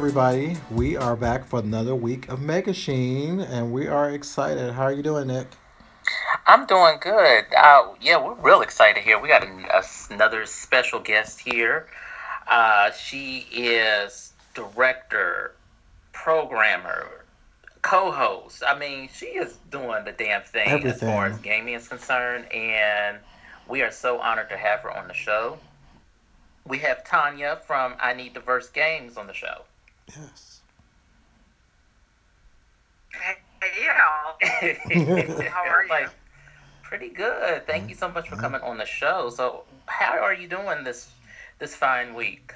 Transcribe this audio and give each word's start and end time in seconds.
everybody. 0.00 0.56
We 0.70 0.96
are 0.96 1.14
back 1.14 1.44
for 1.44 1.58
another 1.58 1.94
week 1.94 2.26
of 2.30 2.38
Megashine, 2.38 3.46
and 3.46 3.70
we 3.70 3.86
are 3.86 4.08
excited. 4.08 4.72
How 4.72 4.84
are 4.84 4.92
you 4.94 5.02
doing, 5.02 5.26
Nick? 5.26 5.46
I'm 6.46 6.64
doing 6.64 6.96
good. 7.02 7.44
Uh, 7.54 7.88
yeah, 8.00 8.16
we're 8.16 8.32
real 8.32 8.62
excited 8.62 9.02
here. 9.04 9.20
We 9.20 9.28
got 9.28 9.44
an, 9.44 9.66
a, 9.70 9.82
another 10.10 10.46
special 10.46 11.00
guest 11.00 11.38
here. 11.38 11.86
Uh, 12.48 12.92
she 12.92 13.46
is 13.52 14.32
director, 14.54 15.52
programmer, 16.12 17.26
co-host. 17.82 18.62
I 18.66 18.78
mean, 18.78 19.10
she 19.12 19.26
is 19.26 19.58
doing 19.70 20.06
the 20.06 20.12
damn 20.12 20.40
thing 20.40 20.66
Everything. 20.66 20.92
as 20.92 21.00
far 21.00 21.26
as 21.26 21.38
gaming 21.40 21.74
is 21.74 21.88
concerned, 21.88 22.50
and 22.50 23.18
we 23.68 23.82
are 23.82 23.92
so 23.92 24.18
honored 24.18 24.48
to 24.48 24.56
have 24.56 24.80
her 24.80 24.96
on 24.96 25.08
the 25.08 25.14
show. 25.14 25.58
We 26.66 26.78
have 26.78 27.04
Tanya 27.04 27.60
from 27.66 27.96
I 28.00 28.14
Need 28.14 28.32
Diverse 28.32 28.70
Games 28.70 29.18
on 29.18 29.26
the 29.26 29.34
show. 29.34 29.64
Yes. 30.16 30.62
Hey, 33.12 33.84
y'all. 33.84 34.36
How 35.50 35.64
are 35.64 35.84
you? 35.84 35.90
Like, 35.90 36.10
pretty 36.82 37.10
good. 37.10 37.66
Thank 37.66 37.88
you 37.88 37.94
so 37.94 38.08
much 38.08 38.28
for 38.28 38.36
coming 38.36 38.60
on 38.62 38.78
the 38.78 38.86
show. 38.86 39.30
So, 39.30 39.64
how 39.86 40.18
are 40.18 40.34
you 40.34 40.48
doing 40.48 40.84
this 40.84 41.08
this 41.58 41.74
fine 41.74 42.14
week? 42.14 42.52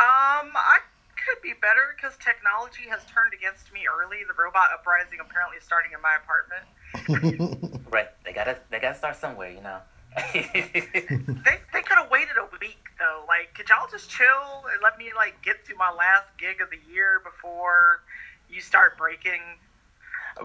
Um, 0.00 0.50
I 0.54 0.78
could 1.16 1.42
be 1.42 1.54
better 1.60 1.94
because 1.96 2.16
technology 2.18 2.88
has 2.88 3.00
turned 3.12 3.32
against 3.34 3.72
me 3.72 3.82
early. 3.86 4.18
The 4.26 4.34
robot 4.40 4.70
uprising 4.72 5.18
apparently 5.20 5.58
is 5.58 5.64
starting 5.64 5.92
in 5.92 6.00
my 6.00 6.16
apartment. 6.16 7.64
Right, 7.90 8.08
they 8.22 8.34
gotta 8.34 8.58
they 8.70 8.80
gotta 8.80 8.98
start 8.98 9.16
somewhere, 9.16 9.50
you 9.50 9.62
know. 9.62 9.80
They 10.34 11.56
they 11.72 11.82
could 11.82 11.98
have 11.98 12.10
waited 12.10 12.36
a 12.38 12.48
week 12.60 12.78
though. 12.98 13.24
Like, 13.28 13.54
could 13.54 13.68
y'all 13.68 13.88
just 13.90 14.10
chill 14.10 14.26
and 14.72 14.80
let 14.82 14.98
me 14.98 15.10
like 15.16 15.40
get 15.42 15.64
through 15.64 15.76
my 15.76 15.90
last 15.96 16.26
gig 16.38 16.60
of 16.60 16.70
the 16.70 16.78
year 16.92 17.20
before 17.24 18.00
you 18.48 18.60
start 18.60 18.96
breaking? 18.98 19.40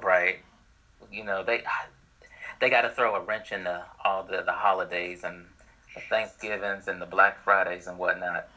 right, 0.02 0.39
you 1.11 1.23
know 1.23 1.44
they 1.44 1.64
they 2.59 2.69
gotta 2.69 2.89
throw 2.89 3.16
a 3.16 3.22
wrench 3.22 3.52
in 3.52 3.64
the 3.64 3.81
all 4.03 4.23
the 4.23 4.44
the 4.45 4.52
holidays 4.52 5.23
and 5.23 5.45
the 5.95 6.02
Thanksgivings 6.02 6.88
and 6.88 7.02
the 7.02 7.06
Black 7.06 7.44
Fridays 7.44 7.88
and 7.88 7.97
whatnot. 7.97 8.47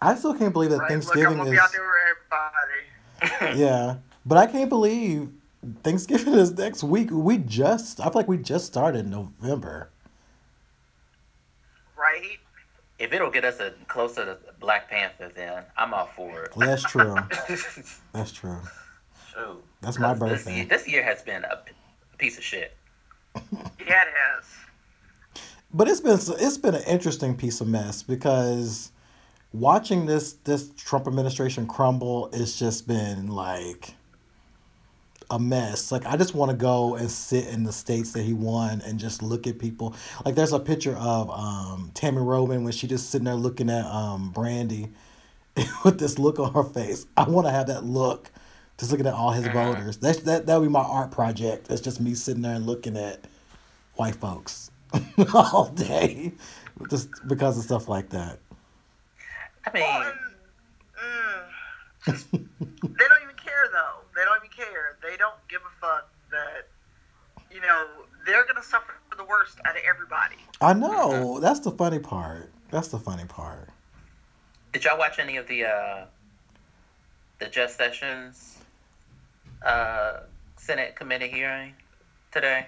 I 0.00 0.14
still 0.14 0.34
can't 0.34 0.52
believe 0.52 0.70
that 0.70 0.78
Right? 0.78 0.90
Look, 0.90 0.98
I'm 0.98 1.02
Thanksgiving 1.02 1.36
gonna 1.38 1.50
is. 1.50 1.56
be 1.56 1.58
out 1.58 1.72
there 1.72 1.82
with 1.82 3.30
everybody. 3.40 3.58
Yeah, 3.60 3.96
but 4.24 4.38
I 4.38 4.46
can't 4.46 4.68
believe 4.68 5.30
Thanksgiving 5.82 6.34
is 6.34 6.52
next 6.52 6.84
week. 6.84 7.08
We 7.10 7.38
just, 7.38 8.00
I 8.00 8.04
feel 8.04 8.12
like 8.14 8.28
we 8.28 8.38
just 8.38 8.66
started 8.66 9.08
November. 9.08 9.90
Right? 11.96 12.38
If 12.98 13.12
it'll 13.12 13.30
get 13.30 13.44
us 13.44 13.60
a, 13.60 13.72
closer 13.86 14.24
to 14.24 14.38
Black 14.60 14.90
Panther, 14.90 15.30
then 15.34 15.62
I'm 15.76 15.94
all 15.94 16.06
for 16.06 16.44
it. 16.44 16.52
That's 16.56 16.82
true. 16.82 17.14
That's 18.12 18.32
true. 18.32 18.58
Shoot. 19.32 19.64
That's 19.80 19.98
my 19.98 20.12
This 20.14 20.18
birthday. 20.20 20.56
year, 20.56 20.64
this 20.64 20.88
year 20.88 21.02
has 21.04 21.22
been 21.22 21.44
a 21.44 21.62
piece 22.18 22.38
of 22.38 22.44
shit. 22.44 22.76
Yeah, 23.86 24.02
it 24.02 24.08
is. 24.40 24.46
But 25.72 25.88
it's 25.88 26.00
been 26.00 26.18
it's 26.40 26.58
been 26.58 26.74
an 26.74 26.82
interesting 26.82 27.34
piece 27.36 27.60
of 27.62 27.68
mess 27.68 28.02
because 28.02 28.90
watching 29.52 30.04
this 30.06 30.32
this 30.44 30.70
Trump 30.76 31.06
administration 31.06 31.66
crumble 31.66 32.28
it's 32.34 32.58
just 32.58 32.86
been 32.86 33.28
like 33.28 33.94
a 35.30 35.38
mess. 35.38 35.92
Like 35.92 36.06
I 36.06 36.16
just 36.16 36.34
want 36.34 36.50
to 36.50 36.56
go 36.56 36.94
and 36.96 37.10
sit 37.10 37.48
in 37.48 37.64
the 37.64 37.72
states 37.72 38.12
that 38.12 38.22
he 38.22 38.32
won 38.32 38.80
and 38.82 38.98
just 38.98 39.22
look 39.22 39.46
at 39.46 39.58
people. 39.58 39.94
Like 40.24 40.34
there's 40.34 40.52
a 40.52 40.60
picture 40.60 40.96
of 40.96 41.30
um, 41.30 41.90
Tami 41.94 42.24
Roman 42.24 42.64
when 42.64 42.72
she 42.72 42.86
just 42.86 43.10
sitting 43.10 43.24
there 43.26 43.34
looking 43.34 43.70
at 43.70 43.84
um, 43.86 44.30
Brandy 44.30 44.88
with 45.84 45.98
this 45.98 46.18
look 46.18 46.38
on 46.38 46.52
her 46.54 46.64
face. 46.64 47.06
I 47.16 47.28
want 47.28 47.46
to 47.46 47.50
have 47.50 47.66
that 47.66 47.84
look. 47.84 48.30
Just 48.78 48.92
looking 48.92 49.06
at 49.08 49.14
all 49.14 49.32
his 49.32 49.48
voters. 49.48 49.96
That's 49.96 50.20
that 50.20 50.46
that 50.46 50.56
would 50.60 50.66
be 50.66 50.72
my 50.72 50.82
art 50.82 51.10
project. 51.10 51.66
It's 51.70 51.80
just 51.80 52.00
me 52.00 52.14
sitting 52.14 52.42
there 52.42 52.54
and 52.54 52.64
looking 52.64 52.96
at 52.96 53.26
white 53.94 54.14
folks 54.14 54.70
all 55.34 55.70
day, 55.70 56.32
just 56.90 57.08
because 57.26 57.58
of 57.58 57.64
stuff 57.64 57.88
like 57.88 58.10
that. 58.10 58.38
I 59.66 59.72
mean, 59.72 59.82
Well, 59.82 60.12
mm, 62.06 62.22
they 62.22 63.04
don't 63.08 63.22
even 63.22 63.36
care 63.36 63.68
though. 63.72 63.97
They 64.58 64.64
don't 64.64 64.72
care. 64.72 64.98
They 65.02 65.16
don't 65.16 65.48
give 65.48 65.60
a 65.62 65.80
fuck 65.80 66.08
that 66.30 66.68
you 67.50 67.60
know 67.60 67.86
they're 68.26 68.46
gonna 68.46 68.62
suffer 68.62 68.94
the 69.16 69.24
worst 69.24 69.58
out 69.64 69.76
of 69.76 69.82
everybody. 69.88 70.36
I 70.60 70.72
know. 70.74 71.40
That's 71.40 71.60
the 71.60 71.70
funny 71.70 71.98
part. 71.98 72.50
That's 72.70 72.88
the 72.88 72.98
funny 72.98 73.24
part. 73.24 73.68
did 74.72 74.84
y'all 74.84 74.98
watch 74.98 75.18
any 75.18 75.36
of 75.36 75.46
the 75.46 75.64
uh, 75.64 76.04
the 77.38 77.46
Jeff 77.46 77.70
Sessions 77.70 78.58
uh, 79.64 80.20
Senate 80.56 80.96
committee 80.96 81.28
hearing 81.28 81.74
today? 82.32 82.66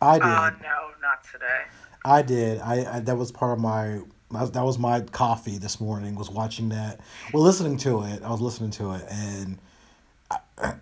I 0.00 0.18
did. 0.18 0.24
Uh, 0.24 0.50
no, 0.62 0.90
not 1.00 1.24
today. 1.30 1.62
I 2.04 2.22
did. 2.22 2.60
I, 2.60 2.96
I 2.96 3.00
that 3.00 3.16
was 3.16 3.32
part 3.32 3.52
of 3.52 3.62
my 3.62 4.00
that 4.30 4.64
was 4.64 4.78
my 4.78 5.00
coffee 5.00 5.58
this 5.58 5.80
morning. 5.80 6.16
Was 6.16 6.30
watching 6.30 6.68
that. 6.70 7.00
Well, 7.32 7.42
listening 7.42 7.76
to 7.78 8.02
it. 8.02 8.22
I 8.22 8.30
was 8.30 8.40
listening 8.40 8.70
to 8.72 8.92
it, 8.92 9.04
and 9.08 9.56
I, 9.56 9.60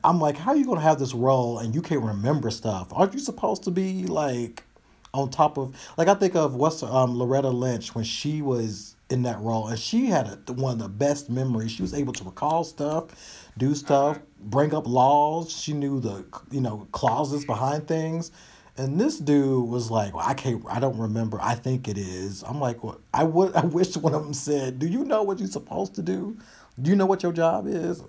I'm 0.04 0.20
like, 0.20 0.36
how 0.36 0.52
are 0.52 0.56
you 0.56 0.66
gonna 0.66 0.80
have 0.80 0.98
this 0.98 1.14
role 1.14 1.58
and 1.58 1.74
you 1.74 1.82
can't 1.82 2.02
remember 2.02 2.50
stuff? 2.50 2.88
Aren't 2.92 3.14
you 3.14 3.20
supposed 3.20 3.64
to 3.64 3.70
be 3.70 4.04
like 4.06 4.64
on 5.12 5.30
top 5.30 5.58
of 5.58 5.74
like 5.96 6.08
I 6.08 6.14
think 6.14 6.34
of 6.34 6.54
what's 6.54 6.82
um 6.82 7.16
Loretta 7.16 7.50
Lynch 7.50 7.94
when 7.94 8.04
she 8.04 8.42
was 8.42 8.96
in 9.10 9.22
that 9.22 9.38
role 9.40 9.68
and 9.68 9.78
she 9.78 10.06
had 10.06 10.26
a, 10.48 10.52
one 10.52 10.74
of 10.74 10.78
the 10.78 10.88
best 10.88 11.30
memories. 11.30 11.72
She 11.72 11.82
was 11.82 11.94
able 11.94 12.12
to 12.14 12.24
recall 12.24 12.64
stuff, 12.64 13.48
do 13.58 13.74
stuff, 13.74 14.18
bring 14.40 14.74
up 14.74 14.86
laws. 14.86 15.52
She 15.52 15.72
knew 15.72 16.00
the 16.00 16.24
you 16.50 16.60
know 16.60 16.86
clauses 16.92 17.44
behind 17.44 17.88
things. 17.88 18.30
And 18.76 19.00
this 19.00 19.20
dude 19.20 19.68
was 19.68 19.88
like, 19.88 20.14
well, 20.16 20.26
I 20.26 20.34
can't, 20.34 20.64
I 20.68 20.80
don't 20.80 20.98
remember. 20.98 21.38
I 21.40 21.54
think 21.54 21.86
it 21.86 21.96
is. 21.96 22.42
I'm 22.42 22.58
like, 22.58 22.82
well, 22.82 23.00
I 23.12 23.22
would, 23.22 23.54
I 23.56 23.64
wish 23.64 23.96
one 23.96 24.14
of 24.14 24.24
them 24.24 24.34
said, 24.34 24.80
do 24.80 24.88
you 24.88 25.04
know 25.04 25.22
what 25.22 25.38
you're 25.38 25.46
supposed 25.46 25.94
to 25.94 26.02
do? 26.02 26.36
Do 26.82 26.90
you 26.90 26.96
know 26.96 27.06
what 27.06 27.22
your 27.22 27.32
job 27.32 27.68
is? 27.68 28.02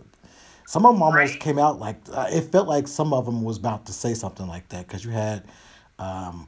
Some 0.65 0.85
of 0.85 0.95
them 0.95 1.03
almost 1.03 1.33
Right. 1.33 1.39
came 1.39 1.59
out 1.59 1.79
like, 1.79 1.97
uh, 2.11 2.27
it 2.31 2.41
felt 2.51 2.67
like 2.67 2.87
some 2.87 3.13
of 3.13 3.25
them 3.25 3.43
was 3.43 3.57
about 3.57 3.85
to 3.85 3.93
say 3.93 4.13
something 4.13 4.47
like 4.47 4.67
that 4.69 4.87
because 4.87 5.05
you 5.05 5.11
had 5.11 5.43
um, 5.99 6.47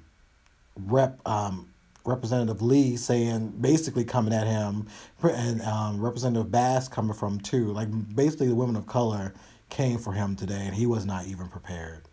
Rep, 0.76 1.20
um, 1.28 1.70
Representative 2.06 2.62
Lee 2.62 2.96
saying, 2.98 3.50
basically 3.62 4.04
coming 4.06 4.34
at 4.34 4.48
him, 4.48 4.88
and 5.22 5.62
um, 5.62 6.02
Representative 6.02 6.52
Bass 6.52 6.88
coming 6.88 7.14
from 7.14 7.40
too. 7.40 7.72
Like 7.74 7.90
basically 8.16 8.48
the 8.48 8.56
women 8.56 8.76
of 8.76 8.88
color 8.88 9.34
came 9.70 10.00
for 10.00 10.14
him 10.14 10.36
today 10.36 10.64
and 10.66 10.74
he 10.74 10.86
was 10.86 11.06
not 11.06 11.26
even 11.28 11.48
prepared. 11.48 12.04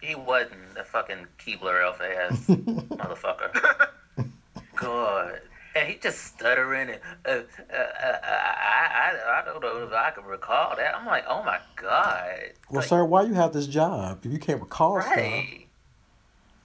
He 0.00 0.14
wasn't 0.14 0.76
a 0.78 0.84
fucking 0.84 1.26
Keebler 1.38 1.82
elf 1.84 2.00
ass 2.00 2.32
motherfucker. 2.48 3.88
God. 4.76 5.40
And 5.74 5.88
he 5.88 5.96
just 5.98 6.18
stuttering 6.24 6.90
and 6.90 7.00
uh, 7.24 7.30
uh, 7.30 7.76
uh, 7.76 8.18
I, 8.22 9.16
I 9.16 9.40
I 9.40 9.44
don't 9.44 9.62
know 9.62 9.84
if 9.86 9.92
I 9.92 10.10
can 10.10 10.24
recall 10.24 10.76
that. 10.76 10.94
I'm 10.94 11.06
like, 11.06 11.24
oh 11.28 11.42
my 11.42 11.60
god. 11.76 12.52
Well, 12.70 12.80
Like, 12.80 12.88
sir, 12.88 13.04
why 13.04 13.22
you 13.22 13.34
have 13.34 13.52
this 13.52 13.66
job 13.66 14.20
if 14.24 14.32
you 14.32 14.38
can't 14.38 14.60
recall 14.60 15.00
stuff? 15.00 15.16
Right. 15.16 15.66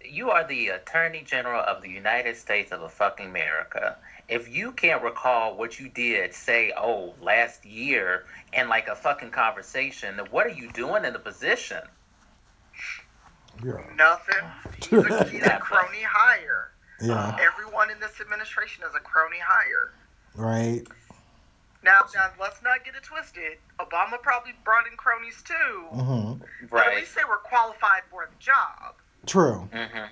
You 0.04 0.30
are 0.32 0.46
the 0.48 0.70
Attorney 0.70 1.24
General 1.26 1.62
of 1.62 1.82
the 1.82 1.90
United 1.90 2.36
States 2.38 2.72
of 2.72 2.82
a 2.82 2.90
fucking 2.90 3.28
America. 3.28 3.98
If 4.30 4.54
you 4.54 4.72
can't 4.74 5.02
recall 5.04 5.56
what 5.58 5.80
you 5.80 5.88
did, 5.90 6.34
say, 6.34 6.74
oh, 6.78 7.14
last 7.22 7.66
year, 7.66 8.26
in 8.54 8.68
like 8.68 8.88
a 8.88 8.96
fucking 8.96 9.32
conversation, 9.32 10.18
then 10.18 10.26
what 10.32 10.46
are 10.46 10.50
you 10.52 10.70
doing 10.72 11.06
in 11.06 11.14
the 11.14 11.20
position? 11.20 11.82
Yeah. 13.64 13.82
Nothing. 13.96 14.44
He's 14.90 15.06
a, 15.06 15.24
he's 15.30 15.44
a 15.46 15.58
crony 15.60 16.04
hire. 16.04 16.72
Yeah. 17.02 17.38
Everyone 17.40 17.90
in 17.92 18.00
this 18.00 18.20
administration 18.22 18.84
is 18.88 18.96
a 18.96 19.00
crony 19.00 19.38
hire. 19.40 19.92
Right. 20.36 20.84
Now, 21.84 22.00
now 22.16 22.30
let's 22.40 22.62
not 22.64 22.84
get 22.84 22.96
it 22.96 23.04
twisted. 23.04 23.58
Obama 23.80 24.22
probably 24.22 24.54
brought 24.66 24.88
in 24.88 24.98
cronies 24.98 25.42
too, 25.44 25.54
hmm 25.96 26.34
but 26.70 26.88
at 26.88 26.96
least 26.96 27.16
they 27.16 27.24
were 27.24 27.38
qualified 27.38 28.02
for 28.10 28.28
the 28.30 28.44
job. 28.44 28.96
True. 29.26 29.70
hmm 29.72 30.06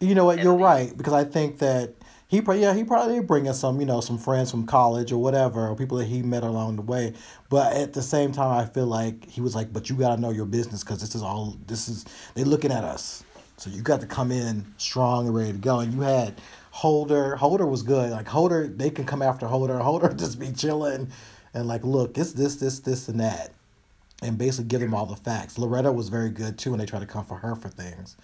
You 0.00 0.14
know 0.14 0.24
what? 0.24 0.38
You're 0.42 0.54
And- 0.54 0.62
right 0.62 0.96
because 0.96 1.12
I 1.12 1.24
think 1.24 1.58
that 1.58 1.94
he 2.28 2.40
probably 2.40 2.62
yeah 2.62 2.74
he 2.74 2.84
probably 2.84 3.16
did 3.16 3.26
bring 3.26 3.46
in 3.46 3.54
some 3.54 3.80
you 3.80 3.86
know 3.86 4.00
some 4.00 4.16
friends 4.18 4.50
from 4.50 4.64
college 4.66 5.10
or 5.12 5.18
whatever 5.18 5.68
or 5.68 5.74
people 5.76 5.98
that 5.98 6.06
he 6.06 6.22
met 6.22 6.42
along 6.44 6.76
the 6.76 6.82
way. 6.82 7.12
But 7.48 7.74
at 7.74 7.92
the 7.92 8.02
same 8.02 8.32
time, 8.32 8.56
I 8.58 8.64
feel 8.66 8.86
like 8.86 9.28
he 9.28 9.40
was 9.40 9.54
like, 9.54 9.72
but 9.72 9.90
you 9.90 9.96
got 9.96 10.14
to 10.16 10.20
know 10.20 10.30
your 10.30 10.46
business 10.46 10.82
because 10.82 11.00
this 11.00 11.14
is 11.14 11.22
all 11.22 11.56
this 11.66 11.88
is 11.88 12.04
they 12.34 12.44
looking 12.44 12.72
at 12.72 12.84
us. 12.84 13.22
So 13.60 13.68
you 13.68 13.82
got 13.82 14.00
to 14.00 14.06
come 14.06 14.32
in 14.32 14.64
strong 14.78 15.26
and 15.26 15.36
ready 15.36 15.52
to 15.52 15.58
go. 15.58 15.80
And 15.80 15.92
you 15.92 16.00
had 16.00 16.40
Holder. 16.70 17.36
Holder 17.36 17.66
was 17.66 17.82
good. 17.82 18.10
Like 18.10 18.26
Holder, 18.26 18.66
they 18.66 18.88
can 18.88 19.04
come 19.04 19.20
after 19.20 19.46
Holder. 19.46 19.78
Holder 19.82 20.12
just 20.14 20.40
be 20.40 20.50
chilling 20.50 21.10
and 21.52 21.68
like, 21.68 21.84
look, 21.84 22.16
it's 22.16 22.32
this, 22.32 22.56
this, 22.56 22.78
this, 22.78 23.08
and 23.08 23.20
that, 23.20 23.50
and 24.22 24.38
basically 24.38 24.68
give 24.68 24.80
them 24.80 24.94
all 24.94 25.04
the 25.04 25.16
facts. 25.16 25.58
Loretta 25.58 25.92
was 25.92 26.08
very 26.08 26.30
good 26.30 26.56
too, 26.56 26.72
and 26.72 26.80
they 26.80 26.86
try 26.86 27.00
to 27.00 27.06
come 27.06 27.24
for 27.24 27.36
her 27.36 27.54
for 27.54 27.68
things. 27.68 28.16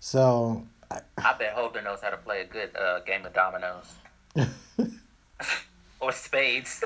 So 0.00 0.66
I 0.90 1.00
bet 1.38 1.54
Holder 1.54 1.80
knows 1.80 2.00
how 2.02 2.10
to 2.10 2.18
play 2.18 2.42
a 2.42 2.44
good 2.44 2.76
uh, 2.76 3.00
game 3.00 3.24
of 3.24 3.32
dominoes. 3.32 3.94
or 6.00 6.12
spades. 6.12 6.84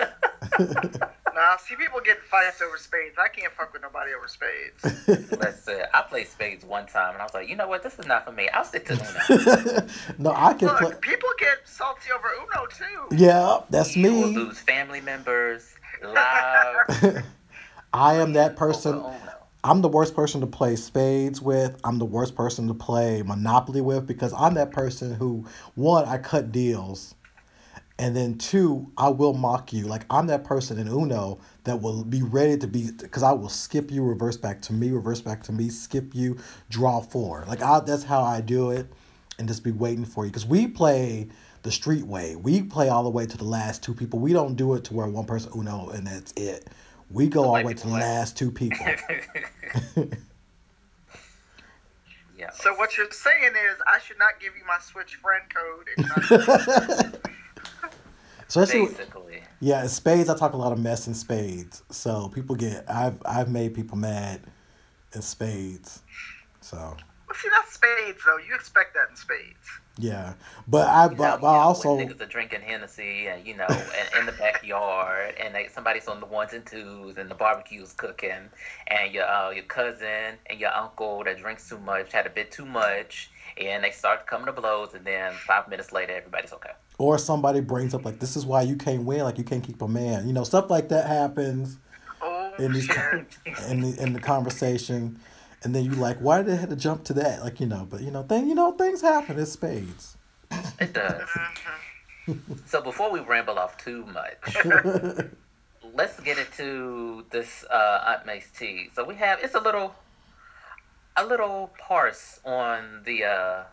Nah, 1.36 1.58
see 1.58 1.76
people 1.76 2.00
getting 2.00 2.22
fights 2.22 2.62
over 2.62 2.78
spades. 2.78 3.16
I 3.18 3.28
can't 3.28 3.52
fuck 3.52 3.70
with 3.74 3.82
nobody 3.82 4.12
over 4.14 4.26
spades. 4.26 5.30
Listen, 5.38 5.82
I 5.92 6.00
played 6.00 6.28
spades 6.28 6.64
one 6.64 6.86
time, 6.86 7.12
and 7.12 7.20
I 7.20 7.24
was 7.24 7.34
like, 7.34 7.46
you 7.46 7.56
know 7.56 7.68
what? 7.68 7.82
This 7.82 7.98
is 7.98 8.06
not 8.06 8.24
for 8.24 8.32
me. 8.32 8.48
I'll 8.48 8.64
stick 8.64 8.86
to 8.86 8.94
Uno. 8.94 9.86
no, 10.18 10.32
I 10.34 10.54
can 10.54 10.68
Look, 10.68 10.78
play. 10.78 10.92
people 11.02 11.28
get 11.38 11.58
salty 11.66 12.10
over 12.10 12.28
Uno 12.28 12.66
too. 12.66 13.16
Yeah, 13.22 13.60
that's 13.68 13.94
you 13.94 14.10
will 14.10 14.28
me. 14.28 14.34
lose 14.34 14.58
family 14.60 15.02
members, 15.02 15.74
love. 16.02 16.76
I 17.92 18.14
am 18.14 18.32
that 18.32 18.56
person. 18.56 19.04
I'm 19.62 19.82
the 19.82 19.88
worst 19.88 20.14
person 20.14 20.40
to 20.42 20.46
play 20.46 20.76
spades 20.76 21.42
with. 21.42 21.76
I'm 21.82 21.98
the 21.98 22.04
worst 22.04 22.34
person 22.36 22.68
to 22.68 22.74
play 22.74 23.22
Monopoly 23.22 23.80
with 23.80 24.06
because 24.06 24.32
I'm 24.32 24.54
that 24.54 24.70
person 24.70 25.12
who, 25.12 25.44
one, 25.74 26.04
I 26.06 26.18
cut 26.18 26.52
deals. 26.52 27.15
And 27.98 28.14
then 28.14 28.36
two, 28.36 28.92
I 28.98 29.08
will 29.08 29.32
mock 29.32 29.72
you. 29.72 29.86
Like 29.86 30.04
I'm 30.10 30.26
that 30.26 30.44
person 30.44 30.78
in 30.78 30.86
Uno 30.86 31.38
that 31.64 31.80
will 31.80 32.04
be 32.04 32.22
ready 32.22 32.58
to 32.58 32.66
be 32.66 32.90
because 32.90 33.22
I 33.22 33.32
will 33.32 33.48
skip 33.48 33.90
you, 33.90 34.02
reverse 34.02 34.36
back 34.36 34.60
to 34.62 34.74
me, 34.74 34.90
reverse 34.90 35.22
back 35.22 35.42
to 35.44 35.52
me, 35.52 35.70
skip 35.70 36.14
you, 36.14 36.36
draw 36.68 37.00
four. 37.00 37.44
Like 37.48 37.62
I, 37.62 37.80
that's 37.80 38.02
how 38.02 38.22
I 38.22 38.42
do 38.42 38.70
it, 38.70 38.86
and 39.38 39.48
just 39.48 39.64
be 39.64 39.70
waiting 39.70 40.04
for 40.04 40.26
you. 40.26 40.30
Because 40.30 40.44
we 40.44 40.66
play 40.66 41.28
the 41.66 41.72
street 41.72 42.06
way. 42.06 42.36
We 42.36 42.62
play 42.62 42.90
all 42.90 43.02
the 43.02 43.10
way 43.10 43.26
to 43.26 43.36
the 43.36 43.44
last 43.44 43.82
two 43.82 43.92
people. 43.92 44.20
We 44.20 44.32
don't 44.32 44.54
do 44.54 44.74
it 44.74 44.84
to 44.84 44.94
where 44.94 45.08
one 45.08 45.24
person 45.24 45.50
Uno 45.56 45.88
and 45.88 46.06
that's 46.06 46.32
it. 46.36 46.68
We 47.10 47.26
go 47.26 47.44
all 47.44 47.58
the 47.58 47.64
way 47.64 47.74
to 47.74 47.86
the 47.86 47.92
last 47.92 48.36
two 48.36 48.52
people. 48.52 48.86
yeah. 52.38 52.50
So 52.52 52.74
what 52.74 52.96
you're 52.96 53.10
saying 53.10 53.52
is 53.52 53.76
I 53.86 53.98
should 53.98 54.18
not 54.18 54.38
give 54.40 54.52
you 54.56 54.64
my 54.64 54.78
Switch 54.80 55.16
friend 55.16 55.42
code. 55.52 55.88
If 58.54 58.68
not, 58.68 58.90
Especially, 58.90 58.96
Basically. 58.96 59.42
yeah, 59.60 59.82
in 59.82 59.88
spades. 59.88 60.28
I 60.28 60.36
talk 60.36 60.52
a 60.52 60.56
lot 60.56 60.72
of 60.72 60.78
mess 60.78 61.06
in 61.06 61.14
spades, 61.14 61.82
so 61.90 62.28
people 62.28 62.56
get. 62.56 62.84
I've 62.90 63.20
I've 63.26 63.50
made 63.50 63.74
people 63.74 63.98
mad 63.98 64.42
in 65.14 65.22
spades, 65.22 66.02
so 66.60 66.76
well, 67.28 67.36
see, 67.36 67.48
that's 67.50 67.72
spades 67.74 68.24
though. 68.24 68.38
You 68.38 68.54
expect 68.54 68.94
that 68.94 69.10
in 69.10 69.16
spades. 69.16 69.80
yeah. 69.98 70.34
But 70.66 70.88
I 70.88 71.08
You 71.08 71.16
but, 71.16 71.18
know, 71.18 71.38
but 71.38 71.48
I 71.48 71.54
you 71.54 71.62
know, 71.64 71.64
also 71.64 71.94
when 71.94 71.96
niggas 71.96 72.20
are 72.20 72.26
drinking 72.26 72.62
Hennessy 72.62 73.28
and 73.28 73.46
you 73.46 73.54
know, 73.56 73.86
and 73.98 74.08
in 74.12 74.26
the 74.26 74.32
backyard, 74.32 75.34
and 75.38 75.54
they, 75.54 75.68
somebody's 75.68 76.08
on 76.08 76.20
the 76.20 76.26
ones 76.26 76.52
and 76.52 76.66
twos, 76.66 77.16
and 77.16 77.30
the 77.30 77.34
barbecue's 77.34 77.92
cooking, 77.92 78.50
and 78.88 79.12
your 79.12 79.24
uh, 79.26 79.50
your 79.50 79.64
cousin 79.64 80.36
and 80.46 80.58
your 80.60 80.72
uncle 80.74 81.22
that 81.24 81.38
drinks 81.38 81.68
too 81.68 81.78
much 81.78 82.12
had 82.12 82.26
a 82.26 82.30
bit 82.30 82.50
too 82.50 82.66
much, 82.66 83.30
and 83.56 83.84
they 83.84 83.90
start 83.92 84.26
coming 84.26 84.46
to 84.46 84.52
blows, 84.52 84.94
and 84.94 85.04
then 85.06 85.38
five 85.46 85.68
minutes 85.68 85.92
later, 85.92 86.12
everybody's 86.14 86.52
okay. 86.52 86.72
Or 86.98 87.18
somebody 87.18 87.60
brings 87.60 87.94
up 87.94 88.04
like 88.04 88.18
this 88.20 88.36
is 88.36 88.46
why 88.46 88.62
you 88.62 88.76
can't 88.76 89.04
win, 89.04 89.20
like 89.20 89.38
you 89.38 89.44
can't 89.44 89.62
keep 89.62 89.82
a 89.82 89.88
man. 89.88 90.26
You 90.26 90.32
know, 90.32 90.44
stuff 90.44 90.70
like 90.70 90.88
that 90.88 91.06
happens 91.06 91.78
Oh 92.22 92.52
in 92.58 92.72
these 92.72 92.88
in 93.68 93.80
the 93.82 93.96
in 94.02 94.12
the 94.12 94.20
conversation, 94.20 95.20
and 95.62 95.74
then 95.74 95.84
you 95.84 95.92
like, 95.92 96.18
why 96.18 96.38
did 96.38 96.46
they 96.46 96.56
have 96.56 96.70
to 96.70 96.76
jump 96.76 97.04
to 97.04 97.12
that? 97.14 97.42
Like 97.42 97.60
you 97.60 97.66
know, 97.66 97.86
but 97.88 98.00
you 98.00 98.10
know, 98.10 98.22
thing 98.22 98.48
you 98.48 98.54
know, 98.54 98.72
things 98.72 99.02
happen. 99.02 99.38
It's 99.38 99.52
spades. 99.52 100.16
It 100.80 100.92
does. 100.92 101.28
so 102.66 102.80
before 102.82 103.10
we 103.10 103.20
ramble 103.20 103.58
off 103.58 103.76
too 103.76 104.06
much, 104.06 104.56
let's 105.94 106.18
get 106.20 106.38
into 106.38 107.24
this 107.30 107.64
uh, 107.70 108.04
Aunt 108.06 108.26
May's 108.26 108.50
tea. 108.56 108.90
So 108.94 109.04
we 109.04 109.14
have 109.16 109.40
it's 109.42 109.54
a 109.54 109.60
little, 109.60 109.94
a 111.16 111.26
little 111.26 111.72
parse 111.78 112.40
on 112.44 113.02
the 113.04 113.24
uh, 113.24 113.64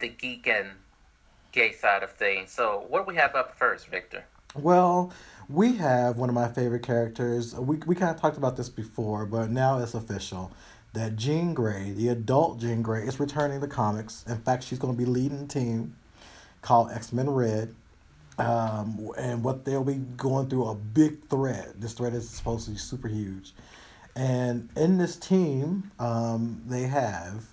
the 0.00 0.08
geek 0.08 0.48
and 0.48 0.70
gay 1.54 1.72
side 1.72 2.02
of 2.02 2.10
things. 2.12 2.50
So 2.50 2.84
what 2.88 3.06
do 3.06 3.12
we 3.12 3.16
have 3.16 3.34
up 3.34 3.56
first, 3.56 3.86
Victor? 3.86 4.24
Well, 4.56 5.12
we 5.48 5.76
have 5.76 6.16
one 6.16 6.28
of 6.28 6.34
my 6.34 6.48
favorite 6.48 6.82
characters. 6.82 7.54
We, 7.54 7.76
we 7.86 7.94
kind 7.94 8.14
of 8.14 8.20
talked 8.20 8.36
about 8.36 8.56
this 8.56 8.68
before, 8.68 9.24
but 9.24 9.50
now 9.50 9.78
it's 9.78 9.94
official 9.94 10.52
that 10.92 11.16
Jean 11.16 11.54
Grey, 11.54 11.92
the 11.92 12.08
adult 12.08 12.60
Jean 12.60 12.82
Grey, 12.82 13.02
is 13.02 13.18
returning 13.18 13.60
to 13.60 13.66
comics. 13.66 14.24
In 14.28 14.38
fact, 14.38 14.64
she's 14.64 14.78
going 14.78 14.94
to 14.94 14.98
be 14.98 15.04
leading 15.04 15.42
a 15.42 15.46
team 15.46 15.96
called 16.62 16.90
X 16.90 17.12
Men 17.12 17.30
Red. 17.30 17.74
Um, 18.36 19.12
and 19.16 19.44
what 19.44 19.64
they'll 19.64 19.84
be 19.84 19.94
going 19.94 20.50
through 20.50 20.66
a 20.66 20.74
big 20.74 21.28
threat. 21.28 21.80
This 21.80 21.92
threat 21.92 22.14
is 22.14 22.28
supposed 22.28 22.64
to 22.64 22.72
be 22.72 22.76
super 22.76 23.06
huge. 23.06 23.54
And 24.16 24.68
in 24.76 24.98
this 24.98 25.14
team, 25.14 25.92
um, 26.00 26.60
they 26.66 26.82
have 26.82 27.44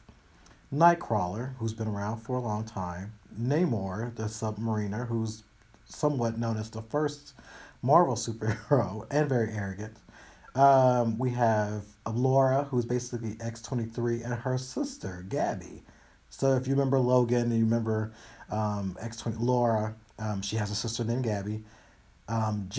Nightcrawler, 0.74 1.56
who's 1.58 1.74
been 1.74 1.88
around 1.88 2.22
for 2.22 2.36
a 2.36 2.40
long 2.40 2.64
time, 2.64 3.14
Namor, 3.40 4.16
the 4.16 4.24
submariner, 4.24 5.08
who's 5.08 5.44
somewhat 5.86 6.38
known 6.38 6.58
as 6.58 6.70
the 6.70 6.82
first 6.82 7.34
Marvel 7.82 8.16
superhero 8.16 9.06
and 9.12 9.30
very 9.30 9.52
arrogant. 9.52 9.98
Um, 10.56 11.18
we 11.18 11.32
have 11.32 11.86
Laura, 12.12 12.64
who's 12.66 12.86
basically 12.86 13.38
X 13.40 13.62
twenty 13.62 13.86
three, 13.86 14.22
and 14.24 14.34
her 14.34 14.58
sister 14.58 15.26
Gabby. 15.30 15.84
So 16.30 16.56
if 16.56 16.68
you 16.68 16.74
remember 16.74 17.00
Logan 17.00 17.44
and 17.44 17.58
you 17.58 17.64
remember 17.66 18.12
um, 18.52 18.98
X 19.00 19.18
twenty 19.18 19.38
Laura, 19.40 19.96
um, 20.20 20.42
she 20.42 20.58
has 20.58 20.72
a 20.72 20.76
sister 20.76 21.04
named 21.04 21.24
Gabby. 21.24 21.64
Um, 22.28 22.70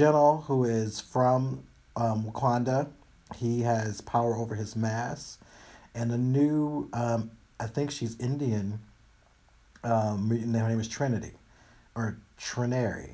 who 0.46 0.64
is 0.64 1.00
from 1.00 1.64
um, 1.96 2.24
Wakanda, 2.24 2.88
he 3.36 3.62
has 3.62 4.00
power 4.00 4.34
over 4.36 4.54
his 4.54 4.76
mass. 4.76 5.38
and 5.94 6.12
a 6.12 6.18
new, 6.18 6.88
um, 6.92 7.30
I 7.60 7.66
think 7.66 7.90
she's 7.90 8.18
Indian. 8.18 8.80
Um, 9.84 10.30
her 10.30 10.68
name 10.68 10.80
is 10.80 10.88
Trinity, 10.88 11.32
or 11.94 12.16
Trinary, 12.38 13.10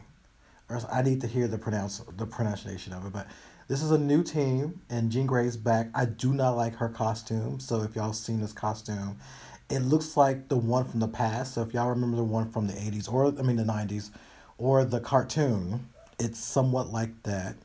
or 0.69 0.81
I 0.93 1.03
need 1.03 1.21
to 1.23 1.27
hear 1.27 1.49
the 1.49 1.59
pronounce 1.59 2.03
the 2.17 2.27
pronunciation 2.27 2.93
of 2.93 3.07
it. 3.07 3.13
But 3.13 3.27
this 3.69 3.83
is 3.83 3.91
a 3.91 3.99
new 3.99 4.23
team, 4.23 4.81
and 4.91 5.11
Jean 5.11 5.27
Grey's 5.27 5.57
back. 5.57 5.89
I 5.95 6.05
do 6.05 6.33
not 6.33 6.53
like 6.57 6.75
her 6.77 6.89
costume, 6.89 7.59
so 7.61 7.83
if 7.83 7.97
y'all 7.97 8.13
seen 8.13 8.41
this 8.41 8.53
costume, 8.53 9.17
it 9.71 9.81
looks 9.81 10.17
like 10.17 10.49
the 10.49 10.57
one 10.57 10.85
from 10.85 11.01
the 11.01 11.09
past. 11.09 11.55
So 11.55 11.63
if 11.63 11.73
y'all 11.75 11.89
remember 11.91 12.17
the 12.17 12.25
one 12.25 12.51
from 12.51 12.67
the 12.67 12.79
eighties, 12.81 13.09
or 13.09 13.27
I 13.27 13.43
mean 13.43 13.57
the 13.57 13.65
nineties, 13.65 14.11
or 14.59 14.85
the 14.85 15.01
cartoon, 15.01 15.89
it's 16.19 16.39
somewhat 16.39 16.93
like 16.93 17.23
that. 17.23 17.57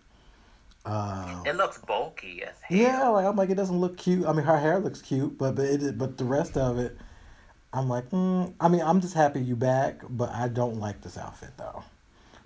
Uh, 0.85 1.41
It 1.45 1.55
looks 1.55 1.77
bulky 1.77 2.43
as 2.43 2.59
hell. 2.61 2.77
yeah, 2.77 3.07
like 3.07 3.25
I'm 3.25 3.35
like 3.37 3.49
it 3.49 3.55
doesn't 3.55 3.79
look 3.79 3.97
cute. 3.97 4.25
I 4.25 4.33
mean, 4.33 4.45
her 4.45 4.57
hair 4.59 4.79
looks 4.79 5.01
cute, 5.01 5.37
but 5.37 5.55
but 5.55 5.65
it 5.65 5.97
but 5.97 6.17
the 6.17 6.25
rest 6.25 6.57
of 6.57 6.77
it, 6.77 6.97
I'm 7.73 7.89
like, 7.89 8.09
mm, 8.11 8.53
I 8.59 8.67
mean, 8.67 8.81
I'm 8.81 9.01
just 9.01 9.15
happy 9.15 9.41
you 9.41 9.55
back, 9.55 10.01
but 10.07 10.29
I 10.29 10.47
don't 10.47 10.79
like 10.79 11.01
this 11.01 11.17
outfit 11.17 11.49
though. 11.57 11.83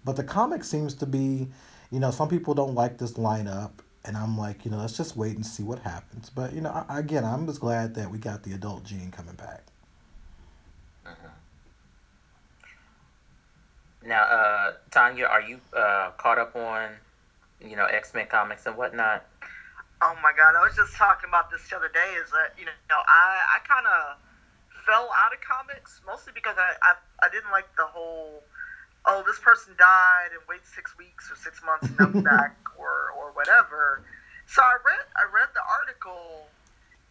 But 0.06 0.16
the 0.16 0.24
comic 0.24 0.64
seems 0.64 0.94
to 0.96 1.06
be, 1.06 1.50
you 1.92 2.00
know, 2.00 2.12
some 2.12 2.30
people 2.30 2.54
don't 2.54 2.74
like 2.74 2.98
this 2.98 3.14
lineup, 3.14 3.72
and 4.06 4.16
I'm 4.16 4.38
like, 4.38 4.64
you 4.64 4.72
know, 4.72 4.78
let's 4.78 4.96
just 4.96 5.18
wait 5.18 5.36
and 5.36 5.46
see 5.46 5.64
what 5.64 5.80
happens. 5.80 6.30
But 6.30 6.54
you 6.54 6.62
know, 6.62 6.86
I, 6.88 7.00
again, 7.00 7.26
I'm 7.26 7.46
just 7.46 7.60
glad 7.60 7.96
that 7.96 8.10
we 8.10 8.18
got 8.18 8.44
the 8.44 8.54
adult 8.54 8.86
Gene 8.86 9.12
coming 9.12 9.36
back. 9.36 9.64
Now, 14.08 14.24
uh, 14.24 14.74
Tanya, 14.90 15.26
are 15.26 15.42
you 15.42 15.60
uh, 15.76 16.12
caught 16.18 16.38
up 16.38 16.56
on, 16.56 16.92
you 17.60 17.76
know, 17.76 17.86
X 17.86 18.14
Men 18.14 18.28
comics 18.28 18.66
and 18.66 18.78
whatnot? 18.78 19.26
Oh 20.02 20.16
my 20.24 20.32
god, 20.38 20.56
I 20.56 20.64
was 20.66 20.78
just 20.78 20.96
talking 20.96 21.28
about 21.28 21.52
this 21.52 21.68
the 21.70 21.76
other 21.76 21.90
day. 21.90 22.16
Is 22.24 22.32
that 22.32 22.54
you 22.58 22.66
know 22.66 22.72
I 22.90 23.58
I 23.58 23.60
kind 23.68 23.86
of 23.86 24.18
fell 24.88 25.12
out 25.20 25.36
of 25.36 25.44
comics 25.44 26.00
mostly 26.08 26.32
because 26.32 26.56
I, 26.56 26.72
I 26.82 26.92
I 27.22 27.28
didn't 27.30 27.52
like 27.52 27.68
the 27.76 27.86
whole 27.86 28.42
oh 29.06 29.22
this 29.28 29.38
person 29.44 29.76
died 29.78 30.32
and 30.32 30.42
wait 30.48 30.64
six 30.64 30.96
weeks 30.98 31.28
or 31.30 31.36
six 31.36 31.60
months 31.62 31.92
and 31.92 32.00
they'll 32.00 32.24
back 32.24 32.56
or 32.80 33.12
or 33.20 33.36
whatever. 33.36 34.02
So 34.48 34.64
I 34.64 34.80
read 34.80 35.04
I 35.20 35.28
read 35.28 35.52
the 35.52 35.66
article 35.68 36.48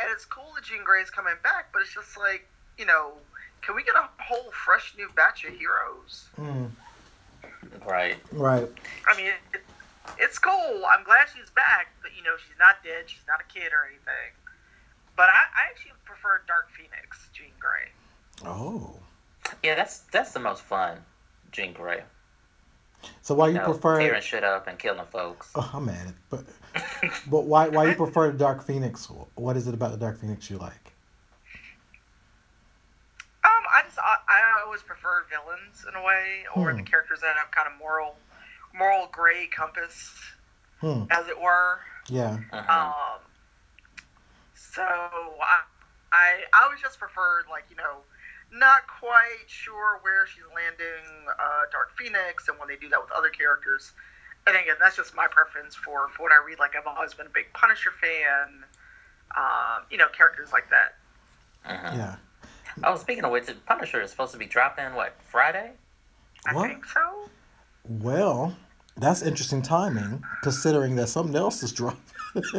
and 0.01 0.09
it's 0.09 0.25
cool 0.25 0.57
that 0.57 0.65
Jean 0.65 0.83
Grey's 0.83 1.13
coming 1.13 1.37
back, 1.45 1.69
but 1.77 1.85
it's 1.85 1.93
just 1.93 2.17
like 2.17 2.49
you 2.81 2.89
know 2.89 3.21
can 3.61 3.77
we 3.77 3.85
get 3.85 3.95
a 3.95 4.09
whole 4.25 4.51
fresh 4.53 4.95
new 4.97 5.09
batch 5.15 5.45
of 5.45 5.53
heroes? 5.53 6.31
Mm, 6.39 6.71
Right. 7.85 8.17
right. 8.33 8.69
I 9.07 9.17
mean, 9.17 9.33
it, 9.55 9.63
it's 10.19 10.39
cool. 10.39 10.83
I'm 10.91 11.05
glad 11.05 11.27
she's 11.35 11.51
back, 11.55 11.89
but 12.03 12.13
you 12.17 12.23
know, 12.23 12.35
she's 12.39 12.59
not 12.59 12.83
dead. 12.83 13.07
She's 13.07 13.27
not 13.29 13.41
a 13.41 13.49
kid 13.53 13.73
or 13.73 13.87
anything. 13.87 14.31
But 15.17 15.29
I, 15.31 15.33
I 15.33 15.71
actually 15.71 15.93
prefer 16.05 16.43
Dark 16.47 16.69
Phoenix, 16.71 17.29
Jean 17.33 17.53
Grey. 17.59 17.91
Oh, 18.49 19.01
Yeah, 19.63 19.75
that's 19.75 20.01
that's 20.13 20.33
the 20.33 20.41
most 20.41 20.63
fun, 20.63 20.99
Jean 21.53 21.73
Grey. 21.73 22.03
so 23.23 23.35
why 23.35 23.49
you 23.49 23.55
know, 23.55 23.65
prefer? 23.65 24.01
tearing 24.01 24.21
shit 24.23 24.45
up 24.45 24.67
and 24.67 24.79
killing 24.79 25.07
folks. 25.11 25.53
Oh, 25.55 25.71
I'm 25.73 25.89
at 25.89 26.09
it, 26.09 26.15
but 26.29 26.45
but 27.31 27.47
why 27.47 27.69
why 27.69 27.85
you 27.85 27.95
prefer 27.95 28.31
the 28.31 28.39
Dark 28.39 28.63
Phoenix? 28.67 29.09
What 29.37 29.57
is 29.57 29.67
it 29.69 29.75
about 29.75 29.93
the 29.93 29.99
Dark 29.99 30.21
Phoenix 30.21 30.51
you 30.51 30.59
like? 30.59 30.93
Um, 33.45 33.51
I 33.75 33.83
just 33.85 33.99
I, 33.99 34.17
I 34.29 34.63
always 34.67 34.83
prefer 34.83 35.25
villains 35.31 35.87
in 35.89 35.95
a 35.99 36.05
way, 36.05 36.45
or 36.55 36.73
Hmm. 36.73 36.77
the 36.79 36.83
characters 36.83 37.21
that 37.21 37.37
have 37.37 37.51
kind 37.53 37.69
of 37.73 37.79
moral, 37.79 38.17
moral 38.77 39.09
gray 39.13 39.47
compass, 39.47 40.15
Hmm. 40.81 41.05
as 41.11 41.27
it 41.29 41.41
were. 41.41 41.79
Yeah. 42.09 42.39
Mhm. 42.53 42.69
Um, 42.71 43.21
so 44.77 44.83
I, 44.83 45.63
I 46.13 46.27
I 46.53 46.65
always 46.65 46.81
just 46.81 46.99
preferred 47.01 47.45
like 47.51 47.65
you 47.71 47.77
know, 47.77 48.05
not 48.53 48.87
quite 48.87 49.49
sure 49.49 49.99
where 50.03 50.27
she's 50.27 50.45
landing 50.55 51.03
uh, 51.29 51.63
Dark 51.73 51.97
Phoenix 51.99 52.49
and 52.49 52.59
when 52.59 52.69
they 52.69 52.77
do 52.77 52.89
that 52.91 53.01
with 53.01 53.11
other 53.13 53.31
characters. 53.31 53.93
And 54.47 54.55
again, 54.57 54.77
that's 54.79 54.95
just 54.95 55.13
my 55.17 55.27
preference 55.27 55.75
for, 55.75 56.09
for 56.11 56.23
what 56.23 56.31
I 56.33 56.39
read. 56.47 56.61
Like 56.61 56.77
I've 56.77 56.87
always 56.87 57.15
been 57.15 57.27
a 57.27 57.31
big 57.31 57.47
Punisher 57.53 57.91
fan. 58.01 58.63
Um, 59.37 59.83
you 59.91 59.97
know, 59.99 60.07
characters 60.17 60.51
like 60.53 60.71
that. 60.71 60.95
Mhm. 61.69 61.97
Yeah. 61.97 62.17
Oh, 62.85 62.97
speaking 62.97 63.25
of 63.25 63.33
which, 63.33 63.49
Punisher 63.67 64.01
is 64.03 64.11
supposed 64.11 64.33
to 64.33 64.39
be 64.39 64.47
dropping 64.47 64.95
what 64.95 65.17
Friday? 65.25 65.73
I 66.47 66.55
What? 66.55 66.69
think 66.69 66.85
so. 66.85 67.29
Well, 67.89 68.55
that's 68.97 69.23
interesting 69.23 69.63
timing, 69.63 70.23
considering 70.43 70.95
that 70.97 71.09
something 71.09 71.35
else 71.35 71.63
is 71.65 71.73
dropping. 71.73 72.01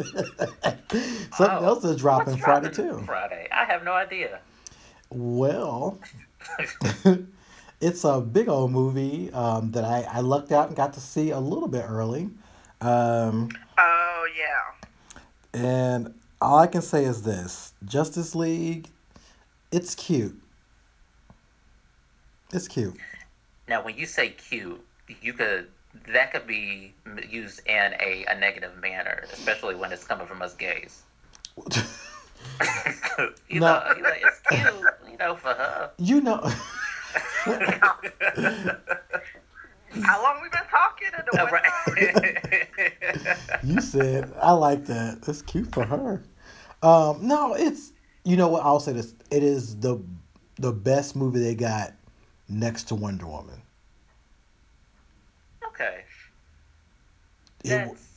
something 1.34 1.38
Oh, 1.40 1.64
else 1.64 1.84
is 1.84 1.96
dropping 1.98 2.36
Friday 2.36 2.70
too. 2.70 3.02
Friday. 3.06 3.48
I 3.52 3.64
have 3.64 3.84
no 3.84 3.92
idea. 3.92 4.40
Well, 5.10 5.98
it's 7.80 8.04
a 8.04 8.20
big 8.20 8.48
old 8.48 8.72
movie 8.72 9.32
um, 9.32 9.70
that 9.72 9.84
I, 9.84 10.02
I 10.10 10.20
lucked 10.20 10.52
out 10.52 10.68
and 10.68 10.76
got 10.76 10.92
to 10.94 11.00
see 11.00 11.30
a 11.30 11.38
little 11.40 11.68
bit 11.68 11.84
early. 11.88 12.30
Um, 12.80 13.48
Oh 13.78 14.26
yeah. 14.36 14.88
and 15.54 16.14
all 16.40 16.58
I 16.58 16.66
can 16.66 16.82
say 16.82 17.04
is 17.04 17.22
this 17.22 17.72
Justice 17.84 18.34
League, 18.34 18.88
it's 19.72 19.94
cute. 19.94 20.40
It's 22.52 22.68
cute. 22.68 22.96
Now, 23.68 23.82
when 23.84 23.96
you 23.96 24.06
say 24.06 24.30
cute, 24.30 24.80
you 25.20 25.32
could 25.32 25.68
that 26.12 26.32
could 26.32 26.46
be 26.46 26.94
used 27.28 27.60
in 27.66 27.94
a, 28.00 28.24
a 28.28 28.38
negative 28.38 28.76
manner, 28.80 29.28
especially 29.32 29.74
when 29.74 29.92
it's 29.92 30.04
coming 30.04 30.26
from 30.26 30.42
us 30.42 30.54
gays. 30.54 31.02
you 33.48 33.60
No. 33.60 33.66
know, 33.66 33.92
you 33.96 34.02
know, 34.02 34.12
it's 34.14 34.40
cute, 34.40 34.90
you 35.10 35.16
know, 35.18 35.36
for 35.36 35.48
her. 35.54 35.90
you 35.98 36.20
know. 36.20 36.40
How 40.02 40.22
long 40.22 40.40
we 40.42 40.48
been 40.50 40.60
talking 40.70 41.08
in 41.18 41.24
the 41.26 41.32
right. 41.50 42.32
You 43.62 43.80
said 43.80 44.32
I 44.40 44.52
like 44.52 44.84
that. 44.86 45.22
That's 45.22 45.42
cute 45.42 45.72
for 45.72 45.84
her. 45.84 46.22
Um, 46.82 47.26
no, 47.26 47.54
it's 47.54 47.92
you 48.24 48.36
know 48.36 48.48
what 48.48 48.64
I'll 48.64 48.80
say 48.80 48.92
this. 48.92 49.14
It 49.30 49.42
is 49.42 49.78
the 49.80 50.02
the 50.56 50.72
best 50.72 51.16
movie 51.16 51.40
they 51.40 51.54
got 51.54 51.94
next 52.48 52.84
to 52.88 52.94
Wonder 52.94 53.26
Woman. 53.26 53.62
okay, 55.66 56.04
It 57.64 57.68
that's, 57.68 58.08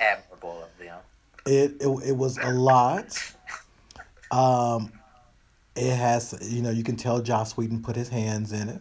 admirable 0.00 0.62
of 0.62 0.78
them. 0.78 0.98
it 1.46 1.72
it, 1.80 2.08
it 2.08 2.16
was 2.16 2.38
a 2.38 2.50
lot. 2.50 3.18
Um, 4.30 4.92
it 5.74 5.94
has 5.94 6.38
you 6.42 6.62
know 6.62 6.70
you 6.70 6.82
can 6.84 6.96
tell 6.96 7.20
Joss 7.20 7.56
Whedon 7.56 7.82
put 7.82 7.96
his 7.96 8.08
hands 8.08 8.52
in 8.52 8.68
it, 8.68 8.80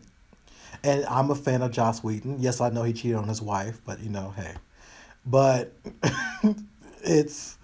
and 0.83 1.05
I'm 1.05 1.31
a 1.31 1.35
fan 1.35 1.61
of 1.61 1.71
Joss 1.71 2.03
Whedon. 2.03 2.37
Yes, 2.39 2.61
I 2.61 2.69
know 2.69 2.83
he 2.83 2.93
cheated 2.93 3.17
on 3.17 3.27
his 3.27 3.41
wife, 3.41 3.81
but 3.85 3.99
you 3.99 4.09
know, 4.09 4.33
hey, 4.35 4.53
but 5.25 5.73
it's 7.03 7.57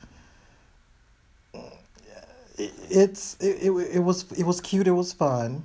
it, 2.58 2.74
it's 2.90 3.38
it, 3.40 3.68
it, 3.68 3.72
it 3.72 4.00
was 4.00 4.32
it 4.34 4.46
was 4.46 4.62
cute. 4.62 4.88
It 4.88 4.92
was 4.92 5.14
fun. 5.14 5.64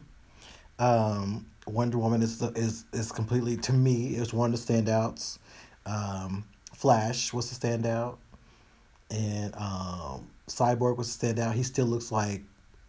Um, 0.79 1.47
Wonder 1.67 1.99
Woman 1.99 2.23
is 2.23 2.39
the, 2.39 2.49
is 2.53 2.85
is 2.93 3.11
completely 3.11 3.57
to 3.59 3.73
me 3.73 4.15
is 4.15 4.33
one 4.33 4.53
of 4.53 4.67
the 4.67 4.73
standouts. 4.73 5.39
Um, 5.87 6.45
Flash 6.75 7.33
was 7.33 7.51
the 7.51 7.67
standout, 7.67 8.17
and 9.11 9.55
um, 9.57 10.29
Cyborg 10.49 10.97
was 10.97 11.17
the 11.17 11.27
standout. 11.27 11.55
He 11.55 11.63
still 11.63 11.87
looks 11.87 12.13
like 12.13 12.43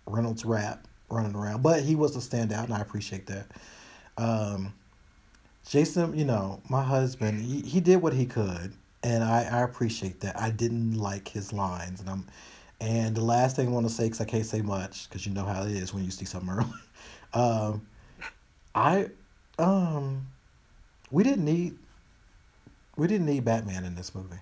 Reynolds 0.06 0.44
Wrap 0.46 0.88
running 1.10 1.36
around, 1.36 1.64
but 1.64 1.82
he 1.82 1.96
was 1.96 2.16
a 2.16 2.20
standout, 2.20 2.66
and 2.66 2.74
I 2.74 2.82
appreciate 2.82 3.28
that. 3.28 3.48
Um, 4.18 4.74
Jason, 5.68 6.18
you 6.18 6.26
know, 6.26 6.62
my 6.70 6.84
husband, 6.84 7.42
he, 7.42 7.62
he 7.62 7.80
did 7.80 8.02
what 8.02 8.14
he 8.14 8.26
could, 8.26 8.74
and 9.04 9.24
I, 9.24 9.44
I 9.44 9.62
appreciate 9.64 10.22
that. 10.22 10.40
I 10.40 10.50
didn't 10.50 10.98
like 10.98 11.28
his 11.28 11.54
lines, 11.54 12.00
and 12.00 12.10
I'm, 12.10 12.26
and 12.80 13.16
the 13.16 13.22
last 13.24 13.56
thing 13.56 13.68
I 13.68 13.72
want 13.72 13.88
to 13.88 13.94
say, 13.94 14.06
because 14.06 14.22
I 14.22 14.26
can't 14.26 14.46
say 14.46 14.62
much, 14.62 15.10
because 15.10 15.26
you 15.26 15.34
know 15.34 15.46
how 15.46 15.64
it 15.64 15.72
is 15.72 15.94
when 15.94 16.04
you 16.04 16.12
see 16.12 16.26
something 16.26 16.50
early. 16.50 16.66
Um, 17.34 17.86
I, 18.74 19.10
um, 19.60 20.26
we 21.12 21.24
didn't 21.24 21.44
need, 21.44 21.78
we 22.98 23.08
didn't 23.08 23.28
need 23.28 23.46
Batman 23.46 23.86
in 23.86 23.96
this 23.96 24.14
movie. 24.14 24.40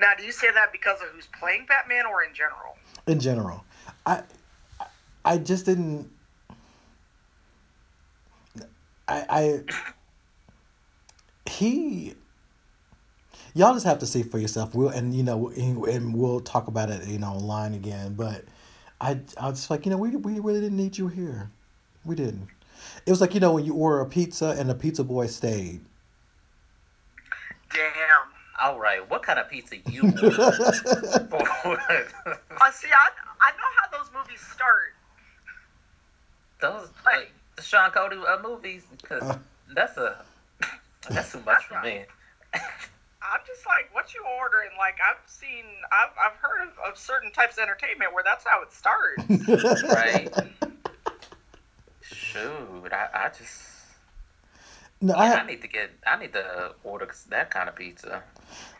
Now, 0.00 0.12
do 0.16 0.24
you 0.24 0.32
say 0.32 0.50
that 0.54 0.72
because 0.72 1.00
of 1.02 1.08
who's 1.08 1.28
playing 1.38 1.66
Batman 1.68 2.06
or 2.06 2.22
in 2.24 2.32
general? 2.34 2.76
in 3.06 3.20
general. 3.20 3.64
I 4.06 4.22
I- 5.24 5.38
just 5.38 5.66
didn't 5.66 6.10
I 9.08 9.24
I 9.28 9.62
he 11.50 12.14
y'all 13.54 13.74
just 13.74 13.86
have 13.86 13.98
to 13.98 14.06
see 14.06 14.22
for 14.22 14.38
yourself. 14.38 14.74
We'll 14.74 14.88
and 14.88 15.14
you 15.14 15.22
know 15.22 15.48
and 15.50 15.84
and 15.86 16.14
we'll 16.14 16.40
talk 16.40 16.68
about 16.68 16.90
it 16.90 17.06
you 17.06 17.18
know 17.18 17.28
online 17.28 17.74
again. 17.74 18.14
But 18.14 18.44
I 19.00 19.20
I 19.38 19.48
was 19.50 19.58
just 19.60 19.70
like 19.70 19.84
you 19.84 19.90
know 19.90 19.98
we 19.98 20.10
we 20.16 20.38
really 20.40 20.60
didn't 20.60 20.76
need 20.76 20.96
you 20.96 21.08
here. 21.08 21.50
We 22.04 22.14
didn't. 22.14 22.48
It 23.06 23.10
was 23.10 23.20
like 23.20 23.34
you 23.34 23.40
know 23.40 23.54
when 23.54 23.64
you 23.64 23.74
order 23.74 24.00
a 24.00 24.06
pizza 24.06 24.56
and 24.58 24.68
the 24.68 24.74
pizza 24.74 25.04
boy 25.04 25.26
stayed. 25.26 25.80
Damn. 27.72 27.82
All 28.62 28.78
right, 28.78 29.08
what 29.08 29.22
kind 29.22 29.38
of 29.38 29.48
pizza 29.48 29.76
you 29.90 30.02
want? 30.02 30.20
Uh, 32.62 32.70
see, 32.72 32.88
I, 32.92 33.08
I 33.40 33.52
know 33.52 33.70
how 33.76 33.98
those 33.98 34.10
movies 34.12 34.40
start. 34.40 34.92
Those 36.60 36.90
like 37.06 37.32
the 37.56 37.62
Sean 37.62 37.90
Cody 37.90 38.16
uh, 38.16 38.42
movies, 38.42 38.82
because 39.00 39.36
that's 39.74 39.96
a 39.96 40.22
that's 41.08 41.32
too 41.32 41.40
much 41.46 41.64
for 41.64 41.80
me. 41.80 42.04
I'm 42.54 43.40
just 43.46 43.66
like, 43.66 43.94
what 43.94 44.12
you 44.14 44.24
ordering? 44.40 44.70
Like, 44.78 44.96
I've 45.06 45.20
seen, 45.26 45.64
I've, 45.92 46.10
I've 46.18 46.36
heard 46.36 46.66
of, 46.66 46.90
of 46.90 46.98
certain 46.98 47.30
types 47.30 47.58
of 47.58 47.62
entertainment 47.62 48.12
where 48.12 48.24
that's 48.24 48.44
how 48.44 48.62
it 48.62 48.72
starts. 48.72 49.24
Right. 49.84 50.32
Shoot, 52.32 52.92
I, 52.92 53.08
I 53.14 53.28
just 53.36 53.60
no, 55.00 55.14
I 55.14 55.40
I 55.40 55.46
need 55.46 55.62
to 55.62 55.68
get 55.68 55.90
I 56.06 56.16
need 56.18 56.32
to 56.34 56.74
order 56.84 57.08
that 57.30 57.50
kind 57.50 57.68
of 57.68 57.74
pizza. 57.76 58.22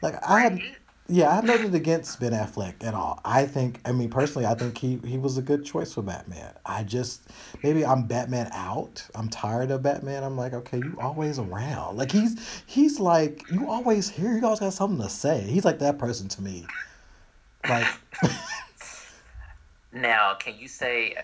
like 0.02 0.14
I 0.26 0.40
had 0.40 0.62
Yeah, 1.08 1.30
I 1.30 1.34
have 1.34 1.44
nothing 1.44 1.74
against 1.74 2.20
Ben 2.20 2.32
Affleck 2.32 2.84
at 2.84 2.94
all. 2.94 3.20
I 3.24 3.44
think, 3.46 3.80
I 3.84 3.90
mean, 3.92 4.10
personally, 4.10 4.46
I 4.46 4.54
think 4.54 4.78
he, 4.78 5.00
he 5.04 5.18
was 5.18 5.38
a 5.38 5.42
good 5.42 5.64
choice 5.64 5.92
for 5.94 6.02
Batman. 6.02 6.54
I 6.64 6.84
just, 6.84 7.28
maybe 7.64 7.84
I'm 7.84 8.06
Batman 8.06 8.48
out. 8.52 9.04
I'm 9.16 9.28
tired 9.28 9.72
of 9.72 9.82
Batman. 9.82 10.22
I'm 10.22 10.36
like, 10.36 10.52
okay, 10.52 10.78
you 10.78 10.96
always 11.00 11.38
around. 11.40 11.96
Like 11.96 12.12
he's 12.12 12.62
he's 12.66 13.00
like 13.00 13.44
you 13.50 13.68
always 13.68 14.08
here. 14.08 14.36
You 14.36 14.44
always 14.44 14.60
got 14.60 14.72
something 14.72 15.02
to 15.02 15.10
say. 15.10 15.40
He's 15.40 15.64
like 15.64 15.80
that 15.80 15.98
person 15.98 16.28
to 16.28 16.42
me. 16.42 16.66
Like, 17.64 17.88
Now, 19.92 20.34
can 20.34 20.56
you 20.58 20.68
say, 20.68 21.16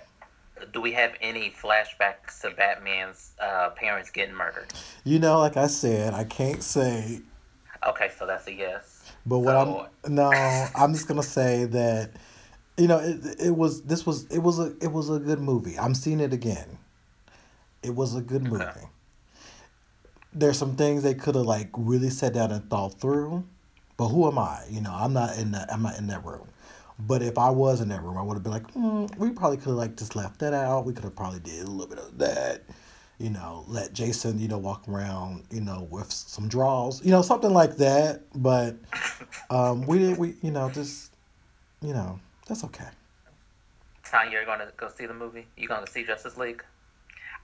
do 0.73 0.81
we 0.81 0.93
have 0.93 1.15
any 1.21 1.51
flashbacks 1.51 2.41
to 2.43 2.51
Batman's 2.51 3.33
uh, 3.41 3.71
parents 3.71 4.11
getting 4.11 4.35
murdered? 4.35 4.73
you 5.05 5.19
know, 5.19 5.39
like 5.39 5.57
I 5.57 5.67
said, 5.67 6.15
I 6.15 6.25
can't 6.25 6.63
say. 6.63 7.21
Okay, 7.87 8.11
so 8.19 8.27
that's 8.27 8.47
a 8.47 8.53
yes. 8.53 9.13
But 9.27 9.39
what 9.41 9.53
So- 9.53 9.89
I'm 10.05 10.15
no, 10.15 10.31
I'm 10.31 10.93
just 10.93 11.09
gonna 11.09 11.23
say 11.23 11.65
that, 11.67 12.13
you 12.77 12.89
know, 12.89 12.99
it 12.99 13.37
it 13.41 13.57
was 13.57 13.83
this 13.83 14.07
was 14.07 14.25
it 14.27 14.39
was 14.39 14.59
a 14.59 14.75
it 14.81 14.93
was 14.93 15.11
a 15.11 15.19
good 15.19 15.41
movie. 15.41 15.79
I'm 15.79 15.95
seeing 15.95 16.21
it 16.21 16.33
again. 16.33 16.79
It 17.83 17.95
was 17.95 18.15
a 18.17 18.21
good 18.21 18.43
movie. 18.43 18.65
Okay. 18.65 18.89
There's 20.33 20.59
some 20.59 20.77
things 20.77 21.03
they 21.03 21.15
could 21.15 21.35
have 21.35 21.45
like 21.47 21.71
really 21.77 22.11
sat 22.11 22.35
down 22.35 22.51
and 22.53 22.69
thought 22.69 23.01
through, 23.01 23.45
but 23.97 24.09
who 24.09 24.27
am 24.27 24.39
I? 24.39 24.63
You 24.71 24.81
know, 24.81 24.93
I'm 24.93 25.13
not 25.13 25.39
in 25.39 25.53
that. 25.53 25.73
I'm 25.73 25.83
not 25.83 25.97
in 25.99 26.07
that 26.09 26.25
room. 26.25 26.49
But 26.99 27.23
if 27.23 27.37
I 27.37 27.51
was 27.51 27.81
in 27.81 27.89
that 27.89 28.03
room, 28.03 28.17
I 28.17 28.23
would 28.23 28.35
have 28.35 28.43
been 28.43 28.53
like, 28.53 28.73
mm, 28.73 29.15
we 29.19 29.31
probably 29.31 29.59
could 29.59 29.67
have 29.67 29.77
like 29.77 29.97
just 29.97 30.17
left 30.17 30.39
that 30.41 30.55
out. 30.55 30.87
We 30.87 30.95
could 30.95 31.05
have 31.05 31.17
probably 31.17 31.41
did 31.41 31.67
a 31.67 31.71
little 31.71 31.87
bit 31.87 31.99
of 31.99 32.19
that. 32.19 32.63
You 33.19 33.31
know, 33.31 33.65
let 33.69 33.93
Jason, 33.93 34.39
you 34.39 34.49
know, 34.49 34.59
walk 34.59 34.87
around, 34.89 35.45
you 35.51 35.61
know, 35.61 35.89
with 35.91 36.13
some 36.13 36.49
draws, 36.49 37.05
you 37.05 37.11
know, 37.11 37.23
something 37.23 37.53
like 37.53 37.77
that. 37.77 38.23
But 38.35 38.77
um, 39.51 39.87
we 39.87 39.99
did, 39.99 40.19
we, 40.19 40.35
you 40.43 40.51
know, 40.51 40.69
just, 40.71 41.13
you 41.83 41.95
know, 41.95 42.19
that's 42.47 42.63
okay. 42.65 42.89
Tanya, 44.05 44.33
you're 44.33 44.45
gonna 44.45 44.69
go 44.77 44.89
see 44.89 45.07
the 45.07 45.15
movie? 45.15 45.47
You 45.57 45.67
gonna 45.67 45.87
see 45.87 46.05
Justice 46.05 46.37
League? 46.37 46.63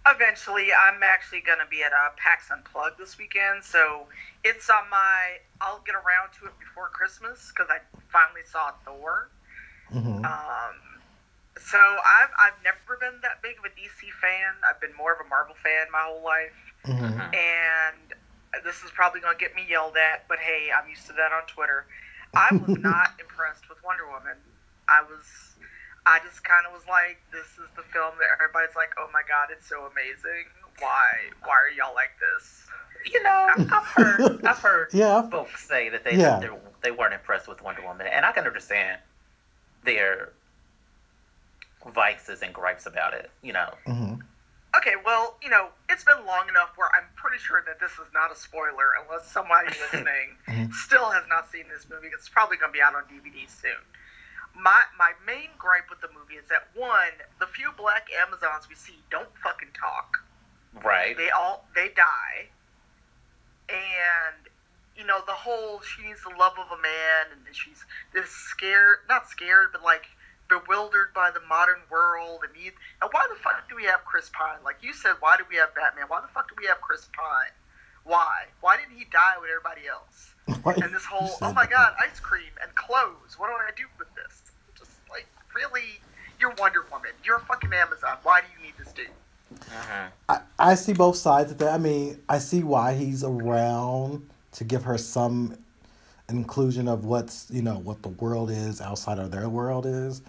Eventually, 0.07 0.71
I'm 0.73 1.03
actually 1.05 1.43
going 1.43 1.61
to 1.61 1.67
be 1.71 1.85
at 1.85 1.93
uh, 1.93 2.11
PAX 2.17 2.51
Unplugged 2.51 2.99
this 2.99 3.19
weekend, 3.19 3.63
so 3.63 4.07
it's 4.43 4.69
on 4.69 4.91
my. 4.91 5.39
I'll 5.61 5.81
get 5.87 5.95
around 5.95 6.33
to 6.41 6.47
it 6.47 6.59
before 6.59 6.89
Christmas 6.89 7.53
because 7.55 7.71
I 7.71 7.79
finally 8.09 8.41
saw 8.51 8.73
Thor. 8.85 9.29
Hmm 9.93 10.25
Um, 10.25 10.75
so 11.59 11.79
I've 11.79 12.33
I've 12.39 12.59
never 12.65 12.97
been 13.01 13.21
that 13.23 13.43
big 13.43 13.59
of 13.59 13.65
a 13.65 13.73
DC 13.77 14.09
fan. 14.21 14.55
I've 14.69 14.81
been 14.81 14.95
more 14.97 15.13
of 15.13 15.21
a 15.25 15.29
Marvel 15.29 15.55
fan 15.63 15.87
my 15.93 16.03
whole 16.05 16.25
life, 16.25 16.57
hmm 16.87 17.21
and 17.37 18.15
this 18.65 18.83
is 18.85 18.91
probably 18.93 19.21
going 19.21 19.37
to 19.37 19.41
get 19.41 19.55
me 19.57 19.65
yelled 19.69 19.97
at, 19.97 20.29
but 20.29 20.39
hey, 20.39 20.69
I'm 20.73 20.89
used 20.89 21.07
to 21.09 21.15
that 21.15 21.33
on 21.33 21.45
Twitter. 21.49 21.87
I 22.37 22.53
was 22.61 22.73
not 22.83 23.13
impressed 23.21 23.69
with 23.69 23.79
Wonder 23.85 24.07
Woman. 24.09 24.37
I 24.89 25.03
was, 25.03 25.25
I 26.05 26.19
just 26.21 26.45
kind 26.45 26.67
of 26.67 26.73
was 26.73 26.85
like, 26.89 27.19
this 27.33 27.47
is 27.57 27.69
the 27.77 27.83
film 27.83 28.13
that 28.21 28.29
everybody's 28.33 28.77
like, 28.77 28.93
oh 28.99 29.09
my 29.13 29.23
god, 29.29 29.49
it's 29.53 29.69
so 29.69 29.89
amazing. 29.89 30.49
Why, 30.79 31.33
why 31.45 31.57
are 31.57 31.73
y'all 31.73 31.95
like 31.95 32.13
this? 32.21 32.67
You 33.13 33.23
know, 33.23 33.49
I've 33.73 33.87
heard, 33.87 34.23
I've 34.47 34.59
heard 34.59 34.89
Yeah. 34.93 35.23
folks 35.31 35.67
say 35.67 35.89
that 35.91 36.05
they 36.05 36.17
Yeah. 36.17 36.39
they 36.41 36.49
they 36.83 36.91
weren't 36.91 37.15
impressed 37.15 37.49
with 37.49 37.63
Wonder 37.63 37.83
Woman, 37.83 38.07
and 38.07 38.25
I 38.25 38.33
can 38.33 38.47
understand 38.47 39.01
their 39.85 40.31
vices 41.95 42.43
and 42.43 42.55
gripes 42.55 42.87
about 42.87 43.15
it. 43.15 43.31
You 43.43 43.53
know, 43.53 43.69
hmm 43.87 44.15
Okay, 44.75 44.95
well, 45.05 45.37
you 45.43 45.51
know, 45.51 45.69
it's 45.91 46.03
been 46.03 46.25
long 46.25 46.49
enough 46.49 46.71
where 46.77 46.89
I'm 46.97 47.05
pretty 47.15 47.37
sure 47.37 47.63
that 47.67 47.79
this 47.79 47.93
is 47.93 48.09
not 48.15 48.33
a 48.33 48.35
spoiler 48.35 48.97
unless 49.05 49.31
somebody 49.31 49.69
listening 49.93 50.37
Mhm. 50.49 50.73
still 50.73 51.11
has 51.11 51.25
not 51.29 51.51
seen 51.53 51.65
this 51.69 51.85
movie. 51.91 52.09
It's 52.09 52.29
probably 52.29 52.57
going 52.57 52.73
to 52.73 52.77
be 52.77 52.81
out 52.81 52.95
on 52.95 53.05
DVD 53.05 53.47
soon. 53.51 53.77
My 54.55 54.81
my 54.97 55.13
main 55.27 55.49
gripe 55.59 55.89
with 55.91 56.01
the 56.01 56.09
movie 56.17 56.35
is 56.41 56.49
that 56.49 56.69
one, 56.75 57.13
the 57.39 57.47
few 57.47 57.71
black 57.77 58.09
Amazons 58.27 58.69
we 58.69 58.75
see 58.75 58.97
don't 59.11 59.29
fucking 59.43 59.73
talk. 59.79 60.25
right? 60.83 61.17
They 61.17 61.31
all 61.31 61.65
they 61.75 61.89
die, 61.91 62.49
and 63.69 64.49
you 64.97 65.05
know 65.05 65.21
the 65.27 65.33
whole 65.33 65.81
she 65.81 66.03
needs 66.07 66.23
the 66.23 66.35
love 66.39 66.55
of 66.59 66.67
a 66.77 66.81
man, 66.81 67.33
and 67.47 67.55
she's 67.55 67.85
this 68.13 68.29
scared, 68.31 68.99
not 69.09 69.29
scared, 69.29 69.69
but 69.73 69.83
like 69.83 70.07
bewildered 70.49 71.15
by 71.15 71.31
the 71.31 71.41
modern 71.49 71.81
world. 71.91 72.41
And 72.45 72.53
you, 72.63 72.73
and 73.01 73.09
why 73.13 73.27
the 73.29 73.37
fuck 73.41 73.69
do 73.69 73.77
we 73.77 73.85
have 73.85 74.05
Chris 74.05 74.31
Pine? 74.35 74.59
Like 74.65 74.77
you 74.83 74.93
said, 74.93 75.15
why 75.21 75.37
do 75.37 75.45
we 75.49 75.57
have 75.57 75.75
Batman? 75.75 76.05
Why 76.09 76.21
the 76.21 76.29
fuck 76.29 76.49
do 76.49 76.55
we 76.59 76.67
have 76.67 76.81
Chris 76.81 77.09
Pine? 77.17 77.53
Why? 78.05 78.47
Why 78.61 78.77
didn't 78.77 78.99
he 78.99 79.07
die 79.11 79.37
with 79.41 79.51
everybody 79.51 79.89
else? 79.89 80.29
And 80.83 80.95
this 80.95 81.05
whole, 81.05 81.31
oh 81.41 81.53
my 81.53 81.67
god, 81.67 81.95
ice 82.01 82.21
cream 82.21 82.51
and 82.63 82.73
clothes. 82.75 83.39
What 83.39 83.49
do 83.49 83.55
I 83.55 83.71
do 83.77 83.85
with 83.99 84.09
this? 84.15 84.43
Just 84.79 84.91
like, 85.11 85.27
really, 85.55 86.01
you're 86.41 86.55
Wonder 86.59 86.85
Woman. 86.91 87.11
You're 87.25 87.37
a 87.37 87.41
fucking 87.41 87.73
Amazon. 87.73 88.17
Why 88.23 88.41
do 88.41 88.47
you 88.57 88.67
need 88.67 88.75
this 88.79 88.93
dude? 88.93 89.09
Mhm. 89.55 90.11
I, 90.29 90.41
I 90.59 90.75
see 90.75 90.93
both 90.93 91.17
sides 91.17 91.53
of 91.53 91.59
that. 91.59 91.73
I 91.73 91.79
mean, 91.79 92.23
I 92.29 92.39
see 92.39 92.63
why 92.63 92.95
he's 92.95 93.23
around 93.25 94.29
to 94.53 94.65
give 94.65 94.85
her 94.85 94.99
some 94.99 95.57
inclusion 96.29 96.89
of 96.89 97.05
what's 97.05 97.49
you 97.51 97.63
know 97.63 97.79
what 97.79 98.03
the 98.03 98.09
world 98.09 98.51
is 98.51 98.81
outside 98.81 99.19
of 99.19 99.31
their 99.31 99.49
world 99.49 99.87
is. 99.87 100.23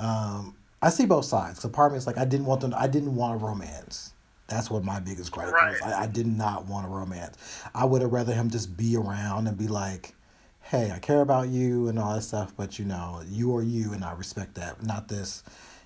Um, 0.00 0.54
I 0.82 0.90
see 0.90 1.06
both 1.06 1.24
sides. 1.24 1.60
So 1.60 1.68
part 1.68 1.86
of 1.88 1.92
me 1.92 1.98
is 1.98 2.06
like 2.06 2.18
I 2.18 2.24
didn't 2.24 2.46
want 2.46 2.60
them. 2.60 2.74
I 2.76 2.86
didn't 2.86 3.14
want 3.14 3.40
a 3.40 3.44
romance. 3.44 4.12
That's 4.48 4.70
what 4.70 4.84
my 4.84 5.00
biggest 5.00 5.32
gripe 5.32 5.52
Right. 5.52 5.72
was. 5.72 5.82
I, 5.82 6.02
I 6.02 6.06
did 6.06 6.26
not 6.26 6.66
want 6.66 6.86
a 6.86 6.88
romance. 6.88 7.36
I 7.74 7.84
would 7.84 8.02
have 8.02 8.12
rather 8.12 8.32
him 8.32 8.50
just 8.50 8.76
be 8.76 8.96
around 8.96 9.48
and 9.48 9.56
be 9.58 9.66
like, 9.66 10.14
"Hey, 10.62 10.92
I 10.94 10.98
care 10.98 11.20
about 11.20 11.48
you 11.48 11.88
and 11.88 11.98
all 11.98 12.14
that 12.14 12.22
stuff, 12.22 12.52
but 12.56 12.78
you 12.78 12.84
know, 12.84 13.22
you 13.28 13.56
are 13.56 13.62
you, 13.62 13.92
and 13.92 14.04
I 14.04 14.12
respect 14.12 14.54
that. 14.54 14.82
Not 14.84 15.08
this, 15.08 15.42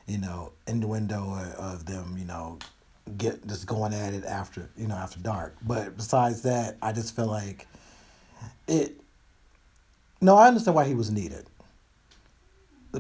you 0.06 0.18
know, 0.18 0.52
innuendo 0.66 1.34
of 1.56 1.86
them, 1.86 2.16
you 2.18 2.26
know, 2.26 2.58
get 3.16 3.46
just 3.46 3.66
going 3.66 3.94
at 3.94 4.12
it 4.12 4.24
after 4.24 4.68
you 4.76 4.86
know 4.88 4.94
after 4.96 5.20
dark. 5.20 5.56
But 5.66 5.96
besides 5.96 6.42
that, 6.42 6.76
I 6.82 6.92
just 6.92 7.16
feel 7.16 7.26
like 7.26 7.66
it. 8.68 8.96
No, 10.20 10.36
I 10.36 10.48
understand 10.48 10.74
why 10.74 10.84
he 10.84 10.94
was 10.94 11.10
needed. 11.10 11.46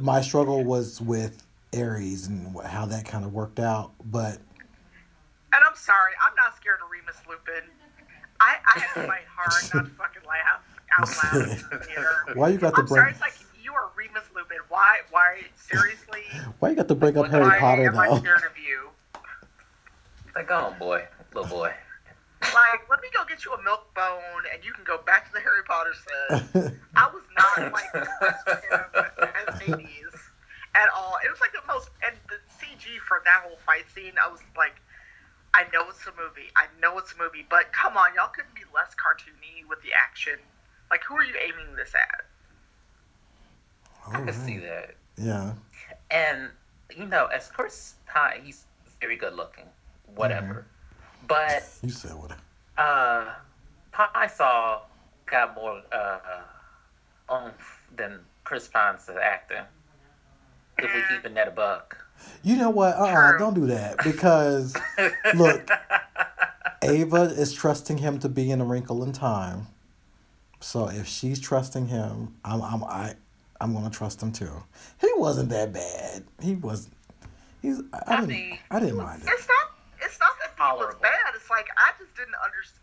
My 0.00 0.20
struggle 0.20 0.64
was 0.64 1.00
with 1.00 1.42
Ares 1.76 2.26
and 2.26 2.56
how 2.64 2.86
that 2.86 3.04
kind 3.04 3.24
of 3.24 3.32
worked 3.32 3.60
out, 3.60 3.92
but 4.04 4.34
And 5.52 5.62
I'm 5.68 5.76
sorry, 5.76 6.12
I'm 6.24 6.34
not 6.36 6.56
scared 6.56 6.78
of 6.84 6.90
Remus 6.90 7.16
Lupin. 7.28 7.68
I, 8.40 8.56
I 8.74 8.78
had 8.80 8.94
to 9.02 9.06
fight 9.06 9.24
hard 9.28 9.74
not 9.74 9.84
to 9.84 9.90
fucking 9.96 10.22
laugh 10.26 10.62
out 10.98 11.34
loud 11.34 11.48
in 11.50 11.78
theater. 11.86 12.16
why 12.34 12.48
you 12.48 12.58
got 12.58 12.74
to 12.76 12.80
I'm 12.82 12.86
sorry, 12.86 13.10
it's 13.10 13.20
like 13.20 13.34
you 13.62 13.72
are 13.74 13.90
Remus 13.96 14.24
Lupin. 14.34 14.58
Why? 14.68 15.00
Why? 15.10 15.42
Seriously? 15.56 16.22
why 16.60 16.70
you 16.70 16.76
got 16.76 16.88
to 16.88 16.94
bring 16.94 17.18
up 17.18 17.26
Harry 17.28 17.44
why 17.44 17.58
Potter 17.58 17.86
am 17.86 17.98
I 17.98 18.08
though? 18.08 18.18
scared 18.18 18.38
of 18.38 18.56
you? 18.58 18.88
Like, 20.34 20.50
oh 20.50 20.74
boy, 20.78 21.04
little 21.34 21.50
boy. 21.50 21.72
Like, 22.42 22.88
let 22.88 23.00
me 23.02 23.08
go 23.14 23.24
get 23.28 23.44
you 23.44 23.52
a 23.52 23.62
milk 23.62 23.92
bone, 23.94 24.42
and 24.52 24.64
you 24.64 24.72
can 24.72 24.84
go 24.84 24.98
back 24.98 25.26
to 25.28 25.32
the 25.32 25.40
Harry 25.40 25.62
Potter 25.66 25.92
set. 25.92 26.74
I 26.96 27.10
was 27.12 27.22
not 27.36 27.72
like 27.72 27.90
impressed 27.94 28.46
with 28.46 28.64
him 28.64 28.80
as 29.46 29.60
Hades 29.60 30.16
at 30.74 30.88
all. 30.96 31.18
It 31.24 31.30
was 31.30 31.40
like 31.40 31.52
the 31.52 31.60
most, 31.68 31.90
and 32.04 32.16
the 32.28 32.36
CG 32.58 32.98
for 33.06 33.22
that 33.24 33.42
whole 33.44 33.58
fight 33.66 33.84
scene, 33.94 34.12
I 34.20 34.28
was 34.30 34.40
like, 34.56 34.80
I 35.52 35.64
know 35.72 35.84
it's 35.90 36.06
a 36.06 36.12
movie, 36.16 36.50
I 36.56 36.66
know 36.80 36.98
it's 36.98 37.12
a 37.12 37.18
movie, 37.18 37.44
but 37.48 37.72
come 37.72 37.96
on, 37.96 38.14
y'all 38.14 38.30
couldn't 38.34 38.54
be 38.54 38.62
less 38.74 38.94
cartoony 38.94 39.68
with 39.68 39.82
the 39.82 39.90
action. 39.92 40.38
Like, 40.90 41.02
who 41.04 41.16
are 41.16 41.24
you 41.24 41.34
aiming 41.36 41.76
this 41.76 41.92
at? 41.94 42.24
I 44.12 44.24
can 44.24 44.32
see 44.32 44.58
that. 44.58 44.94
Yeah. 45.16 45.52
And 46.10 46.48
you 46.96 47.06
know, 47.06 47.26
as 47.26 47.48
Chris 47.48 47.94
Ty, 48.08 48.40
he's 48.42 48.64
very 49.00 49.16
good 49.16 49.34
looking, 49.34 49.66
whatever. 50.14 50.46
Mm-hmm. 50.46 50.79
But 51.30 51.62
You 51.82 51.90
said 51.90 52.12
what? 52.14 52.32
uh, 52.76 53.24
Pine-Sol 53.92 54.82
got 55.26 55.54
more 55.54 55.80
uh, 55.92 56.18
oomph 57.32 57.80
than 57.96 58.20
Chris 58.44 58.68
Pine's 58.68 59.08
acting. 59.22 59.64
If 60.78 60.92
we 60.94 61.02
keeping 61.16 61.34
that 61.34 61.48
a 61.48 61.50
buck. 61.52 61.96
You 62.42 62.56
know 62.56 62.70
what? 62.70 62.96
Uh, 62.96 63.04
uh 63.04 63.30
True. 63.30 63.38
don't 63.38 63.54
do 63.54 63.66
that 63.66 64.02
because 64.02 64.74
look, 65.34 65.70
Ava 66.82 67.22
is 67.24 67.52
trusting 67.52 67.98
him 67.98 68.18
to 68.18 68.28
be 68.28 68.50
in 68.50 68.60
a 68.60 68.64
wrinkle 68.64 69.02
in 69.04 69.12
time. 69.12 69.66
So 70.60 70.88
if 70.88 71.06
she's 71.06 71.38
trusting 71.40 71.86
him, 71.88 72.34
I'm 72.44 72.62
I'm 72.62 72.84
I 72.84 73.14
I'm 73.60 73.74
gonna 73.74 73.90
trust 73.90 74.22
him 74.22 74.32
too. 74.32 74.64
He 75.00 75.08
wasn't 75.16 75.50
that 75.50 75.72
bad. 75.72 76.24
He 76.40 76.54
was. 76.54 76.88
He's. 77.62 77.80
I, 77.92 78.02
I 78.06 78.16
I 78.16 78.20
didn't. 78.20 78.28
mean, 78.28 78.58
I 78.70 78.80
didn't 78.80 78.96
mind 78.96 79.22
it. 79.22 79.28
It's 79.30 79.48
not. 79.48 79.70
It's 80.10 80.18
not 80.18 80.34
that 80.42 80.50
he 80.58 80.74
was 80.74 80.94
bad. 80.98 81.38
It's 81.38 81.48
like 81.50 81.68
I 81.78 81.94
just 82.02 82.10
didn't 82.18 82.34
understand. 82.42 82.82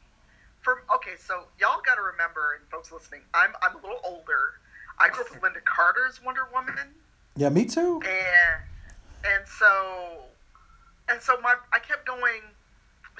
For 0.63 0.83
okay, 0.95 1.19
so 1.19 1.43
y'all 1.59 1.83
got 1.83 1.95
to 1.95 2.01
remember, 2.01 2.55
and 2.55 2.63
folks 2.71 2.91
listening, 2.91 3.21
I'm 3.33 3.51
I'm 3.61 3.75
a 3.75 3.81
little 3.83 3.99
older. 4.07 4.55
I 4.97 5.09
grew 5.09 5.23
up 5.27 5.31
with 5.31 5.43
Lynda 5.43 5.63
Carter's 5.63 6.23
Wonder 6.23 6.47
Woman, 6.53 6.95
Yeah, 7.35 7.49
me 7.49 7.65
too. 7.65 7.99
and 8.01 8.63
and 9.27 9.43
so 9.45 10.23
and 11.11 11.21
so 11.21 11.35
my 11.41 11.53
I 11.73 11.79
kept 11.79 12.07
going. 12.07 12.41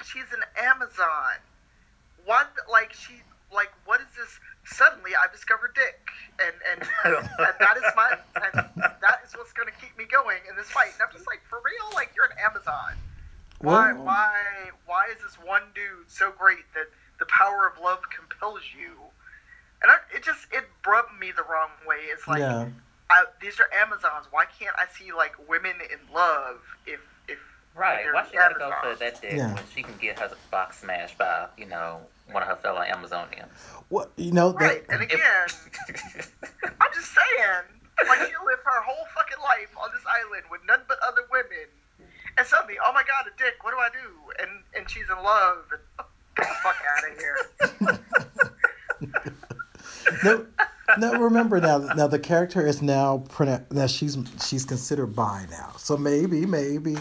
She's 0.04 0.32
an 0.32 0.42
Amazon. 0.56 1.36
What 2.24 2.48
like 2.70 2.92
she 2.92 3.20
like 3.52 3.70
what 3.84 4.00
is 4.00 4.08
this? 4.16 4.32
Suddenly 4.64 5.12
I 5.16 5.30
discovered 5.32 5.74
Dick, 5.76 6.00
and 6.40 6.56
and, 6.72 6.80
and 7.38 7.54
that 7.60 7.76
is 7.76 7.84
my 7.96 8.16
and 8.40 8.52
that 9.04 9.20
is 9.24 9.32
what's 9.36 9.52
going 9.52 9.68
to 9.68 9.76
keep 9.80 9.96
me 9.96 10.04
going 10.04 10.40
in 10.48 10.56
this 10.56 10.68
fight. 10.68 10.92
And 10.96 11.02
I'm 11.04 11.12
just 11.12 11.26
like, 11.26 11.40
for 11.48 11.60
real, 11.64 11.92
like 11.94 12.10
you're 12.16 12.26
an 12.26 12.36
Amazon. 12.44 12.96
Why 13.60 13.92
Well- 13.92 14.04
why 14.04 14.34
why 14.86 15.06
is 15.14 15.22
this 15.22 15.34
one 15.44 15.62
dude 15.74 16.08
so 16.10 16.30
great 16.30 16.64
that 16.74 16.86
the 17.18 17.26
power 17.26 17.66
of 17.66 17.82
love 17.82 18.00
compels 18.14 18.62
you? 18.78 18.92
And 19.82 19.90
I, 19.92 19.96
it 20.14 20.22
just 20.24 20.46
it 20.52 20.64
rubbed 20.86 21.18
me 21.18 21.32
the 21.32 21.42
wrong 21.44 21.70
way. 21.86 21.96
It's 22.10 22.26
like 22.26 22.40
yeah. 22.40 22.68
I, 23.10 23.24
these 23.40 23.58
are 23.60 23.68
Amazons. 23.82 24.26
Why 24.30 24.44
can't 24.58 24.74
I 24.76 24.84
see 24.98 25.12
like 25.12 25.32
women 25.48 25.76
in 25.92 26.14
love 26.14 26.60
if 26.86 27.00
if 27.28 27.38
Right. 27.74 28.06
Why 28.12 28.26
she 28.28 28.36
gotta 28.36 28.54
go 28.58 28.66
Amazon. 28.72 28.92
for 28.94 28.98
that 28.98 29.20
dick 29.22 29.32
Yeah. 29.34 29.54
when 29.54 29.62
she 29.74 29.82
can 29.82 29.96
get 29.98 30.18
her 30.18 30.30
box 30.50 30.80
smashed 30.80 31.16
by, 31.16 31.46
you 31.56 31.66
know, 31.66 32.00
one 32.32 32.42
of 32.42 32.48
her 32.48 32.56
fellow 32.56 32.80
Amazonians? 32.82 33.48
What 33.88 34.10
you 34.16 34.32
know? 34.32 34.50
that- 34.52 34.60
right? 34.60 34.84
And 34.88 35.02
again, 35.02 35.20
I'm 36.80 36.92
just 36.94 37.14
saying, 37.14 37.64
like 38.08 38.18
she 38.18 38.34
lived 38.44 38.62
her 38.64 38.82
whole 38.82 39.06
fucking 39.14 39.38
life 39.42 39.70
on 39.80 39.90
this 39.94 40.02
island 40.08 40.44
with 40.50 40.60
none 40.66 40.80
but 40.88 40.98
other 41.06 41.22
women, 41.30 41.68
and 42.38 42.46
suddenly, 42.46 42.76
oh 42.84 42.92
my 42.92 43.02
god, 43.02 43.26
a 43.26 43.36
dick. 43.42 43.54
What 43.62 43.72
do 43.72 43.78
I 43.78 43.88
do? 43.90 44.42
And 44.42 44.50
and 44.76 44.90
she's 44.90 45.04
in 45.10 45.22
love. 45.22 45.58
And, 45.72 46.06
get 46.36 46.48
the 46.48 46.54
fuck 46.62 46.76
out 46.96 47.04
of 47.10 47.18
here. 47.18 47.38
no, 50.24 50.46
no. 50.98 51.20
Remember 51.20 51.60
now. 51.60 51.78
Now 51.78 52.06
the 52.06 52.18
character 52.18 52.66
is 52.66 52.82
now 52.82 53.24
pronoun- 53.28 53.66
now 53.70 53.86
she's 53.86 54.16
she's 54.46 54.64
considered 54.64 55.14
bi 55.16 55.46
now. 55.50 55.72
So 55.78 55.96
maybe 55.96 56.46
maybe 56.46 56.96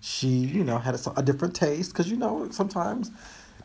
she 0.00 0.28
you 0.28 0.64
know 0.64 0.78
had 0.78 0.94
a, 0.94 0.98
a 1.16 1.22
different 1.22 1.54
taste 1.54 1.92
because 1.92 2.10
you 2.10 2.16
know 2.16 2.48
sometimes 2.50 3.10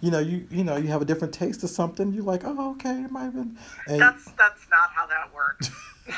you 0.01 0.11
know 0.11 0.19
you 0.19 0.47
you 0.51 0.63
know 0.63 0.77
you 0.77 0.87
have 0.89 1.01
a 1.01 1.05
different 1.05 1.33
taste 1.33 1.63
of 1.63 1.69
something. 1.71 2.13
You're 2.13 2.23
like 2.23 2.43
oh 2.45 2.71
okay 2.71 3.03
it 3.03 3.11
might 3.11 3.23
have 3.25 3.33
been. 3.33 3.57
And, 3.87 4.01
That's 4.01 4.25
that's 4.37 4.69
not 4.69 4.89
how 4.93 5.07
that 5.07 5.33
works. 5.33 5.69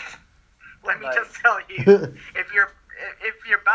Let 0.85 0.99
me 0.99 1.05
Right. 1.05 1.15
just 1.15 1.35
tell 1.35 1.59
you, 1.69 2.13
if 2.35 2.53
you're 2.53 2.71
if 3.21 3.35
you're 3.47 3.61
bi, 3.65 3.71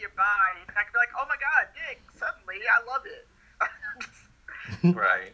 you're 0.00 0.10
bi. 0.16 0.22
You're 0.56 0.74
not 0.74 0.84
gonna 0.84 0.92
be 0.92 0.98
like, 0.98 1.10
oh 1.18 1.26
my 1.28 1.36
god, 1.36 1.68
dick. 1.74 2.02
Suddenly, 2.18 2.56
I 2.66 2.84
love 2.86 3.02
it. 3.06 4.94
right. 4.96 5.32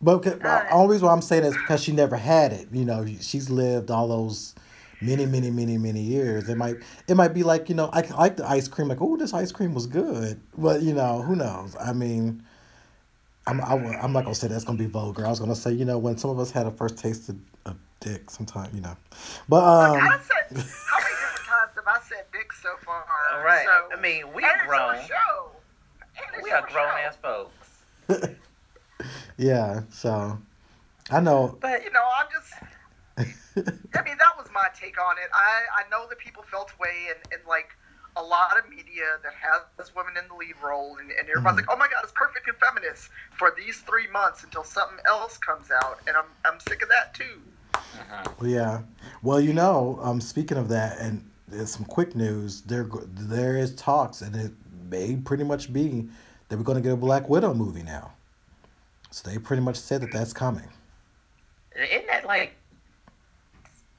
But 0.00 0.14
okay, 0.16 0.30
the 0.30 0.72
only 0.72 0.94
reason 0.94 1.06
why 1.06 1.12
I'm 1.12 1.22
saying 1.22 1.44
is 1.44 1.54
because 1.56 1.82
she 1.82 1.92
never 1.92 2.16
had 2.16 2.52
it. 2.52 2.68
You 2.72 2.84
know, 2.84 3.06
she's 3.20 3.48
lived 3.48 3.90
all 3.90 4.08
those 4.08 4.54
many, 5.00 5.26
many, 5.26 5.50
many, 5.50 5.78
many 5.78 6.00
years. 6.00 6.48
It 6.48 6.56
might, 6.56 6.76
it 7.06 7.14
might 7.14 7.34
be 7.34 7.44
like 7.44 7.68
you 7.68 7.76
know, 7.76 7.88
I 7.92 8.00
like 8.16 8.36
the 8.36 8.48
ice 8.48 8.66
cream. 8.66 8.88
Like, 8.88 9.00
oh, 9.00 9.16
this 9.16 9.32
ice 9.32 9.52
cream 9.52 9.74
was 9.74 9.86
good. 9.86 10.40
But 10.58 10.82
you 10.82 10.92
know, 10.92 11.22
who 11.22 11.36
knows? 11.36 11.76
I 11.78 11.92
mean, 11.92 12.42
I'm, 13.46 13.60
I, 13.60 13.74
am 14.02 14.12
not 14.12 14.24
gonna 14.24 14.34
say 14.34 14.48
that's 14.48 14.64
gonna 14.64 14.78
be 14.78 14.86
vulgar. 14.86 15.24
I 15.26 15.30
was 15.30 15.40
gonna 15.40 15.54
say, 15.54 15.72
you 15.72 15.84
know, 15.84 15.98
when 15.98 16.16
some 16.16 16.30
of 16.30 16.38
us 16.38 16.50
had 16.50 16.66
a 16.66 16.70
first 16.70 16.98
taste 16.98 17.28
of, 17.28 17.36
of 17.66 17.76
dick, 18.00 18.30
sometime, 18.30 18.70
you 18.74 18.80
know. 18.80 18.96
But 19.48 19.92
Look, 19.92 20.02
um, 20.02 20.64
have 21.86 21.96
I 22.02 22.04
said 22.06 22.24
dick 22.32 22.52
so 22.52 22.70
far? 22.84 23.04
All 23.32 23.42
right. 23.44 23.64
So, 23.66 23.96
I 23.96 24.00
mean, 24.00 24.32
we 24.32 24.44
are 24.44 24.66
grown. 24.66 24.94
your 24.94 25.02
show. 25.04 25.50
And 26.16 26.26
it's 26.36 26.44
We 26.44 26.50
are 26.50 26.60
your 26.60 26.68
grown 26.68 26.90
show. 26.90 27.06
ass 27.06 27.16
folks. 28.18 28.34
yeah, 29.36 29.82
so 29.90 30.38
I 31.10 31.20
know. 31.20 31.56
But 31.60 31.84
You 31.84 31.90
know, 31.92 32.04
I'm 32.18 32.26
just. 32.32 32.52
I 33.94 34.02
mean, 34.04 34.16
that 34.18 34.36
was 34.38 34.48
my 34.54 34.68
take 34.78 34.98
on 35.00 35.16
it. 35.18 35.28
I, 35.34 35.84
I 35.84 35.88
know 35.90 36.08
that 36.08 36.18
people 36.18 36.42
felt 36.42 36.72
way 36.80 37.08
and, 37.10 37.18
and 37.32 37.42
like 37.46 37.68
a 38.16 38.22
lot 38.22 38.58
of 38.58 38.68
media 38.68 39.04
that 39.22 39.32
has 39.34 39.94
women 39.94 40.14
in 40.16 40.26
the 40.28 40.34
lead 40.34 40.54
role, 40.62 40.96
and, 40.98 41.10
and 41.10 41.28
everybody's 41.28 41.64
Mhm. 41.64 41.68
like, 41.68 41.70
oh 41.70 41.76
my 41.76 41.88
god, 41.88 42.00
it's 42.02 42.12
perfect 42.14 42.46
and 42.48 42.56
feminist 42.56 43.10
for 43.32 43.52
these 43.56 43.80
three 43.80 44.06
months 44.08 44.44
until 44.44 44.64
something 44.64 44.98
else 45.06 45.36
comes 45.38 45.70
out, 45.70 46.00
and 46.06 46.16
I'm, 46.16 46.24
I'm 46.44 46.58
sick 46.60 46.82
of 46.82 46.88
that 46.88 47.12
too. 47.14 47.40
Mhm. 47.74 48.40
Well, 48.40 48.48
yeah. 48.50 48.80
Well, 49.22 49.40
you 49.40 49.52
know, 49.52 49.98
um, 50.02 50.20
speaking 50.20 50.56
of 50.58 50.68
that, 50.70 50.98
and 50.98 51.30
there's 51.52 51.70
some 51.70 51.84
quick 51.84 52.16
news. 52.16 52.62
There, 52.62 52.88
there 53.14 53.56
is 53.56 53.74
talks, 53.74 54.22
and 54.22 54.34
it 54.34 54.52
may 54.90 55.16
pretty 55.16 55.44
much 55.44 55.72
be 55.72 56.08
that 56.48 56.56
we're 56.56 56.64
going 56.64 56.76
to 56.76 56.82
get 56.82 56.92
a 56.92 56.96
Black 56.96 57.28
Widow 57.28 57.54
movie 57.54 57.82
now. 57.82 58.12
So 59.10 59.28
they 59.28 59.38
pretty 59.38 59.62
much 59.62 59.76
said 59.76 60.00
that 60.00 60.12
that's 60.12 60.32
coming. 60.32 60.68
isn't 61.76 62.06
that 62.06 62.24
like 62.26 62.54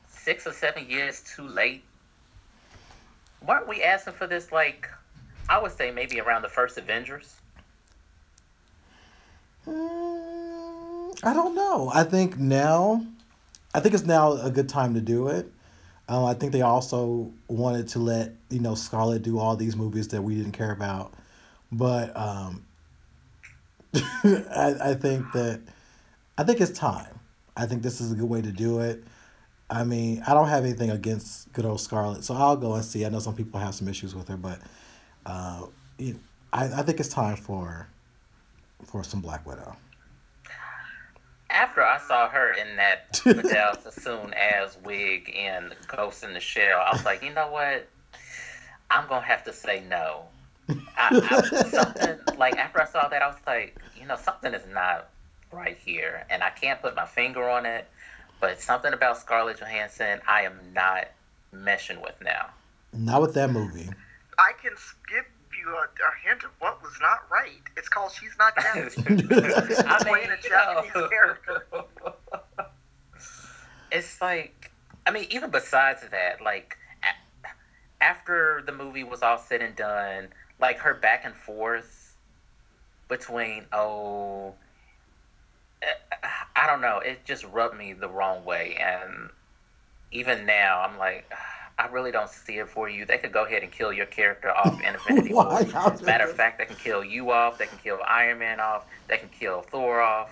six 0.10 0.48
or 0.48 0.52
seven 0.52 0.90
years 0.90 1.22
too 1.22 1.48
late? 1.48 1.84
Weren't 3.46 3.68
we 3.68 3.84
asking 3.84 4.14
for 4.14 4.26
this 4.26 4.52
like 4.52 4.90
I 5.50 5.62
would 5.62 5.72
say 5.72 5.92
maybe 5.92 6.20
around 6.20 6.42
the 6.42 6.50
first 6.50 6.78
Avengers? 6.78 7.36
Mm, 9.68 11.20
I 11.24 11.34
don't 11.34 11.54
know. 11.54 11.92
I 11.94 12.04
think 12.04 12.38
now, 12.38 13.06
I 13.74 13.80
think 13.80 13.94
it's 13.94 14.06
now 14.06 14.34
a 14.34 14.50
good 14.50 14.68
time 14.68 14.94
to 14.96 15.02
do 15.02 15.28
it. 15.28 15.52
Um, 16.14 16.26
I 16.26 16.36
think 16.36 16.52
they 16.52 16.62
also 16.62 17.34
wanted 17.48 17.88
to 17.88 18.00
let 18.00 18.36
you 18.52 18.60
know 18.60 18.76
Scarlett 18.76 19.24
do 19.24 19.40
all 19.40 19.56
these 19.56 19.76
movies 19.76 20.10
that 20.10 20.22
we 20.22 20.36
didn't 20.36 20.52
care 20.52 20.72
about, 20.72 21.12
but 21.72 22.16
um, 22.16 22.64
I, 23.96 24.76
I 24.80 24.94
think 24.94 25.32
that 25.32 25.60
I 26.38 26.44
think 26.44 26.62
it's 26.62 26.78
time. 26.78 27.20
I 27.58 27.66
think 27.66 27.82
this 27.82 28.00
is 28.00 28.12
a 28.12 28.16
good 28.16 28.30
way 28.30 28.44
to 28.44 28.52
do 28.52 28.82
it. 28.82 29.04
I 29.72 29.84
mean, 29.84 30.22
I 30.28 30.36
don't 30.36 30.50
have 30.50 30.64
anything 30.66 30.92
against 30.92 31.52
good 31.52 31.66
old 31.66 31.82
Scarlett, 31.82 32.24
so 32.24 32.36
I'll 32.36 32.58
go 32.58 32.76
and 32.76 32.86
see. 32.86 33.08
I 33.08 33.10
know 33.10 33.18
some 33.18 33.36
people 33.36 33.60
have 33.60 33.74
some 33.74 33.88
issues 33.88 34.14
with 34.14 34.28
her, 34.28 34.38
but 34.38 34.60
uh, 35.26 35.66
I, 36.00 36.66
I 36.66 36.84
think 36.84 37.00
it's 37.00 37.10
time 37.10 37.38
for 37.38 37.88
for 38.86 39.04
some 39.04 39.20
Black 39.20 39.48
Widow. 39.48 39.76
After 41.54 41.84
I 41.84 42.00
saw 42.00 42.28
her 42.30 42.52
in 42.54 42.76
that 42.78 43.18
Vidal 43.24 43.76
Sassoon 43.82 44.34
as 44.34 44.78
wig 44.84 45.30
in 45.30 45.72
Ghost 45.88 46.24
in 46.24 46.34
the 46.34 46.40
Shell, 46.40 46.80
I 46.80 46.92
was 46.92 47.06
like, 47.06 47.24
you 47.24 47.32
know 47.32 47.50
what? 47.52 47.88
I'm 48.90 49.08
gonna 49.08 49.26
have 49.26 49.44
to 49.46 49.54
say 49.54 49.84
no. 49.88 50.24
I, 50.70 50.76
I, 51.30 51.42
something 51.70 52.20
like 52.38 52.58
after 52.58 52.82
I 52.82 52.86
saw 52.86 53.08
that, 53.08 53.22
I 53.22 53.28
was 53.28 53.38
like, 53.46 53.80
you 54.00 54.08
know, 54.08 54.16
something 54.16 54.54
is 54.54 54.66
not 54.74 55.10
right 55.52 55.78
here, 55.78 56.26
and 56.30 56.44
I 56.44 56.50
can't 56.50 56.82
put 56.82 56.96
my 56.96 57.06
finger 57.06 57.48
on 57.50 57.66
it. 57.66 57.88
But 58.40 58.60
something 58.60 58.92
about 58.92 59.18
Scarlett 59.18 59.60
Johansson, 59.60 60.20
I 60.28 60.42
am 60.42 60.60
not 60.74 61.08
meshing 61.54 62.02
with 62.02 62.16
now. 62.22 62.50
Not 62.92 63.22
with 63.22 63.34
that 63.36 63.52
movie. 63.52 63.90
I 64.38 64.52
can 64.62 64.72
give 65.10 65.26
you 65.64 65.74
a, 65.76 65.84
a 65.84 66.30
hint 66.30 66.44
of 66.44 66.52
what 66.60 66.82
was 66.82 66.94
not 67.02 67.20
right. 67.32 67.62
It's 67.78 67.90
called 67.90 68.12
She's 68.12 68.36
Not 68.38 68.56
Japanese. 68.62 68.98
I 69.86 70.04
Playing 70.04 70.32
a 70.32 70.38
Japanese 70.48 71.10
character. 71.10 71.66
It's 73.92 74.20
like, 74.24 74.72
I 75.06 75.12
mean, 75.12 75.28
even 75.30 75.52
besides 75.52 76.02
that, 76.10 76.42
like, 76.42 76.78
a- 77.04 78.04
after 78.04 78.64
the 78.66 78.72
movie 78.72 79.04
was 79.04 79.22
all 79.22 79.38
said 79.38 79.62
and 79.62 79.76
done, 79.76 80.30
like 80.60 80.80
her 80.80 80.96
back 80.96 81.26
and 81.26 81.36
forth 81.36 82.16
between, 83.08 83.66
oh, 83.72 84.56
eh, 85.84 85.86
I 86.56 86.66
don't 86.66 86.82
know, 86.82 86.98
it 87.06 87.24
just 87.24 87.46
rubbed 87.46 87.78
me 87.78 87.94
the 87.94 88.10
wrong 88.10 88.44
way. 88.46 88.76
And 88.82 89.30
even 90.12 90.48
now, 90.48 90.82
I'm 90.82 90.98
like, 90.98 91.32
I 91.80 91.88
really 91.88 92.12
don't 92.12 92.30
see 92.30 92.60
it 92.60 92.70
for 92.70 92.88
you. 92.90 93.06
They 93.06 93.18
could 93.18 93.32
go 93.32 93.46
ahead 93.46 93.64
and 93.64 93.72
kill 93.72 93.92
your 93.92 94.06
character 94.06 94.52
off 94.56 94.80
in 94.82 94.88
Infinity 94.94 95.34
War. 95.34 95.52
As 95.54 96.02
a 96.02 96.06
matter 96.06 96.26
of 96.26 96.36
fact, 96.36 96.60
they 96.60 96.66
can 96.66 96.76
kill 96.76 97.04
you 97.04 97.32
off. 97.32 97.58
They 97.58 97.66
can 97.66 97.80
kill 97.84 98.00
Iron 98.08 98.40
Man 98.40 98.60
off. 98.60 98.86
They 99.08 99.18
can 99.18 99.30
kill 99.30 99.62
Thor 99.64 100.00
off. 100.02 100.30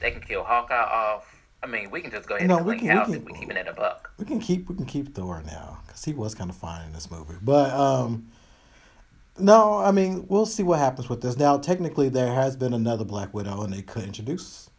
They 0.00 0.10
can 0.10 0.20
kill 0.20 0.42
Hawkeye 0.42 0.74
off. 0.74 1.26
I 1.62 1.66
mean, 1.66 1.90
we 1.90 2.00
can 2.00 2.10
just 2.10 2.26
go 2.28 2.36
ahead 2.36 2.48
No, 2.48 2.56
and 2.56 2.66
we 2.66 2.76
can- 2.78 2.88
we 2.88 2.94
house 2.94 3.06
can- 3.06 3.14
if 3.16 3.24
we 3.24 3.32
keeping 3.34 3.56
it 3.56 3.68
a 3.68 3.72
buck. 3.72 4.10
we 4.18 4.24
can 4.24 4.40
keep 4.40 4.68
we 4.68 4.74
can 4.76 4.86
keep 4.86 5.14
Thor 5.14 5.42
now 5.46 5.78
because 5.86 6.04
he 6.04 6.12
was 6.12 6.34
kind 6.34 6.48
of 6.50 6.56
fine 6.56 6.86
in 6.86 6.92
this 6.92 7.10
movie. 7.10 7.34
But 7.42 7.70
um, 7.72 8.28
no, 9.38 9.76
I 9.78 9.90
mean 9.92 10.24
we'll 10.28 10.46
see 10.46 10.62
what 10.62 10.78
happens 10.78 11.08
with 11.08 11.20
this. 11.20 11.36
Now, 11.36 11.58
technically, 11.58 12.08
there 12.08 12.32
has 12.32 12.56
been 12.56 12.72
another 12.74 13.04
Black 13.04 13.32
Widow, 13.34 13.62
and 13.62 13.72
they 13.72 13.82
could 13.82 14.04
introduce 14.04 14.70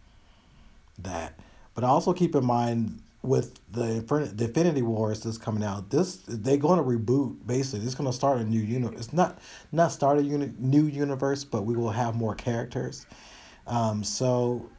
that. 1.00 1.39
But 1.76 1.84
also 1.84 2.13
keep 2.13 2.36
in 2.36 2.45
mind 2.45 3.02
with 3.24 3.60
the 3.72 4.02
Infin- 4.02 4.36
the 4.36 4.46
Infinity 4.46 4.82
Wars 4.82 5.22
that's 5.22 5.38
coming 5.38 5.64
out, 5.64 5.90
this 5.90 6.18
they're 6.28 6.58
going 6.58 6.78
to 6.78 6.84
reboot. 6.84 7.36
Basically, 7.46 7.86
it's 7.86 7.96
going 7.96 8.10
to 8.10 8.16
start 8.16 8.40
a 8.40 8.44
new 8.44 8.60
universe. 8.60 9.00
It's 9.00 9.14
not 9.14 9.40
not 9.72 9.92
start 9.92 10.18
a 10.20 10.24
uni- 10.24 10.54
new 10.58 10.86
universe, 10.86 11.44
but 11.44 11.64
we 11.66 11.76
will 11.76 11.92
have 11.92 12.16
more 12.16 12.36
characters. 12.36 13.06
Um, 13.68 14.04
so 14.04 14.70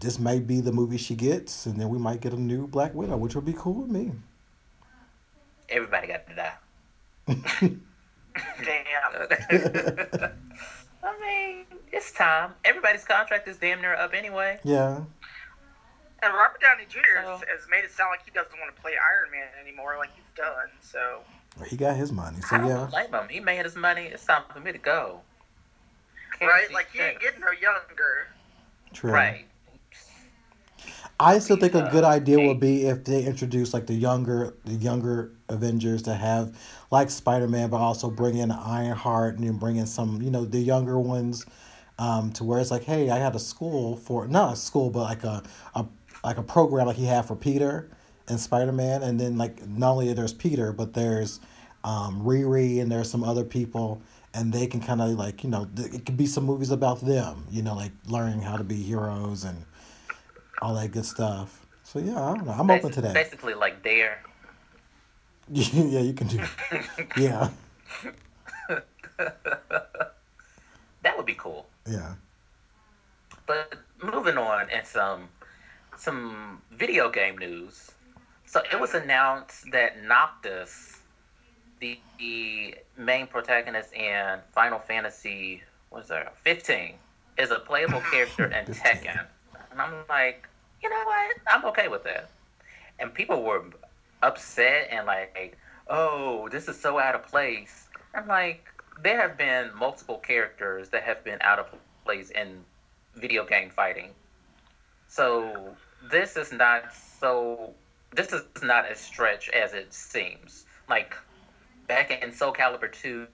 this 0.00 0.18
might 0.18 0.46
be 0.46 0.60
the 0.60 0.72
movie 0.72 0.96
she 0.98 1.14
gets, 1.14 1.66
and 1.66 1.78
then 1.78 1.88
we 1.88 1.98
might 1.98 2.20
get 2.20 2.32
a 2.32 2.40
new 2.40 2.66
Black 2.66 2.94
Widow, 2.94 3.16
which 3.16 3.34
would 3.34 3.44
be 3.44 3.54
cool 3.54 3.74
with 3.74 3.90
me. 3.90 4.12
Everybody 5.68 6.06
got 6.08 6.26
to 6.28 6.34
die. 6.34 7.70
Damn. 8.64 9.28
I 11.04 11.20
mean, 11.20 11.64
it's 11.92 12.12
time. 12.12 12.52
Everybody's 12.64 13.04
contract 13.04 13.48
is 13.48 13.56
damn 13.56 13.80
near 13.80 13.94
up 13.94 14.14
anyway. 14.14 14.58
yeah, 14.64 15.00
And 16.22 16.32
Robert 16.34 16.60
Downey 16.60 16.84
Jr. 16.88 17.00
has, 17.18 17.40
So- 17.40 17.46
has 17.48 17.68
made 17.70 17.84
it 17.84 17.90
sound 17.90 18.10
like 18.10 18.24
he 18.24 18.30
doesn't 18.30 18.58
want 18.58 18.74
to 18.74 18.80
play 18.80 18.92
Iron 18.92 19.30
Man 19.30 19.48
anymore, 19.60 19.96
like 19.98 20.10
he's 20.14 20.24
done. 20.36 20.68
So 20.80 21.20
he 21.66 21.76
got 21.76 21.96
his 21.96 22.12
money, 22.12 22.40
so 22.40 22.56
I 22.56 22.58
don't 22.58 22.68
yeah. 22.68 22.86
blame 22.90 23.12
him. 23.12 23.28
He 23.28 23.40
made 23.40 23.64
his 23.64 23.76
money. 23.76 24.04
It's 24.06 24.24
time 24.24 24.42
for 24.52 24.60
me 24.60 24.72
to 24.72 24.78
go. 24.78 25.20
Can't 26.38 26.50
right, 26.50 26.72
like 26.72 26.90
he 26.92 27.00
ain't 27.00 27.20
getting 27.20 27.40
no 27.40 27.50
younger. 27.50 28.28
True. 28.92 29.10
Right. 29.12 29.46
I 31.20 31.38
still 31.38 31.56
think 31.56 31.74
a 31.74 31.84
Uh, 31.84 31.90
good 31.90 32.04
idea 32.04 32.40
would 32.40 32.58
be 32.58 32.86
if 32.86 33.04
they 33.04 33.22
introduce 33.24 33.72
like 33.74 33.86
the 33.86 33.94
younger 33.94 34.54
the 34.64 34.72
younger 34.74 35.30
Avengers 35.48 36.02
to 36.02 36.14
have 36.14 36.56
like 36.90 37.10
Spider 37.10 37.46
Man, 37.48 37.70
but 37.70 37.76
also 37.76 38.10
bring 38.10 38.36
in 38.38 38.50
Ironheart 38.50 39.36
and 39.36 39.46
then 39.46 39.56
bring 39.56 39.76
in 39.76 39.86
some 39.86 40.20
you 40.22 40.30
know 40.30 40.44
the 40.44 40.58
younger 40.58 40.98
ones, 40.98 41.44
um, 41.98 42.32
to 42.32 42.44
where 42.44 42.58
it's 42.60 42.70
like, 42.70 42.82
hey, 42.84 43.10
I 43.10 43.18
had 43.18 43.34
a 43.36 43.38
school 43.38 43.96
for 43.96 44.26
not 44.26 44.54
a 44.54 44.56
school, 44.56 44.90
but 44.90 45.02
like 45.02 45.22
a, 45.22 45.42
a 45.74 45.84
like 46.24 46.38
a 46.38 46.42
program 46.42 46.86
like 46.86 46.96
he 46.96 47.06
had 47.06 47.24
for 47.26 47.36
Peter 47.36 47.88
and 48.28 48.38
Spider 48.38 48.72
Man, 48.72 49.02
and 49.02 49.18
then 49.18 49.36
like 49.38 49.66
not 49.66 49.92
only 49.92 50.12
there's 50.12 50.32
Peter, 50.32 50.72
but 50.72 50.94
there's 50.94 51.40
um, 51.84 52.22
Riri 52.22 52.80
and 52.80 52.90
there's 52.90 53.10
some 53.10 53.24
other 53.24 53.44
people. 53.44 54.00
And 54.34 54.50
they 54.50 54.66
can 54.66 54.80
kind 54.80 55.02
of 55.02 55.10
like 55.10 55.44
you 55.44 55.50
know 55.50 55.68
th- 55.76 55.92
it 55.92 56.06
could 56.06 56.16
be 56.16 56.24
some 56.26 56.44
movies 56.44 56.70
about 56.70 57.00
them, 57.02 57.44
you 57.50 57.60
know, 57.60 57.74
like 57.74 57.92
learning 58.06 58.40
how 58.40 58.56
to 58.56 58.64
be 58.64 58.76
heroes 58.76 59.44
and 59.44 59.62
all 60.62 60.74
that 60.74 60.90
good 60.92 61.04
stuff. 61.04 61.66
So 61.84 61.98
yeah, 61.98 62.18
I 62.18 62.34
don't 62.34 62.46
know. 62.46 62.52
I'm 62.52 62.70
open 62.70 62.90
to 62.92 63.02
that. 63.02 63.12
Basically, 63.12 63.52
like 63.52 63.82
Dare. 63.82 64.22
yeah, 65.50 66.00
you 66.00 66.14
can 66.14 66.28
do. 66.28 66.40
Yeah, 67.18 67.50
That 71.02 71.16
would 71.16 71.26
be 71.26 71.34
cool. 71.34 71.66
yeah. 71.86 72.14
But 73.46 73.74
moving 74.02 74.38
on 74.38 74.70
and 74.70 74.86
some 74.86 75.28
some 76.02 76.60
video 76.72 77.08
game 77.08 77.38
news. 77.38 77.92
So 78.44 78.60
it 78.72 78.80
was 78.80 78.94
announced 78.94 79.70
that 79.70 80.02
Noctis, 80.02 80.98
the, 81.80 81.98
the 82.18 82.74
main 82.98 83.28
protagonist 83.28 83.92
in 83.92 84.40
Final 84.52 84.80
Fantasy, 84.80 85.62
what's 85.90 86.08
that, 86.08 86.36
15, 86.38 86.94
is 87.38 87.52
a 87.52 87.60
playable 87.60 88.00
character 88.10 88.46
in 88.46 88.64
Tekken. 88.66 89.24
And 89.70 89.80
I'm 89.80 89.94
like, 90.08 90.48
you 90.82 90.90
know 90.90 91.04
what? 91.04 91.36
I'm 91.46 91.64
okay 91.66 91.86
with 91.86 92.02
that. 92.04 92.28
And 92.98 93.14
people 93.14 93.42
were 93.42 93.62
upset 94.22 94.88
and 94.90 95.06
like, 95.06 95.56
oh, 95.88 96.48
this 96.50 96.66
is 96.66 96.78
so 96.78 96.98
out 96.98 97.14
of 97.14 97.26
place. 97.28 97.86
I'm 98.14 98.26
like, 98.26 98.66
there 99.02 99.20
have 99.20 99.38
been 99.38 99.70
multiple 99.78 100.18
characters 100.18 100.88
that 100.90 101.04
have 101.04 101.22
been 101.24 101.38
out 101.42 101.60
of 101.60 101.66
place 102.04 102.30
in 102.30 102.64
video 103.14 103.46
game 103.46 103.70
fighting. 103.70 104.10
So 105.08 105.76
this 106.10 106.36
is 106.36 106.52
not 106.52 106.84
so. 107.20 107.74
This 108.14 108.32
is 108.32 108.42
not 108.62 108.84
as 108.86 108.98
stretch 108.98 109.48
as 109.50 109.72
it 109.72 109.92
seems. 109.92 110.64
Like 110.88 111.16
back 111.88 112.10
in 112.22 112.32
Soul 112.32 112.52
Calibur 112.52 112.92
two, 112.92 113.26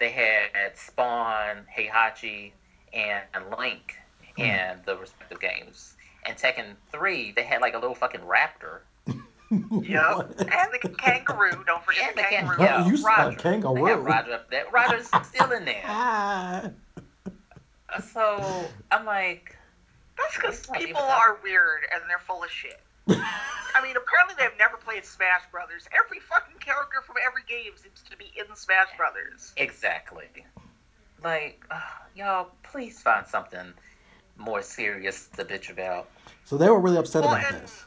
they 0.00 0.10
had 0.10 0.76
Spawn, 0.76 1.66
Heihachi, 1.76 2.52
and 2.94 3.22
Link 3.58 3.96
in 4.36 4.78
the 4.86 4.96
respective 4.96 5.40
games. 5.40 5.94
And 6.26 6.36
Tekken 6.36 6.74
three, 6.90 7.32
they 7.32 7.42
had 7.42 7.60
like 7.60 7.74
a 7.74 7.78
little 7.78 7.94
fucking 7.94 8.20
raptor. 8.22 8.80
Yep. 9.50 10.16
What? 10.16 10.40
and 10.40 10.68
the 10.74 10.88
kangaroo. 10.98 11.64
Don't 11.66 11.82
forget 11.82 12.08
And 12.10 12.18
the 12.18 12.22
the 12.22 12.28
kan- 12.28 12.46
kangaroo. 12.46 12.62
yeah, 12.62 12.86
you 12.86 12.98
said 12.98 13.06
Roger. 13.06 13.30
They 13.30 13.42
kangaroo. 13.42 13.84
have 13.86 14.04
Roger 14.04 14.32
up 14.34 14.50
there. 14.50 14.64
Roger's 14.70 15.08
still 15.26 15.50
in 15.52 15.64
there. 15.64 15.80
Ah. 15.86 16.68
So 18.12 18.66
I'm 18.90 19.06
like, 19.06 19.56
That's 20.18 20.36
because 20.36 20.66
people 20.66 20.82
even- 20.82 20.96
are 20.96 21.38
weird 21.42 21.82
and 21.92 22.02
they're 22.08 22.18
full 22.18 22.42
of 22.44 22.50
shit. 22.50 22.80
I 23.10 23.82
mean, 23.82 23.96
apparently 23.96 24.34
they've 24.38 24.56
never 24.58 24.76
played 24.76 25.04
Smash 25.04 25.42
Brothers. 25.50 25.88
Every 25.98 26.18
fucking 26.20 26.58
character 26.58 27.00
from 27.06 27.16
every 27.26 27.42
game 27.48 27.72
seems 27.76 28.02
to 28.10 28.16
be 28.16 28.32
in 28.36 28.54
Smash 28.54 28.88
Brothers. 28.96 29.52
exactly. 29.56 30.26
Like, 31.24 31.64
uh, 31.70 31.80
y'all, 32.14 32.50
please 32.62 33.00
find 33.00 33.26
something 33.26 33.72
more 34.36 34.62
serious 34.62 35.28
to 35.36 35.44
bitch 35.44 35.70
about. 35.70 36.08
So 36.44 36.56
they 36.56 36.68
were 36.68 36.78
really 36.80 36.96
upset 36.98 37.22
Well, 37.24 37.34
about 37.34 37.52
and- 37.52 37.62
this. 37.62 37.84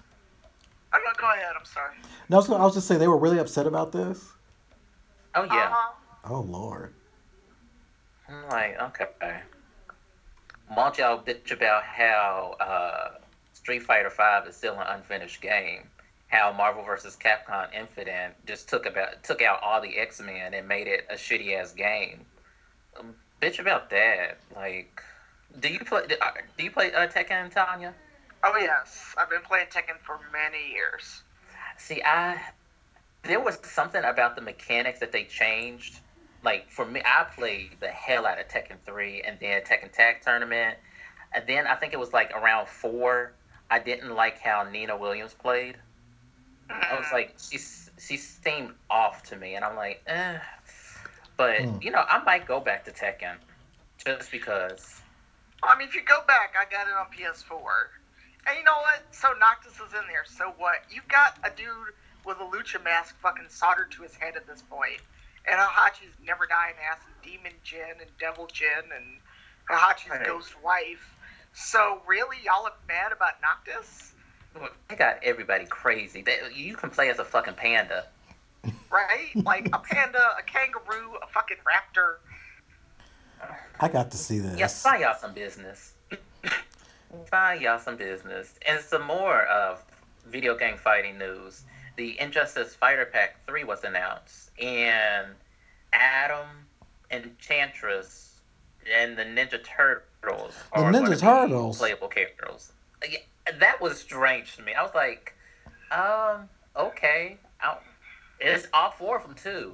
I'm 0.94 1.02
gonna 1.04 1.16
go 1.18 1.32
ahead. 1.32 1.54
I'm 1.58 1.66
sorry. 1.66 1.96
No, 2.28 2.36
I 2.36 2.40
was, 2.40 2.48
gonna, 2.48 2.62
I 2.62 2.66
was 2.66 2.74
just 2.74 2.88
saying 2.88 3.00
they 3.00 3.08
were 3.08 3.18
really 3.18 3.38
upset 3.40 3.66
about 3.68 3.92
this. 3.94 4.28
Oh 5.36 5.44
yeah. 5.44 5.54
Uh-huh. 5.68 5.92
Oh 6.26 6.42
Lord. 6.42 6.94
I'm 8.28 8.50
like, 8.50 8.78
okay. 8.82 9.40
Won't 10.76 11.00
y'all 11.00 11.22
bitch 11.22 11.52
about 11.52 11.84
how 11.84 12.56
uh, 12.62 13.20
Street 13.52 13.84
Fighter 13.84 14.10
Five 14.10 14.48
is 14.48 14.56
still 14.56 14.80
an 14.80 14.88
unfinished 14.88 15.42
game? 15.42 15.90
How 16.28 16.54
Marvel 16.54 16.84
vs. 16.84 17.18
Capcom 17.18 17.68
Infinite 17.74 18.36
just 18.46 18.70
took 18.70 18.86
about 18.86 19.22
took 19.22 19.42
out 19.42 19.62
all 19.62 19.82
the 19.82 19.98
X 19.98 20.22
Men 20.22 20.54
and 20.54 20.66
made 20.68 20.88
it 20.88 21.06
a 21.10 21.16
shitty 21.16 21.60
ass 21.60 21.74
game. 21.74 22.26
Um, 22.98 23.16
bitch 23.42 23.60
about 23.60 23.90
that. 23.90 24.38
Like, 24.56 25.04
do 25.60 25.68
you 25.68 25.80
play? 25.80 26.08
Do, 26.08 26.16
uh, 26.22 26.32
do 26.58 26.64
you 26.64 26.72
play 26.72 26.94
uh, 26.94 27.08
Tekken, 27.08 27.52
Tanya? 27.52 27.94
Oh 28.42 28.58
yes, 28.58 29.14
I've 29.18 29.30
been 29.30 29.42
playing 29.42 29.68
Tekken 29.68 30.00
for 30.02 30.20
many 30.32 30.72
years. 30.72 31.22
See, 31.78 32.02
I 32.02 32.40
there 33.24 33.42
was 33.42 33.60
something 33.64 34.04
about 34.06 34.38
the 34.38 34.42
mechanics 34.42 35.00
that 35.02 35.12
they 35.12 35.26
changed. 35.26 36.00
Like 36.44 36.70
for 36.70 36.86
me, 36.86 37.02
I 37.06 37.24
played 37.24 37.78
the 37.80 37.88
hell 37.88 38.26
out 38.26 38.40
of 38.40 38.48
Tekken 38.48 38.80
three, 38.86 39.22
and 39.22 39.38
then 39.40 39.62
Tekken 39.62 39.92
Tag 39.92 40.22
Tournament, 40.22 40.78
and 41.34 41.46
then 41.48 41.68
I 41.68 41.76
think 41.76 41.94
it 41.94 42.00
was 42.00 42.14
like 42.14 42.32
around 42.32 42.68
four. 42.68 43.34
I 43.70 43.80
didn't 43.80 44.16
like 44.16 44.40
how 44.40 44.64
Nina 44.64 44.98
Williams 44.98 45.34
played. 45.34 45.78
I 46.70 46.98
was 46.98 47.06
like, 47.12 47.36
she 47.38 47.58
she 48.00 48.18
seemed 48.18 48.72
off 48.90 49.24
to 49.24 49.36
me, 49.36 49.56
and 49.56 49.64
I'm 49.64 49.76
like, 49.76 50.02
eh. 50.08 50.40
But 51.38 51.62
Hmm. 51.62 51.78
you 51.82 51.92
know, 51.92 52.04
I 52.08 52.24
might 52.24 52.48
go 52.48 52.60
back 52.60 52.86
to 52.86 52.92
Tekken 52.92 53.36
just 54.04 54.32
because. 54.32 55.02
I 55.64 55.78
mean, 55.78 55.88
if 55.88 55.94
you 55.94 56.02
go 56.04 56.22
back, 56.28 56.56
I 56.60 56.66
got 56.72 56.88
it 56.88 56.94
on 56.94 57.06
PS4. 57.16 57.90
And 58.48 58.58
you 58.58 58.64
know 58.64 58.78
what? 58.82 59.06
So 59.12 59.34
Noctis 59.40 59.74
is 59.74 59.94
in 59.94 60.08
there. 60.08 60.26
So 60.26 60.54
what? 60.58 60.82
You've 60.90 61.08
got 61.08 61.38
a 61.44 61.56
dude 61.56 61.94
with 62.26 62.38
a 62.38 62.46
lucha 62.46 62.84
mask 62.84 63.16
fucking 63.22 63.46
soldered 63.50 63.92
to 63.92 64.02
his 64.02 64.16
head 64.16 64.36
at 64.36 64.48
this 64.48 64.64
point. 64.64 65.00
And 65.48 65.60
Hachi's 65.60 66.14
never 66.24 66.46
dying 66.46 66.76
ass 66.92 67.00
and 67.06 67.16
Demon 67.32 67.54
Jin 67.64 68.00
and 68.00 68.10
Devil 68.20 68.48
Jin 68.48 68.92
and 68.96 69.20
Hachi's 69.70 70.12
Right. 70.12 70.26
ghost 70.26 70.54
wife. 70.64 71.16
So 71.54 72.02
really, 72.08 72.38
y'all 72.44 72.66
are 72.66 72.74
mad 72.88 73.12
about 73.12 73.34
Noctis? 73.42 74.14
They 74.90 74.96
got 74.96 75.18
everybody 75.24 75.66
crazy. 75.66 76.22
They, 76.22 76.40
you 76.54 76.76
can 76.76 76.90
play 76.90 77.10
as 77.10 77.20
a 77.20 77.26
fucking 77.26 77.56
panda. 77.56 78.06
Right? 78.92 79.32
like 79.46 79.70
a 79.74 79.80
panda, 79.80 80.36
a 80.38 80.44
kangaroo, 80.44 81.16
a 81.24 81.28
fucking 81.28 81.58
raptor. 81.66 82.16
I 83.80 83.88
got 83.88 84.12
to 84.12 84.18
see 84.18 84.40
this. 84.40 84.60
Yes, 84.60 84.82
find 84.84 85.02
y'all 85.02 85.16
some 85.20 85.34
business. 85.34 85.94
find 87.32 87.62
y'all 87.62 87.80
some 87.80 87.96
business. 87.96 88.54
And 88.68 88.80
some 88.82 89.04
more 89.04 89.44
of 89.44 89.84
video 90.26 90.56
game 90.56 90.78
fighting 90.78 91.18
news. 91.18 91.64
The 91.98 92.20
Injustice 92.20 92.76
Fighter 92.76 93.06
Pack 93.06 93.36
3 93.48 93.64
was 93.64 93.84
announced, 93.84 94.51
and 94.62 95.28
Atom, 95.94 96.48
and 97.10 97.26
Enchantress, 97.26 98.42
and 98.98 99.18
the 99.18 99.24
Ninja 99.24 99.62
Turtles 99.64 100.56
The 100.74 100.82
are 100.82 100.92
Ninja 100.92 101.20
Turtles? 101.20 101.78
playable 101.78 102.08
characters. 102.08 102.72
Yeah, 103.10 103.20
that 103.60 103.82
was 103.82 104.00
strange 104.00 104.56
to 104.58 104.62
me. 104.64 104.74
I 104.74 104.84
was 104.84 104.94
like, 104.96 105.34
um, 105.92 106.48
okay. 106.78 107.38
i 107.62 107.78
it's 108.40 108.68
all 108.74 108.92
four 108.92 109.18
of 109.18 109.24
them, 109.24 109.36
too. 109.36 109.74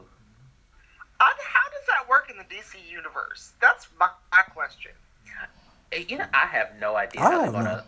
Uh, 1.19 1.23
How 1.23 1.69
does 1.71 1.85
that 1.87 2.07
work 2.09 2.29
in 2.29 2.37
the 2.37 2.43
DC 2.43 2.75
universe? 2.89 3.53
That's 3.61 3.87
my, 3.99 4.09
my 4.31 4.41
question. 4.53 4.91
You 6.07 6.17
know, 6.17 6.25
I 6.33 6.45
have 6.47 6.71
no 6.81 6.95
idea 6.97 7.21
I 7.21 7.31
how 7.31 7.41
they're 7.43 7.51
going 7.51 7.63
to 7.65 7.83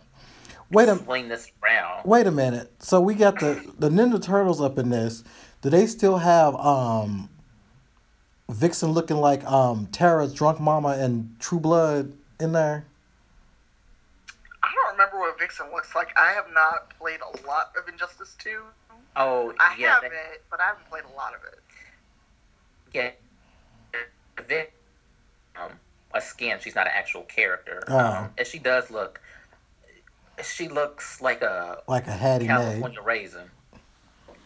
Wait 0.70 0.88
a 0.88 0.96
swing 0.96 1.28
this 1.28 1.50
around. 1.62 2.02
wait 2.04 2.26
a 2.26 2.30
minute. 2.30 2.72
So 2.78 3.00
we 3.00 3.14
got 3.14 3.40
the 3.40 3.62
the 3.78 3.88
Ninja 3.90 4.22
Turtles 4.22 4.60
up 4.60 4.78
in 4.78 4.88
this. 4.90 5.22
Do 5.62 5.70
they 5.70 5.86
still 5.86 6.18
have 6.18 6.54
um 6.56 7.28
Vixen 8.50 8.90
looking 8.92 9.16
like 9.18 9.44
um 9.44 9.86
Tara's 9.92 10.32
drunk 10.34 10.60
mama 10.60 10.90
and 10.98 11.36
True 11.38 11.60
Blood 11.60 12.12
in 12.38 12.52
there? 12.52 12.84
I 14.62 14.68
don't 14.74 14.92
remember 14.92 15.18
what 15.18 15.38
Vixen 15.38 15.66
looks 15.72 15.94
like. 15.94 16.08
I 16.18 16.32
have 16.32 16.46
not 16.52 16.90
played 16.98 17.20
a 17.20 17.46
lot 17.46 17.72
of 17.76 17.88
Injustice 17.88 18.36
2. 18.38 18.60
Oh, 19.16 19.52
I 19.58 19.74
yeah, 19.78 19.94
have 19.94 20.02
they- 20.02 20.08
it, 20.08 20.44
but 20.50 20.60
I 20.60 20.66
haven't 20.66 20.88
played 20.88 21.04
a 21.04 21.16
lot 21.16 21.34
of 21.34 21.40
it. 21.44 21.58
yeah. 22.92 23.10
Vic, 24.48 24.72
um, 25.60 25.70
a 26.14 26.20
skin. 26.20 26.58
She's 26.60 26.74
not 26.74 26.86
an 26.86 26.92
actual 26.96 27.22
character, 27.22 27.82
Oh. 27.88 27.98
um, 27.98 28.32
and 28.38 28.46
she 28.46 28.58
does 28.58 28.90
look. 28.90 29.20
She 30.42 30.68
looks 30.68 31.20
like 31.20 31.42
a 31.42 31.82
Like 31.86 32.06
a 32.06 32.12
Hattie 32.12 32.46
Mae. 32.48 32.54
California 32.54 33.02
raisin. 33.02 33.50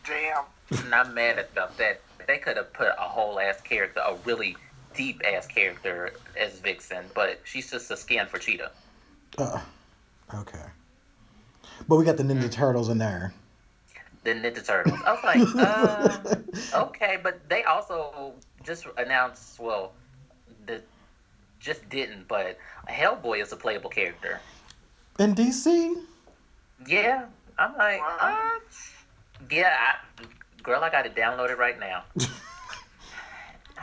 Damn. 0.04 0.44
And 0.70 0.94
I'm 0.94 1.14
mad 1.14 1.38
about 1.38 1.76
that. 1.78 2.00
They 2.26 2.38
could 2.38 2.56
have 2.56 2.72
put 2.72 2.88
a 2.88 3.02
whole 3.02 3.38
ass 3.38 3.60
character, 3.60 4.00
a 4.00 4.14
really 4.24 4.56
deep 4.94 5.20
ass 5.26 5.46
character 5.46 6.12
as 6.38 6.60
Vixen, 6.60 7.04
but 7.14 7.40
she's 7.44 7.70
just 7.70 7.90
a 7.90 7.96
skin 7.96 8.26
for 8.26 8.38
Cheetah. 8.38 8.70
Uh, 9.36 9.60
okay. 10.34 10.64
But 11.88 11.96
we 11.96 12.04
got 12.04 12.16
the 12.16 12.22
Ninja 12.22 12.50
Turtles 12.50 12.88
in 12.88 12.98
there. 12.98 13.34
The 14.22 14.30
Ninja 14.30 14.64
Turtles. 14.64 14.98
I 15.04 15.12
was 15.12 15.24
like, 15.24 15.66
uh, 16.74 16.78
okay, 16.86 17.18
but 17.22 17.46
they 17.48 17.64
also 17.64 18.32
just 18.62 18.86
announced, 18.96 19.58
well, 19.60 19.92
the 20.66 20.80
just 21.60 21.88
didn't, 21.88 22.28
but 22.28 22.58
Hellboy 22.88 23.42
is 23.42 23.52
a 23.52 23.56
playable 23.56 23.90
character. 23.90 24.40
In 25.18 25.34
DC? 25.34 25.94
Yeah, 26.86 27.24
I'm 27.58 27.76
like, 27.76 28.00
uh, 28.02 28.34
What? 28.34 28.62
yeah, 29.50 29.76
I, 29.78 30.24
girl, 30.64 30.82
I 30.82 30.90
got 30.90 31.02
to 31.02 31.10
download 31.10 31.50
it 31.50 31.58
right 31.58 31.78
now. 31.78 32.02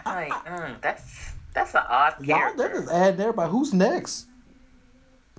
I'm 0.05 0.29
like, 0.29 0.31
mm, 0.45 0.81
that's 0.81 1.31
that's 1.53 1.73
an 1.75 1.83
odd 1.87 2.15
Y'all, 2.25 2.53
they're 2.55 2.67
character. 2.69 2.81
just 2.81 2.91
adding 2.93 3.19
everybody. 3.21 3.51
Who's 3.51 3.73
next? 3.73 4.25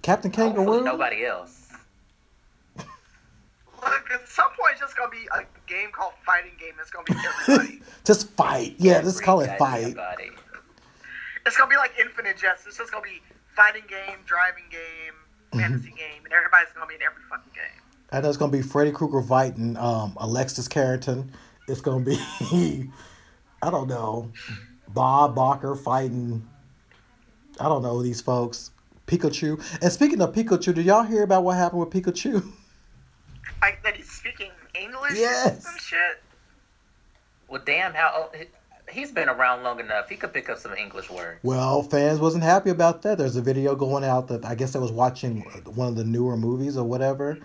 Captain 0.03 0.31
Hopefully 0.33 0.65
Kangaroo? 0.67 0.85
nobody 0.85 1.25
else. 1.27 1.69
Look, 2.77 4.11
at 4.13 4.29
some 4.29 4.49
point, 4.59 4.73
it's 4.73 4.81
just 4.81 4.97
gonna 4.97 5.11
be 5.11 5.29
a 5.35 5.43
game 5.69 5.91
called 5.93 6.13
Fighting 6.25 6.53
Game. 6.59 6.75
It's 6.81 6.91
gonna 6.91 7.05
be 7.05 7.15
everybody. 7.49 7.83
Just 8.05 8.31
fight. 8.31 8.75
Yeah, 8.79 9.01
let's 9.05 9.21
call 9.21 9.41
it 9.41 9.57
fight. 9.59 9.95
goddamn 9.95 10.17
body. 10.17 10.31
it's 11.47 11.57
gonna 11.57 11.71
be 11.71 11.77
like 11.77 11.93
Infinite 12.01 12.37
Jest. 12.37 12.67
It's 12.67 12.77
just 12.79 12.91
gonna 12.93 13.03
be 13.05 13.23
fighting 13.57 13.85
game, 13.89 14.19
driving 14.27 14.65
game, 14.71 15.15
Mm-hmm. 15.53 15.59
fantasy 15.61 15.91
game, 15.91 16.25
and 16.25 16.33
everybody's 16.33 16.73
gonna 16.75 16.87
be 16.87 16.95
in 16.95 17.03
every 17.03 17.23
fucking 17.29 17.53
game. 17.55 17.82
I 18.12 18.20
know 18.20 18.29
it's 18.29 18.37
gonna 18.37 18.53
be 18.53 18.62
Freddy 18.62 18.92
Krueger 18.92 19.22
fighting 19.22 19.77
um, 19.79 20.14
Alexis 20.18 20.68
Carrington. 20.68 21.33
It's 21.66 21.81
gonna 21.81 22.05
be 22.05 22.18
I 23.62 23.70
don't 23.70 23.88
know 23.88 24.31
Bob 24.88 25.35
Barker 25.35 25.75
fighting 25.75 26.46
I 27.59 27.64
don't 27.64 27.83
know 27.83 28.03
these 28.03 28.20
folks 28.20 28.70
Pikachu. 29.07 29.61
And 29.83 29.90
speaking 29.92 30.20
of 30.20 30.33
Pikachu, 30.35 30.75
did 30.75 30.87
y'all 30.87 31.03
hear 31.03 31.22
about 31.22 31.44
what 31.44 31.57
happened 31.57 31.81
with 31.81 31.90
Pikachu? 31.90 32.46
Like 33.61 33.83
that 33.83 33.96
he's 33.96 34.11
speaking 34.11 34.51
English 34.75 35.14
Yes. 35.14 35.64
some 35.64 35.77
shit. 35.79 36.22
Well, 37.48 37.62
damn, 37.64 37.92
how 37.92 38.31
he's 38.90 39.12
been 39.12 39.29
around 39.29 39.62
long 39.62 39.81
enough. 39.81 40.09
He 40.09 40.16
could 40.16 40.33
pick 40.33 40.48
up 40.48 40.59
some 40.59 40.75
English 40.75 41.11
words. 41.11 41.38
Well, 41.42 41.83
fans 41.83 42.20
wasn't 42.20 42.44
happy 42.44 42.70
about 42.70 43.03
that. 43.03 43.18
There's 43.18 43.37
a 43.37 43.42
video 43.42 43.75
going 43.75 44.05
out 44.05 44.29
that 44.29 44.44
I 44.44 44.55
guess 44.55 44.75
I 44.75 44.79
was 44.79 44.92
watching 44.92 45.40
one 45.75 45.88
of 45.88 45.96
the 45.96 46.05
newer 46.05 46.37
movies 46.37 46.77
or 46.77 46.85
whatever, 46.85 47.38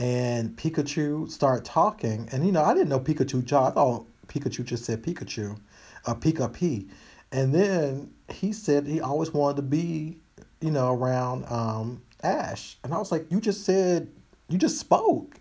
and 0.00 0.56
Pikachu 0.56 1.30
started 1.30 1.66
talking, 1.66 2.26
and 2.32 2.44
you 2.44 2.52
know 2.52 2.62
I 2.64 2.72
didn't 2.72 2.88
know 2.88 2.98
Pikachu. 2.98 3.46
talk- 3.46 3.72
I 3.72 3.74
thought 3.74 4.06
Pikachu 4.28 4.64
just 4.64 4.86
said 4.86 5.02
Pikachu, 5.02 5.58
a 6.06 6.14
Pika 6.14 6.50
P, 6.52 6.88
and 7.30 7.54
then 7.54 8.10
he 8.30 8.52
said 8.54 8.86
he 8.86 9.02
always 9.02 9.32
wanted 9.34 9.56
to 9.56 9.62
be, 9.62 10.16
you 10.62 10.70
know, 10.70 10.94
around 10.94 11.44
um, 11.50 12.02
Ash, 12.22 12.78
and 12.82 12.94
I 12.94 12.98
was 12.98 13.12
like, 13.12 13.30
you 13.30 13.42
just 13.42 13.64
said, 13.66 14.08
you 14.48 14.56
just 14.56 14.80
spoke, 14.80 15.36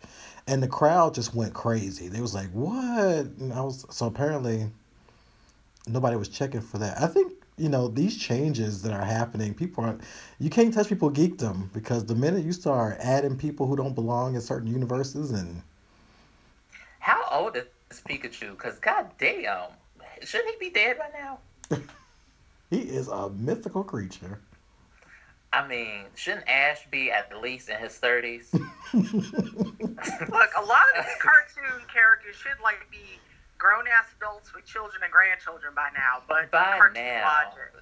and 0.46 0.62
the 0.62 0.68
crowd 0.68 1.16
just 1.16 1.34
went 1.34 1.54
crazy. 1.54 2.10
They 2.10 2.20
was 2.20 2.36
like, 2.36 2.50
what? 2.52 3.26
And 3.40 3.54
I 3.54 3.62
was 3.62 3.86
so 3.90 4.08
apparently 4.08 4.70
nobody 5.88 6.18
was 6.18 6.28
checking 6.28 6.62
for 6.62 6.80
that. 6.80 7.02
I 7.02 7.08
think 7.08 7.32
you 7.60 7.70
know 7.70 7.88
these 7.88 8.18
changes 8.18 8.82
that 8.84 8.94
are 8.94 9.06
happening. 9.06 9.54
People 9.54 9.84
aren't 9.84 10.02
you 10.40 10.50
can't 10.50 10.74
touch 10.74 10.90
people 10.90 11.12
geekdom 11.12 11.72
because 11.74 12.06
the 12.06 12.16
minute 12.16 12.44
you 12.46 12.54
start 12.54 12.98
adding 13.00 13.38
people 13.38 13.68
who 13.68 13.76
don't 13.76 13.94
belong 13.94 14.36
in 14.36 14.42
certain 14.42 14.68
universes 14.68 15.32
and 15.32 15.62
how 17.00 17.24
old 17.32 17.56
is 17.58 17.66
Pikachu? 17.92 18.52
Because 18.52 18.80
god 18.80 19.08
damn 19.20 19.70
shouldn't 20.24 20.56
he 20.56 20.70
be 20.70 20.74
dead 20.74 20.98
by 20.98 21.10
now? 21.18 21.40
he 22.70 22.80
is 22.80 23.08
a 23.08 23.30
mythical 23.30 23.84
creature. 23.84 24.40
I 25.52 25.68
mean, 25.68 26.06
shouldn't 26.16 26.48
Ash 26.48 26.86
be 26.92 27.12
at 27.12 27.36
least 27.42 27.70
in 27.70 27.78
his 27.78 27.98
thirties? 27.98 28.54
Look, 28.94 29.04
a 29.04 30.64
lot 30.64 30.86
of 30.96 31.06
these 31.06 31.16
cartoon 31.20 31.82
characters 31.92 32.36
should 32.36 32.62
like 32.64 32.88
be 32.92 33.20
grown 33.60 33.86
ass 33.88 34.08
adults 34.18 34.54
with 34.56 34.66
children 34.66 35.04
and 35.04 35.12
grandchildren 35.12 35.74
by 35.76 35.90
now. 35.94 36.24
But 36.28 36.50
By 36.50 36.80
now. 36.96 37.44
logic, 37.46 37.74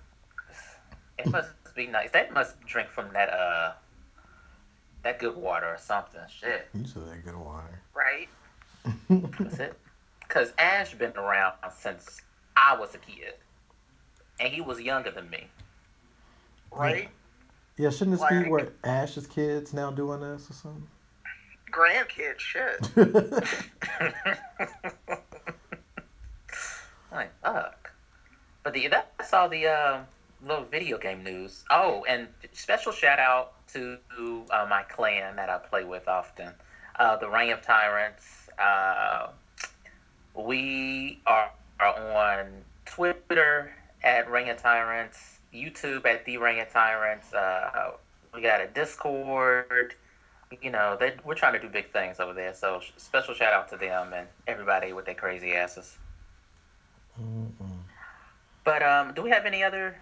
It 1.19 1.27
must 1.31 1.51
be 1.75 1.87
nice. 1.87 2.09
They 2.11 2.27
must 2.33 2.59
drink 2.65 2.89
from 2.89 3.13
that 3.13 3.29
uh 3.31 3.73
that 5.03 5.19
good 5.19 5.35
water 5.37 5.67
or 5.67 5.77
something. 5.77 6.19
Shit. 6.27 6.67
You 6.73 6.85
said 6.85 7.07
that 7.07 7.23
good 7.23 7.37
water. 7.37 7.79
right? 7.95 8.27
That's 9.09 9.59
it. 9.59 9.79
Cause 10.27 10.51
Ash 10.57 10.93
been 10.95 11.15
around 11.15 11.53
since 11.79 12.19
I 12.57 12.75
was 12.77 12.93
a 12.95 12.97
kid. 12.97 13.35
And 14.39 14.51
he 14.51 14.59
was 14.61 14.81
younger 14.81 15.11
than 15.11 15.29
me. 15.29 15.47
Right? 16.71 17.09
Yeah, 17.77 17.91
shouldn't 17.91 18.19
this 18.19 18.27
be 18.29 18.49
where 18.49 18.69
Ash's 18.83 19.27
kids 19.27 19.71
now 19.73 19.91
doing 19.91 20.19
this 20.21 20.49
or 20.49 20.53
something? 20.53 20.87
Grandkids, 21.71 22.39
shit. 22.39 22.89
like 27.11 27.31
fuck. 27.41 27.91
But 28.63 28.73
the 28.73 28.87
that's 28.87 29.33
all 29.33 29.49
the 29.49 29.67
uh, 29.67 29.99
little 30.45 30.65
video 30.65 30.97
game 30.97 31.23
news. 31.23 31.63
Oh, 31.69 32.05
and 32.07 32.27
special 32.53 32.91
shout 32.91 33.19
out 33.19 33.53
to 33.73 33.97
uh, 34.49 34.65
my 34.69 34.83
clan 34.83 35.35
that 35.35 35.49
I 35.49 35.57
play 35.57 35.83
with 35.83 36.07
often, 36.07 36.51
uh, 36.99 37.17
the 37.17 37.29
Reign 37.29 37.51
of 37.51 37.61
Tyrants. 37.61 38.49
Uh, 38.59 39.27
we 40.35 41.19
are, 41.25 41.51
are 41.79 42.39
on 42.39 42.47
Twitter 42.85 43.71
at 44.03 44.29
Reign 44.29 44.49
of 44.49 44.57
Tyrants, 44.57 45.39
YouTube 45.53 46.05
at 46.05 46.25
the 46.25 46.37
Reign 46.37 46.59
of 46.59 46.71
Tyrants. 46.71 47.33
Uh, 47.33 47.91
we 48.33 48.41
got 48.41 48.61
a 48.61 48.67
Discord. 48.67 49.95
You 50.61 50.71
know, 50.71 50.95
they, 50.97 51.13
we're 51.25 51.35
trying 51.35 51.53
to 51.53 51.59
do 51.59 51.67
big 51.67 51.91
things 51.91 52.19
over 52.19 52.33
there. 52.33 52.53
So 52.53 52.81
special 52.95 53.33
shout 53.33 53.53
out 53.53 53.67
to 53.69 53.77
them 53.77 54.13
and 54.13 54.27
everybody 54.47 54.93
with 54.93 55.05
their 55.05 55.15
crazy 55.15 55.53
asses. 55.53 55.97
Mm-mm. 57.21 57.77
But 58.63 58.83
um, 58.83 59.13
do 59.13 59.21
we 59.21 59.29
have 59.29 59.45
any 59.45 59.63
other 59.63 59.95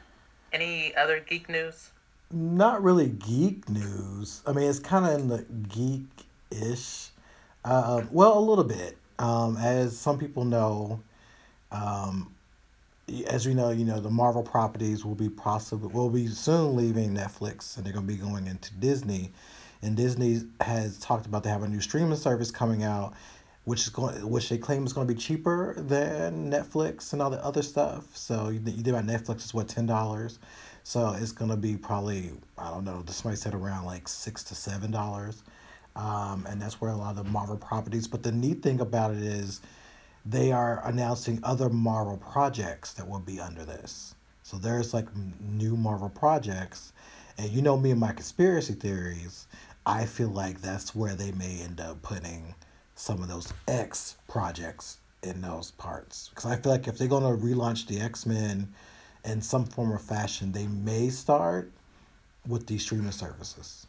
any 0.51 0.95
other 0.95 1.19
geek 1.19 1.49
news? 1.49 1.91
Not 2.32 2.84
really 2.84 3.10
geek 3.10 3.69
news. 3.69 4.41
I 4.47 4.54
mean, 4.54 4.69
it's 4.69 4.80
kind 4.80 5.06
of 5.06 5.19
in 5.19 5.28
the 5.28 5.45
geek-ish. 5.69 7.10
Uh, 7.63 8.04
well, 8.12 8.38
a 8.38 8.39
little 8.39 8.63
bit. 8.63 8.97
Um, 9.19 9.58
as 9.58 9.97
some 9.97 10.17
people 10.17 10.43
know, 10.43 10.99
um, 11.71 12.34
as 13.28 13.47
we 13.47 13.54
know, 13.54 13.69
you 13.69 13.86
know 13.86 13.99
the 13.99 14.10
Marvel 14.10 14.43
properties 14.43 15.06
will 15.06 15.15
be 15.15 15.30
possibly 15.30 15.88
will 15.89 16.10
be 16.10 16.28
soon 16.28 16.75
leaving 16.75 17.13
Netflix, 17.13 17.78
and 17.78 17.86
they're 17.86 17.93
going 17.93 18.08
to 18.08 18.13
be 18.13 18.19
going 18.19 18.47
into 18.47 18.73
Disney. 18.75 19.32
And 19.82 19.95
Disney 19.95 20.41
has 20.62 20.97
talked 20.97 21.28
about 21.28 21.43
they 21.43 21.49
have 21.49 21.63
a 21.63 21.67
new 21.67 21.82
streaming 21.82 22.15
service 22.17 22.49
coming 22.49 22.84
out, 22.84 23.13
which 23.65 23.82
is 23.82 23.89
going, 23.89 24.28
which 24.30 24.49
they 24.49 24.58
claim 24.58 24.86
is 24.86 24.93
going 24.93 25.08
to 25.08 25.13
be 25.13 25.19
cheaper 25.19 25.75
than 25.78 26.49
Netflix 26.49 27.13
and 27.13 27.21
all 27.21 27.30
the 27.30 27.43
other 27.43 27.62
stuff. 27.62 28.15
So 28.15 28.49
you, 28.49 28.62
you 28.65 28.84
did 28.84 28.89
about 28.89 29.06
Netflix 29.06 29.43
is 29.43 29.54
what 29.54 29.67
ten 29.67 29.86
dollars. 29.86 30.39
So 30.84 31.15
it's 31.19 31.32
gonna 31.32 31.58
be 31.58 31.75
probably 31.75 32.32
I 32.60 32.69
don't 32.69 32.86
know. 32.86 33.01
This 33.01 33.25
might 33.25 33.39
set 33.39 33.56
around 33.56 33.86
like 33.86 34.08
six 34.08 34.43
to 34.45 34.56
seven 34.56 34.91
dollars, 34.91 35.41
um, 35.95 36.45
and 36.47 36.62
that's 36.62 36.80
where 36.80 36.91
a 36.91 36.95
lot 36.95 37.17
of 37.17 37.25
the 37.25 37.32
Marvel 37.32 37.58
properties. 37.58 38.08
But 38.08 38.21
the 38.21 38.32
neat 38.32 38.62
thing 38.62 38.80
about 38.80 39.12
it 39.12 39.23
is, 39.23 39.62
they 40.28 40.51
are 40.51 40.86
announcing 40.86 41.39
other 41.43 41.69
Marvel 41.69 42.17
projects 42.17 42.93
that 42.93 43.10
will 43.10 43.19
be 43.19 43.39
under 43.39 43.65
this. 43.65 44.13
So 44.43 44.58
there's 44.58 44.93
like 44.93 45.08
new 45.41 45.75
Marvel 45.75 46.10
projects, 46.10 46.93
and 47.39 47.49
you 47.49 47.63
know 47.63 47.78
me 47.78 47.89
and 47.89 47.99
my 47.99 48.12
conspiracy 48.12 48.73
theories. 48.73 49.47
I 49.88 50.06
feel 50.06 50.30
like 50.30 50.62
that's 50.62 50.93
where 50.95 51.15
they 51.15 51.32
may 51.32 51.62
end 51.62 51.80
up 51.80 52.01
putting 52.04 52.54
some 52.95 53.21
of 53.21 53.27
those 53.27 53.53
X 53.67 54.15
projects 54.27 54.97
in 55.23 55.41
those 55.41 55.71
parts. 55.71 56.29
Because 56.29 56.45
I 56.45 56.55
feel 56.55 56.71
like 56.71 56.88
if 56.88 56.97
they're 56.97 57.08
gonna 57.08 57.36
relaunch 57.36 57.88
the 57.88 57.99
X 57.99 58.25
Men 58.25 58.73
in 59.25 59.41
some 59.41 59.65
form 59.65 59.91
or 59.91 59.99
fashion, 59.99 60.51
they 60.51 60.67
may 60.67 61.10
start 61.10 61.71
with 62.47 62.67
these 62.67 62.84
streaming 62.84 63.12
services. 63.12 63.88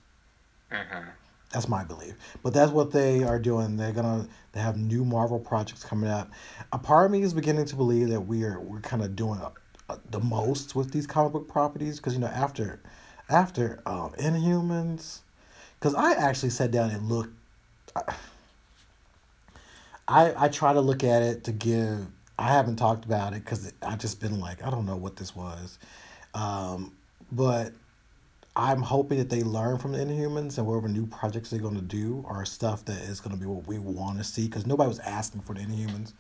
Mm-hmm. 0.73 1.09
That's 1.53 1.69
my 1.69 1.85
belief. 1.85 2.15
But 2.43 2.53
that's 2.53 2.73
what 2.73 2.91
they 2.91 3.23
are 3.23 3.39
doing. 3.39 3.77
They're 3.77 3.93
gonna 3.93 4.27
they 4.53 4.61
have 4.61 4.77
new 4.77 5.05
Marvel 5.05 5.39
projects 5.39 5.85
coming 5.85 6.11
up. 6.11 6.31
A 6.73 6.79
part 6.79 7.07
of 7.07 7.13
me 7.13 7.23
is 7.23 7.33
beginning 7.33 7.67
to 7.67 7.77
believe 7.77 8.09
that 8.09 8.21
we 8.21 8.45
are 8.45 8.61
we're 8.61 8.81
kind 8.81 9.03
of 9.03 9.15
doing 9.15 9.41
a, 9.41 9.53
a, 9.93 9.99
the 10.11 10.21
most 10.21 10.75
with 10.75 10.91
these 10.91 11.07
comic 11.07 11.33
book 11.33 11.49
properties 11.49 11.99
because 11.99 12.15
you 12.15 12.21
know 12.21 12.27
after 12.27 12.81
after 13.29 13.81
um, 13.87 14.13
Inhumans, 14.19 15.21
because 15.79 15.95
I 15.95 16.13
actually 16.13 16.51
sat 16.51 16.71
down 16.71 16.91
and 16.91 17.09
looked. 17.09 17.33
I 17.95 18.15
I 20.09 20.47
I 20.47 20.49
try 20.49 20.73
to 20.73 20.81
look 20.81 21.05
at 21.05 21.23
it 21.23 21.45
to 21.45 21.53
give. 21.53 22.07
I 22.39 22.49
haven't 22.49 22.77
talked 22.77 23.05
about 23.05 23.33
it 23.33 23.45
because 23.45 23.73
I've 23.83 23.99
just 23.99 24.21
been 24.21 24.41
like 24.41 24.65
I 24.65 24.71
don't 24.71 24.87
know 24.87 24.97
what 24.97 25.17
this 25.17 25.35
was, 25.35 25.79
um, 26.35 26.93
but 27.33 27.73
I'm 28.55 28.83
hoping 28.83 29.19
that 29.19 29.31
they 29.31 29.43
learn 29.43 29.79
from 29.79 29.93
the 29.93 29.99
Inhumans 29.99 30.59
and 30.59 30.67
whatever 30.67 30.89
new 30.89 31.07
projects 31.07 31.51
they're 31.51 31.61
going 31.61 31.75
to 31.77 31.83
do 31.83 32.25
are 32.29 32.45
stuff 32.45 32.85
that 32.87 32.99
is 33.03 33.21
going 33.21 33.35
to 33.35 33.41
be 33.41 33.47
what 33.47 33.67
we 33.67 33.79
want 33.79 34.19
to 34.19 34.25
see 34.25 34.47
because 34.47 34.67
nobody 34.67 34.89
was 34.89 34.99
asking 35.01 35.43
for 35.43 35.55
the 35.55 35.61
Inhumans, 35.61 36.13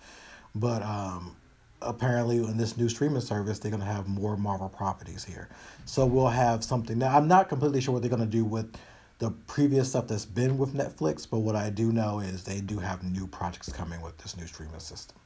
but 0.54 0.82
um, 0.82 1.36
apparently 1.82 2.38
in 2.38 2.56
this 2.56 2.76
new 2.76 2.88
streaming 2.88 3.20
service 3.20 3.58
they're 3.58 3.70
going 3.70 3.82
to 3.82 3.86
have 3.86 4.08
more 4.08 4.36
Marvel 4.36 4.68
properties 4.68 5.24
here, 5.24 5.48
so 5.84 6.04
we'll 6.04 6.28
have 6.28 6.64
something. 6.64 6.98
Now 6.98 7.16
I'm 7.16 7.28
not 7.28 7.48
completely 7.48 7.80
sure 7.80 7.94
what 7.94 8.02
they're 8.02 8.10
going 8.10 8.20
to 8.20 8.26
do 8.26 8.44
with 8.44 8.74
the 9.18 9.30
previous 9.46 9.90
stuff 9.90 10.08
that's 10.08 10.26
been 10.26 10.58
with 10.58 10.74
Netflix, 10.74 11.26
but 11.28 11.38
what 11.38 11.56
I 11.56 11.70
do 11.70 11.92
know 11.92 12.20
is 12.20 12.44
they 12.44 12.60
do 12.60 12.78
have 12.78 13.02
new 13.02 13.26
projects 13.26 13.72
coming 13.72 14.00
with 14.02 14.16
this 14.18 14.36
new 14.36 14.46
streaming 14.46 14.78
system. 14.78 15.16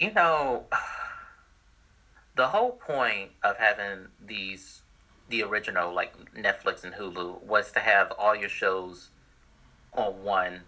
You 0.00 0.12
know, 0.12 0.64
the 2.34 2.46
whole 2.46 2.72
point 2.72 3.30
of 3.44 3.56
having 3.56 4.08
these, 4.26 4.82
the 5.30 5.42
original 5.42 5.94
like 5.94 6.12
Netflix 6.34 6.84
and 6.84 6.92
Hulu, 6.92 7.42
was 7.42 7.72
to 7.72 7.80
have 7.80 8.12
all 8.18 8.34
your 8.34 8.48
shows 8.48 9.08
on 9.94 10.22
one 10.22 10.60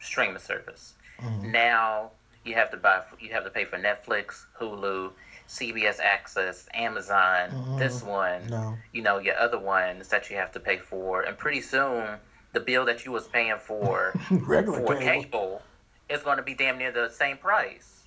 streaming 0.00 0.38
service. 0.38 0.94
Mhm. 1.20 1.52
Now 1.52 2.10
you 2.44 2.54
have 2.54 2.70
to 2.70 2.76
buy, 2.78 3.02
you 3.20 3.32
have 3.32 3.44
to 3.44 3.50
pay 3.50 3.64
for 3.64 3.76
Netflix, 3.78 4.46
Hulu, 4.58 5.12
CBS 5.48 5.98
Access, 5.98 6.68
Amazon, 6.74 7.50
Mhm. 7.50 7.78
this 7.78 8.02
one, 8.02 8.46
No. 8.48 8.78
you 8.92 9.00
know, 9.02 9.18
your 9.18 9.36
other 9.38 9.58
ones 9.58 10.08
that 10.08 10.28
you 10.30 10.36
have 10.36 10.52
to 10.52 10.60
pay 10.60 10.76
for, 10.78 11.22
and 11.22 11.36
pretty 11.38 11.62
soon 11.62 12.20
the 12.52 12.60
bill 12.60 12.84
that 12.84 13.04
you 13.04 13.12
was 13.12 13.26
paying 13.28 13.58
for 13.58 14.12
Regular 14.30 14.78
for 14.78 14.94
cable. 14.96 15.22
cable 15.22 15.62
is 16.08 16.22
going 16.22 16.36
to 16.36 16.42
be 16.42 16.54
damn 16.54 16.76
near 16.78 16.92
the 16.92 17.08
same 17.08 17.38
price. 17.38 18.04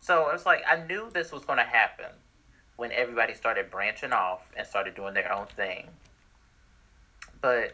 So 0.00 0.30
it's 0.30 0.46
like 0.46 0.64
I 0.68 0.76
knew 0.84 1.10
this 1.10 1.30
was 1.30 1.44
going 1.44 1.58
to 1.58 1.64
happen 1.64 2.10
when 2.76 2.90
everybody 2.92 3.34
started 3.34 3.70
branching 3.70 4.12
off 4.12 4.50
and 4.56 4.66
started 4.66 4.94
doing 4.94 5.14
their 5.14 5.30
own 5.32 5.46
thing. 5.46 5.88
But 7.40 7.72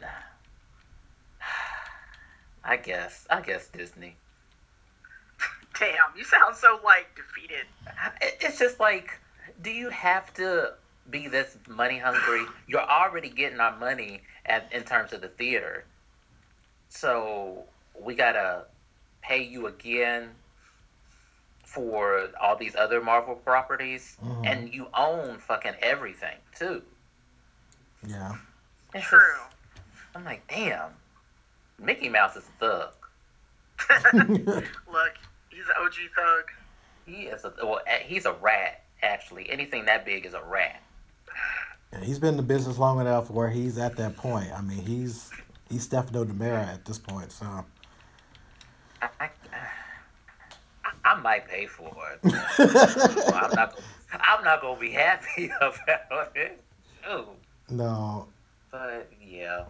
I 2.64 2.76
guess 2.76 3.26
I 3.30 3.40
guess 3.40 3.68
Disney. 3.68 4.16
Damn, 5.78 5.96
you 6.16 6.24
sound 6.24 6.56
so 6.56 6.80
like 6.84 7.08
defeated. 7.16 7.66
It's 8.40 8.58
just 8.58 8.80
like, 8.80 9.10
do 9.62 9.70
you 9.70 9.90
have 9.90 10.32
to 10.34 10.74
be 11.10 11.28
this 11.28 11.56
money 11.68 11.98
hungry? 11.98 12.44
You're 12.66 12.80
already 12.88 13.28
getting 13.28 13.60
our 13.60 13.76
money 13.78 14.22
at, 14.46 14.72
in 14.72 14.84
terms 14.84 15.12
of 15.12 15.20
the 15.20 15.28
theater. 15.28 15.84
So 16.88 17.64
we 17.98 18.14
gotta 18.14 18.64
pay 19.22 19.42
you 19.42 19.66
again 19.66 20.30
for 21.64 22.28
all 22.40 22.56
these 22.56 22.76
other 22.76 23.02
Marvel 23.02 23.34
properties, 23.34 24.16
Mhm. 24.24 24.46
and 24.46 24.72
you 24.72 24.88
own 24.94 25.38
fucking 25.38 25.74
everything 25.82 26.36
too. 26.54 26.82
Yeah. 28.06 28.36
It's 28.94 29.04
True. 29.06 29.18
just- 29.18 29.42
I'm 30.14 30.24
like, 30.24 30.46
damn, 30.48 30.90
Mickey 31.78 32.08
Mouse 32.08 32.36
is 32.36 32.44
a 32.60 32.60
thug. 32.60 32.92
Look, 34.90 35.14
he's 35.56 35.66
an 35.66 35.74
OG 35.80 35.94
thug. 36.14 36.50
He 37.06 37.26
is 37.26 37.44
a 37.44 37.52
well, 37.62 37.80
he's 38.04 38.26
a 38.26 38.32
rat. 38.34 38.82
Actually, 39.02 39.48
anything 39.50 39.84
that 39.86 40.04
big 40.04 40.26
is 40.26 40.34
a 40.34 40.42
rat. 40.42 40.82
Yeah, 41.92 42.00
he's 42.00 42.18
been 42.18 42.30
in 42.30 42.36
the 42.36 42.42
business 42.42 42.78
long 42.78 43.00
enough 43.00 43.30
where 43.30 43.48
he's 43.48 43.78
at 43.78 43.96
that 43.96 44.16
point. 44.16 44.48
I 44.52 44.60
mean, 44.60 44.84
he's 44.84 45.30
he's 45.70 45.82
Stefano 45.82 46.24
DiMera 46.24 46.66
at 46.66 46.84
this 46.84 46.98
point. 46.98 47.30
So 47.30 47.46
I, 49.02 49.08
I, 49.20 49.30
I 51.04 51.20
might 51.20 51.46
pay 51.46 51.66
for 51.66 51.94
it. 52.12 52.20
I'm 53.32 53.50
not. 53.54 53.76
Gonna, 53.76 54.24
I'm 54.26 54.44
not 54.44 54.60
gonna 54.60 54.80
be 54.80 54.90
happy 54.90 55.50
about 55.60 56.32
it. 56.34 56.60
Ooh, 57.10 57.26
no, 57.70 58.26
but 58.70 59.10
yeah. 59.24 59.64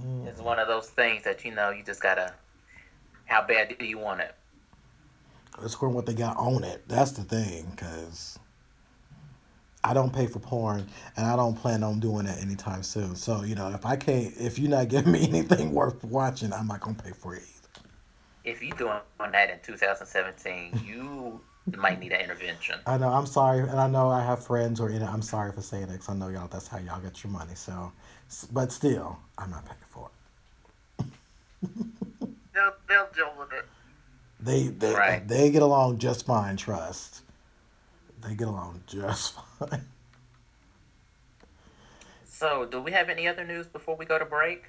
Mm. 0.00 0.26
It's 0.26 0.40
one 0.40 0.58
of 0.58 0.68
those 0.68 0.88
things 0.88 1.24
that 1.24 1.44
you 1.44 1.54
know 1.54 1.70
you 1.70 1.82
just 1.82 2.02
gotta. 2.02 2.32
How 3.24 3.44
bad 3.46 3.74
do 3.78 3.84
you 3.84 3.98
want 3.98 4.20
it? 4.20 4.34
It's 5.62 5.74
according 5.74 5.94
what 5.94 6.06
they 6.06 6.14
got 6.14 6.36
on 6.36 6.64
it. 6.64 6.82
That's 6.88 7.12
the 7.12 7.22
thing, 7.22 7.70
because 7.70 8.38
I 9.84 9.94
don't 9.94 10.14
pay 10.14 10.26
for 10.26 10.38
porn, 10.38 10.86
and 11.16 11.26
I 11.26 11.36
don't 11.36 11.54
plan 11.54 11.82
on 11.82 12.00
doing 12.00 12.26
that 12.26 12.40
anytime 12.40 12.82
soon. 12.82 13.16
So 13.16 13.42
you 13.42 13.54
know, 13.54 13.68
if 13.70 13.84
I 13.84 13.96
can't, 13.96 14.32
if 14.38 14.58
you're 14.58 14.70
not 14.70 14.88
giving 14.88 15.12
me 15.12 15.28
anything 15.28 15.72
worth 15.72 16.02
watching, 16.04 16.52
I'm 16.52 16.68
not 16.68 16.80
gonna 16.80 16.96
pay 16.96 17.10
for 17.10 17.34
it 17.34 17.42
either. 17.42 17.88
If 18.44 18.62
you're 18.62 18.76
doing 18.76 18.98
that 19.18 19.50
in 19.50 19.58
2017, 19.62 20.80
you 20.84 21.40
might 21.76 22.00
need 22.00 22.12
an 22.12 22.20
intervention. 22.20 22.80
I 22.86 22.98
know. 22.98 23.08
I'm 23.08 23.26
sorry, 23.26 23.60
and 23.60 23.78
I 23.78 23.88
know 23.88 24.08
I 24.08 24.22
have 24.24 24.44
friends 24.44 24.78
who 24.78 24.86
are 24.86 24.90
in 24.90 25.02
it. 25.02 25.08
I'm 25.08 25.22
sorry 25.22 25.52
for 25.52 25.62
saying 25.62 25.84
it 25.84 25.92
because 25.92 26.08
I 26.08 26.14
know 26.14 26.28
y'all. 26.28 26.48
That's 26.48 26.68
how 26.68 26.78
y'all 26.78 27.00
get 27.00 27.22
your 27.22 27.32
money. 27.32 27.54
So, 27.54 27.92
but 28.52 28.72
still, 28.72 29.18
I'm 29.38 29.50
not 29.50 29.64
paying 29.64 29.78
for 29.88 30.10
it. 30.98 31.06
they'll 32.54 32.74
they'll 32.88 33.08
deal 33.14 33.32
with 33.38 33.52
it. 33.52 33.64
They 34.42 34.64
they 34.68 34.92
right. 34.92 35.26
they 35.26 35.50
get 35.50 35.62
along 35.62 35.98
just 35.98 36.26
fine. 36.26 36.56
Trust. 36.56 37.22
They 38.26 38.34
get 38.34 38.48
along 38.48 38.82
just 38.86 39.34
fine. 39.58 39.86
So, 42.24 42.66
do 42.66 42.80
we 42.80 42.90
have 42.90 43.08
any 43.08 43.28
other 43.28 43.44
news 43.44 43.68
before 43.68 43.94
we 43.94 44.04
go 44.04 44.18
to 44.18 44.24
break? 44.24 44.64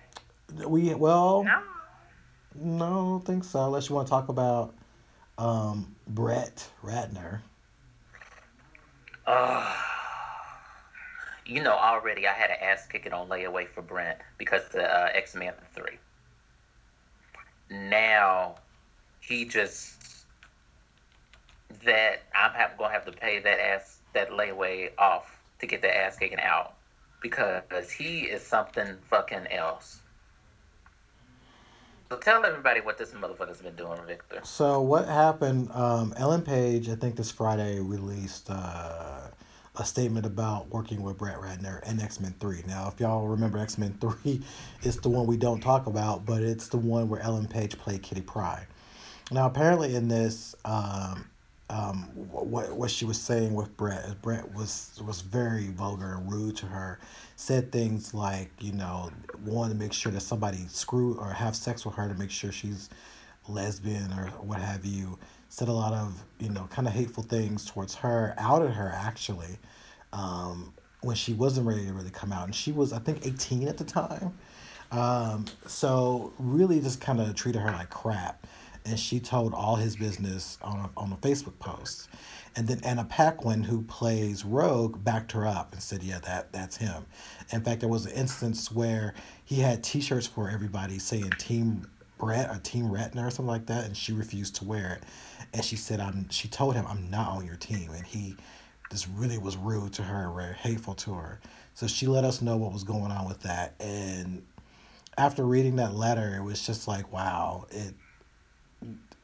We 0.67 0.93
well, 0.93 1.43
no, 1.43 1.61
no, 2.55 2.86
I 2.86 2.89
don't 2.89 3.26
think 3.26 3.43
so. 3.43 3.65
Unless 3.65 3.89
you 3.89 3.95
want 3.95 4.07
to 4.07 4.11
talk 4.11 4.30
about 4.30 4.76
um, 5.39 5.95
Brett 6.07 6.69
Ratner. 6.84 7.41
Uh, 9.26 9.76
you 11.47 11.63
know, 11.63 11.74
already 11.74 12.28
I 12.28 12.34
had 12.34 12.51
an 12.51 12.57
ass 12.61 12.86
kicking 12.86 13.13
on 13.13 13.28
layaway 13.28 13.67
for 13.67 13.82
Brent 13.82 14.19
because 14.38 14.67
the 14.69 14.84
uh, 14.84 15.09
X 15.13 15.34
Men 15.34 15.53
three. 15.74 15.97
Now, 17.71 18.55
he 19.28 19.45
just 19.45 20.26
that 21.86 22.24
I'm 22.36 22.51
have, 22.51 22.78
gonna 22.78 22.93
have 22.93 23.05
to 23.05 23.11
pay 23.11 23.39
that 23.39 23.59
ass 23.59 23.99
that 24.13 24.30
layaway 24.30 24.91
off 24.97 25.39
to 25.59 25.67
get 25.67 25.82
the 25.82 25.95
ass 25.95 26.17
kicking 26.17 26.39
out 26.39 26.76
because 27.21 27.89
he 27.89 28.21
is 28.21 28.43
something 28.43 28.97
fucking 29.09 29.47
else. 29.47 30.01
So 32.09 32.17
tell 32.19 32.45
everybody 32.45 32.82
what 32.82 32.97
this 32.97 33.11
motherfucker's 33.11 33.61
been 33.61 33.76
doing, 33.76 33.99
Victor. 34.05 34.41
So 34.43 34.82
what 34.82 35.07
happened? 35.07 35.71
Um, 35.71 36.13
Ellen 36.17 36.43
Page, 36.43 36.89
I 36.89 36.95
think 36.95 37.15
this 37.15 37.32
Friday 37.32 37.80
released 37.80 38.49
uh, 38.51 39.21
a 39.78 39.86
statement 39.86 40.26
about 40.26 40.69
working 40.69 41.01
with 41.01 41.17
Brett 41.17 41.38
Ratner 41.38 41.80
and 41.88 41.99
X 41.99 42.19
Men 42.19 42.36
Three. 42.39 42.61
Now, 42.67 42.89
if 42.93 42.99
y'all 42.99 43.26
remember, 43.26 43.57
X 43.57 43.78
Men 43.78 43.97
Three 43.99 44.41
is 44.84 44.97
the 44.97 45.09
one 45.09 45.26
we 45.26 45.38
don't 45.38 45.61
talk 45.61 45.88
about, 45.88 46.26
but 46.26 46.43
it's 46.43 46.67
the 46.67 46.78
one 46.78 47.09
where 47.09 47.21
Ellen 47.21 47.47
Page 47.47 47.80
played 47.80 48.03
Kitty 48.03 48.21
Pryde. 48.21 48.67
Now, 49.32 49.45
apparently, 49.47 49.95
in 49.95 50.07
this, 50.07 50.55
um, 50.65 51.26
um, 51.69 52.03
what 52.13 52.71
what 52.76 52.91
she 52.91 53.05
was 53.05 53.19
saying 53.19 53.53
with 53.53 53.76
Brett, 53.78 54.21
Brett 54.21 54.53
was 54.53 54.99
was 55.05 55.21
very 55.21 55.67
vulgar 55.69 56.15
and 56.15 56.32
rude 56.32 56.57
to 56.57 56.65
her. 56.65 56.99
Said 57.36 57.71
things 57.71 58.13
like, 58.13 58.51
you 58.59 58.74
know, 58.74 59.11
wanted 59.45 59.74
to 59.74 59.80
make 59.80 59.93
sure 59.93 60.11
that 60.11 60.21
somebody 60.21 60.65
screw 60.67 61.15
or 61.15 61.30
have 61.32 61.55
sex 61.55 61.86
with 61.86 61.95
her 61.95 62.07
to 62.07 62.13
make 62.15 62.30
sure 62.30 62.51
she's 62.51 62.89
lesbian 63.47 64.11
or 64.13 64.28
what 64.41 64.59
have 64.59 64.86
you. 64.86 65.17
Said 65.49 65.67
a 65.67 65.74
lot 65.74 65.93
of 65.93 66.24
you 66.39 66.49
know 66.49 66.67
kind 66.69 66.88
of 66.88 66.93
hateful 66.93 67.24
things 67.24 67.65
towards 67.65 67.95
her. 67.95 68.36
Outed 68.38 68.71
her 68.71 68.91
actually 68.93 69.57
um, 70.11 70.74
when 71.01 71.15
she 71.15 71.34
wasn't 71.34 71.65
ready 71.65 71.86
to 71.86 71.93
really 71.93 72.09
come 72.09 72.32
out, 72.32 72.45
and 72.45 72.55
she 72.55 72.71
was 72.71 72.93
I 72.93 72.99
think 72.99 73.26
eighteen 73.26 73.67
at 73.67 73.78
the 73.78 73.84
time. 73.86 74.38
Um, 74.91 75.45
so 75.65 76.34
really 76.38 76.80
just 76.80 77.01
kind 77.01 77.19
of 77.19 77.34
treated 77.36 77.59
her 77.59 77.71
like 77.71 77.89
crap 77.89 78.45
and 78.86 79.00
she 79.00 79.20
told 79.20 79.54
all 79.54 79.76
his 79.76 79.96
business 79.96 80.58
on 80.62 80.80
a, 80.80 81.00
on 81.00 81.12
a 81.12 81.18
Facebook 81.18 81.58
post. 81.60 82.10
And 82.56 82.68
then 82.68 82.80
Anna 82.84 83.06
Paquin, 83.06 83.64
who 83.64 83.82
plays 83.84 84.46
Rogue, 84.46 85.04
backed 85.04 85.32
her 85.32 85.48
up 85.48 85.74
and 85.74 85.82
said, 85.82 86.04
"Yeah, 86.04 86.20
that 86.20 86.52
that's 86.52 86.78
him." 86.78 87.06
In 87.52 87.62
fact, 87.62 87.80
there 87.80 87.90
was 87.90 88.06
an 88.06 88.14
instance 88.14 88.72
where 88.72 89.14
he 89.44 89.62
had 89.62 89.84
T-shirts 89.84 90.28
for 90.28 90.50
everybody 90.50 91.00
saying 91.00 91.32
"Team 91.38 91.88
Brett" 92.18 92.50
or 92.50 92.60
"Team 92.60 92.86
Ratner" 92.86 93.28
or 93.28 93.32
something 93.32 93.48
like 93.48 93.66
that, 93.68 93.86
and 93.86 93.98
she 93.98 94.14
refused 94.14 94.56
to 94.58 94.66
wear 94.66 94.94
it. 94.94 95.04
And 95.54 95.64
she 95.64 95.76
said, 95.76 96.00
"I'm." 96.00 96.30
She 96.30 96.48
told 96.48 96.76
him, 96.76 96.86
"I'm 96.88 97.10
not 97.10 97.30
on 97.30 97.46
your 97.46 97.56
team," 97.56 97.92
and 97.92 98.06
he 98.06 98.36
just 98.92 99.08
really 99.16 99.40
was 99.40 99.58
rude 99.58 99.94
to 99.94 100.04
her, 100.04 100.32
very 100.36 100.54
hateful 100.54 100.94
to 100.94 101.14
her. 101.14 101.40
So 101.74 101.88
she 101.88 102.06
let 102.06 102.24
us 102.24 102.42
know 102.42 102.58
what 102.58 102.72
was 102.72 102.84
going 102.84 103.12
on 103.12 103.28
with 103.28 103.42
that, 103.42 103.74
and 103.80 104.44
after 105.18 105.44
reading 105.44 105.76
that 105.78 105.94
letter, 105.94 106.36
it 106.36 106.44
was 106.44 106.66
just 106.66 106.88
like, 106.88 107.12
wow, 107.12 107.66
it 107.72 107.94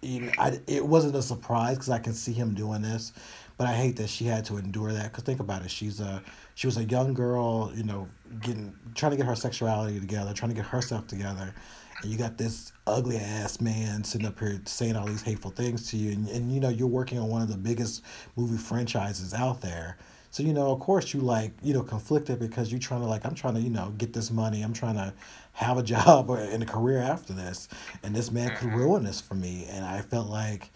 I, 0.02 0.60
it 0.68 0.86
wasn't 0.86 1.16
a 1.16 1.22
surprise 1.22 1.76
because 1.76 1.90
I 1.90 2.00
can 2.00 2.14
see 2.14 2.32
him 2.32 2.54
doing 2.54 2.82
this, 2.82 3.12
but 3.58 3.68
I 3.68 3.74
hate 3.74 3.98
that 3.98 4.10
she 4.10 4.26
had 4.26 4.46
to 4.46 4.58
endure 4.58 4.94
that. 4.94 5.12
Because 5.12 5.24
think 5.24 5.42
about 5.42 5.64
it, 5.64 5.72
she's 5.72 6.00
a 6.00 6.24
she 6.56 6.68
was 6.68 6.78
a 6.78 6.86
young 6.86 7.14
girl, 7.14 7.72
you 7.76 7.84
know, 7.84 8.08
getting 8.42 8.74
trying 8.96 9.12
to 9.12 9.18
get 9.18 9.26
her 9.26 9.36
sexuality 9.36 10.00
together, 10.00 10.34
trying 10.34 10.52
to 10.52 10.56
get 10.56 10.66
herself 10.66 11.08
together, 11.08 11.54
and 12.02 12.12
you 12.12 12.18
got 12.18 12.38
this 12.38 12.72
ugly 12.88 13.18
ass 13.18 13.60
man 13.60 14.04
sitting 14.04 14.26
up 14.26 14.40
here 14.40 14.62
saying 14.66 14.96
all 14.96 15.06
these 15.06 15.22
hateful 15.22 15.52
things 15.52 15.90
to 15.92 15.98
you, 15.98 16.14
and, 16.14 16.30
and 16.30 16.52
you 16.52 16.62
know 16.62 16.70
you're 16.70 16.88
working 16.88 17.20
on 17.20 17.28
one 17.28 17.42
of 17.42 17.50
the 17.50 17.58
biggest 17.58 18.04
movie 18.38 18.58
franchises 18.58 19.34
out 19.34 19.60
there. 19.60 19.98
So 20.32 20.44
you 20.44 20.54
know, 20.54 20.72
of 20.72 20.80
course, 20.80 21.14
you 21.14 21.20
like 21.20 21.52
you 21.62 21.74
know 21.74 21.84
conflicted 21.84 22.40
because 22.40 22.72
you're 22.72 22.80
trying 22.80 23.02
to 23.02 23.08
like 23.08 23.26
I'm 23.26 23.36
trying 23.36 23.56
to 23.56 23.62
you 23.62 23.70
know 23.70 23.94
get 23.98 24.14
this 24.14 24.32
money. 24.32 24.62
I'm 24.62 24.74
trying 24.74 24.96
to 24.96 25.14
have 25.60 25.78
a 25.78 25.84
job 25.96 26.30
and 26.30 26.64
a 26.64 26.66
career 26.66 27.00
after 27.00 27.34
this, 27.34 27.68
and 28.04 28.16
this 28.16 28.32
man 28.32 28.56
could 28.56 28.70
mm-hmm. 28.70 28.78
ruin 28.78 29.04
this 29.04 29.22
for 29.22 29.36
me. 29.36 29.68
And 29.70 29.86
I 29.86 30.02
felt 30.02 30.30
like, 30.30 30.70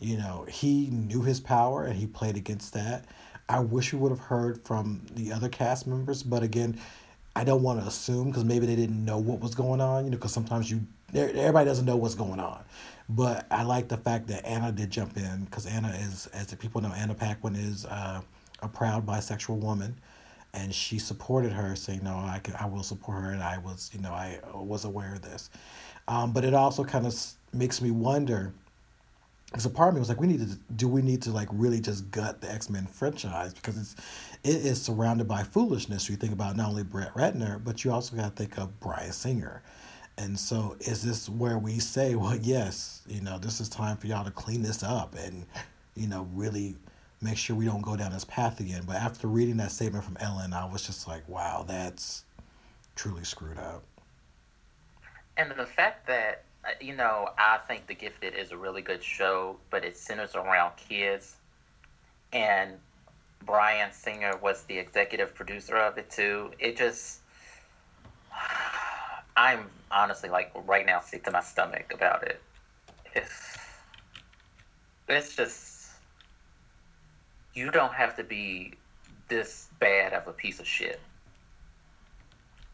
you 0.00 0.16
know, 0.16 0.46
he 0.48 0.88
knew 0.90 1.22
his 1.22 1.40
power 1.40 1.84
and 1.84 1.94
he 1.94 2.06
played 2.06 2.36
against 2.36 2.72
that. 2.74 3.04
I 3.48 3.60
wish 3.60 3.92
we 3.92 3.98
would 3.98 4.10
have 4.10 4.20
heard 4.20 4.64
from 4.64 5.02
the 5.14 5.32
other 5.32 5.48
cast 5.48 5.86
members, 5.86 6.22
but 6.22 6.42
again, 6.42 6.78
I 7.36 7.44
don't 7.44 7.62
want 7.62 7.80
to 7.80 7.86
assume 7.86 8.28
because 8.28 8.44
maybe 8.44 8.66
they 8.66 8.76
didn't 8.76 9.04
know 9.04 9.18
what 9.18 9.40
was 9.40 9.54
going 9.54 9.80
on. 9.80 10.04
You 10.04 10.10
know, 10.10 10.16
because 10.16 10.32
sometimes 10.32 10.70
you 10.70 10.80
everybody 11.14 11.66
doesn't 11.66 11.84
know 11.84 11.96
what's 11.96 12.14
going 12.14 12.40
on. 12.40 12.62
But 13.08 13.46
I 13.50 13.64
like 13.64 13.88
the 13.88 13.96
fact 13.96 14.28
that 14.28 14.46
Anna 14.46 14.70
did 14.70 14.90
jump 14.90 15.16
in 15.16 15.44
because 15.44 15.66
Anna 15.66 15.88
is, 15.88 16.28
as 16.28 16.46
the 16.46 16.56
people 16.56 16.80
know, 16.80 16.92
Anna 16.92 17.14
Paquin 17.14 17.56
is. 17.56 17.84
Uh, 17.86 18.20
a 18.62 18.68
proud 18.68 19.06
bisexual 19.06 19.58
woman, 19.58 19.96
and 20.52 20.74
she 20.74 20.98
supported 20.98 21.52
her, 21.52 21.76
saying, 21.76 22.00
"No, 22.02 22.14
I 22.14 22.40
can, 22.42 22.54
I 22.56 22.66
will 22.66 22.82
support 22.82 23.22
her," 23.22 23.30
and 23.30 23.42
I 23.42 23.58
was, 23.58 23.90
you 23.92 24.00
know, 24.00 24.12
I 24.12 24.40
was 24.54 24.84
aware 24.84 25.14
of 25.14 25.22
this. 25.22 25.50
Um, 26.08 26.32
but 26.32 26.44
it 26.44 26.54
also 26.54 26.84
kind 26.84 27.06
of 27.06 27.14
makes 27.52 27.80
me 27.80 27.90
wonder. 27.90 28.52
Because 29.46 29.66
a 29.66 29.70
part 29.70 29.88
of 29.88 29.94
me 29.94 29.98
was 29.98 30.08
like, 30.08 30.20
we 30.20 30.28
need 30.28 30.38
to 30.48 30.56
do 30.76 30.86
we 30.86 31.02
need 31.02 31.22
to 31.22 31.32
like 31.32 31.48
really 31.50 31.80
just 31.80 32.08
gut 32.12 32.40
the 32.40 32.50
X 32.50 32.70
Men 32.70 32.86
franchise 32.86 33.52
because 33.52 33.76
it's 33.76 33.96
it 34.44 34.64
is 34.64 34.80
surrounded 34.80 35.26
by 35.26 35.42
foolishness. 35.42 36.08
You 36.08 36.16
think 36.16 36.32
about 36.32 36.56
not 36.56 36.68
only 36.68 36.84
Brett 36.84 37.12
Ratner, 37.14 37.62
but 37.62 37.84
you 37.84 37.90
also 37.92 38.16
got 38.16 38.24
to 38.24 38.30
think 38.30 38.58
of 38.58 38.78
Bryan 38.80 39.12
Singer. 39.12 39.62
And 40.18 40.38
so, 40.38 40.76
is 40.80 41.02
this 41.02 41.28
where 41.28 41.58
we 41.58 41.78
say, 41.78 42.14
well, 42.14 42.36
yes, 42.36 43.02
you 43.08 43.22
know, 43.22 43.38
this 43.38 43.60
is 43.60 43.68
time 43.68 43.96
for 43.96 44.06
y'all 44.06 44.24
to 44.24 44.30
clean 44.30 44.62
this 44.62 44.82
up 44.82 45.14
and, 45.18 45.46
you 45.94 46.06
know, 46.08 46.28
really 46.34 46.76
make 47.22 47.36
sure 47.36 47.54
we 47.54 47.66
don't 47.66 47.82
go 47.82 47.96
down 47.96 48.12
this 48.12 48.24
path 48.24 48.60
again. 48.60 48.82
But 48.86 48.96
after 48.96 49.26
reading 49.26 49.58
that 49.58 49.72
statement 49.72 50.04
from 50.04 50.16
Ellen, 50.20 50.52
I 50.52 50.64
was 50.64 50.86
just 50.86 51.06
like, 51.06 51.28
wow, 51.28 51.64
that's 51.66 52.24
truly 52.96 53.24
screwed 53.24 53.58
up. 53.58 53.82
And 55.36 55.50
the 55.52 55.66
fact 55.66 56.06
that, 56.06 56.44
uh, 56.64 56.70
you 56.80 56.94
know, 56.94 57.30
I 57.38 57.58
think 57.68 57.86
The 57.86 57.94
Gifted 57.94 58.34
is 58.34 58.52
a 58.52 58.56
really 58.56 58.82
good 58.82 59.02
show, 59.02 59.56
but 59.70 59.84
it 59.84 59.96
centers 59.96 60.34
around 60.34 60.76
kids. 60.76 61.36
And 62.32 62.72
Bryan 63.44 63.92
Singer 63.92 64.36
was 64.42 64.64
the 64.64 64.78
executive 64.78 65.34
producer 65.34 65.76
of 65.76 65.98
it 65.98 66.10
too. 66.10 66.52
It 66.58 66.76
just, 66.76 67.20
I'm 69.36 69.66
honestly 69.90 70.28
like 70.28 70.52
right 70.66 70.86
now 70.86 71.00
sick 71.00 71.24
to 71.24 71.30
my 71.30 71.42
stomach 71.42 71.92
about 71.94 72.22
it. 72.22 72.40
It's, 73.14 73.58
it's 75.08 75.34
just 75.34 75.69
you 77.54 77.70
don't 77.70 77.94
have 77.94 78.16
to 78.16 78.24
be 78.24 78.74
this 79.28 79.68
bad 79.78 80.12
of 80.12 80.26
a 80.28 80.32
piece 80.32 80.60
of 80.60 80.66
shit. 80.66 81.00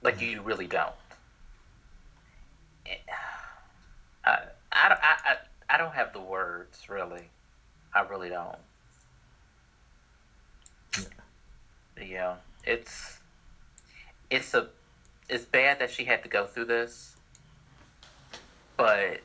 Like 0.02 0.18
mm. 0.18 0.30
you 0.30 0.42
really 0.42 0.66
don't. 0.66 0.94
Eh, 2.86 2.96
I, 4.24 4.38
I, 4.72 4.96
I, 5.02 5.36
I 5.68 5.78
don't 5.78 5.94
have 5.94 6.12
the 6.12 6.20
words 6.20 6.88
really. 6.88 7.28
I 7.94 8.02
really 8.02 8.28
don't. 8.28 8.58
Yeah, 12.00 12.34
it's 12.64 13.18
it's 14.30 14.52
a 14.54 14.68
it's 15.28 15.44
bad 15.44 15.78
that 15.80 15.90
she 15.90 16.04
had 16.04 16.22
to 16.22 16.28
go 16.28 16.46
through 16.46 16.66
this, 16.66 17.16
but 18.76 19.20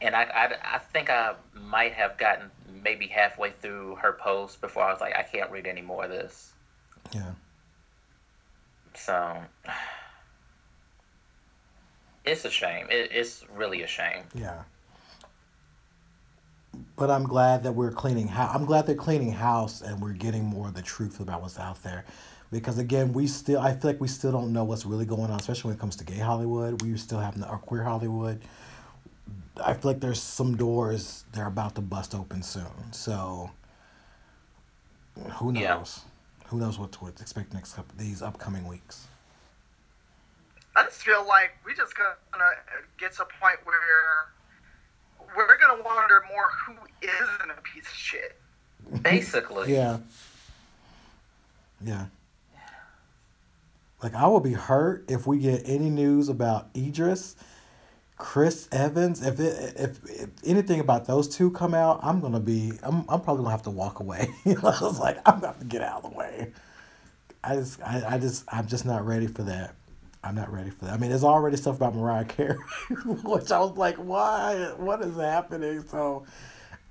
and 0.00 0.14
I, 0.14 0.22
I, 0.22 0.76
I 0.76 0.78
think 0.78 1.10
I 1.10 1.34
might 1.54 1.92
have 1.92 2.18
gotten 2.18 2.50
maybe 2.82 3.06
halfway 3.06 3.50
through 3.50 3.96
her 3.96 4.12
post 4.12 4.60
before 4.60 4.84
I 4.84 4.92
was 4.92 5.00
like, 5.00 5.16
I 5.16 5.22
can't 5.22 5.50
read 5.50 5.66
any 5.66 5.82
more 5.82 6.04
of 6.04 6.10
this. 6.10 6.52
Yeah. 7.12 7.32
So, 8.94 9.36
It's 12.28 12.44
a 12.44 12.50
shame. 12.50 12.86
It, 12.90 13.10
it's 13.12 13.44
really 13.54 13.82
a 13.82 13.86
shame. 13.86 14.22
Yeah. 14.34 14.62
But 16.96 17.10
I'm 17.10 17.24
glad 17.24 17.62
that 17.62 17.72
we're 17.72 17.90
cleaning 17.90 18.28
house. 18.28 18.54
I'm 18.54 18.66
glad 18.66 18.86
they're 18.86 18.94
cleaning 18.94 19.32
house 19.32 19.80
and 19.80 20.02
we're 20.02 20.12
getting 20.12 20.44
more 20.44 20.68
of 20.68 20.74
the 20.74 20.82
truth 20.82 21.20
about 21.20 21.40
what's 21.40 21.58
out 21.58 21.82
there. 21.82 22.04
Because 22.52 22.78
again, 22.78 23.12
we 23.12 23.26
still, 23.26 23.60
I 23.60 23.72
feel 23.72 23.90
like 23.90 24.00
we 24.00 24.08
still 24.08 24.32
don't 24.32 24.52
know 24.52 24.64
what's 24.64 24.84
really 24.84 25.06
going 25.06 25.30
on, 25.30 25.40
especially 25.40 25.68
when 25.68 25.76
it 25.76 25.80
comes 25.80 25.96
to 25.96 26.04
gay 26.04 26.18
Hollywood. 26.18 26.82
We 26.82 26.96
still 26.98 27.18
have, 27.18 27.42
or 27.48 27.58
queer 27.58 27.82
Hollywood. 27.82 28.42
I 29.64 29.74
feel 29.74 29.90
like 29.90 30.00
there's 30.00 30.20
some 30.22 30.56
doors 30.56 31.24
they're 31.32 31.46
about 31.46 31.74
to 31.76 31.80
bust 31.80 32.14
open 32.14 32.42
soon. 32.42 32.92
So 32.92 33.50
who 35.34 35.52
knows? 35.52 35.60
Yeah. 35.62 36.48
Who 36.48 36.58
knows 36.58 36.78
what 36.78 36.92
to 36.92 37.06
expect 37.06 37.52
next 37.52 37.74
couple 37.74 37.94
these 37.98 38.22
upcoming 38.22 38.66
weeks? 38.66 39.06
I 40.76 40.84
just 40.84 41.02
feel 41.02 41.26
like 41.26 41.50
we 41.66 41.74
just 41.74 41.94
gonna 41.96 42.44
get 42.98 43.12
to 43.14 43.22
a 43.22 43.26
point 43.40 43.58
where 43.64 44.28
we're 45.36 45.58
gonna 45.58 45.82
wonder 45.82 46.22
more 46.32 46.48
who 46.66 46.74
isn't 47.02 47.50
a 47.50 47.60
piece 47.62 47.86
of 47.86 47.94
shit. 47.94 48.38
Basically. 49.02 49.72
Yeah. 49.74 49.98
Yeah. 51.84 52.06
Like 54.02 54.14
I 54.14 54.26
will 54.26 54.40
be 54.40 54.52
hurt 54.52 55.04
if 55.08 55.26
we 55.26 55.38
get 55.38 55.62
any 55.64 55.90
news 55.90 56.28
about 56.28 56.68
Idris, 56.76 57.36
Chris 58.18 58.68
Evans. 58.72 59.24
If 59.24 59.40
it 59.40 59.74
if, 59.76 60.04
if 60.04 60.28
anything 60.44 60.80
about 60.80 61.06
those 61.06 61.28
two 61.28 61.50
come 61.52 61.72
out, 61.72 62.00
I'm 62.02 62.20
gonna 62.20 62.40
be 62.40 62.72
I'm 62.82 63.04
I'm 63.08 63.20
probably 63.20 63.44
gonna 63.44 63.50
have 63.50 63.62
to 63.62 63.70
walk 63.70 64.00
away. 64.00 64.28
I 64.46 64.52
was 64.52 64.98
like, 64.98 65.18
I'm 65.24 65.36
gonna 65.36 65.48
have 65.48 65.60
to 65.60 65.64
get 65.64 65.82
out 65.82 66.04
of 66.04 66.10
the 66.10 66.18
way. 66.18 66.52
I 67.42 67.54
just 67.54 67.80
I, 67.80 68.02
I 68.06 68.18
just 68.18 68.44
I'm 68.52 68.66
just 68.66 68.84
not 68.84 69.06
ready 69.06 69.28
for 69.28 69.44
that. 69.44 69.74
I'm 70.24 70.34
not 70.34 70.52
ready 70.52 70.70
for 70.70 70.86
that. 70.86 70.94
I 70.94 70.96
mean, 70.96 71.10
there's 71.10 71.24
already 71.24 71.56
stuff 71.56 71.76
about 71.76 71.94
Mariah 71.94 72.24
Carey, 72.24 72.58
which 73.04 73.52
I 73.52 73.60
was 73.60 73.76
like, 73.76 73.96
why? 73.96 74.72
What 74.76 75.00
is 75.02 75.16
happening? 75.16 75.82
So, 75.82 76.26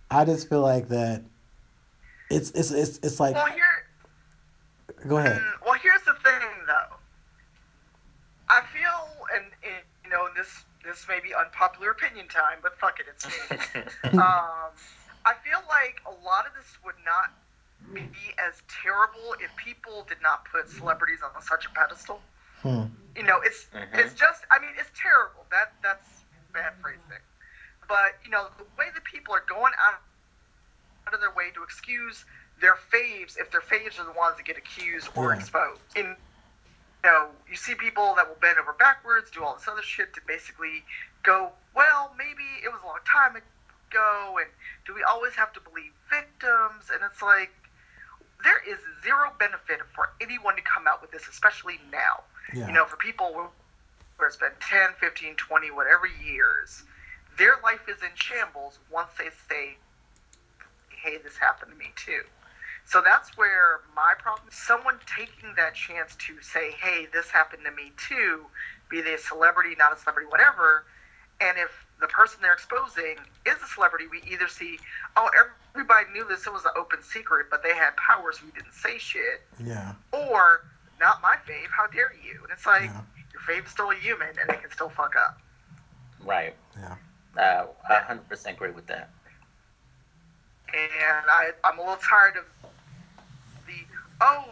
I 0.10 0.24
just 0.24 0.48
feel 0.48 0.62
like 0.62 0.88
that. 0.88 1.24
It's 2.32 2.52
it's 2.52 2.72
it's 2.72 3.00
it's 3.04 3.20
like. 3.20 3.36
Well, 3.36 3.48
here. 3.48 3.64
Go 5.08 5.18
ahead. 5.18 5.42
Mm, 5.42 5.66
well, 5.66 5.74
here's 5.76 6.02
the 6.04 6.14
thing, 6.14 6.48
though. 6.66 6.96
I 8.50 8.62
feel, 8.74 9.28
and, 9.36 9.46
and 9.64 9.84
you 10.04 10.10
know, 10.10 10.28
this 10.36 10.64
this 10.88 11.06
may 11.08 11.20
be 11.20 11.36
unpopular 11.36 11.92
opinion 11.92 12.28
time, 12.32 12.60
but 12.64 12.72
fuck 12.80 13.00
it, 13.00 13.06
it's 13.12 13.28
me. 13.28 13.60
um, 14.18 14.72
I 15.28 15.36
feel 15.44 15.60
like 15.68 16.00
a 16.08 16.16
lot 16.24 16.48
of 16.48 16.54
this 16.56 16.80
would 16.88 16.96
not 17.04 17.28
be 17.94 18.08
as 18.40 18.56
terrible 18.82 19.36
if 19.44 19.52
people 19.58 20.06
did 20.08 20.22
not 20.24 20.46
put 20.48 20.70
celebrities 20.70 21.20
on 21.22 21.30
such 21.44 21.66
a 21.66 21.70
pedestal. 21.76 22.22
Hmm. 22.64 22.88
You 23.16 23.24
know, 23.24 23.40
it's 23.44 23.68
Mhm. 23.74 24.00
it's 24.00 24.14
just. 24.14 24.46
I 24.52 24.60
mean, 24.60 24.72
it's 24.78 24.92
terrible. 24.96 25.46
That 25.52 25.74
that's 25.84 26.24
bad 26.54 26.74
phrasing. 26.82 27.02
But 27.88 28.16
you 28.24 28.30
know, 28.32 28.50
the 28.58 28.64
way 28.78 28.88
that 28.94 29.04
people 29.04 29.34
are 29.34 29.44
going 29.48 29.74
out 29.80 30.00
out 31.08 31.14
of 31.14 31.20
their 31.20 31.32
way 31.32 31.52
to 31.52 31.64
excuse 31.64 32.26
their 32.60 32.76
faves 32.76 33.38
if 33.38 33.50
their 33.52 33.62
faves 33.62 34.00
are 34.00 34.04
the 34.04 34.12
ones 34.12 34.38
that 34.38 34.46
get 34.46 34.58
accused 34.58 35.10
or 35.16 35.32
Yeah. 35.32 35.40
exposed. 35.40 35.82
In 35.96 36.16
you 37.08 37.14
know, 37.14 37.28
you 37.50 37.56
see 37.56 37.74
people 37.74 38.16
that 38.16 38.28
will 38.28 38.36
bend 38.42 38.60
over 38.60 38.74
backwards, 38.74 39.32
do 39.32 39.42
all 39.44 39.56
this 39.56 39.68
other 39.68 39.82
shit 39.82 40.14
to 40.16 40.22
basically 40.28 40.84
go, 41.24 41.52
well, 41.74 42.12
maybe 42.18 42.44
it 42.64 42.68
was 42.68 42.82
a 42.84 42.86
long 42.86 43.00
time 43.08 43.36
ago, 43.38 44.36
and 44.40 44.50
do 44.86 44.94
we 44.94 45.04
always 45.04 45.34
have 45.36 45.54
to 45.54 45.62
believe 45.62 45.92
victims? 46.10 46.92
And 46.92 47.00
it's 47.10 47.22
like, 47.22 47.52
there 48.44 48.60
is 48.68 48.78
zero 49.04 49.32
benefit 49.40 49.80
for 49.96 50.10
anyone 50.20 50.58
to 50.58 50.62
come 50.62 50.86
out 50.86 51.02
with 51.02 51.12
this, 51.12 51.28
especially 51.30 51.80
now. 51.92 52.24
Yeah. 52.54 52.68
You 52.68 52.74
know, 52.74 52.86
for 52.86 52.98
people 52.98 53.34
who- 53.34 53.52
where 54.18 54.28
it's 54.28 54.36
been 54.36 54.56
10, 54.60 54.94
15, 55.00 55.38
20, 55.38 55.72
whatever 55.72 56.08
years, 56.08 56.84
their 57.38 57.56
life 57.64 57.88
is 57.88 58.02
in 58.04 58.14
shambles 58.16 58.80
once 58.90 59.14
they 59.18 59.30
say, 59.48 59.78
hey, 60.90 61.18
this 61.20 61.38
happened 61.38 61.72
to 61.72 61.78
me 61.78 61.94
too. 61.96 62.26
So 62.88 63.02
that's 63.02 63.36
where 63.36 63.82
my 63.94 64.14
problem. 64.18 64.48
Someone 64.50 65.00
taking 65.14 65.54
that 65.58 65.76
chance 65.76 66.16
to 66.28 66.42
say, 66.42 66.72
"Hey, 66.72 67.06
this 67.12 67.30
happened 67.30 67.66
to 67.66 67.72
me 67.72 67.92
too," 67.98 68.50
be 68.90 69.02
they 69.02 69.16
a 69.16 69.18
celebrity, 69.18 69.76
not 69.76 69.92
a 69.92 69.98
celebrity, 69.98 70.28
whatever. 70.28 70.86
And 71.42 71.58
if 71.58 71.70
the 72.00 72.08
person 72.08 72.42
they're 72.42 72.54
exposing 72.54 73.18
is 73.46 73.62
a 73.62 73.68
celebrity, 73.68 74.08
we 74.08 74.22
either 74.22 74.48
see, 74.48 74.80
"Oh, 75.18 75.30
everybody 75.76 76.10
knew 76.12 76.24
this; 76.24 76.48
it 76.48 76.54
was 76.54 76.64
an 76.64 76.72
open 76.78 77.04
secret, 77.04 77.48
but 77.52 77.62
they 77.62 77.76
had 77.76 77.96
powers, 77.98 78.42
we 78.42 78.52
didn't 78.52 78.74
say 78.74 78.98
shit," 78.98 79.46
Yeah. 79.60 79.96
or 80.14 80.62
"Not 80.98 81.22
my 81.22 81.36
fave, 81.46 81.70
how 81.76 81.88
dare 81.88 82.14
you?" 82.14 82.42
And 82.44 82.54
it's 82.54 82.66
like 82.66 82.84
Yeah. 82.84 83.02
your 83.34 83.42
fave's 83.42 83.70
still 83.72 83.92
a 83.92 83.96
human, 83.96 84.40
and 84.40 84.50
they 84.50 84.58
can 84.58 84.72
still 84.72 84.90
fuck 84.90 85.16
up. 85.18 85.38
Right. 86.20 86.56
Yeah. 86.78 86.96
Uh, 87.38 87.68
I 87.90 88.00
100% 88.00 88.56
agree 88.56 88.72
with 88.72 88.88
that. 88.88 89.10
and 90.74 91.26
I, 91.30 91.52
I'm 91.64 91.78
a 91.80 91.82
little 91.82 91.98
tired 91.98 92.36
of 92.36 92.44
the 92.62 92.70
oh, 94.22 94.46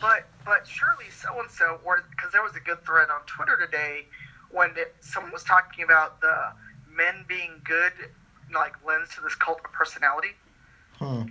but 0.00 0.26
but 0.44 0.66
surely 0.66 1.10
so 1.10 1.40
and 1.40 1.50
so, 1.50 1.80
or 1.84 2.04
because 2.10 2.32
there 2.32 2.42
was 2.42 2.54
a 2.56 2.60
good 2.60 2.84
thread 2.84 3.08
on 3.10 3.20
Twitter 3.26 3.56
today 3.56 4.06
when 4.50 4.70
it, 4.76 4.94
someone 5.00 5.32
was 5.32 5.42
talking 5.44 5.84
about 5.84 6.20
the 6.20 6.34
men 6.94 7.24
being 7.28 7.60
good, 7.64 7.92
like 8.54 8.74
lends 8.86 9.14
to 9.16 9.20
this 9.20 9.34
cult 9.34 9.58
of 9.64 9.72
personality. 9.72 10.30
Hmm. 10.98 11.22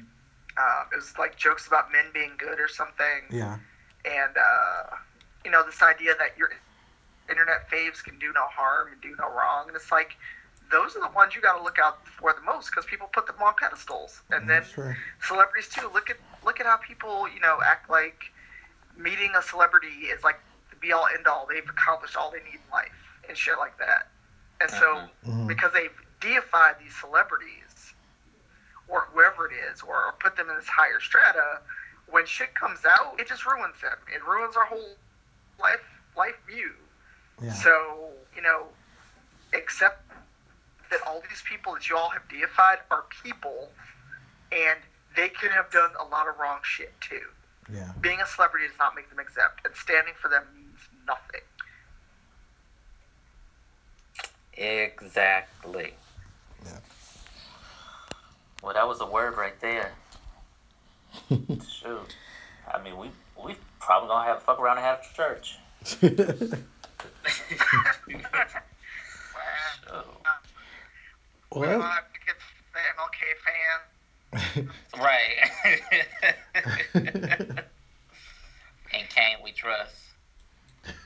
Um, 0.57 0.83
it 0.91 0.95
was 0.95 1.13
like 1.17 1.35
jokes 1.37 1.67
about 1.67 1.91
men 1.91 2.05
being 2.13 2.31
good 2.37 2.59
or 2.59 2.67
something, 2.67 3.23
Yeah. 3.31 3.57
and 4.05 4.37
uh, 4.37 4.95
you 5.43 5.51
know 5.51 5.65
this 5.65 5.81
idea 5.81 6.13
that 6.19 6.37
your 6.37 6.49
internet 7.29 7.69
faves 7.69 8.03
can 8.03 8.17
do 8.19 8.31
no 8.33 8.45
harm 8.47 8.89
and 8.91 9.01
do 9.01 9.15
no 9.19 9.29
wrong, 9.29 9.67
and 9.67 9.75
it's 9.75 9.91
like. 9.91 10.15
Those 10.71 10.95
are 10.95 11.01
the 11.01 11.13
ones 11.15 11.35
you 11.35 11.41
got 11.41 11.57
to 11.57 11.63
look 11.63 11.77
out 11.79 12.07
for 12.07 12.33
the 12.33 12.41
most 12.41 12.69
because 12.71 12.85
people 12.85 13.07
put 13.13 13.27
them 13.27 13.35
on 13.41 13.53
pedestals, 13.59 14.21
and 14.31 14.49
then 14.49 14.61
That's 14.61 14.71
true. 14.71 14.95
celebrities 15.21 15.69
too. 15.69 15.89
Look 15.93 16.09
at 16.09 16.17
look 16.43 16.59
at 16.59 16.65
how 16.65 16.77
people 16.77 17.27
you 17.29 17.39
know 17.39 17.59
act 17.65 17.89
like 17.89 18.31
meeting 18.97 19.31
a 19.37 19.41
celebrity 19.41 20.07
is 20.13 20.23
like 20.23 20.39
the 20.69 20.75
be 20.77 20.91
all 20.91 21.07
end 21.15 21.27
all. 21.27 21.45
They've 21.49 21.67
accomplished 21.69 22.15
all 22.15 22.31
they 22.31 22.39
need 22.39 22.59
in 22.63 22.71
life 22.71 22.91
and 23.27 23.37
shit 23.37 23.57
like 23.57 23.77
that. 23.77 24.07
And 24.61 24.69
so 24.69 25.09
Mhm. 25.25 25.47
because 25.47 25.71
they've 25.73 25.95
deified 26.19 26.79
these 26.79 26.95
celebrities 26.95 27.93
or 28.87 29.01
whoever 29.11 29.47
it 29.47 29.53
is, 29.53 29.81
or 29.81 30.13
put 30.19 30.35
them 30.35 30.49
in 30.49 30.55
this 30.55 30.67
higher 30.67 30.99
strata, 30.99 31.61
when 32.07 32.25
shit 32.25 32.53
comes 32.53 32.85
out, 32.85 33.19
it 33.19 33.27
just 33.27 33.45
ruins 33.45 33.81
them. 33.81 33.97
It 34.13 34.23
ruins 34.23 34.55
our 34.55 34.65
whole 34.65 34.95
life 35.59 35.81
life 36.15 36.35
view. 36.47 36.73
Yeah. 37.41 37.53
So 37.53 38.11
you 38.35 38.41
know, 38.41 38.67
accept 39.53 40.04
that 40.89 40.99
all 41.07 41.21
these 41.29 41.43
people 41.49 41.73
that 41.73 41.89
you 41.89 41.97
all 41.97 42.09
have 42.09 42.27
deified 42.29 42.79
are 42.91 43.05
people, 43.23 43.69
and 44.51 44.79
they 45.15 45.29
could 45.29 45.51
have 45.51 45.71
done 45.71 45.91
a 45.99 46.03
lot 46.05 46.27
of 46.27 46.37
wrong 46.39 46.59
shit 46.63 46.93
too. 47.01 47.21
Yeah. 47.73 47.91
Being 48.01 48.21
a 48.21 48.27
celebrity 48.27 48.67
does 48.67 48.77
not 48.77 48.95
make 48.95 49.09
them 49.09 49.19
exempt, 49.19 49.65
and 49.65 49.75
standing 49.75 50.13
for 50.21 50.29
them 50.29 50.43
means 50.55 50.79
nothing. 51.07 51.41
Exactly. 54.57 55.93
Yeah. 56.63 56.79
Well, 58.63 58.73
that 58.73 58.87
was 58.87 59.01
a 59.01 59.05
word 59.05 59.37
right 59.37 59.59
there. 59.59 59.91
Shoot. 61.29 62.15
I 62.71 62.81
mean, 62.81 62.97
we 62.97 63.09
we 63.43 63.55
probably 63.79 64.09
gonna 64.09 64.25
have 64.25 64.39
to 64.39 64.45
fuck 64.45 64.59
around 64.59 64.77
and 64.77 64.85
have 64.85 65.15
church. 65.15 65.57
Shoot. 65.85 66.15
We'll 71.55 71.69
well, 71.69 71.81
have 71.81 72.11
to 72.11 72.19
get 72.25 72.35
the 72.73 72.79
MLK 72.99 73.21
fan. 73.45 73.79
Right. 74.99 75.37
and 78.93 79.09
Kane 79.09 79.37
we 79.43 79.51
trust. 79.53 79.95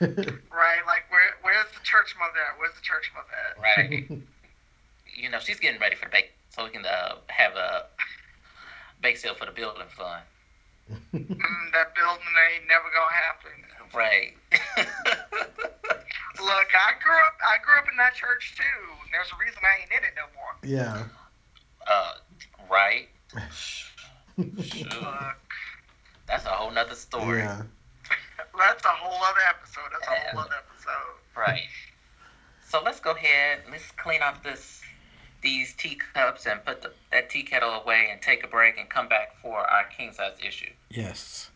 Right, 0.00 0.82
like 0.86 1.04
where 1.10 1.30
where's 1.42 1.66
the 1.72 1.80
church 1.84 2.16
mother 2.18 2.40
at? 2.48 2.58
Where's 2.58 2.74
the 2.74 2.82
church 2.82 3.12
mother 3.14 3.32
at? 3.48 3.56
Right. 3.62 4.10
you 5.16 5.30
know, 5.30 5.38
she's 5.38 5.60
getting 5.60 5.80
ready 5.80 5.94
for 5.94 6.06
the 6.06 6.10
bake, 6.10 6.32
so 6.50 6.64
we 6.64 6.70
can 6.70 6.84
uh, 6.84 7.16
have 7.28 7.54
a 7.54 7.86
bake 9.00 9.16
sale 9.16 9.34
for 9.34 9.46
the 9.46 9.52
building 9.52 9.86
fund. 9.96 10.22
Mm, 11.14 11.72
that 11.72 11.94
building 11.94 12.34
ain't 12.52 12.66
never 12.68 12.90
gonna 12.92 13.14
happen. 13.14 13.52
Right. 13.94 14.34
Look, 16.40 16.68
I 16.74 16.92
grew 17.02 17.12
up 17.12 17.34
I 17.46 17.56
grew 17.64 17.76
up 17.78 17.86
in 17.90 17.96
that 17.98 18.14
church 18.14 18.54
too. 18.56 18.62
and 19.04 19.12
There's 19.12 19.28
a 19.32 19.36
reason 19.44 19.58
I 19.62 19.82
ain't 19.82 19.90
in 19.90 20.04
it 20.04 20.14
no 20.16 20.26
more. 20.34 20.54
yeah. 20.64 21.04
uh, 21.86 22.14
right. 22.70 23.08
Look, 24.36 25.36
That's 26.26 26.44
a 26.46 26.48
whole 26.50 26.70
nother 26.70 26.94
story. 26.94 27.38
Yeah. 27.40 27.62
that's 28.58 28.84
a 28.84 28.88
whole 28.88 29.22
other 29.22 29.40
episode. 29.48 29.82
That's 29.92 30.08
a 30.08 30.30
whole 30.30 30.40
other 30.40 30.54
episode. 30.56 31.16
Right. 31.36 31.68
So 32.66 32.80
let's 32.84 33.00
go 33.00 33.12
ahead. 33.12 33.60
Let's 33.70 33.90
clean 33.92 34.22
up 34.22 34.42
this 34.42 34.80
these 35.42 35.74
teacups 35.74 36.46
and 36.46 36.62
put 36.64 36.82
the, 36.82 36.92
that 37.12 37.30
tea 37.30 37.42
kettle 37.42 37.70
away 37.70 38.08
and 38.10 38.20
take 38.20 38.44
a 38.44 38.46
break 38.46 38.78
and 38.78 38.88
come 38.88 39.08
back 39.08 39.34
for 39.42 39.58
our 39.58 39.84
king 39.96 40.12
size 40.12 40.36
issue. 40.46 40.70
Yes. 40.90 41.49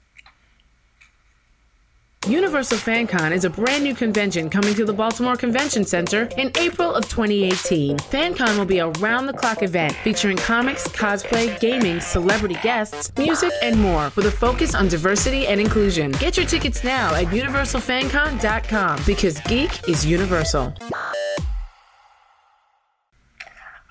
Universal 2.29 2.79
FanCon 2.79 3.33
is 3.33 3.45
a 3.45 3.51
brand 3.51 3.85
new 3.85 3.95
convention 3.95 4.49
coming 4.49 4.75
to 4.75 4.87
the 4.87 4.93
Baltimore 4.95 5.37
Convention 5.37 5.85
Center 5.85 6.27
in 6.39 6.51
April 6.57 6.95
of 6.95 7.07
2018. 7.07 7.99
FanCon 7.99 8.57
will 8.57 8.65
be 8.65 8.79
a 8.79 8.89
round 8.93 9.29
the 9.29 9.33
clock 9.35 9.63
event 9.63 9.93
featuring 9.97 10.39
comics, 10.39 10.89
cosplay, 10.89 11.61
gaming, 11.61 12.01
celebrity 12.01 12.57
guests, 12.63 13.13
music, 13.19 13.53
and 13.63 13.79
more 13.79 14.11
with 14.17 14.25
a 14.25 14.31
focus 14.31 14.75
on 14.75 14.89
diversity 14.89 15.47
and 15.47 15.61
inclusion. 15.61 16.13
Get 16.13 16.39
your 16.39 16.47
tickets 16.47 16.83
now 16.83 17.15
at 17.15 17.27
universalfancon.com 17.27 19.03
because 19.05 19.39
geek 19.41 19.87
is 19.87 20.07
universal. 20.07 20.73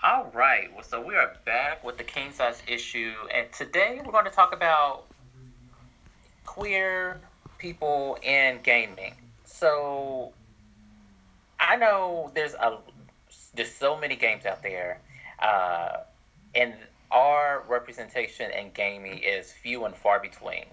All 0.03 0.31
right, 0.33 0.73
well, 0.73 0.81
so 0.81 1.05
we 1.05 1.13
are 1.15 1.33
back 1.45 1.83
with 1.83 1.99
the 1.99 2.03
king 2.03 2.31
size 2.31 2.63
issue, 2.67 3.13
and 3.31 3.51
today 3.51 4.01
we're 4.03 4.11
going 4.11 4.25
to 4.25 4.31
talk 4.31 4.55
about 4.55 5.03
queer 6.45 7.21
people 7.63 8.19
in 8.21 8.59
gaming. 8.61 9.15
So 9.45 10.33
I 11.59 11.77
know 11.77 12.29
there's 12.35 12.53
a 12.55 12.77
there's 13.55 13.71
so 13.71 13.97
many 13.97 14.15
games 14.17 14.45
out 14.45 14.61
there, 14.61 14.99
uh, 15.39 15.99
and 16.53 16.73
our 17.09 17.63
representation 17.69 18.51
in 18.51 18.71
gaming 18.73 19.19
is 19.19 19.51
few 19.51 19.85
and 19.85 19.95
far 19.95 20.19
between. 20.19 20.65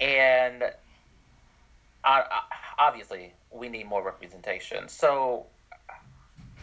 And 0.00 0.62
I, 2.04 2.20
I, 2.20 2.42
obviously, 2.78 3.32
we 3.50 3.68
need 3.68 3.86
more 3.86 4.04
representation. 4.04 4.88
So 4.88 5.46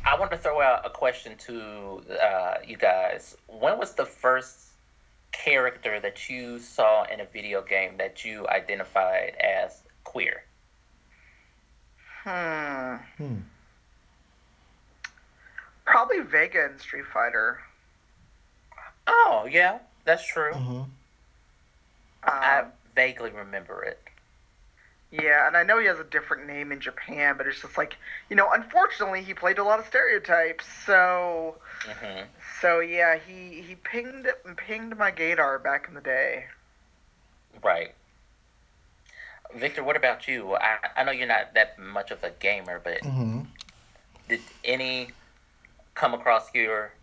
I 0.05 0.17
want 0.17 0.31
to 0.31 0.37
throw 0.37 0.61
out 0.61 0.85
a 0.85 0.89
question 0.89 1.35
to 1.47 2.01
uh, 2.23 2.53
you 2.65 2.77
guys. 2.77 3.35
When 3.47 3.77
was 3.77 3.93
the 3.95 4.05
first 4.05 4.72
character 5.33 5.99
that 5.99 6.29
you 6.29 6.59
saw 6.59 7.03
in 7.03 7.19
a 7.19 7.25
video 7.25 7.61
game 7.61 7.97
that 7.97 8.23
you 8.23 8.47
identified 8.47 9.35
as 9.35 9.81
queer? 10.05 10.43
Hmm. 12.23 12.95
hmm. 13.17 13.35
Probably 15.85 16.21
Vega 16.21 16.71
in 16.71 16.79
Street 16.79 17.05
Fighter. 17.13 17.59
Oh 19.05 19.47
yeah, 19.51 19.79
that's 20.05 20.25
true. 20.25 20.53
Mm-hmm. 20.53 20.73
Um, 20.75 20.89
I 22.23 22.63
vaguely 22.95 23.31
remember 23.31 23.83
it. 23.83 23.99
Yeah, 25.11 25.45
and 25.45 25.55
I 25.55 25.63
know 25.63 25.77
he 25.77 25.85
has 25.85 25.99
a 25.99 26.03
different 26.05 26.47
name 26.47 26.71
in 26.71 26.79
Japan, 26.79 27.35
but 27.37 27.45
it's 27.45 27.61
just 27.61 27.77
like 27.77 27.97
you 28.29 28.35
know, 28.35 28.49
unfortunately, 28.51 29.21
he 29.21 29.33
played 29.33 29.57
a 29.57 29.63
lot 29.63 29.79
of 29.79 29.85
stereotypes. 29.85 30.65
So, 30.85 31.55
mm-hmm. 31.85 32.23
So 32.63 32.79
yeah, 32.79 33.17
he 33.17 33.61
he 33.61 33.75
pinged 33.75 34.25
pinged 34.55 34.97
my 34.97 35.11
gaydar 35.11 35.61
back 35.61 35.89
in 35.89 35.95
the 35.95 36.01
day. 36.01 36.45
Right. 37.61 37.93
Victor, 39.53 39.83
what 39.83 39.97
about 39.97 40.29
you? 40.29 40.55
I, 40.55 40.77
I 40.95 41.03
know 41.03 41.11
you're 41.11 41.27
not 41.27 41.53
that 41.55 41.77
much 41.77 42.09
of 42.09 42.23
a 42.23 42.29
gamer, 42.29 42.79
but 42.81 43.01
mm-hmm. 43.01 43.41
did 44.29 44.39
any 44.63 45.09
come 45.93 46.13
across 46.13 46.55
your 46.55 46.93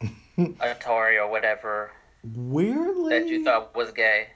Atari 0.38 1.20
or 1.20 1.28
whatever 1.28 1.90
weirdly 2.22 3.10
that 3.10 3.26
you 3.26 3.42
thought 3.42 3.74
was 3.74 3.90
gay? 3.90 4.28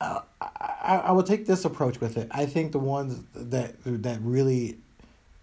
Uh, 0.00 0.20
I, 0.40 1.02
I 1.04 1.12
would 1.12 1.26
take 1.26 1.46
this 1.46 1.64
approach 1.64 2.00
with 2.00 2.16
it. 2.16 2.26
I 2.32 2.46
think 2.46 2.72
the 2.72 2.80
ones 2.80 3.22
that 3.34 3.76
that 3.84 4.18
really 4.20 4.78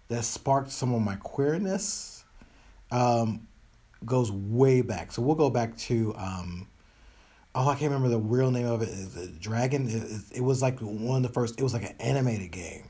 that 0.08 0.24
sparked 0.24 0.70
some 0.70 0.92
of 0.92 1.00
my 1.00 1.16
queerness 1.16 2.19
um, 2.90 3.46
goes 4.04 4.32
way 4.32 4.82
back. 4.82 5.12
So 5.12 5.22
we'll 5.22 5.36
go 5.36 5.50
back 5.50 5.76
to 5.78 6.14
um, 6.16 6.66
oh 7.54 7.68
I 7.68 7.74
can't 7.74 7.92
remember 7.92 8.08
the 8.08 8.18
real 8.18 8.50
name 8.50 8.66
of 8.66 8.82
it. 8.82 8.88
Is 8.88 9.16
it 9.16 9.40
Dragon? 9.40 9.88
It, 9.88 10.38
it 10.38 10.40
was 10.42 10.62
like 10.62 10.80
one 10.80 11.18
of 11.18 11.22
the 11.22 11.28
first. 11.28 11.58
It 11.58 11.62
was 11.62 11.74
like 11.74 11.84
an 11.84 11.96
animated 12.00 12.50
game, 12.50 12.88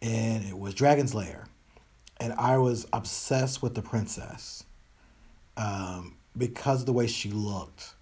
and 0.00 0.44
it 0.44 0.58
was 0.58 0.74
Dragon's 0.74 1.14
Lair, 1.14 1.46
and 2.20 2.32
I 2.34 2.58
was 2.58 2.86
obsessed 2.92 3.62
with 3.62 3.74
the 3.74 3.82
princess, 3.82 4.64
um, 5.56 6.16
because 6.36 6.80
of 6.80 6.86
the 6.86 6.92
way 6.92 7.06
she 7.06 7.30
looked, 7.30 7.94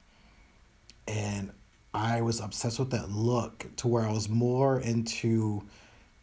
and 1.06 1.52
I 1.92 2.22
was 2.22 2.40
obsessed 2.40 2.78
with 2.78 2.90
that 2.90 3.10
look 3.10 3.66
to 3.76 3.88
where 3.88 4.04
I 4.04 4.12
was 4.12 4.28
more 4.28 4.80
into 4.80 5.62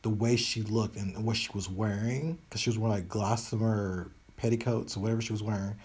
the 0.03 0.09
way 0.09 0.38
she 0.38 0.61
looked 0.61 0.95
and 0.95 1.25
what 1.25 1.36
she 1.36 1.49
was 1.53 1.69
wearing 1.69 2.38
because 2.45 2.61
she 2.61 2.69
was 2.69 2.78
wearing 2.78 2.95
like 2.95 3.09
gossamer 3.09 4.09
petticoats 4.38 4.95
or 4.95 5.01
whatever 5.01 5.21
she 5.21 5.33
was 5.33 5.43
wearing. 5.43 5.75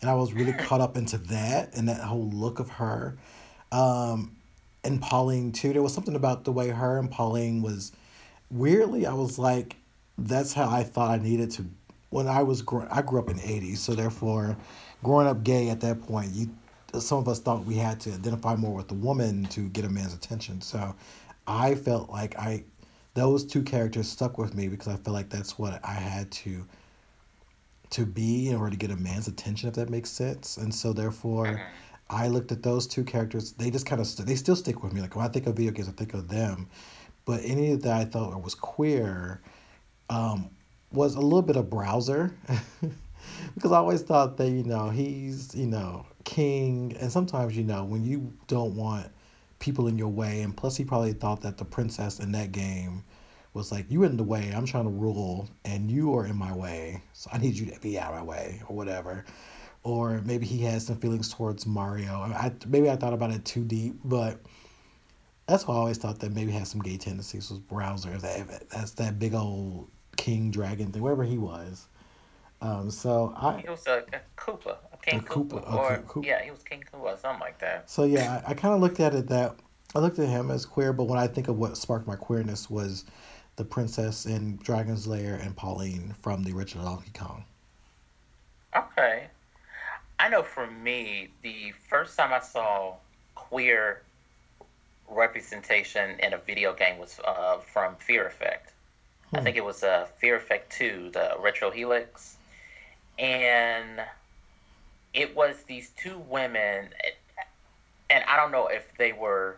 And 0.00 0.10
I 0.10 0.14
was 0.14 0.32
really 0.32 0.52
caught 0.58 0.80
up 0.80 0.96
into 0.96 1.18
that 1.18 1.76
and 1.76 1.88
that 1.88 2.00
whole 2.00 2.30
look 2.30 2.58
of 2.58 2.70
her. 2.70 3.18
Um, 3.72 4.36
and 4.84 5.02
Pauline 5.02 5.52
too. 5.52 5.72
There 5.72 5.82
was 5.82 5.92
something 5.92 6.14
about 6.14 6.44
the 6.44 6.52
way 6.52 6.68
her 6.68 6.98
and 6.98 7.10
Pauline 7.10 7.60
was 7.60 7.92
weirdly, 8.50 9.06
I 9.06 9.14
was 9.14 9.38
like, 9.38 9.76
that's 10.16 10.52
how 10.52 10.68
I 10.70 10.82
thought 10.82 11.10
I 11.10 11.22
needed 11.22 11.50
to 11.52 11.66
when 12.10 12.28
I 12.28 12.42
was 12.42 12.62
growing 12.62 12.88
I 12.88 13.02
grew 13.02 13.18
up 13.18 13.28
in 13.28 13.36
the 13.36 13.42
80s, 13.42 13.78
so 13.78 13.94
therefore 13.94 14.56
growing 15.02 15.26
up 15.26 15.42
gay 15.44 15.68
at 15.68 15.80
that 15.80 16.02
point, 16.02 16.30
you 16.32 16.48
some 16.98 17.18
of 17.18 17.28
us 17.28 17.40
thought 17.40 17.64
we 17.64 17.74
had 17.74 18.00
to 18.00 18.12
identify 18.12 18.54
more 18.54 18.74
with 18.74 18.88
the 18.88 18.94
woman 18.94 19.44
to 19.46 19.68
get 19.68 19.84
a 19.84 19.88
man's 19.88 20.14
attention. 20.14 20.60
So 20.62 20.94
I 21.46 21.74
felt 21.74 22.08
like 22.08 22.38
I 22.38 22.64
those 23.14 23.44
two 23.44 23.62
characters 23.62 24.08
stuck 24.08 24.38
with 24.38 24.54
me 24.54 24.68
because 24.68 24.88
I 24.88 24.96
felt 24.96 25.14
like 25.14 25.28
that's 25.28 25.58
what 25.58 25.80
I 25.84 25.94
had 25.94 26.30
to 26.32 26.64
to 27.90 28.04
be 28.04 28.48
in 28.48 28.56
order 28.56 28.70
to 28.70 28.76
get 28.76 28.90
a 28.90 28.96
man's 28.96 29.28
attention 29.28 29.68
if 29.68 29.74
that 29.74 29.90
makes 29.90 30.10
sense. 30.10 30.56
And 30.56 30.74
so 30.74 30.92
therefore 30.92 31.46
mm-hmm. 31.46 31.62
I 32.10 32.28
looked 32.28 32.52
at 32.52 32.62
those 32.62 32.86
two 32.86 33.04
characters. 33.04 33.52
They 33.52 33.70
just 33.70 33.86
kind 33.86 34.00
of 34.00 34.06
st- 34.06 34.28
they 34.28 34.36
still 34.36 34.56
stick 34.56 34.82
with 34.82 34.92
me. 34.92 35.00
Like 35.00 35.16
when 35.16 35.24
I 35.24 35.28
think 35.28 35.46
of 35.46 35.56
video 35.56 35.72
games, 35.72 35.88
I 35.88 35.92
think 35.92 36.14
of 36.14 36.28
them. 36.28 36.68
But 37.24 37.40
any 37.44 37.74
that 37.74 37.92
I 37.92 38.04
thought 38.04 38.40
was 38.42 38.54
queer 38.54 39.40
um, 40.08 40.50
was 40.92 41.16
a 41.16 41.20
little 41.20 41.42
bit 41.42 41.56
of 41.56 41.68
Bowser. 41.68 42.34
because 43.54 43.72
I 43.72 43.78
always 43.78 44.02
thought 44.02 44.36
that 44.36 44.50
you 44.50 44.62
know 44.62 44.90
he's 44.90 45.54
you 45.54 45.66
know 45.66 46.06
king, 46.24 46.96
and 47.00 47.10
sometimes 47.10 47.56
you 47.56 47.64
know 47.64 47.84
when 47.84 48.04
you 48.04 48.32
don't 48.46 48.76
want 48.76 49.08
people 49.58 49.88
in 49.88 49.98
your 49.98 50.08
way, 50.08 50.42
and 50.42 50.56
plus 50.56 50.76
he 50.76 50.84
probably 50.84 51.12
thought 51.12 51.40
that 51.42 51.58
the 51.58 51.64
princess 51.64 52.20
in 52.20 52.32
that 52.32 52.52
game 52.52 53.02
was 53.56 53.72
like, 53.72 53.90
"You 53.90 54.04
in 54.04 54.16
the 54.16 54.22
way? 54.22 54.52
I'm 54.54 54.66
trying 54.66 54.84
to 54.84 54.90
rule, 54.90 55.48
and 55.64 55.90
you 55.90 56.14
are 56.14 56.26
in 56.26 56.36
my 56.36 56.54
way, 56.54 57.02
so 57.12 57.30
I 57.32 57.38
need 57.38 57.54
you 57.54 57.66
to 57.66 57.80
be 57.80 57.98
out 57.98 58.12
of 58.12 58.18
my 58.18 58.22
way, 58.22 58.62
or 58.68 58.76
whatever." 58.76 59.24
Or 59.82 60.20
maybe 60.24 60.46
he 60.46 60.62
has 60.64 60.84
some 60.86 60.96
feelings 60.96 61.32
towards 61.32 61.64
Mario. 61.64 62.12
I, 62.12 62.52
maybe 62.66 62.90
I 62.90 62.96
thought 62.96 63.12
about 63.12 63.30
it 63.30 63.44
too 63.44 63.64
deep, 63.64 63.94
but 64.04 64.40
that's 65.46 65.66
why 65.66 65.74
I 65.74 65.78
always 65.78 65.96
thought 65.96 66.18
that 66.18 66.32
maybe 66.32 66.50
had 66.50 66.66
some 66.66 66.82
gay 66.82 66.96
tendencies 66.96 67.50
was 67.50 67.60
Bowser. 67.60 68.18
That 68.18 68.68
that's 68.68 68.92
that 68.92 69.18
big 69.18 69.34
old 69.34 69.88
king 70.16 70.50
dragon 70.50 70.92
thing, 70.92 71.02
wherever 71.02 71.24
he 71.24 71.38
was. 71.38 71.86
Um, 72.60 72.90
so 72.90 73.32
I 73.36 73.60
he 73.60 73.68
was 73.68 73.86
a, 73.86 74.04
a 74.12 74.20
Koopa, 74.36 74.76
a 74.92 74.96
King 75.02 75.20
a 75.20 75.22
Koopa, 75.22 75.62
Koopa, 75.62 75.74
or 75.74 75.98
Koopa. 76.08 76.26
yeah, 76.26 76.42
he 76.42 76.50
was 76.50 76.62
King 76.62 76.84
Koopa, 76.92 77.18
something 77.18 77.40
like 77.40 77.58
that. 77.60 77.88
So 77.88 78.04
yeah, 78.04 78.42
I, 78.46 78.50
I 78.50 78.54
kind 78.54 78.74
of 78.74 78.80
looked 78.80 79.00
at 79.00 79.14
it 79.14 79.28
that 79.28 79.56
I 79.94 80.00
looked 80.00 80.18
at 80.18 80.28
him 80.28 80.50
as 80.50 80.66
queer, 80.66 80.92
but 80.92 81.04
when 81.04 81.18
I 81.18 81.26
think 81.26 81.48
of 81.48 81.58
what 81.58 81.76
sparked 81.76 82.06
my 82.06 82.16
queerness 82.16 82.68
was 82.68 83.04
the 83.56 83.64
princess 83.64 84.26
in 84.26 84.56
Dragon's 84.56 85.06
Lair 85.06 85.36
and 85.36 85.56
Pauline 85.56 86.14
from 86.20 86.42
the 86.42 86.52
original 86.52 86.84
Donkey 86.84 87.10
Kong. 87.14 87.44
Okay, 88.74 89.26
I 90.18 90.28
know 90.28 90.42
for 90.42 90.66
me, 90.66 91.28
the 91.42 91.72
first 91.88 92.16
time 92.16 92.32
I 92.32 92.40
saw 92.40 92.94
queer 93.34 94.02
representation 95.08 96.18
in 96.20 96.34
a 96.34 96.38
video 96.38 96.74
game 96.74 96.98
was 96.98 97.18
uh, 97.24 97.58
from 97.58 97.96
Fear 97.96 98.26
Effect. 98.26 98.72
Hmm. 99.30 99.36
I 99.36 99.40
think 99.42 99.56
it 99.56 99.64
was 99.64 99.82
uh, 99.82 100.06
Fear 100.18 100.36
Effect 100.36 100.70
2, 100.72 101.10
the 101.12 101.36
Retro 101.40 101.70
Helix 101.70 102.36
and 103.18 104.02
it 105.14 105.34
was 105.34 105.62
these 105.66 105.90
two 105.96 106.18
women, 106.28 106.88
and 108.10 108.24
I 108.28 108.36
don't 108.36 108.52
know 108.52 108.68
if 108.68 108.86
they 108.98 109.12
were 109.12 109.56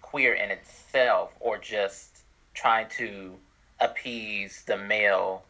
queer 0.00 0.34
in 0.34 0.50
itself 0.50 1.32
or 1.40 1.58
just 1.58 2.13
trying 2.54 2.88
to 2.98 3.34
appease 3.80 4.64
the 4.66 4.76
male 4.76 5.42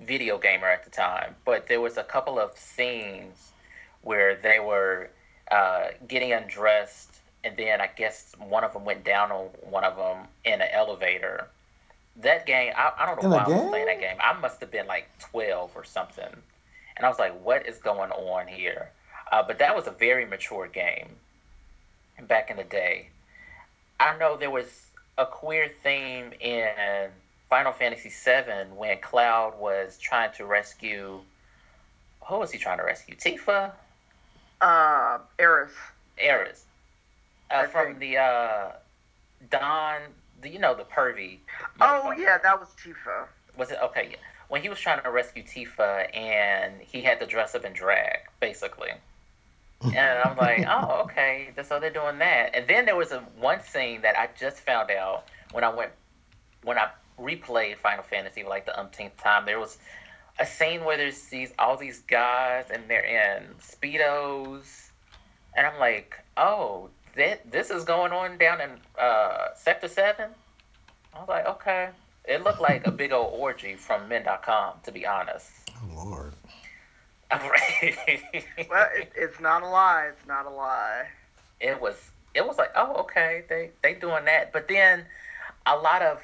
video 0.00 0.38
gamer 0.38 0.68
at 0.68 0.84
the 0.84 0.90
time. 0.90 1.34
But 1.44 1.68
there 1.68 1.80
was 1.80 1.96
a 1.96 2.04
couple 2.04 2.38
of 2.38 2.56
scenes 2.56 3.52
where 4.02 4.36
they 4.36 4.60
were 4.60 5.10
uh, 5.50 5.88
getting 6.06 6.32
undressed, 6.32 7.18
and 7.44 7.56
then 7.56 7.80
I 7.80 7.88
guess 7.88 8.34
one 8.38 8.64
of 8.64 8.72
them 8.72 8.84
went 8.84 9.04
down 9.04 9.32
on 9.32 9.46
one 9.68 9.84
of 9.84 9.96
them 9.96 10.26
in 10.44 10.60
an 10.60 10.68
elevator. 10.72 11.48
That 12.16 12.46
game, 12.46 12.72
I, 12.76 12.92
I 12.98 13.06
don't 13.06 13.22
know 13.22 13.28
in 13.28 13.30
why 13.30 13.44
I 13.44 13.48
was 13.48 13.68
playing 13.68 13.86
that 13.86 14.00
game. 14.00 14.16
I 14.20 14.38
must 14.40 14.60
have 14.60 14.70
been 14.70 14.86
like 14.86 15.08
12 15.18 15.72
or 15.74 15.84
something 15.84 16.34
and 16.96 17.04
I 17.04 17.08
was 17.08 17.18
like, 17.18 17.38
what 17.44 17.66
is 17.66 17.78
going 17.78 18.10
on 18.10 18.46
here? 18.46 18.90
Uh, 19.30 19.42
but 19.42 19.58
that 19.58 19.74
was 19.76 19.86
a 19.86 19.90
very 19.90 20.24
mature 20.24 20.66
game 20.66 21.08
back 22.26 22.50
in 22.50 22.56
the 22.56 22.64
day. 22.64 23.08
I 24.00 24.16
know 24.18 24.36
there 24.36 24.50
was 24.50 24.85
a 25.18 25.26
queer 25.26 25.70
theme 25.82 26.32
in 26.40 27.08
Final 27.48 27.72
Fantasy 27.72 28.10
VII 28.10 28.74
when 28.76 28.98
Cloud 29.00 29.58
was 29.58 29.98
trying 29.98 30.32
to 30.32 30.44
rescue. 30.44 31.20
Who 32.26 32.38
was 32.38 32.50
he 32.50 32.58
trying 32.58 32.78
to 32.78 32.84
rescue? 32.84 33.14
Tifa? 33.14 33.72
Uh, 34.60 35.18
Eris. 35.38 35.72
Aeris. 36.18 36.64
Uh, 37.50 37.66
from 37.66 37.86
think. 37.86 37.98
the 38.00 38.18
uh, 38.18 38.72
Don, 39.50 40.00
the, 40.42 40.48
you 40.48 40.58
know 40.58 40.74
the 40.74 40.84
pervy. 40.84 41.38
Oh 41.80 42.12
yeah, 42.18 42.38
that 42.38 42.58
was 42.58 42.68
Tifa. 42.82 43.26
Was 43.56 43.70
it 43.70 43.78
okay? 43.82 44.08
yeah. 44.10 44.16
When 44.48 44.62
he 44.62 44.68
was 44.68 44.78
trying 44.78 45.02
to 45.02 45.10
rescue 45.10 45.42
Tifa 45.42 46.14
and 46.16 46.74
he 46.80 47.00
had 47.00 47.20
to 47.20 47.26
dress 47.26 47.54
up 47.54 47.64
in 47.64 47.72
drag, 47.72 48.18
basically. 48.40 48.90
And 49.82 50.18
I'm 50.24 50.36
like, 50.36 50.64
oh, 50.68 51.02
okay. 51.04 51.50
So 51.64 51.78
they're 51.78 51.90
doing 51.90 52.18
that. 52.18 52.54
And 52.54 52.66
then 52.66 52.86
there 52.86 52.96
was 52.96 53.12
a 53.12 53.20
one 53.38 53.62
scene 53.62 54.02
that 54.02 54.18
I 54.18 54.28
just 54.38 54.58
found 54.58 54.90
out 54.90 55.24
when 55.52 55.64
I 55.64 55.74
went 55.74 55.92
when 56.62 56.78
I 56.78 56.88
replayed 57.18 57.76
Final 57.76 58.02
Fantasy 58.02 58.42
like 58.42 58.66
the 58.66 58.78
umpteenth 58.78 59.16
time. 59.16 59.46
There 59.46 59.60
was 59.60 59.78
a 60.38 60.46
scene 60.46 60.84
where 60.84 60.96
there's 60.96 61.22
these 61.24 61.52
all 61.58 61.76
these 61.76 62.00
guys 62.00 62.66
and 62.72 62.84
they're 62.88 63.04
in 63.04 63.44
speedos, 63.60 64.90
and 65.56 65.66
I'm 65.66 65.78
like, 65.78 66.16
oh, 66.36 66.88
that 67.16 67.50
this 67.50 67.70
is 67.70 67.84
going 67.84 68.12
on 68.12 68.38
down 68.38 68.60
in 68.60 68.70
uh, 68.98 69.48
Sector 69.56 69.88
Seven. 69.88 70.30
I 71.14 71.18
was 71.18 71.28
like, 71.28 71.46
okay. 71.46 71.90
It 72.28 72.42
looked 72.42 72.60
like 72.60 72.86
a 72.86 72.90
big 72.90 73.12
old 73.12 73.38
orgy 73.38 73.76
from 73.76 74.08
Men.com, 74.08 74.74
to 74.82 74.90
be 74.90 75.06
honest. 75.06 75.48
Oh 75.70 76.04
Lord. 76.04 76.32
Well, 78.68 78.88
it, 78.94 79.12
it's 79.16 79.40
not 79.40 79.62
a 79.62 79.68
lie. 79.68 80.06
It's 80.08 80.26
not 80.26 80.46
a 80.46 80.50
lie. 80.50 81.06
it 81.60 81.80
was 81.80 82.10
it 82.34 82.46
was 82.46 82.58
like 82.58 82.70
oh 82.76 82.96
okay 82.96 83.44
they 83.48 83.70
they 83.82 83.94
doing 83.94 84.24
that 84.26 84.52
but 84.52 84.68
then 84.68 85.06
a 85.66 85.76
lot 85.76 86.02
of 86.02 86.20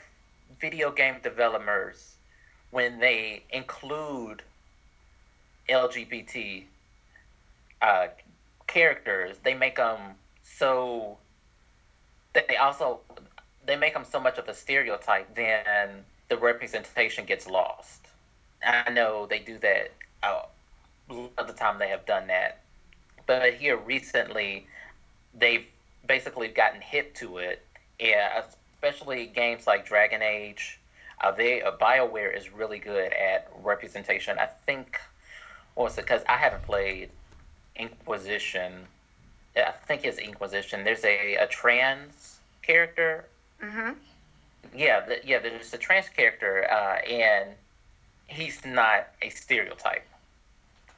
video 0.61 0.91
game 0.93 1.17
developers 1.23 2.17
when 2.71 2.99
they 3.01 3.45
include 3.51 4.43
lgbt 5.69 6.65
uh, 7.83 8.07
characters 8.67 9.39
they 9.45 9.55
make 9.55 9.77
them 9.77 10.17
so 10.43 11.19
they 12.35 12.57
also 12.57 13.01
they 13.67 13.77
make 13.77 13.95
them 13.95 14.05
so 14.05 14.21
much 14.21 14.39
of 14.39 14.49
a 14.49 14.55
stereotype 14.55 15.35
then 15.35 16.05
the 16.29 16.37
representation 16.37 17.25
gets 17.27 17.47
lost 17.47 18.07
i 18.65 18.91
know 18.91 19.27
they 19.27 19.39
do 19.41 19.59
that 19.59 19.93
uh, 20.23 20.43
lot 20.43 20.52
of 21.21 21.47
the 21.47 21.53
time 21.53 21.79
they 21.79 21.89
have 21.89 22.05
done 22.07 22.27
that 22.29 22.59
but 23.27 23.55
here 23.55 23.77
recently 23.77 24.67
they've 25.35 25.67
basically 26.07 26.49
gotten 26.49 26.81
hip 26.81 27.15
to 27.17 27.39
it. 27.39 27.65
Yeah, 27.99 28.43
especially 28.43 29.27
games 29.27 29.67
like 29.67 29.87
Dragon 29.87 30.23
Age. 30.23 30.81
Uh, 31.21 31.31
they 31.31 31.63
uh, 31.63 31.73
Bioware 31.81 32.37
is 32.37 32.53
really 32.53 32.79
good 32.79 33.13
at 33.13 33.49
representation. 33.63 34.39
I 34.39 34.47
think 34.67 34.99
what 35.75 35.85
was 35.85 35.99
it? 35.99 36.03
Because 36.03 36.23
I 36.29 36.37
haven't 36.37 36.63
played 36.63 37.11
Inquisition. 37.77 38.89
I 39.57 39.73
think 39.87 40.05
it's 40.05 40.19
Inquisition. 40.19 40.85
There's 40.85 41.05
a, 41.05 41.37
a 41.37 41.47
trans 41.47 42.41
character. 42.63 43.29
hmm 43.61 43.93
Yeah, 44.75 45.01
the, 45.01 45.21
yeah. 45.25 45.39
There's 45.39 45.73
a 45.73 45.79
trans 45.79 46.09
character, 46.09 46.67
uh, 46.71 46.97
and 47.09 47.57
he's 48.27 48.65
not 48.65 49.09
a 49.23 49.31
stereotype. 49.31 50.07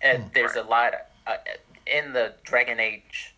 And 0.05 0.25
Hmm. 0.25 0.29
there's 0.35 0.57
a 0.57 0.63
lot 0.63 0.95
uh, 1.27 1.39
in 1.87 2.13
the 2.13 2.35
Dragon 2.45 2.81
Age 2.81 3.37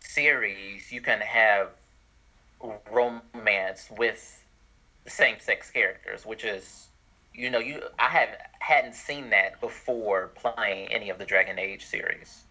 series. 0.00 0.92
You 0.92 1.00
can 1.02 1.20
have 1.20 1.70
romance 2.90 3.90
with 3.90 4.44
same-sex 5.06 5.70
characters, 5.70 6.26
which 6.26 6.44
is, 6.44 6.88
you 7.34 7.50
know, 7.50 7.60
you 7.60 7.82
I 7.98 8.08
have 8.08 8.30
hadn't 8.60 8.94
seen 8.94 9.30
that 9.30 9.60
before 9.60 10.28
playing 10.36 10.92
any 10.92 11.10
of 11.10 11.18
the 11.18 11.26
Dragon 11.26 11.58
Age 11.58 11.86
series. 11.86 12.46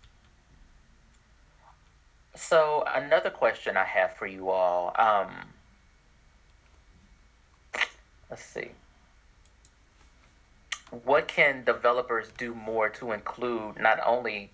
So 2.36 2.84
another 2.88 3.30
question 3.32 3.78
I 3.78 3.86
have 3.86 4.14
for 4.16 4.28
you 4.28 4.50
all. 4.50 4.94
Um, 4.98 5.54
let's 8.30 8.44
see. 8.44 8.77
What 11.04 11.28
can 11.28 11.64
developers 11.66 12.30
do 12.38 12.54
more 12.54 12.90
to 12.90 13.12
include 13.12 13.80
not 13.80 14.00
only 14.06 14.52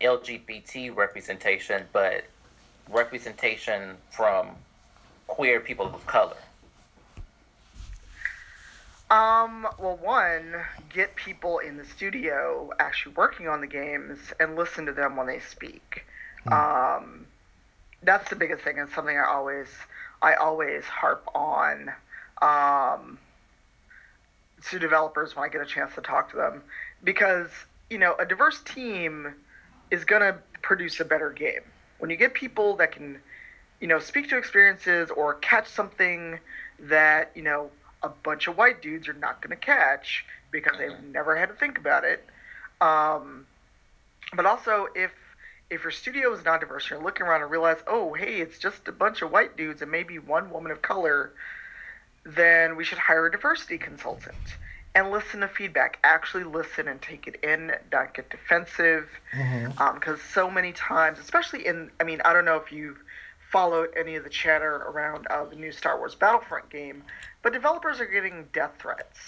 LGBT 0.00 0.94
representation, 0.94 1.86
but 1.92 2.24
representation 2.90 3.96
from 4.10 4.50
queer 5.28 5.60
people 5.60 5.86
of 5.86 6.04
color? 6.06 6.36
Um, 9.10 9.68
well, 9.78 9.98
one, 9.98 10.54
get 10.88 11.14
people 11.16 11.58
in 11.58 11.76
the 11.76 11.84
studio 11.84 12.70
actually 12.80 13.14
working 13.14 13.46
on 13.46 13.60
the 13.60 13.66
games 13.66 14.18
and 14.40 14.56
listen 14.56 14.86
to 14.86 14.92
them 14.92 15.16
when 15.16 15.26
they 15.26 15.38
speak. 15.38 16.06
Um, 16.50 17.26
that's 18.02 18.30
the 18.30 18.36
biggest 18.36 18.64
thing 18.64 18.78
and 18.78 18.88
something 18.90 19.16
I 19.16 19.24
always, 19.24 19.68
I 20.22 20.34
always 20.34 20.84
harp 20.84 21.28
on, 21.34 21.92
um, 22.40 23.18
to 24.70 24.78
developers 24.78 25.34
when 25.34 25.44
I 25.44 25.48
get 25.48 25.60
a 25.60 25.66
chance 25.66 25.94
to 25.94 26.00
talk 26.00 26.30
to 26.30 26.36
them 26.36 26.62
because, 27.04 27.48
you 27.90 27.98
know, 27.98 28.14
a 28.18 28.26
diverse 28.26 28.60
team 28.62 29.34
is 29.90 30.04
going 30.04 30.22
to 30.22 30.38
produce 30.62 31.00
a 31.00 31.04
better 31.04 31.30
game. 31.30 31.62
When 31.98 32.10
you 32.10 32.16
get 32.16 32.34
people 32.34 32.76
that 32.76 32.92
can, 32.92 33.18
you 33.80 33.88
know, 33.88 33.98
speak 33.98 34.28
to 34.30 34.38
experiences 34.38 35.10
or 35.10 35.34
catch 35.34 35.68
something 35.68 36.38
that, 36.80 37.32
you 37.34 37.42
know, 37.42 37.70
a 38.02 38.08
bunch 38.08 38.48
of 38.48 38.56
white 38.56 38.82
dudes 38.82 39.08
are 39.08 39.14
not 39.14 39.40
going 39.40 39.56
to 39.56 39.64
catch 39.64 40.24
because 40.50 40.76
they've 40.78 41.00
never 41.12 41.36
had 41.36 41.48
to 41.48 41.54
think 41.54 41.78
about 41.78 42.04
it. 42.04 42.24
Um, 42.80 43.46
but 44.34 44.46
also, 44.46 44.88
if 44.94 45.12
if 45.70 45.82
your 45.82 45.90
studio 45.90 46.32
is 46.34 46.44
not 46.44 46.60
diverse, 46.60 46.90
you're 46.90 47.02
looking 47.02 47.24
around 47.24 47.40
and 47.40 47.50
realize, 47.50 47.78
oh, 47.86 48.12
hey, 48.12 48.40
it's 48.40 48.58
just 48.58 48.88
a 48.88 48.92
bunch 48.92 49.22
of 49.22 49.30
white 49.30 49.56
dudes 49.56 49.80
and 49.80 49.90
maybe 49.90 50.18
one 50.18 50.50
woman 50.50 50.70
of 50.70 50.82
color, 50.82 51.32
then 52.24 52.76
we 52.76 52.84
should 52.84 52.98
hire 52.98 53.26
a 53.26 53.30
diversity 53.32 53.78
consultant 53.78 54.36
and 54.94 55.10
listen 55.10 55.40
to 55.40 55.48
feedback. 55.48 55.98
Actually 56.04 56.44
listen 56.44 56.86
and 56.88 57.00
take 57.00 57.26
it 57.26 57.36
in. 57.42 57.72
Not 57.92 58.14
get 58.14 58.30
defensive. 58.30 59.08
Because 59.94 60.20
so 60.34 60.50
many 60.50 60.72
times, 60.72 61.18
especially 61.18 61.66
in, 61.66 61.90
I 62.00 62.04
mean, 62.04 62.20
I 62.24 62.32
don't 62.32 62.44
know 62.44 62.56
if 62.56 62.70
you've 62.72 63.02
followed 63.50 63.88
any 63.98 64.16
of 64.16 64.24
the 64.24 64.30
chatter 64.30 64.74
around 64.76 65.26
uh, 65.28 65.44
the 65.44 65.56
new 65.56 65.72
Star 65.72 65.98
Wars 65.98 66.14
Battlefront 66.14 66.70
game, 66.70 67.02
but 67.42 67.52
developers 67.52 68.00
are 68.00 68.06
getting 68.06 68.46
death 68.52 68.72
threats 68.78 69.18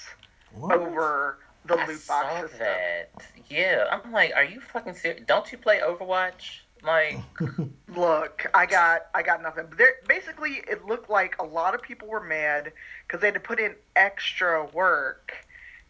What? 0.55 0.72
over 0.78 1.38
the 1.66 1.74
I 1.78 1.86
loot 1.86 1.99
saw 2.01 2.22
box 2.22 2.40
system. 2.51 2.59
that. 2.61 3.11
Yeah, 3.51 3.84
I'm 3.90 4.12
like, 4.12 4.32
are 4.34 4.45
you 4.45 4.61
fucking 4.61 4.95
serious? 4.95 5.22
Don't 5.26 5.51
you 5.53 5.59
play 5.59 5.80
Overwatch? 5.80 6.61
Like, 6.85 7.18
Look, 7.97 8.47
I 8.53 8.66
got 8.66 9.07
I 9.14 9.22
got 9.22 9.43
nothing. 9.43 9.66
But 9.68 9.78
there, 9.78 9.95
basically, 10.09 10.62
it 10.68 10.85
looked 10.87 11.09
like 11.09 11.37
a 11.39 11.45
lot 11.45 11.74
of 11.74 11.82
people 11.82 12.09
were 12.09 12.22
mad 12.22 12.72
because 13.07 13.20
they 13.20 13.28
had 13.28 13.35
to 13.35 13.41
put 13.41 13.61
in 13.61 13.74
extra 13.97 14.66
work 14.66 15.32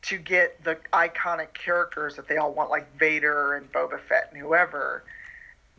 to 0.02 0.18
get 0.18 0.62
the 0.62 0.76
iconic 0.92 1.54
characters 1.54 2.16
that 2.16 2.28
they 2.28 2.36
all 2.36 2.52
want, 2.52 2.70
like 2.70 2.98
Vader 2.98 3.54
and 3.54 3.72
Boba 3.72 3.98
Fett 4.00 4.30
and 4.32 4.40
whoever. 4.40 5.02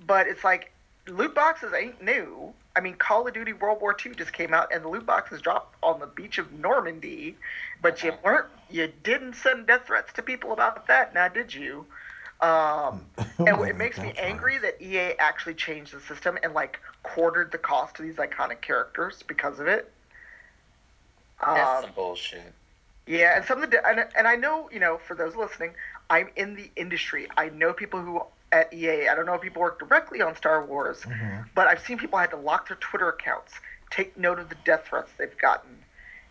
But 0.05 0.27
it's 0.27 0.43
like 0.43 0.71
loot 1.07 1.35
boxes 1.35 1.73
ain't 1.73 2.01
new. 2.01 2.53
I 2.75 2.81
mean, 2.81 2.95
Call 2.95 3.27
of 3.27 3.33
Duty 3.33 3.53
World 3.53 3.79
War 3.79 3.95
II 4.03 4.15
just 4.15 4.33
came 4.33 4.53
out, 4.53 4.73
and 4.73 4.83
the 4.83 4.89
loot 4.89 5.05
boxes 5.05 5.41
dropped 5.41 5.75
on 5.81 5.99
the 5.99 6.07
beach 6.07 6.39
of 6.39 6.51
Normandy. 6.51 7.37
But 7.81 8.03
you 8.03 8.09
uh-huh. 8.09 8.19
weren't, 8.23 8.47
you 8.69 8.91
didn't 9.03 9.35
send 9.35 9.67
death 9.67 9.87
threats 9.87 10.11
to 10.13 10.21
people 10.21 10.51
about 10.51 10.87
that, 10.87 11.13
now 11.13 11.27
did 11.27 11.53
you? 11.53 11.85
Um, 12.41 13.05
and 13.39 13.59
it 13.67 13.77
makes 13.77 13.97
me 13.97 14.07
That's 14.07 14.19
angry 14.19 14.57
that 14.59 14.81
EA 14.81 15.13
actually 15.19 15.53
changed 15.55 15.93
the 15.93 16.01
system 16.01 16.37
and 16.43 16.53
like 16.53 16.79
quartered 17.03 17.51
the 17.51 17.57
cost 17.57 17.99
of 17.99 18.05
these 18.05 18.15
iconic 18.15 18.61
characters 18.61 19.23
because 19.27 19.59
of 19.59 19.67
it. 19.67 19.91
that's 21.39 21.77
Um, 21.77 21.83
some 21.83 21.95
bullshit. 21.95 22.53
yeah, 23.07 23.37
and 23.37 23.45
some 23.45 23.63
of 23.63 23.71
the 23.71 23.85
and, 23.87 24.05
and 24.17 24.27
I 24.27 24.35
know 24.35 24.69
you 24.71 24.79
know 24.79 24.97
for 25.07 25.15
those 25.15 25.35
listening, 25.35 25.73
I'm 26.09 26.29
in 26.35 26.55
the 26.55 26.69
industry. 26.75 27.27
I 27.37 27.49
know 27.49 27.73
people 27.73 28.01
who 28.01 28.21
at 28.51 28.73
EA. 28.73 29.07
I 29.07 29.15
don't 29.15 29.25
know 29.25 29.33
if 29.33 29.41
people 29.41 29.61
work 29.61 29.79
directly 29.79 30.21
on 30.21 30.35
Star 30.35 30.63
Wars, 30.65 31.03
but 31.55 31.67
I've 31.67 31.79
seen 31.85 31.97
people 31.97 32.19
had 32.19 32.31
to 32.31 32.37
lock 32.37 32.67
their 32.67 32.77
Twitter 32.77 33.09
accounts, 33.09 33.53
take 33.91 34.17
note 34.17 34.39
of 34.39 34.49
the 34.49 34.55
death 34.65 34.85
threats 34.87 35.11
they've 35.17 35.37
gotten, 35.37 35.71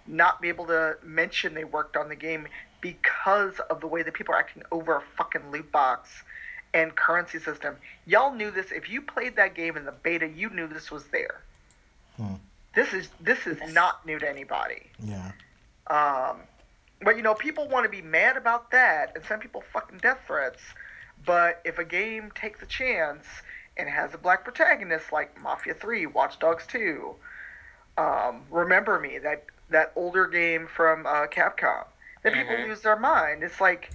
not 0.07 0.41
be 0.41 0.49
able 0.49 0.67
to 0.67 0.97
mention 1.03 1.55
they 1.55 1.65
worked 1.65 1.97
on 1.97 2.09
the 2.09 2.17
game 2.17 2.47
because 2.85 3.61
of 3.71 3.81
the 3.81 3.87
way 3.87 4.03
that 4.03 4.13
people 4.13 4.35
are 4.35 4.39
acting 4.39 4.63
over 4.71 4.95
a 4.95 5.03
fucking 5.17 5.51
loot 5.51 5.73
box 5.73 6.23
and 6.75 6.95
currency 6.95 7.39
system. 7.39 7.77
Y'all 8.05 8.35
knew 8.35 8.51
this. 8.51 8.71
If 8.73 8.91
you 8.91 9.01
played 9.01 9.37
that 9.37 9.55
game 9.55 9.79
in 9.79 9.87
the 9.87 9.93
beta, 9.93 10.29
you 10.29 10.51
knew 10.51 10.67
this 10.67 10.91
was 10.91 11.05
there. 11.05 11.41
Hmm. 12.19 12.35
This 12.75 12.93
is 12.93 13.09
this 13.23 13.47
is 13.47 13.57
not 13.73 14.05
new 14.05 14.19
to 14.19 14.29
anybody. 14.29 14.83
Yeah. 15.03 15.33
Um, 15.87 16.41
but 17.01 17.17
you 17.17 17.23
know, 17.23 17.33
people 17.33 17.67
want 17.69 17.85
to 17.85 17.89
be 17.89 18.03
mad 18.03 18.37
about 18.37 18.71
that 18.73 19.13
and 19.15 19.25
send 19.25 19.41
people 19.41 19.65
fucking 19.73 19.99
death 19.99 20.19
threats. 20.27 20.61
But 21.25 21.63
if 21.65 21.79
a 21.79 21.87
game 21.87 22.33
takes 22.35 22.61
a 22.61 22.67
chance 22.67 23.25
and 23.79 23.89
has 23.89 24.13
a 24.13 24.19
black 24.19 24.45
protagonist 24.45 25.11
like 25.11 25.41
Mafia 25.41 25.73
3, 25.73 26.05
Watch 26.05 26.39
Dogs 26.39 26.67
2, 26.67 27.15
um, 27.97 28.43
Remember 28.51 29.01
Me, 29.01 29.17
that 29.21 29.47
that 29.71 29.93
older 29.97 30.27
game 30.27 30.67
from 30.67 31.07
uh, 31.07 31.27
Capcom, 31.29 31.87
then 32.25 32.35
people 32.35 32.57
Mhm. 32.57 32.65
lose 32.69 32.83
their 32.83 32.99
mind. 32.99 33.45
It's 33.45 33.61
like 33.61 33.93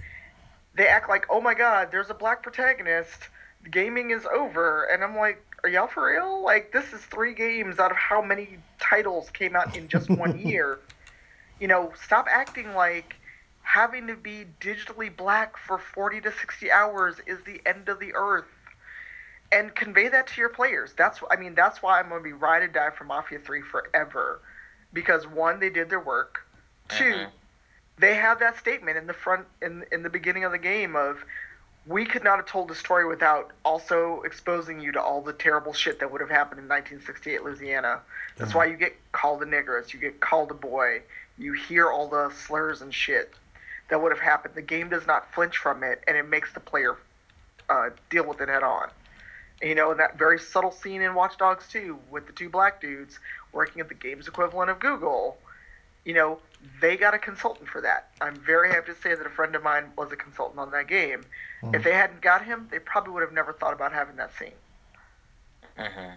they 0.74 0.88
act 0.88 1.08
like, 1.10 1.26
oh 1.30 1.40
my 1.40 1.54
god, 1.54 1.90
there's 1.92 2.10
a 2.10 2.14
black 2.14 2.42
protagonist. 2.42 3.30
Gaming 3.70 4.10
is 4.10 4.26
over, 4.26 4.84
and 4.84 5.04
I'm 5.04 5.16
like, 5.16 5.44
are 5.64 5.70
y'all 5.70 5.88
for 5.88 6.06
real? 6.12 6.42
Like, 6.44 6.72
this 6.72 6.92
is 6.94 7.04
three 7.06 7.34
games 7.34 7.78
out 7.80 7.92
of 7.92 7.98
how 7.98 8.22
many 8.22 8.58
titles 8.80 9.30
came 9.30 9.56
out 9.56 9.74
in 9.74 9.88
just 9.88 10.10
one 10.10 10.36
year. 10.38 10.80
You 11.60 11.68
know, 11.68 11.92
stop 11.94 12.26
acting 12.30 12.74
like 12.74 13.16
having 13.62 14.06
to 14.08 14.16
be 14.16 14.46
digitally 14.60 15.14
black 15.14 15.56
for 15.58 15.78
40 15.78 16.20
to 16.22 16.32
60 16.32 16.70
hours 16.72 17.20
is 17.26 17.42
the 17.44 17.60
end 17.66 17.88
of 17.88 18.00
the 18.00 18.14
earth. 18.14 18.48
And 19.52 19.74
convey 19.74 20.08
that 20.08 20.26
to 20.28 20.40
your 20.40 20.50
players. 20.50 20.94
That's, 20.94 21.20
I 21.30 21.36
mean, 21.36 21.54
that's 21.54 21.82
why 21.82 22.00
I'm 22.00 22.08
going 22.08 22.20
to 22.20 22.24
be 22.24 22.32
ride 22.32 22.62
or 22.62 22.68
die 22.68 22.90
for 22.90 23.04
Mafia 23.04 23.38
3 23.40 23.62
forever. 23.62 24.42
Because 24.92 25.26
one, 25.26 25.60
they 25.60 25.70
did 25.70 25.90
their 25.90 26.00
work. 26.00 26.46
2 26.88 27.26
Mhm. 27.26 27.32
They 28.00 28.14
have 28.14 28.40
that 28.40 28.58
statement 28.58 28.96
in 28.96 29.06
the 29.06 29.12
front, 29.12 29.46
in, 29.62 29.84
in 29.92 30.02
the 30.02 30.10
beginning 30.10 30.44
of 30.44 30.52
the 30.52 30.58
game 30.58 30.96
of, 30.96 31.18
we 31.86 32.04
could 32.04 32.22
not 32.24 32.36
have 32.36 32.46
told 32.46 32.68
the 32.68 32.74
story 32.74 33.06
without 33.06 33.52
also 33.64 34.22
exposing 34.22 34.80
you 34.80 34.92
to 34.92 35.00
all 35.00 35.20
the 35.22 35.32
terrible 35.32 35.72
shit 35.72 35.98
that 36.00 36.10
would 36.10 36.20
have 36.20 36.30
happened 36.30 36.58
in 36.60 36.68
1968 36.68 37.42
Louisiana. 37.42 38.00
That's 38.36 38.52
Yeah. 38.52 38.56
why 38.58 38.64
you 38.66 38.76
get 38.76 38.94
called 39.12 39.42
a 39.42 39.46
nigger, 39.46 39.92
you 39.92 39.98
get 39.98 40.20
called 40.20 40.50
a 40.50 40.54
boy, 40.54 41.02
you 41.38 41.52
hear 41.52 41.90
all 41.90 42.08
the 42.08 42.30
slurs 42.30 42.82
and 42.82 42.94
shit 42.94 43.34
that 43.88 44.00
would 44.00 44.12
have 44.12 44.20
happened. 44.20 44.54
The 44.54 44.62
game 44.62 44.88
does 44.88 45.06
not 45.06 45.32
flinch 45.34 45.56
from 45.56 45.82
it, 45.82 46.02
and 46.06 46.16
it 46.16 46.28
makes 46.28 46.52
the 46.52 46.60
player 46.60 46.96
uh, 47.68 47.90
deal 48.08 48.24
with 48.26 48.40
it 48.40 48.48
head 48.48 48.62
on. 48.62 48.88
You 49.62 49.74
know, 49.74 49.92
that 49.94 50.18
very 50.18 50.38
subtle 50.38 50.70
scene 50.72 51.02
in 51.02 51.14
Watch 51.14 51.36
Dogs 51.38 51.66
2 51.68 51.98
with 52.10 52.26
the 52.26 52.32
two 52.32 52.48
black 52.48 52.80
dudes 52.80 53.18
working 53.52 53.80
at 53.80 53.88
the 53.88 53.94
game's 53.94 54.26
equivalent 54.28 54.70
of 54.70 54.78
Google, 54.80 55.38
you 56.04 56.14
know, 56.14 56.38
they 56.80 56.96
got 56.96 57.14
a 57.14 57.18
consultant 57.18 57.68
for 57.68 57.80
that. 57.82 58.10
I'm 58.20 58.40
very 58.40 58.70
happy 58.70 58.92
to 58.92 58.98
say 58.98 59.14
that 59.14 59.26
a 59.26 59.30
friend 59.30 59.54
of 59.54 59.62
mine 59.62 59.92
was 59.96 60.12
a 60.12 60.16
consultant 60.16 60.58
on 60.60 60.70
that 60.72 60.88
game. 60.88 61.26
If 61.72 61.82
they 61.84 61.92
hadn't 61.92 62.20
got 62.22 62.44
him, 62.44 62.68
they 62.70 62.78
probably 62.78 63.12
would 63.14 63.22
have 63.22 63.32
never 63.32 63.52
thought 63.52 63.72
about 63.72 63.92
having 63.92 64.16
that 64.16 64.32
scene. 64.32 64.54
hmm 65.76 66.10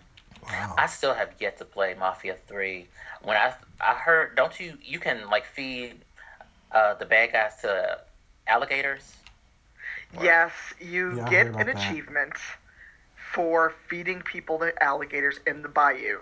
Wow. 0.43 0.77
I 0.77 0.87
still 0.87 1.13
have 1.13 1.33
yet 1.39 1.57
to 1.57 1.65
play 1.65 1.93
Mafia 1.93 2.35
Three. 2.35 2.89
When 3.21 3.37
I 3.37 3.53
I 3.79 3.93
heard, 3.95 4.35
don't 4.35 4.59
you 4.59 4.77
you 4.81 4.99
can 4.99 5.29
like 5.29 5.45
feed 5.45 6.05
uh, 6.71 6.93
the 6.95 7.05
bad 7.05 7.31
guys 7.33 7.57
to 7.61 7.99
alligators? 8.47 9.17
Yes, 10.11 10.73
you 10.79 11.19
Yeah, 11.19 11.25
get 11.25 11.53
an 11.59 11.69
that. 11.69 11.69
achievement 11.69 12.37
for 13.15 13.69
feeding 13.69 14.21
people 14.21 14.59
to 14.59 14.81
alligators 14.83 15.39
in 15.45 15.61
the 15.61 15.69
bayou. 15.69 16.21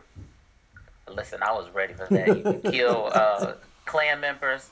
Listen, 1.07 1.41
I 1.43 1.51
was 1.53 1.69
ready 1.71 1.93
for 1.93 2.09
that. 2.09 2.35
You 2.35 2.43
can 2.43 2.61
kill 2.61 3.11
uh, 3.13 3.55
Klan 3.85 4.19
members. 4.19 4.69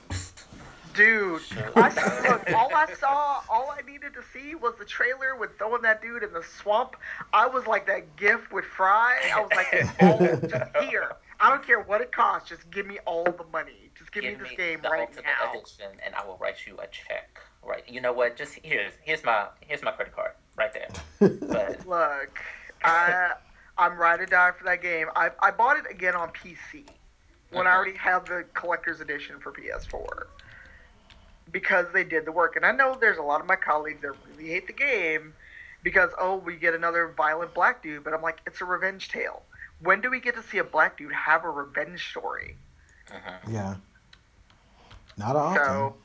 Dude, 0.96 1.42
I 1.76 2.30
look, 2.30 2.52
all 2.52 2.74
I 2.74 2.94
saw, 3.00 3.42
all 3.50 3.72
I 3.72 3.90
needed 3.90 4.14
to 4.16 4.22
see 4.34 4.56
was 4.56 4.74
the 4.80 4.86
trailer 4.86 5.36
with 5.36 5.58
throwing 5.58 5.82
that 5.84 6.02
dude 6.02 6.24
in 6.24 6.34
the 6.34 6.44
swamp. 6.44 6.96
I 7.32 7.48
was 7.48 7.68
like 7.68 7.86
that 7.88 8.16
gif 8.18 8.52
with 8.52 8.66
Fry. 8.66 9.18
I 9.34 9.40
was 9.40 9.52
like, 9.56 9.68
it's 9.72 9.90
all 10.02 10.18
just 10.50 10.78
here. 10.90 11.12
I 11.40 11.50
don't 11.50 11.66
care 11.66 11.80
what 11.80 12.02
it 12.02 12.12
costs. 12.12 12.50
Just 12.50 12.70
give 12.72 12.86
me 12.86 12.98
all 13.06 13.24
the 13.24 13.46
money. 13.54 13.92
Just 13.98 14.12
give, 14.12 14.24
me 14.24 14.34
this 14.34 14.52
game 14.58 14.82
the 14.82 14.90
right 14.90 15.02
ultimate 15.02 15.26
now. 15.26 15.54
edition, 15.54 15.86
and 16.04 16.16
I 16.16 16.26
will 16.26 16.38
write 16.42 16.66
you 16.68 16.76
a 16.80 16.88
check. 16.88 17.40
Right? 17.64 17.84
You 17.88 18.02
know 18.02 18.12
what? 18.12 18.36
Just 18.36 18.56
here's 18.64 18.92
here's 19.02 19.24
my 19.24 19.48
here's 19.62 19.84
my 19.84 19.92
credit 19.92 20.16
card 20.16 20.32
right 20.58 20.74
there. 20.74 20.90
But 21.48 21.88
Look, 21.88 22.40
I 22.84 23.34
I'm 23.78 23.98
ride 23.98 24.22
or 24.22 24.26
die 24.26 24.52
for 24.58 24.66
that 24.66 24.82
game. 24.82 25.08
I 25.16 25.30
I 25.42 25.52
bought 25.52 25.78
it 25.78 25.86
again 25.90 26.16
on 26.16 26.30
PC 26.30 26.86
when 27.50 27.68
I 27.68 27.72
Mhm. 27.72 27.76
already 27.76 27.98
have 27.98 28.28
the 28.28 28.46
collector's 28.54 29.00
edition 29.02 29.40
for 29.40 29.52
PS4 29.52 30.28
because 31.52 31.92
they 31.94 32.04
did 32.04 32.26
the 32.26 32.32
work. 32.32 32.56
And 32.56 32.66
I 32.66 32.72
know 32.72 32.98
there's 33.00 33.18
a 33.18 33.24
lot 33.24 33.42
of 33.42 33.48
my 33.48 33.56
colleagues 33.56 34.02
that 34.02 34.12
really 34.24 34.48
hate 34.50 34.68
the 34.68 34.74
game 34.74 35.34
because 35.84 36.12
oh 36.20 36.36
we 36.38 36.56
get 36.56 36.74
another 36.74 37.14
violent 37.16 37.54
black 37.54 37.82
dude, 37.84 38.04
but 38.04 38.14
I'm 38.14 38.22
like 38.22 38.40
it's 38.46 38.62
a 38.62 38.66
revenge 38.66 39.10
tale. 39.10 39.44
When 39.80 40.02
do 40.02 40.10
we 40.10 40.20
get 40.20 40.36
to 40.36 40.44
see 40.44 40.58
a 40.58 40.64
black 40.64 40.98
dude 40.98 41.14
have 41.14 41.44
a 41.44 41.50
revenge 41.50 42.10
story? 42.10 42.58
mhm. 43.10 43.52
yeah. 43.52 43.76
Not 45.18 45.36
often. 45.36 45.54
So, 45.54 45.98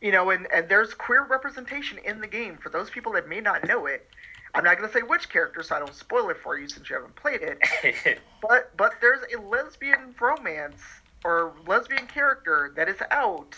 you 0.00 0.12
know, 0.12 0.30
and, 0.30 0.46
and 0.52 0.68
there's 0.68 0.94
queer 0.94 1.24
representation 1.24 1.98
in 1.98 2.20
the 2.20 2.26
game. 2.26 2.58
For 2.58 2.68
those 2.70 2.90
people 2.90 3.12
that 3.12 3.28
may 3.28 3.40
not 3.40 3.64
know 3.66 3.86
it, 3.86 4.08
I'm 4.54 4.64
not 4.64 4.76
going 4.76 4.88
to 4.88 4.94
say 4.94 5.02
which 5.02 5.28
character, 5.30 5.62
so 5.62 5.76
I 5.76 5.78
don't 5.78 5.94
spoil 5.94 6.28
it 6.28 6.36
for 6.36 6.58
you 6.58 6.68
since 6.68 6.90
you 6.90 6.96
haven't 6.96 7.16
played 7.16 7.40
it. 7.42 8.18
But 8.42 8.76
but 8.76 8.94
there's 9.00 9.20
a 9.32 9.40
lesbian 9.40 10.16
romance 10.20 10.82
or 11.24 11.52
lesbian 11.64 12.08
character 12.08 12.72
that 12.74 12.88
is 12.88 12.96
out 13.12 13.54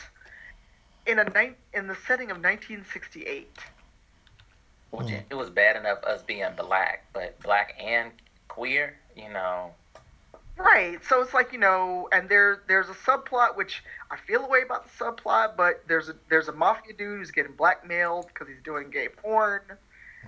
in 1.07 1.19
a 1.19 1.25
night 1.25 1.57
in 1.73 1.87
the 1.87 1.97
setting 2.07 2.31
of 2.31 2.37
1968. 2.37 3.49
Which 4.91 5.11
it, 5.11 5.25
it 5.31 5.35
was 5.35 5.49
bad 5.49 5.77
enough 5.77 6.05
us 6.05 6.23
being 6.23 6.45
black, 6.57 7.07
but 7.15 7.41
black 7.41 7.75
and 7.81 8.13
queer, 8.49 8.95
you 9.17 9.31
know. 9.31 9.73
Right. 10.57 11.03
So 11.05 11.21
it's 11.23 11.35
like 11.35 11.53
you 11.53 11.59
know, 11.59 12.09
and 12.13 12.29
there 12.29 12.63
there's 12.69 12.89
a 12.89 12.95
subplot 12.95 13.57
which 13.57 13.83
I 14.11 14.17
feel 14.19 14.45
a 14.45 14.49
way 14.49 14.61
about 14.63 14.85
the 14.85 15.05
subplot, 15.05 15.57
but 15.57 15.83
there's 15.89 16.11
a 16.11 16.15
there's 16.29 16.49
a 16.49 16.53
mafia 16.53 16.93
dude 16.93 17.19
who's 17.19 17.31
getting 17.31 17.53
blackmailed 17.53 18.27
because 18.29 18.49
he's 18.49 18.63
doing 18.63 18.91
gay 18.91 19.09
porn. 19.09 19.63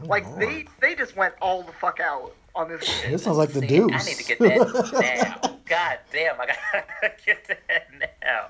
Oh, 0.02 0.06
Like 0.06 0.26
Lord. 0.26 0.40
they 0.42 0.66
they 0.80 0.94
just 0.94 1.16
went 1.16 1.34
all 1.40 1.62
the 1.62 1.72
fuck 1.72 2.00
out 2.00 2.32
on 2.54 2.68
this. 2.68 2.80
game. 3.02 3.12
This 3.12 3.22
sounds 3.24 3.36
like 3.38 3.50
the 3.50 3.60
See, 3.60 3.66
Deuce. 3.66 3.92
I 3.92 4.04
need 4.08 4.16
to 4.16 4.24
get 4.24 4.38
that 4.38 5.40
now. 5.42 5.58
God 5.66 5.98
damn, 6.12 6.40
I 6.40 6.46
gotta 6.46 7.12
get 7.26 7.46
that 7.68 7.88
now. 8.22 8.46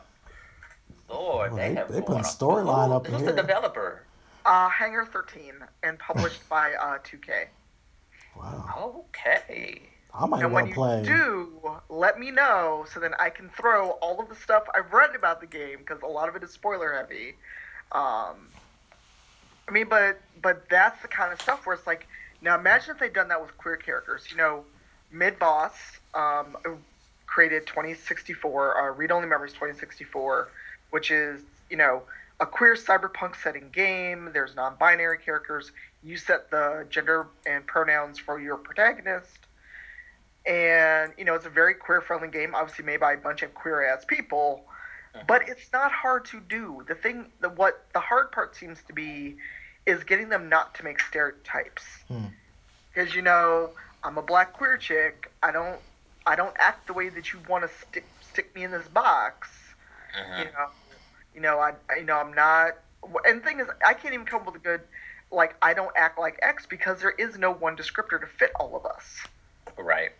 Lord, 1.08 1.52
Oh, 1.52 1.56
they, 1.56 1.68
they- 1.68 1.74
have 1.74 1.88
they 1.88 1.94
gone 2.00 2.06
putting 2.06 2.24
on- 2.24 2.24
storyline 2.24 2.86
Who- 2.88 2.94
up 2.94 3.06
Who's 3.06 3.20
here. 3.20 3.30
the 3.32 3.36
developer? 3.42 4.02
Uh, 4.44 4.68
Hangar 4.68 5.04
13 5.06 5.54
and 5.82 5.98
published 5.98 6.48
by 6.48 6.72
uh, 6.74 6.98
2K. 6.98 7.46
Wow. 8.36 9.04
Okay. 9.08 9.82
I 10.14 10.24
might 10.26 10.42
And 10.44 10.52
when 10.52 10.64
want 10.64 10.68
you 10.68 10.74
to 10.74 10.80
play. 10.80 11.02
do, 11.02 11.80
let 11.88 12.18
me 12.18 12.30
know 12.30 12.86
so 12.92 13.00
then 13.00 13.12
I 13.18 13.28
can 13.30 13.50
throw 13.50 13.90
all 14.02 14.18
of 14.20 14.28
the 14.28 14.34
stuff 14.36 14.64
I've 14.74 14.92
read 14.92 15.14
about 15.14 15.40
the 15.40 15.46
game 15.46 15.78
because 15.78 16.00
a 16.02 16.06
lot 16.06 16.28
of 16.28 16.36
it 16.36 16.42
is 16.42 16.50
spoiler 16.52 16.92
heavy. 16.94 17.34
Um, 17.92 18.48
I 19.68 19.72
mean, 19.72 19.88
but 19.88 20.20
but 20.42 20.68
that's 20.68 21.00
the 21.02 21.08
kind 21.08 21.32
of 21.32 21.40
stuff 21.40 21.66
where 21.66 21.74
it's 21.74 21.86
like, 21.86 22.06
now 22.40 22.58
imagine 22.58 22.94
if 22.94 23.00
they'd 23.00 23.12
done 23.12 23.28
that 23.28 23.40
with 23.40 23.56
queer 23.58 23.76
characters. 23.76 24.26
You 24.30 24.36
know, 24.36 24.64
Mid 25.10 25.38
Boss 25.38 25.72
um, 26.14 26.56
created 27.26 27.66
2064, 27.66 28.78
uh, 28.78 28.94
Read 28.94 29.10
Only 29.10 29.28
Memories 29.28 29.52
2064, 29.52 30.48
which 30.90 31.10
is 31.10 31.42
you 31.70 31.76
know 31.76 32.02
a 32.38 32.46
queer 32.46 32.74
cyberpunk 32.74 33.34
setting 33.42 33.70
game. 33.72 34.30
There's 34.32 34.54
non-binary 34.54 35.18
characters. 35.18 35.72
You 36.04 36.16
set 36.16 36.50
the 36.50 36.86
gender 36.90 37.26
and 37.46 37.66
pronouns 37.66 38.18
for 38.18 38.38
your 38.38 38.56
protagonist 38.56 39.38
and 40.46 41.12
you 41.18 41.24
know 41.24 41.34
it's 41.34 41.46
a 41.46 41.50
very 41.50 41.74
queer 41.74 42.00
friendly 42.00 42.28
game 42.28 42.54
obviously 42.54 42.84
made 42.84 43.00
by 43.00 43.14
a 43.14 43.16
bunch 43.16 43.42
of 43.42 43.52
queer 43.54 43.84
ass 43.84 44.04
people 44.04 44.64
but 45.26 45.48
it's 45.48 45.70
not 45.72 45.90
hard 45.92 46.24
to 46.26 46.40
do 46.40 46.84
the 46.88 46.94
thing 46.94 47.26
the 47.40 47.48
what 47.48 47.86
the 47.94 48.00
hard 48.00 48.30
part 48.32 48.54
seems 48.56 48.82
to 48.86 48.92
be 48.92 49.36
is 49.86 50.02
getting 50.04 50.28
them 50.28 50.48
not 50.48 50.74
to 50.74 50.84
make 50.84 51.00
stereotypes 51.00 51.84
Hmm. 52.08 52.26
because 52.92 53.14
you 53.14 53.22
know 53.22 53.70
i'm 54.04 54.18
a 54.18 54.22
black 54.22 54.52
queer 54.52 54.76
chick 54.76 55.30
i 55.42 55.50
don't 55.50 55.80
i 56.26 56.34
don't 56.36 56.54
act 56.58 56.86
the 56.86 56.92
way 56.92 57.08
that 57.08 57.32
you 57.32 57.40
want 57.48 57.64
to 57.64 57.70
stick 57.86 58.06
stick 58.20 58.54
me 58.54 58.64
in 58.64 58.70
this 58.70 58.88
box 58.88 59.48
Mhm. 60.18 60.38
you 60.38 60.44
know 60.46 60.68
you 61.34 61.40
know 61.40 61.58
I, 61.58 61.72
I 61.90 61.96
you 61.98 62.04
know 62.04 62.16
i'm 62.18 62.32
not 62.34 62.76
and 63.24 63.40
the 63.40 63.44
thing 63.44 63.60
is 63.60 63.68
i 63.86 63.94
can't 63.94 64.14
even 64.14 64.26
come 64.26 64.40
up 64.40 64.46
with 64.46 64.56
a 64.56 64.64
good 64.64 64.80
like 65.30 65.54
i 65.62 65.74
don't 65.74 65.92
act 65.96 66.18
like 66.18 66.38
x 66.42 66.66
because 66.66 67.00
there 67.00 67.10
is 67.12 67.38
no 67.38 67.52
one 67.52 67.76
descriptor 67.76 68.20
to 68.20 68.26
fit 68.26 68.52
all 68.58 68.76
of 68.76 68.84
us 68.86 69.04
Right. 69.78 70.10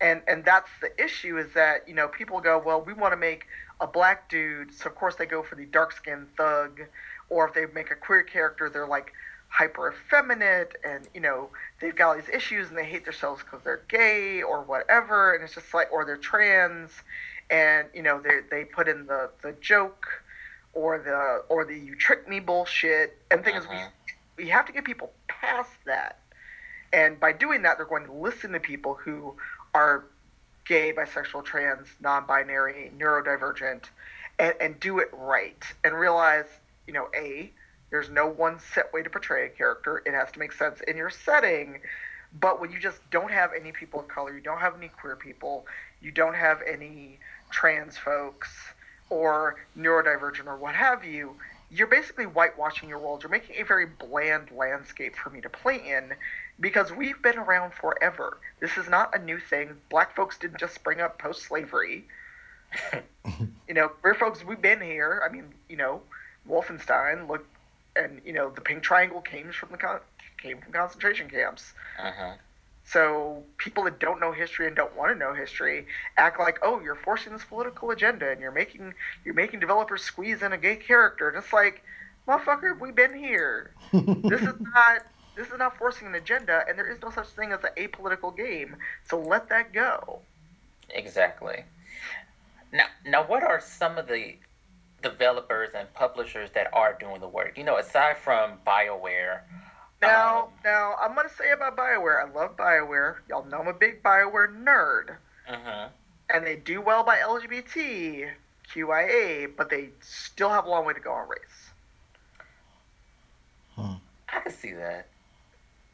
And 0.00 0.22
and 0.28 0.44
that's 0.44 0.70
the 0.80 0.90
issue 1.02 1.38
is 1.38 1.52
that 1.54 1.86
you 1.88 1.94
know 1.94 2.08
people 2.08 2.40
go 2.40 2.58
well 2.64 2.80
we 2.80 2.92
want 2.92 3.12
to 3.12 3.16
make 3.16 3.46
a 3.80 3.86
black 3.86 4.28
dude 4.28 4.72
so 4.72 4.88
of 4.88 4.94
course 4.94 5.16
they 5.16 5.26
go 5.26 5.42
for 5.42 5.54
the 5.54 5.66
dark 5.66 5.92
skinned 5.92 6.26
thug 6.36 6.80
or 7.28 7.46
if 7.48 7.54
they 7.54 7.66
make 7.74 7.90
a 7.90 7.94
queer 7.94 8.22
character 8.22 8.68
they're 8.70 8.86
like 8.86 9.12
hyper 9.48 9.92
effeminate 9.94 10.76
and 10.84 11.08
you 11.14 11.20
know 11.20 11.48
they've 11.80 11.94
got 11.96 12.08
all 12.08 12.14
these 12.16 12.28
issues 12.28 12.68
and 12.68 12.76
they 12.76 12.84
hate 12.84 13.04
themselves 13.04 13.42
because 13.42 13.62
they're 13.64 13.82
gay 13.88 14.42
or 14.42 14.62
whatever 14.62 15.34
and 15.34 15.44
it's 15.44 15.54
just 15.54 15.72
like 15.72 15.90
or 15.92 16.04
they're 16.04 16.16
trans 16.16 16.90
and 17.50 17.88
you 17.94 18.02
know 18.02 18.20
they 18.20 18.40
they 18.50 18.64
put 18.64 18.88
in 18.88 19.06
the 19.06 19.30
the 19.42 19.52
joke 19.60 20.06
or 20.74 20.98
the 20.98 21.42
or 21.48 21.64
the 21.64 21.74
you 21.78 21.94
trick 21.94 22.28
me 22.28 22.40
bullshit 22.40 23.16
and 23.30 23.40
the 23.40 23.44
thing 23.44 23.54
is 23.56 23.64
Mhm. 23.64 23.88
we 24.36 24.44
we 24.44 24.50
have 24.50 24.66
to 24.66 24.72
get 24.72 24.84
people 24.84 25.12
past 25.28 25.70
that 25.86 26.18
and 26.92 27.18
by 27.20 27.32
doing 27.32 27.62
that 27.62 27.76
they're 27.78 27.86
going 27.86 28.04
to 28.06 28.12
listen 28.12 28.52
to 28.52 28.60
people 28.60 28.94
who 28.94 29.36
are 29.76 30.06
gay, 30.66 30.90
bisexual, 30.90 31.44
trans, 31.44 31.86
non-binary, 32.00 32.90
neurodivergent, 32.98 33.84
and, 34.38 34.54
and 34.58 34.80
do 34.80 35.00
it 35.00 35.08
right 35.12 35.62
and 35.84 35.94
realize, 35.94 36.46
you 36.86 36.94
know, 36.94 37.08
a 37.14 37.52
there's 37.90 38.08
no 38.08 38.26
one 38.26 38.58
set 38.74 38.92
way 38.92 39.02
to 39.02 39.10
portray 39.10 39.46
a 39.46 39.48
character. 39.50 40.02
It 40.06 40.12
has 40.12 40.32
to 40.32 40.38
make 40.38 40.52
sense 40.52 40.80
in 40.88 40.96
your 40.96 41.10
setting. 41.10 41.80
But 42.40 42.58
when 42.58 42.72
you 42.72 42.80
just 42.80 42.98
don't 43.10 43.30
have 43.30 43.50
any 43.58 43.70
people 43.70 44.00
of 44.00 44.08
color, 44.08 44.34
you 44.34 44.40
don't 44.40 44.58
have 44.58 44.74
any 44.76 44.88
queer 44.88 45.14
people, 45.14 45.66
you 46.00 46.10
don't 46.10 46.34
have 46.34 46.62
any 46.66 47.18
trans 47.50 47.96
folks 47.98 48.48
or 49.10 49.56
neurodivergent 49.78 50.46
or 50.46 50.56
what 50.56 50.74
have 50.74 51.04
you, 51.04 51.36
you're 51.70 51.86
basically 51.86 52.24
whitewashing 52.24 52.88
your 52.88 52.98
world. 52.98 53.22
You're 53.22 53.30
making 53.30 53.56
a 53.60 53.64
very 53.64 53.86
bland 53.86 54.50
landscape 54.50 55.14
for 55.16 55.30
me 55.30 55.40
to 55.42 55.48
play 55.48 55.76
in 55.76 56.14
because 56.60 56.92
we've 56.92 57.20
been 57.22 57.38
around 57.38 57.74
forever. 57.74 58.38
This 58.60 58.76
is 58.76 58.88
not 58.88 59.14
a 59.14 59.18
new 59.18 59.38
thing. 59.38 59.76
Black 59.90 60.14
folks 60.14 60.38
didn't 60.38 60.58
just 60.58 60.74
spring 60.74 61.00
up 61.00 61.18
post 61.18 61.42
slavery. 61.42 62.04
you 63.68 63.74
know, 63.74 63.88
queer 63.88 64.14
folks, 64.14 64.44
we've 64.44 64.60
been 64.60 64.80
here. 64.80 65.22
I 65.24 65.32
mean, 65.32 65.44
you 65.68 65.76
know, 65.76 66.02
Wolfenstein, 66.48 67.28
look, 67.28 67.46
and 67.94 68.20
you 68.24 68.32
know, 68.32 68.50
the 68.50 68.60
Pink 68.60 68.82
Triangle 68.82 69.20
came 69.20 69.52
from 69.52 69.70
the 69.70 69.78
con- 69.78 70.00
came 70.38 70.60
from 70.60 70.72
concentration 70.72 71.28
camps. 71.28 71.72
Uh-huh. 71.98 72.34
So 72.84 73.42
people 73.58 73.82
that 73.84 73.98
don't 73.98 74.20
know 74.20 74.30
history 74.30 74.68
and 74.68 74.76
don't 74.76 74.96
want 74.96 75.12
to 75.12 75.18
know 75.18 75.34
history 75.34 75.86
act 76.16 76.38
like, 76.38 76.60
oh, 76.62 76.80
you're 76.80 76.94
forcing 76.94 77.32
this 77.32 77.44
political 77.44 77.90
agenda 77.90 78.30
and 78.30 78.40
you're 78.40 78.52
making 78.52 78.94
you're 79.24 79.34
making 79.34 79.60
developers 79.60 80.02
squeeze 80.02 80.42
in 80.42 80.52
a 80.52 80.58
gay 80.58 80.76
character, 80.76 81.28
and 81.28 81.36
it's 81.36 81.52
like, 81.52 81.82
motherfucker, 82.28 82.78
we've 82.78 82.94
been 82.94 83.14
here. 83.14 83.72
this 83.92 84.40
is 84.40 84.54
not 84.60 85.06
this 85.36 85.48
is 85.48 85.58
not 85.58 85.76
forcing 85.76 86.08
an 86.08 86.14
agenda, 86.14 86.64
and 86.68 86.78
there 86.78 86.90
is 86.90 87.00
no 87.02 87.10
such 87.10 87.28
thing 87.28 87.52
as 87.52 87.60
an 87.62 87.70
apolitical 87.76 88.34
game. 88.36 88.76
So 89.04 89.20
let 89.20 89.48
that 89.50 89.72
go. 89.72 90.20
Exactly. 90.90 91.62
Now, 92.72 92.86
now, 93.06 93.24
what 93.24 93.42
are 93.42 93.60
some 93.60 93.98
of 93.98 94.08
the 94.08 94.36
developers 95.02 95.70
and 95.74 95.92
publishers 95.94 96.50
that 96.54 96.68
are 96.72 96.96
doing 96.98 97.20
the 97.20 97.28
work? 97.28 97.56
You 97.56 97.64
know, 97.64 97.76
aside 97.76 98.16
from 98.16 98.52
Bioware. 98.66 99.40
Now, 100.02 100.44
um, 100.44 100.48
now 100.64 100.94
I'm 101.00 101.14
gonna 101.14 101.28
say 101.28 101.52
about 101.52 101.76
Bioware. 101.76 102.26
I 102.26 102.32
love 102.32 102.56
Bioware. 102.56 103.16
Y'all 103.28 103.44
know 103.44 103.58
I'm 103.58 103.68
a 103.68 103.72
big 103.72 104.02
Bioware 104.02 104.48
nerd, 104.48 105.16
mhm. 105.48 105.88
and 106.30 106.46
they 106.46 106.56
do 106.56 106.80
well 106.80 107.02
by 107.02 107.18
LGBT 107.18 108.30
QIA, 108.72 109.56
but 109.56 109.70
they 109.70 109.90
still 110.00 110.50
have 110.50 110.66
a 110.66 110.68
long 110.68 110.84
way 110.84 110.92
to 110.92 111.00
go 111.00 111.12
on 111.12 111.28
race. 111.28 111.70
I 114.28 114.40
can 114.40 114.52
see 114.52 114.72
that. 114.72 115.06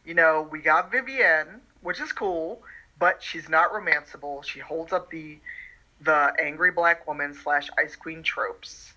You 0.05 0.14
know, 0.14 0.48
we 0.50 0.61
got 0.61 0.90
Vivienne, 0.90 1.61
which 1.82 2.00
is 2.00 2.12
cool, 2.12 2.62
but 2.98 3.22
she's 3.22 3.48
not 3.48 3.72
romanceable. 3.72 4.44
She 4.44 4.59
holds 4.61 4.92
up 4.92 5.11
the 5.11 5.38
the 6.00 6.32
angry 6.40 6.72
black 6.72 7.07
woman 7.07 7.34
slash 7.34 7.68
ice 7.78 7.94
queen 7.96 8.22
tropes. 8.22 8.92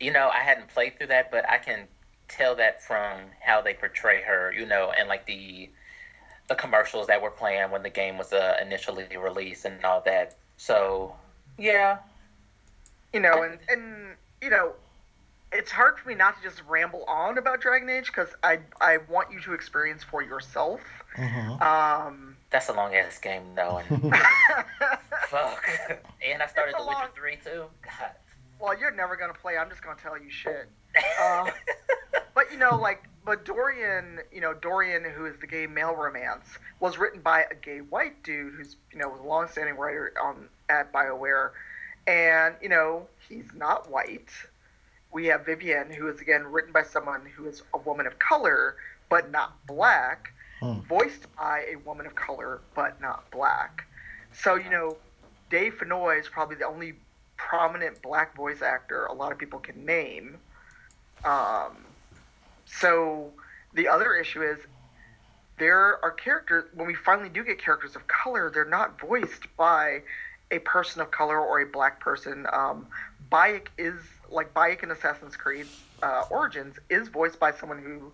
You 0.00 0.12
know, 0.12 0.28
I 0.30 0.38
hadn't 0.40 0.68
played 0.68 0.96
through 0.98 1.08
that, 1.08 1.30
but 1.30 1.48
I 1.48 1.58
can 1.58 1.86
tell 2.28 2.54
that 2.56 2.82
from 2.82 3.20
how 3.40 3.60
they 3.60 3.74
portray 3.74 4.22
her. 4.22 4.52
You 4.52 4.66
know, 4.66 4.92
and 4.98 5.08
like 5.08 5.26
the 5.26 5.68
the 6.48 6.54
commercials 6.54 7.06
that 7.08 7.22
were 7.22 7.30
playing 7.30 7.70
when 7.70 7.82
the 7.82 7.90
game 7.90 8.18
was 8.18 8.32
uh, 8.32 8.56
initially 8.60 9.06
released 9.16 9.64
and 9.64 9.84
all 9.84 10.00
that. 10.02 10.36
So, 10.56 11.14
yeah, 11.58 11.98
You 13.12 13.20
know, 13.20 13.42
and 13.42 13.58
and 13.68 14.16
you 14.42 14.50
know, 14.50 14.72
it's 15.52 15.70
hard 15.70 15.98
for 15.98 16.08
me 16.08 16.14
not 16.14 16.36
to 16.36 16.42
just 16.48 16.62
ramble 16.68 17.04
on 17.04 17.38
about 17.38 17.60
Dragon 17.60 17.88
Age 17.88 18.06
because 18.06 18.28
I 18.42 18.60
I 18.80 18.98
want 19.08 19.32
you 19.32 19.40
to 19.42 19.52
experience 19.54 20.02
for 20.04 20.22
yourself. 20.22 20.80
Mhm. 21.16 21.60
Um, 21.60 22.36
that's 22.50 22.68
a 22.68 22.72
long 22.72 22.94
ass 22.94 23.18
game 23.18 23.42
though, 23.56 23.78
and 23.88 24.00
fuck. 25.28 25.68
and 26.26 26.42
I 26.42 26.46
started 26.46 26.70
It's 26.74 26.80
a 26.80 26.82
The 26.84 26.88
Witcher 26.88 27.00
long- 27.00 27.08
three 27.14 27.36
too. 27.44 27.64
God. 27.82 28.10
well, 28.60 28.78
you're 28.78 28.90
never 28.92 29.16
gonna 29.16 29.34
play. 29.34 29.56
I'm 29.58 29.68
just 29.68 29.82
gonna 29.82 29.98
tell 30.00 30.16
you 30.20 30.30
shit. 30.30 30.68
Uh, 31.20 31.50
But 32.32 32.50
you 32.52 32.58
know, 32.58 32.76
like, 32.76 33.04
but 33.24 33.44
Dorian, 33.44 34.20
you 34.32 34.40
know, 34.40 34.54
Dorian, 34.54 35.04
who 35.04 35.26
is 35.26 35.36
the 35.40 35.46
gay 35.48 35.66
male 35.66 35.94
romance, 35.94 36.46
was 36.78 36.96
written 36.96 37.20
by 37.20 37.44
a 37.50 37.54
gay 37.54 37.78
white 37.80 38.22
dude 38.22 38.54
who's, 38.54 38.76
you 38.92 38.98
know, 38.98 39.08
was 39.08 39.20
a 39.20 39.24
long-standing 39.24 39.76
writer 39.76 40.12
on 40.22 40.48
at 40.68 40.92
Bioware, 40.92 41.50
and 42.06 42.54
you 42.62 42.68
know, 42.68 43.06
he's 43.28 43.46
not 43.54 43.90
white. 43.90 44.30
We 45.12 45.26
have 45.26 45.44
Vivienne, 45.44 45.90
who 45.92 46.08
is 46.08 46.20
again 46.20 46.44
written 46.44 46.72
by 46.72 46.82
someone 46.82 47.26
who 47.26 47.46
is 47.46 47.62
a 47.74 47.78
woman 47.78 48.06
of 48.06 48.18
color 48.18 48.76
but 49.08 49.30
not 49.30 49.54
black, 49.66 50.32
Hmm. 50.60 50.80
voiced 50.80 51.26
by 51.36 51.64
a 51.72 51.76
woman 51.76 52.04
of 52.06 52.14
color 52.14 52.60
but 52.74 53.00
not 53.00 53.28
black. 53.30 53.84
So 54.32 54.56
you 54.56 54.68
know, 54.70 54.96
Dave 55.50 55.74
Fennoy 55.78 56.20
is 56.20 56.28
probably 56.28 56.56
the 56.56 56.66
only 56.66 56.94
prominent 57.36 58.02
black 58.02 58.36
voice 58.36 58.60
actor 58.60 59.06
a 59.06 59.14
lot 59.14 59.32
of 59.32 59.38
people 59.38 59.58
can 59.58 59.84
name. 59.86 60.38
Um, 61.24 61.84
so 62.66 63.32
the 63.72 63.88
other 63.88 64.14
issue 64.14 64.42
is 64.42 64.58
there 65.58 66.02
are 66.04 66.10
characters 66.10 66.64
when 66.74 66.86
we 66.86 66.94
finally 66.94 67.28
do 67.30 67.42
get 67.42 67.58
characters 67.58 67.96
of 67.96 68.06
color, 68.06 68.50
they're 68.52 68.64
not 68.64 69.00
voiced 69.00 69.46
by 69.56 70.02
a 70.50 70.58
person 70.60 71.00
of 71.00 71.10
color 71.10 71.38
or 71.40 71.60
a 71.60 71.66
black 71.66 72.00
person. 72.00 72.46
Um, 72.52 72.86
Bayek 73.32 73.68
is 73.78 73.94
like 74.30 74.54
Bayek 74.54 74.82
in 74.82 74.90
Assassin's 74.90 75.36
Creed 75.36 75.66
uh, 76.02 76.22
Origins 76.30 76.76
is 76.88 77.08
voiced 77.08 77.38
by 77.38 77.52
someone 77.52 77.82
who 77.82 78.12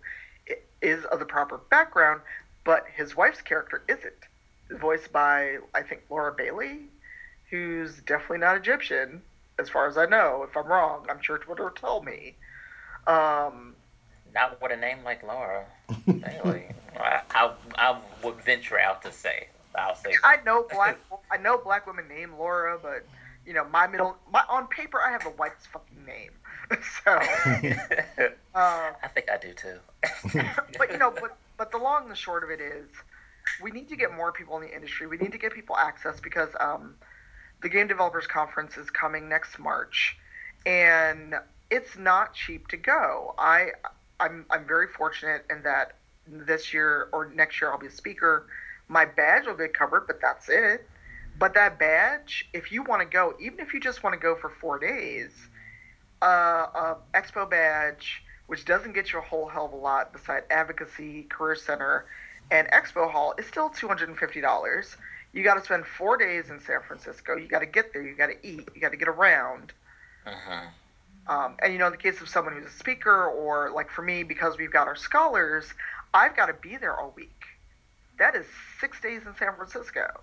is 0.83 1.05
of 1.07 1.19
the 1.19 1.25
proper 1.25 1.59
background, 1.71 2.21
but 2.65 2.85
his 2.95 3.17
wife's 3.17 3.43
character 3.43 3.83
isn't. 3.89 4.81
Voiced 4.81 5.13
by 5.13 5.59
I 5.75 5.83
think 5.83 6.03
Laura 6.11 6.33
Bailey, 6.37 6.81
who's 7.51 7.99
definitely 8.01 8.39
not 8.39 8.57
Egyptian, 8.57 9.23
as 9.59 9.69
far 9.69 9.87
as 9.89 9.97
I 9.97 10.07
know. 10.07 10.45
If 10.49 10.57
I'm 10.57 10.67
wrong, 10.67 11.07
I'm 11.09 11.23
sure 11.23 11.39
Twitter 11.39 11.65
will 11.65 11.71
tell 11.71 12.03
me. 12.03 12.35
Um, 13.07 13.75
Not 14.35 14.61
with 14.61 14.73
a 14.73 14.77
name 14.77 14.99
like 15.05 15.23
Laura. 15.23 15.67
Bailey. 16.07 16.67
I, 16.99 17.21
I, 17.31 17.53
I 17.77 18.01
would 18.25 18.43
venture 18.45 18.79
out 18.79 19.03
to 19.03 19.13
say. 19.13 19.49
I'll 19.79 19.95
say. 19.95 20.15
I 20.25 20.39
know 20.45 20.67
black. 20.73 20.99
I 21.31 21.37
know 21.37 21.59
black 21.59 21.87
women 21.87 22.09
named 22.09 22.33
Laura, 22.39 22.79
but 22.81 23.07
you 23.47 23.53
know 23.53 23.65
my 23.71 23.87
middle. 23.87 24.17
My 24.33 24.43
on 24.49 24.67
paper, 24.67 25.01
I 25.01 25.13
have 25.13 25.23
the 25.23 25.31
whitest 25.31 25.69
fucking 25.69 26.05
name. 26.05 26.33
so, 27.05 27.13
uh, 28.55 28.93
I 29.03 29.09
think 29.15 29.31
I 29.31 29.39
do 29.39 29.53
too. 29.53 29.79
but 30.79 30.91
you 30.91 30.99
know, 30.99 31.11
but 31.11 31.37
but 31.57 31.71
the 31.71 31.79
long 31.79 32.03
and 32.03 32.11
the 32.11 32.17
short 32.17 32.45
of 32.45 32.51
it 32.51 32.61
is, 32.61 32.89
we 33.63 33.71
need 33.71 33.89
to 33.89 33.97
get 33.97 34.15
more 34.15 34.33
people 34.33 34.57
in 34.57 34.63
the 34.63 34.75
industry. 34.75 35.07
We 35.07 35.17
need 35.17 35.33
to 35.33 35.39
get 35.39 35.53
people 35.53 35.77
access 35.77 36.21
because 36.21 36.51
um, 36.59 36.97
the 37.63 37.69
Game 37.69 37.87
Developers 37.87 38.27
Conference 38.27 38.77
is 38.77 38.91
coming 38.91 39.29
next 39.29 39.59
March, 39.59 40.17
and 40.67 41.35
it's 41.71 41.97
not 41.97 42.35
cheap 42.35 42.69
to 42.69 42.77
go. 42.77 43.35
I 43.39 43.69
I'm 44.19 44.47
I'm 44.51 44.67
very 44.67 44.89
fortunate 44.89 45.45
in 45.51 45.63
that 45.63 45.93
this 46.27 46.75
year 46.75 47.09
or 47.13 47.31
next 47.35 47.61
year 47.61 47.71
I'll 47.71 47.79
be 47.79 47.87
a 47.87 47.91
speaker. 47.91 48.47
My 48.89 49.05
badge 49.05 49.47
will 49.47 49.55
get 49.55 49.75
covered, 49.75 50.07
but 50.07 50.21
that's 50.21 50.49
it. 50.49 50.87
But 51.39 51.55
that 51.55 51.79
badge, 51.79 52.49
if 52.53 52.73
you 52.73 52.83
want 52.83 53.03
to 53.03 53.07
go, 53.07 53.35
even 53.41 53.61
if 53.61 53.75
you 53.75 53.81
just 53.81 54.03
want 54.03 54.15
to 54.15 54.21
go 54.21 54.35
for 54.37 54.49
four 54.49 54.79
days, 54.79 55.31
uh, 56.23 56.27
a 56.27 56.97
expo 57.15 57.49
badge, 57.49 58.23
which 58.47 58.65
doesn't 58.65 58.93
get 58.93 59.13
you 59.13 59.19
a 59.19 59.23
whole 59.23 59.49
hell 59.49 59.67
of 59.67 59.73
a 59.73 59.77
lot 59.77 60.13
beside 60.13 60.45
advocacy, 60.51 61.25
career 61.25 61.55
center, 61.57 62.07
and 62.51 62.69
expo 62.69 63.11
hall, 63.11 63.35
is 63.39 63.47
still 63.47 63.69
two 63.69 63.89
hundred 63.89 64.09
and 64.09 64.19
fifty 64.19 64.41
dollars. 64.41 64.97
You 65.33 65.43
got 65.45 65.55
to 65.55 65.65
spend 65.65 65.87
four 65.87 66.17
days 66.17 66.49
in 66.51 66.61
San 66.61 66.81
Francisco. 66.87 67.37
You 67.37 67.49
got 67.49 67.61
to 67.61 67.67
get 67.67 67.93
there. 67.93 68.03
You 68.03 68.15
got 68.15 68.29
to 68.29 68.47
eat. 68.47 68.69
You 68.75 68.81
got 68.81 68.93
to 68.93 68.97
get 68.97 69.09
around. 69.09 69.73
Mhm. 70.27 70.69
Um, 71.29 71.57
and 71.63 71.73
you 71.73 71.79
know, 71.79 71.87
in 71.87 71.93
the 71.93 71.99
case 71.99 72.21
of 72.21 72.29
someone 72.29 72.55
who's 72.55 72.67
a 72.67 72.71
speaker, 72.71 73.27
or 73.27 73.71
like 73.71 73.91
for 73.91 74.03
me, 74.03 74.23
because 74.23 74.57
we've 74.59 74.73
got 74.73 74.87
our 74.87 74.97
scholars, 74.97 75.75
I've 76.15 76.37
got 76.37 76.47
to 76.47 76.55
be 76.55 76.77
there 76.77 76.97
all 76.97 77.13
week. 77.17 77.45
That 78.19 78.35
is 78.35 78.47
six 78.81 79.01
days 79.01 79.23
in 79.27 79.35
San 79.37 79.55
Francisco, 79.57 80.21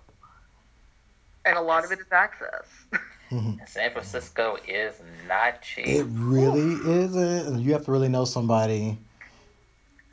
and 1.44 1.56
a 1.56 1.60
lot 1.60 1.84
of 1.84 1.92
it 1.92 2.00
is 2.00 2.06
access. 2.10 2.66
Mm-hmm. 3.30 3.64
San 3.66 3.90
Francisco 3.90 4.58
is 4.68 5.00
not 5.26 5.60
cheap. 5.62 5.86
It 5.86 6.06
really 6.10 6.74
isn't. 6.88 7.58
You 7.58 7.72
have 7.72 7.84
to 7.86 7.90
really 7.90 8.08
know 8.08 8.26
somebody 8.26 8.98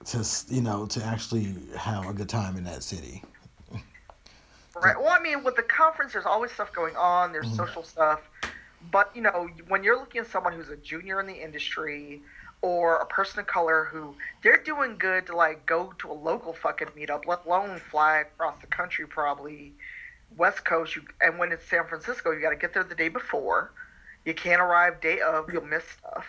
to 0.05 0.25
you 0.47 0.61
know 0.61 0.85
to 0.87 1.03
actually 1.03 1.53
have 1.77 2.07
a 2.07 2.13
good 2.13 2.29
time 2.29 2.57
in 2.57 2.63
that 2.63 2.81
city. 2.83 3.21
Right. 4.81 4.97
Well, 4.97 5.09
I 5.09 5.19
mean, 5.19 5.43
with 5.43 5.55
the 5.55 5.63
conference, 5.63 6.13
there's 6.13 6.25
always 6.25 6.51
stuff 6.51 6.73
going 6.73 6.95
on. 6.95 7.31
There's 7.31 7.47
mm-hmm. 7.47 7.57
social 7.57 7.83
stuff, 7.83 8.21
but 8.89 9.11
you 9.13 9.21
know, 9.21 9.49
when 9.67 9.83
you're 9.83 9.99
looking 9.99 10.21
at 10.21 10.27
someone 10.27 10.53
who's 10.53 10.69
a 10.69 10.77
junior 10.77 11.19
in 11.19 11.27
the 11.27 11.43
industry 11.43 12.21
or 12.61 12.97
a 12.97 13.05
person 13.05 13.39
of 13.39 13.47
color 13.47 13.87
who 13.91 14.15
they're 14.41 14.63
doing 14.63 14.95
good 14.97 15.27
to 15.27 15.35
like 15.35 15.65
go 15.65 15.93
to 15.99 16.11
a 16.11 16.13
local 16.13 16.53
fucking 16.53 16.87
meetup, 16.97 17.27
let 17.27 17.45
alone 17.45 17.77
fly 17.77 18.19
across 18.19 18.59
the 18.61 18.67
country, 18.67 19.05
probably 19.05 19.73
West 20.37 20.65
Coast. 20.65 20.95
You 20.95 21.03
and 21.21 21.37
when 21.37 21.51
it's 21.51 21.67
San 21.67 21.85
Francisco, 21.87 22.31
you 22.31 22.41
got 22.41 22.51
to 22.51 22.55
get 22.55 22.73
there 22.73 22.83
the 22.83 22.95
day 22.95 23.09
before. 23.09 23.71
You 24.25 24.33
can't 24.33 24.61
arrive 24.61 25.01
day 25.01 25.19
of. 25.19 25.51
You'll 25.51 25.65
miss 25.65 25.83
stuff. 25.99 26.25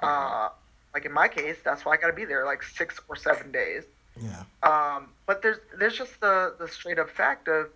Uh, 0.00 0.50
like 0.94 1.04
in 1.04 1.12
my 1.12 1.28
case, 1.28 1.56
that's 1.64 1.84
why 1.84 1.92
I 1.94 1.96
got 1.96 2.08
to 2.08 2.12
be 2.12 2.24
there 2.24 2.44
like 2.44 2.62
six 2.62 3.00
or 3.08 3.16
seven 3.16 3.50
days. 3.52 3.84
Yeah. 4.20 4.42
Um, 4.62 5.08
but 5.26 5.42
there's 5.42 5.58
there's 5.78 5.96
just 5.96 6.20
the 6.20 6.54
the 6.58 6.68
straight 6.68 6.98
up 6.98 7.10
fact 7.10 7.48
of 7.48 7.68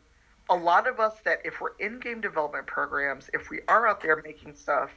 a 0.51 0.55
lot 0.55 0.86
of 0.86 1.01
us 1.01 1.14
that 1.24 1.40
if 1.45 1.61
we're 1.61 1.76
in 1.78 2.01
game 2.01 2.20
development 2.20 2.66
programs, 2.66 3.30
if 3.32 3.49
we 3.51 3.61
are 3.68 3.86
out 3.86 4.03
there 4.03 4.20
making 4.24 4.55
stuff, 4.55 4.90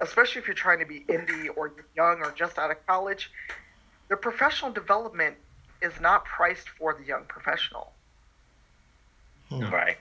especially 0.00 0.40
if 0.40 0.46
you're 0.46 0.54
trying 0.54 0.78
to 0.80 0.86
be 0.86 1.00
indie 1.08 1.48
or 1.56 1.72
young 1.96 2.20
or 2.22 2.32
just 2.32 2.58
out 2.58 2.70
of 2.70 2.86
college, 2.86 3.30
the 4.08 4.16
professional 4.16 4.72
development 4.72 5.36
is 5.80 5.92
not 6.00 6.24
priced 6.24 6.68
for 6.68 6.94
the 6.94 7.04
young 7.04 7.24
professional. 7.24 7.92
Right. 9.50 9.96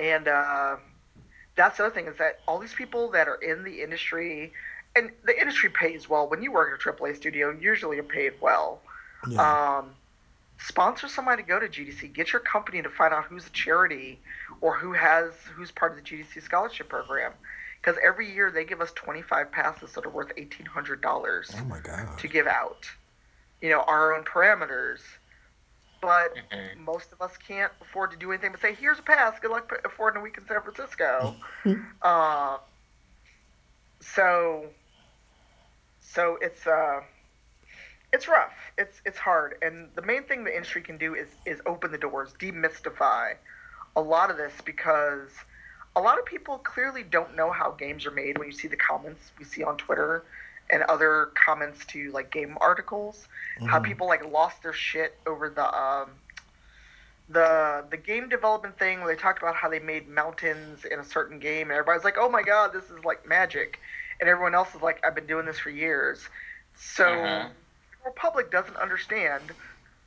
And 0.00 0.28
uh, 0.28 0.76
that's 1.56 1.78
the 1.78 1.86
other 1.86 1.94
thing 1.94 2.06
is 2.06 2.16
that 2.18 2.40
all 2.46 2.58
these 2.58 2.74
people 2.74 3.10
that 3.10 3.28
are 3.28 3.36
in 3.36 3.64
the 3.64 3.82
industry, 3.82 4.52
and 4.94 5.10
the 5.24 5.38
industry 5.38 5.70
pays 5.70 6.08
well. 6.08 6.28
When 6.28 6.42
you 6.42 6.52
work 6.52 6.80
at 6.80 6.86
a 6.86 6.92
AAA 6.92 7.16
studio, 7.16 7.50
usually 7.50 7.96
you're 7.96 8.04
paid 8.04 8.34
well. 8.40 8.80
Yeah. 9.28 9.78
Um, 9.78 9.90
sponsor 10.60 11.08
somebody 11.08 11.42
to 11.42 11.48
go 11.48 11.58
to 11.58 11.66
GDC. 11.66 12.12
Get 12.12 12.32
your 12.32 12.40
company 12.40 12.82
to 12.82 12.88
find 12.88 13.12
out 13.12 13.24
who's 13.24 13.46
a 13.46 13.50
charity 13.50 14.18
or 14.60 14.76
who 14.76 14.92
has 14.92 15.32
who's 15.54 15.70
part 15.70 15.92
of 15.92 15.98
the 15.98 16.02
GDC 16.02 16.42
scholarship 16.42 16.88
program. 16.88 17.32
Because 17.80 17.96
every 18.04 18.32
year 18.32 18.50
they 18.50 18.64
give 18.64 18.80
us 18.80 18.90
25 18.92 19.52
passes 19.52 19.92
that 19.92 20.04
are 20.04 20.10
worth 20.10 20.34
$1,800 20.36 21.54
oh 21.56 21.64
my 21.64 21.78
god. 21.78 22.18
to 22.18 22.28
give 22.28 22.46
out. 22.46 22.88
You 23.60 23.70
know, 23.70 23.82
our 23.82 24.14
own 24.14 24.24
parameters. 24.24 25.00
But 26.00 26.34
Mhm. 26.36 26.76
most 26.78 27.12
of 27.12 27.20
us 27.20 27.36
can't 27.36 27.72
afford 27.80 28.10
to 28.12 28.16
do 28.16 28.30
anything 28.32 28.52
but 28.52 28.60
say, 28.60 28.74
here's 28.74 28.98
a 28.98 29.02
pass. 29.02 29.38
Good 29.40 29.50
luck 29.50 29.72
affording 29.84 30.20
a 30.20 30.22
week 30.22 30.38
in 30.38 30.46
San 30.46 30.62
Francisco. 30.62 31.34
uh, 32.02 32.58
so, 34.00 34.70
so 35.98 36.38
it's 36.40 36.66
uh, 36.66 37.00
it's 38.12 38.28
rough. 38.28 38.54
It's 38.78 39.00
it's 39.04 39.18
hard. 39.18 39.56
And 39.62 39.90
the 39.94 40.02
main 40.02 40.24
thing 40.24 40.44
the 40.44 40.54
industry 40.54 40.82
can 40.82 40.98
do 40.98 41.14
is 41.14 41.28
is 41.44 41.60
open 41.66 41.90
the 41.92 41.98
doors, 41.98 42.32
demystify 42.40 43.34
a 43.96 44.00
lot 44.00 44.30
of 44.30 44.36
this 44.36 44.54
because 44.64 45.30
a 45.96 46.00
lot 46.00 46.18
of 46.18 46.24
people 46.24 46.58
clearly 46.58 47.02
don't 47.02 47.34
know 47.34 47.50
how 47.50 47.72
games 47.72 48.06
are 48.06 48.12
made 48.12 48.38
when 48.38 48.46
you 48.46 48.52
see 48.52 48.68
the 48.68 48.76
comments 48.76 49.32
we 49.38 49.44
see 49.44 49.64
on 49.64 49.76
Twitter 49.76 50.24
and 50.70 50.82
other 50.84 51.30
comments 51.34 51.84
to 51.86 52.10
like 52.12 52.30
game 52.30 52.56
articles 52.60 53.26
how 53.66 53.78
Mhm. 53.78 53.84
people 53.84 54.06
like 54.06 54.24
lost 54.30 54.62
their 54.62 54.72
shit 54.72 55.18
over 55.26 55.48
the 55.48 55.64
um 55.76 56.10
the 57.28 57.84
the 57.90 57.96
game 57.96 58.28
development 58.28 58.78
thing 58.78 59.00
where 59.00 59.14
they 59.14 59.20
talked 59.20 59.40
about 59.42 59.54
how 59.54 59.68
they 59.68 59.78
made 59.80 60.08
mountains 60.08 60.84
in 60.84 60.98
a 60.98 61.04
certain 61.04 61.38
game 61.38 61.62
and 61.70 61.72
everybody's 61.72 62.04
like 62.04 62.16
oh 62.18 62.28
my 62.28 62.42
god 62.42 62.72
this 62.72 62.84
is 62.90 63.04
like 63.04 63.26
magic 63.26 63.78
and 64.20 64.28
everyone 64.28 64.54
else 64.54 64.74
is 64.74 64.82
like 64.82 65.04
i've 65.04 65.14
been 65.14 65.26
doing 65.26 65.44
this 65.46 65.58
for 65.58 65.70
years 65.70 66.28
so 66.74 67.04
Mhm. 67.04 67.50
the 68.04 68.10
public 68.12 68.50
doesn't 68.50 68.76
understand 68.76 69.52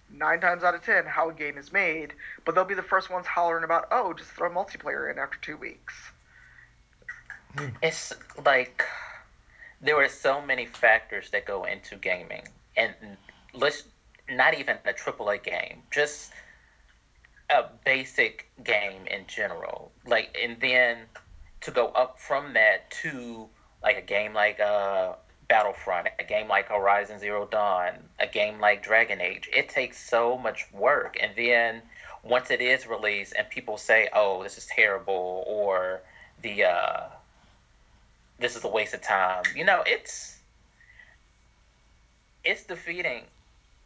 nine 0.10 0.40
times 0.42 0.64
out 0.64 0.74
of 0.76 0.84
ten 0.84 1.06
how 1.06 1.30
a 1.30 1.34
game 1.34 1.58
is 1.58 1.72
made 1.72 2.14
but 2.46 2.56
they'll 2.56 2.66
be 2.66 2.74
the 2.74 2.82
first 2.84 3.10
ones 3.10 3.26
hollering 3.28 3.64
about 3.64 3.88
oh 3.92 4.14
just 4.14 4.32
throw 4.32 4.50
multiplayer 4.50 5.12
in 5.12 5.18
after 5.20 5.38
two 5.42 5.58
weeks 5.58 5.94
It's 7.84 8.14
like 8.46 8.84
there 9.82 9.98
are 9.98 10.10
so 10.10 10.42
many 10.42 10.66
factors 10.66 11.30
that 11.32 11.46
go 11.46 11.64
into 11.64 11.96
gaming, 11.96 12.44
and 12.78 12.94
let's 13.54 13.84
not 14.30 14.58
even 14.58 14.78
a 14.86 14.94
AAA 14.94 15.44
game, 15.44 15.84
just 15.92 16.32
a 17.50 17.66
basic 17.84 18.50
game 18.64 19.08
in 19.08 19.26
general. 19.28 19.92
Like, 20.06 20.38
and 20.42 20.60
then 20.62 21.00
to 21.62 21.72
go 21.72 21.88
up 21.88 22.20
from 22.20 22.54
that 22.54 22.90
to 23.02 23.48
like 23.84 23.98
a 23.98 24.02
game 24.02 24.34
like 24.34 24.60
uh, 24.60 25.14
Battlefront, 25.48 26.10
a 26.20 26.24
game 26.24 26.48
like 26.48 26.70
Horizon 26.70 27.20
Zero 27.20 27.48
Dawn, 27.48 27.94
a 28.20 28.28
game 28.28 28.60
like 28.60 28.84
Dragon 28.84 29.20
Age, 29.20 29.50
it 29.54 29.68
takes 29.68 29.98
so 29.98 30.38
much 30.38 30.68
work, 30.72 31.18
and 31.20 31.32
then 31.36 31.82
once 32.24 32.52
it 32.52 32.62
is 32.62 32.86
released 32.86 33.34
and 33.38 33.50
people 33.50 33.78
say, 33.78 34.08
"Oh, 34.14 34.44
this 34.44 34.58
is 34.58 34.68
terrible," 34.68 35.44
or 35.48 36.02
the 36.42 36.66
uh, 36.66 37.10
this 38.42 38.56
is 38.56 38.64
a 38.64 38.68
waste 38.68 38.94
of 38.94 39.02
time. 39.02 39.44
You 39.56 39.64
know, 39.64 39.84
it's 39.86 40.40
it's 42.44 42.64
defeating, 42.64 43.24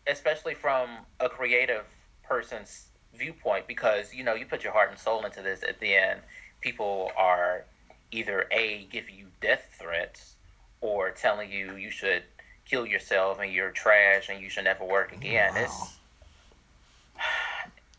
especially 0.08 0.54
from 0.56 0.90
a 1.20 1.30
creative 1.30 1.86
person's 2.24 2.88
viewpoint, 3.14 3.68
because 3.68 4.14
you 4.14 4.24
know 4.24 4.34
you 4.34 4.46
put 4.46 4.64
your 4.64 4.74
heart 4.74 4.90
and 4.90 5.00
soul 5.00 5.26
into 5.26 5.42
this. 5.42 5.64
At 5.64 5.80
the 5.80 5.94
end, 5.94 6.22
people 6.62 7.12
are 7.18 7.64
either 8.12 8.48
a 8.52 8.88
giving 8.92 9.16
you 9.16 9.26
death 9.42 9.76
threats 9.80 10.36
or 10.82 11.12
telling 11.12 11.52
you 11.52 11.76
you 11.76 11.92
should 11.92 12.24
kill 12.66 12.86
yourself 12.86 13.40
and 13.40 13.52
you're 13.52 13.72
trash 13.72 14.30
and 14.30 14.42
you 14.42 14.50
should 14.50 14.64
never 14.64 14.86
work 14.86 15.12
again. 15.14 15.54
Wow. 15.54 15.62
It's 15.64 15.98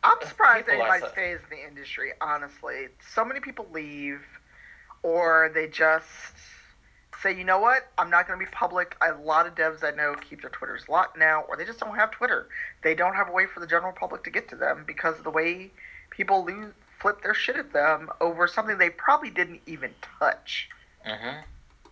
I'm 0.03 0.29
surprised 0.29 0.67
People 0.67 0.83
anybody 0.83 1.01
so- 1.01 1.09
stays 1.13 1.39
in 1.51 1.59
the 1.59 1.67
industry, 1.67 2.13
honestly. 2.21 2.89
So 3.13 3.25
many 3.25 3.41
people 3.41 3.67
leave, 3.73 4.23
or 5.07 5.53
they 5.55 5.69
just 5.69 6.35
say, 7.23 7.33
you 7.33 7.45
know 7.45 7.61
what, 7.61 7.87
I'm 7.97 8.11
not 8.11 8.27
going 8.27 8.41
to 8.41 8.45
be 8.45 8.51
public. 8.51 8.97
A 9.01 9.15
lot 9.23 9.47
of 9.47 9.55
devs 9.55 9.85
I 9.85 9.95
know 9.95 10.17
keep 10.17 10.41
their 10.41 10.51
Twitters 10.51 10.89
locked 10.89 11.17
now, 11.17 11.45
or 11.49 11.57
they 11.57 11.65
just 11.65 11.79
don't 11.79 11.95
have 11.95 12.11
Twitter. 12.11 12.49
They 12.83 12.97
don't 12.97 13.15
have 13.15 13.29
a 13.29 13.33
way 13.33 13.47
for 13.47 13.61
the 13.61 13.69
general 13.69 13.93
public 13.93 14.25
to 14.25 14.31
get 14.31 14.49
to 14.49 14.57
them 14.57 14.83
because 14.85 15.17
of 15.17 15.23
the 15.23 15.31
way 15.31 15.71
people 16.11 16.45
lose, 16.45 16.73
flip 16.99 17.23
their 17.23 17.35
shit 17.35 17.55
at 17.55 17.73
them 17.73 18.11
over 18.21 18.49
something 18.49 18.79
they 18.79 18.91
probably 18.91 19.31
didn't 19.31 19.61
even 19.67 19.93
touch. 20.19 20.69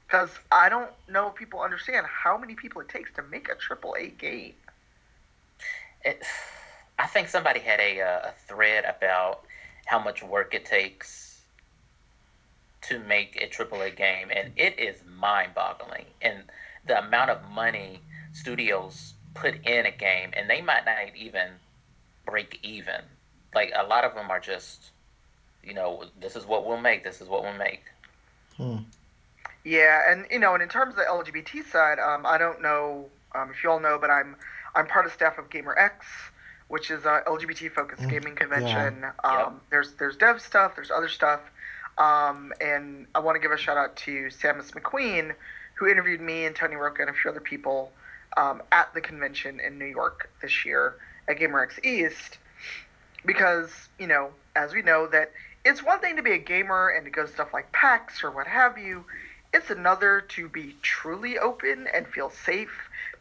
Because 0.08 0.30
I 0.50 0.68
don't 0.68 0.90
know 1.08 1.28
if 1.28 1.36
people 1.36 1.60
understand 1.60 2.06
how 2.06 2.36
many 2.36 2.56
people 2.56 2.80
it 2.80 2.88
takes 2.88 3.12
to 3.12 3.22
make 3.22 3.48
a 3.48 3.54
triple 3.54 3.94
A 3.96 4.08
game. 4.08 4.54
it, 6.04 6.24
I 6.98 7.06
think 7.06 7.28
somebody 7.28 7.60
had 7.60 7.78
a, 7.78 8.00
uh, 8.00 8.30
a 8.30 8.32
thread 8.48 8.84
about 8.84 9.42
how 9.86 10.00
much 10.00 10.20
work 10.24 10.52
it 10.52 10.64
takes 10.64 11.23
to 12.88 12.98
make 13.00 13.36
a 13.40 13.46
AAA 13.48 13.90
game, 13.90 14.30
and 14.30 14.52
it 14.56 14.78
is 14.78 15.02
mind-boggling. 15.18 16.06
And 16.22 16.44
the 16.86 16.98
amount 16.98 17.30
of 17.30 17.48
money 17.50 18.00
studios 18.32 19.14
put 19.34 19.54
in 19.66 19.86
a 19.86 19.90
game, 19.90 20.30
and 20.34 20.48
they 20.50 20.60
might 20.62 20.84
not 20.84 21.14
even 21.16 21.50
break 22.26 22.58
even. 22.62 23.02
Like 23.54 23.72
a 23.74 23.84
lot 23.84 24.04
of 24.04 24.14
them 24.14 24.30
are 24.30 24.40
just, 24.40 24.90
you 25.62 25.74
know, 25.74 26.04
this 26.20 26.36
is 26.36 26.46
what 26.46 26.66
we'll 26.66 26.80
make. 26.80 27.04
This 27.04 27.20
is 27.20 27.28
what 27.28 27.42
we'll 27.42 27.54
make. 27.58 27.82
Hmm. 28.56 28.78
Yeah, 29.64 30.10
and 30.10 30.26
you 30.30 30.38
know, 30.38 30.54
and 30.54 30.62
in 30.62 30.68
terms 30.68 30.90
of 30.90 30.96
the 30.96 31.04
LGBT 31.04 31.64
side, 31.64 31.98
um, 31.98 32.26
I 32.26 32.38
don't 32.38 32.60
know 32.62 33.10
um, 33.34 33.50
if 33.50 33.62
you 33.62 33.70
all 33.70 33.80
know, 33.80 33.98
but 34.00 34.10
I'm 34.10 34.36
I'm 34.74 34.86
part 34.86 35.06
of 35.06 35.12
staff 35.12 35.38
of 35.38 35.50
GaymerX, 35.50 35.92
which 36.68 36.90
is 36.90 37.04
a 37.04 37.22
LGBT 37.26 37.70
focused 37.72 38.06
Mm, 38.06 38.08
gaming 38.08 38.34
convention. 38.36 39.02
Yep. 39.02 39.14
Um, 39.24 39.60
There's 39.70 39.92
there's 39.94 40.16
dev 40.16 40.40
stuff, 40.40 40.74
there's 40.76 40.90
other 40.90 41.08
stuff, 41.08 41.40
um, 41.98 42.52
and 42.60 43.06
I 43.14 43.20
want 43.20 43.36
to 43.36 43.40
give 43.40 43.52
a 43.52 43.56
shout 43.58 43.76
out 43.76 43.96
to 43.96 44.26
Samus 44.26 44.72
McQueen, 44.72 45.34
who 45.74 45.86
interviewed 45.86 46.20
me 46.20 46.44
and 46.44 46.54
Tony 46.54 46.76
Roca 46.76 47.02
and 47.02 47.10
a 47.10 47.14
few 47.14 47.30
other 47.30 47.40
people 47.40 47.92
um, 48.36 48.62
at 48.72 48.92
the 48.94 49.00
convention 49.00 49.60
in 49.60 49.78
New 49.78 49.86
York 49.86 50.30
this 50.42 50.64
year 50.64 50.96
at 51.28 51.38
GaymerX 51.38 51.84
East, 51.84 52.38
because 53.24 53.70
you 53.98 54.06
know, 54.06 54.30
as 54.56 54.72
we 54.74 54.82
know, 54.82 55.06
that 55.08 55.32
it's 55.64 55.82
one 55.82 56.00
thing 56.00 56.16
to 56.16 56.22
be 56.22 56.32
a 56.32 56.38
gamer 56.38 56.88
and 56.90 57.04
to 57.04 57.10
go 57.10 57.26
to 57.26 57.32
stuff 57.32 57.52
like 57.52 57.70
PAX 57.72 58.22
or 58.22 58.30
what 58.30 58.46
have 58.46 58.76
you. 58.78 59.04
It's 59.52 59.70
another 59.70 60.20
to 60.30 60.48
be 60.48 60.74
truly 60.82 61.38
open 61.38 61.86
and 61.94 62.06
feel 62.08 62.28
safe, 62.30 62.72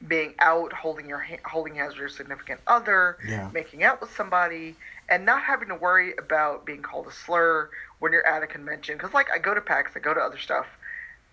being 0.07 0.33
out, 0.39 0.73
holding 0.73 1.07
your 1.07 1.19
ha- 1.19 1.37
holding 1.45 1.75
hands 1.75 1.91
with 1.93 1.99
your 1.99 2.09
significant 2.09 2.59
other, 2.65 3.17
Yeah. 3.25 3.49
making 3.53 3.83
out 3.83 4.01
with 4.01 4.13
somebody, 4.15 4.75
and 5.09 5.25
not 5.25 5.43
having 5.43 5.67
to 5.67 5.75
worry 5.75 6.13
about 6.17 6.65
being 6.65 6.81
called 6.81 7.05
a 7.07 7.11
slur 7.11 7.69
when 8.03 8.11
you're 8.11 8.27
at 8.27 8.43
a 8.43 8.47
convention. 8.47 8.97
Because 8.97 9.13
like 9.13 9.27
I 9.33 9.37
go 9.37 9.53
to 9.53 9.61
PAX, 9.61 9.91
I 9.95 9.99
go 9.99 10.13
to 10.13 10.19
other 10.19 10.37
stuff. 10.37 10.65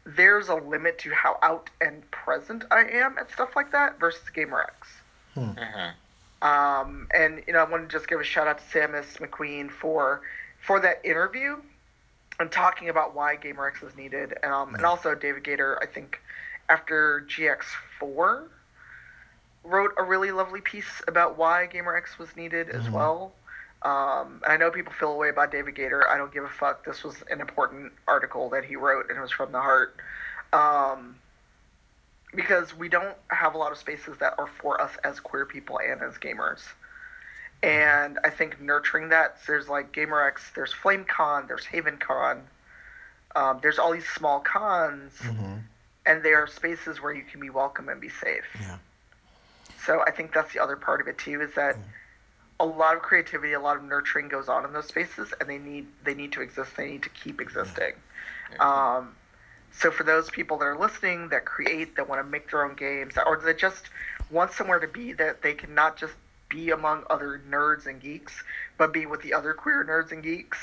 There's 0.06 0.48
a 0.48 0.54
limit 0.54 0.98
to 1.00 1.10
how 1.10 1.36
out 1.42 1.68
and 1.80 2.08
present 2.12 2.62
I 2.70 2.84
am 2.84 3.18
at 3.18 3.28
stuff 3.32 3.56
like 3.56 3.72
that 3.72 3.98
versus 3.98 4.22
GaymerX. 4.32 4.70
hmm 5.34 6.46
Um, 6.46 7.08
and 7.12 7.42
you 7.48 7.52
know, 7.54 7.58
I 7.58 7.64
want 7.68 7.88
to 7.90 7.92
just 7.92 8.06
give 8.06 8.20
a 8.20 8.24
shout 8.24 8.46
out 8.46 8.58
to 8.58 8.64
Samus 8.78 9.18
McQueen 9.18 9.68
for 9.68 10.20
for 10.60 10.78
that 10.78 11.00
interview 11.04 11.56
and 12.38 12.52
talking 12.52 12.88
about 12.88 13.16
why 13.16 13.36
GaymerX 13.36 13.82
is 13.84 13.96
needed. 13.96 14.34
Um, 14.44 14.76
and 14.76 14.86
also 14.86 15.16
David 15.16 15.42
Gaider, 15.42 15.76
I 15.82 15.86
think, 15.86 16.20
after 16.68 17.26
GX4, 17.28 18.44
wrote 19.64 19.90
a 19.98 20.04
really 20.04 20.30
lovely 20.30 20.60
piece 20.60 21.02
about 21.08 21.36
why 21.36 21.68
GaymerX 21.70 22.16
was 22.16 22.36
needed 22.36 22.68
as 22.68 22.84
Mhm. 22.84 22.92
well. 22.92 23.32
Um, 23.82 24.42
and 24.44 24.52
I 24.52 24.56
know 24.56 24.70
people 24.70 24.92
feel 24.92 25.12
away 25.12 25.30
about 25.30 25.50
David 25.50 25.74
Gaider. 25.74 26.06
I 26.08 26.18
don't 26.18 26.32
give 26.32 26.44
a 26.44 26.48
fuck. 26.48 26.84
This 26.84 27.02
was 27.02 27.16
an 27.30 27.40
important 27.40 27.92
article 28.06 28.50
that 28.50 28.64
he 28.64 28.76
wrote, 28.76 29.08
and 29.08 29.18
it 29.18 29.20
was 29.20 29.30
from 29.30 29.52
the 29.52 29.60
heart. 29.60 29.96
Um, 30.52 31.16
because 32.34 32.76
we 32.76 32.88
don't 32.88 33.16
have 33.28 33.54
a 33.54 33.58
lot 33.58 33.72
of 33.72 33.78
spaces 33.78 34.18
that 34.18 34.34
are 34.38 34.46
for 34.60 34.80
us 34.80 34.92
as 35.02 35.18
queer 35.18 35.46
people 35.46 35.78
and 35.78 36.02
as 36.02 36.14
gamers. 36.14 36.60
And 37.62 38.18
I 38.24 38.30
think 38.30 38.60
nurturing 38.60 39.08
that, 39.10 39.38
there's 39.46 39.68
like 39.68 39.92
GaymerX, 39.92 40.54
there's 40.54 40.72
FlameCon, 40.72 41.48
there's 41.48 41.64
HavenCon, 41.64 42.40
um, 43.34 43.58
there's 43.62 43.78
all 43.78 43.92
these 43.92 44.08
small 44.08 44.40
cons, 44.40 45.12
hmm 45.20 45.56
and 46.06 46.22
they 46.22 46.32
are 46.32 46.46
spaces 46.46 47.00
where 47.02 47.12
you 47.12 47.22
can 47.22 47.40
be 47.40 47.50
welcome 47.50 47.88
and 47.90 48.00
be 48.00 48.08
safe. 48.08 48.44
Yeah. 48.58 48.78
So 49.84 50.02
I 50.06 50.10
think 50.10 50.32
that's 50.32 50.52
the 50.52 50.58
other 50.58 50.74
part 50.74 51.02
of 51.02 51.08
it 51.08 51.18
too, 51.18 51.42
is 51.42 51.54
that 51.54 51.76
a 52.60 52.64
lot 52.64 52.94
of 52.94 53.02
creativity, 53.02 53.54
a 53.54 53.60
lot 53.60 53.76
of 53.76 53.82
nurturing 53.82 54.28
goes 54.28 54.48
on 54.48 54.64
in 54.64 54.72
those 54.72 54.86
spaces, 54.86 55.32
and 55.40 55.48
they 55.48 55.58
need 55.58 55.86
they 56.04 56.14
need 56.14 56.30
to 56.32 56.42
exist. 56.42 56.76
They 56.76 56.90
need 56.90 57.02
to 57.02 57.08
keep 57.08 57.40
existing. 57.40 57.94
Um, 58.60 59.16
so 59.72 59.90
for 59.90 60.04
those 60.04 60.28
people 60.30 60.58
that 60.58 60.66
are 60.66 60.78
listening, 60.78 61.28
that 61.28 61.44
create, 61.44 61.96
that 61.96 62.08
want 62.08 62.24
to 62.24 62.30
make 62.30 62.50
their 62.50 62.64
own 62.64 62.74
games, 62.74 63.14
or 63.24 63.40
that 63.44 63.58
just 63.58 63.88
want 64.30 64.52
somewhere 64.52 64.78
to 64.78 64.88
be, 64.88 65.12
that 65.14 65.42
they 65.42 65.54
can 65.54 65.74
not 65.74 65.96
just 65.96 66.12
be 66.48 66.70
among 66.70 67.04
other 67.08 67.40
nerds 67.48 67.86
and 67.86 68.00
geeks, 68.00 68.42
but 68.76 68.92
be 68.92 69.06
with 69.06 69.22
the 69.22 69.32
other 69.32 69.54
queer 69.54 69.84
nerds 69.84 70.12
and 70.12 70.22
geeks. 70.22 70.58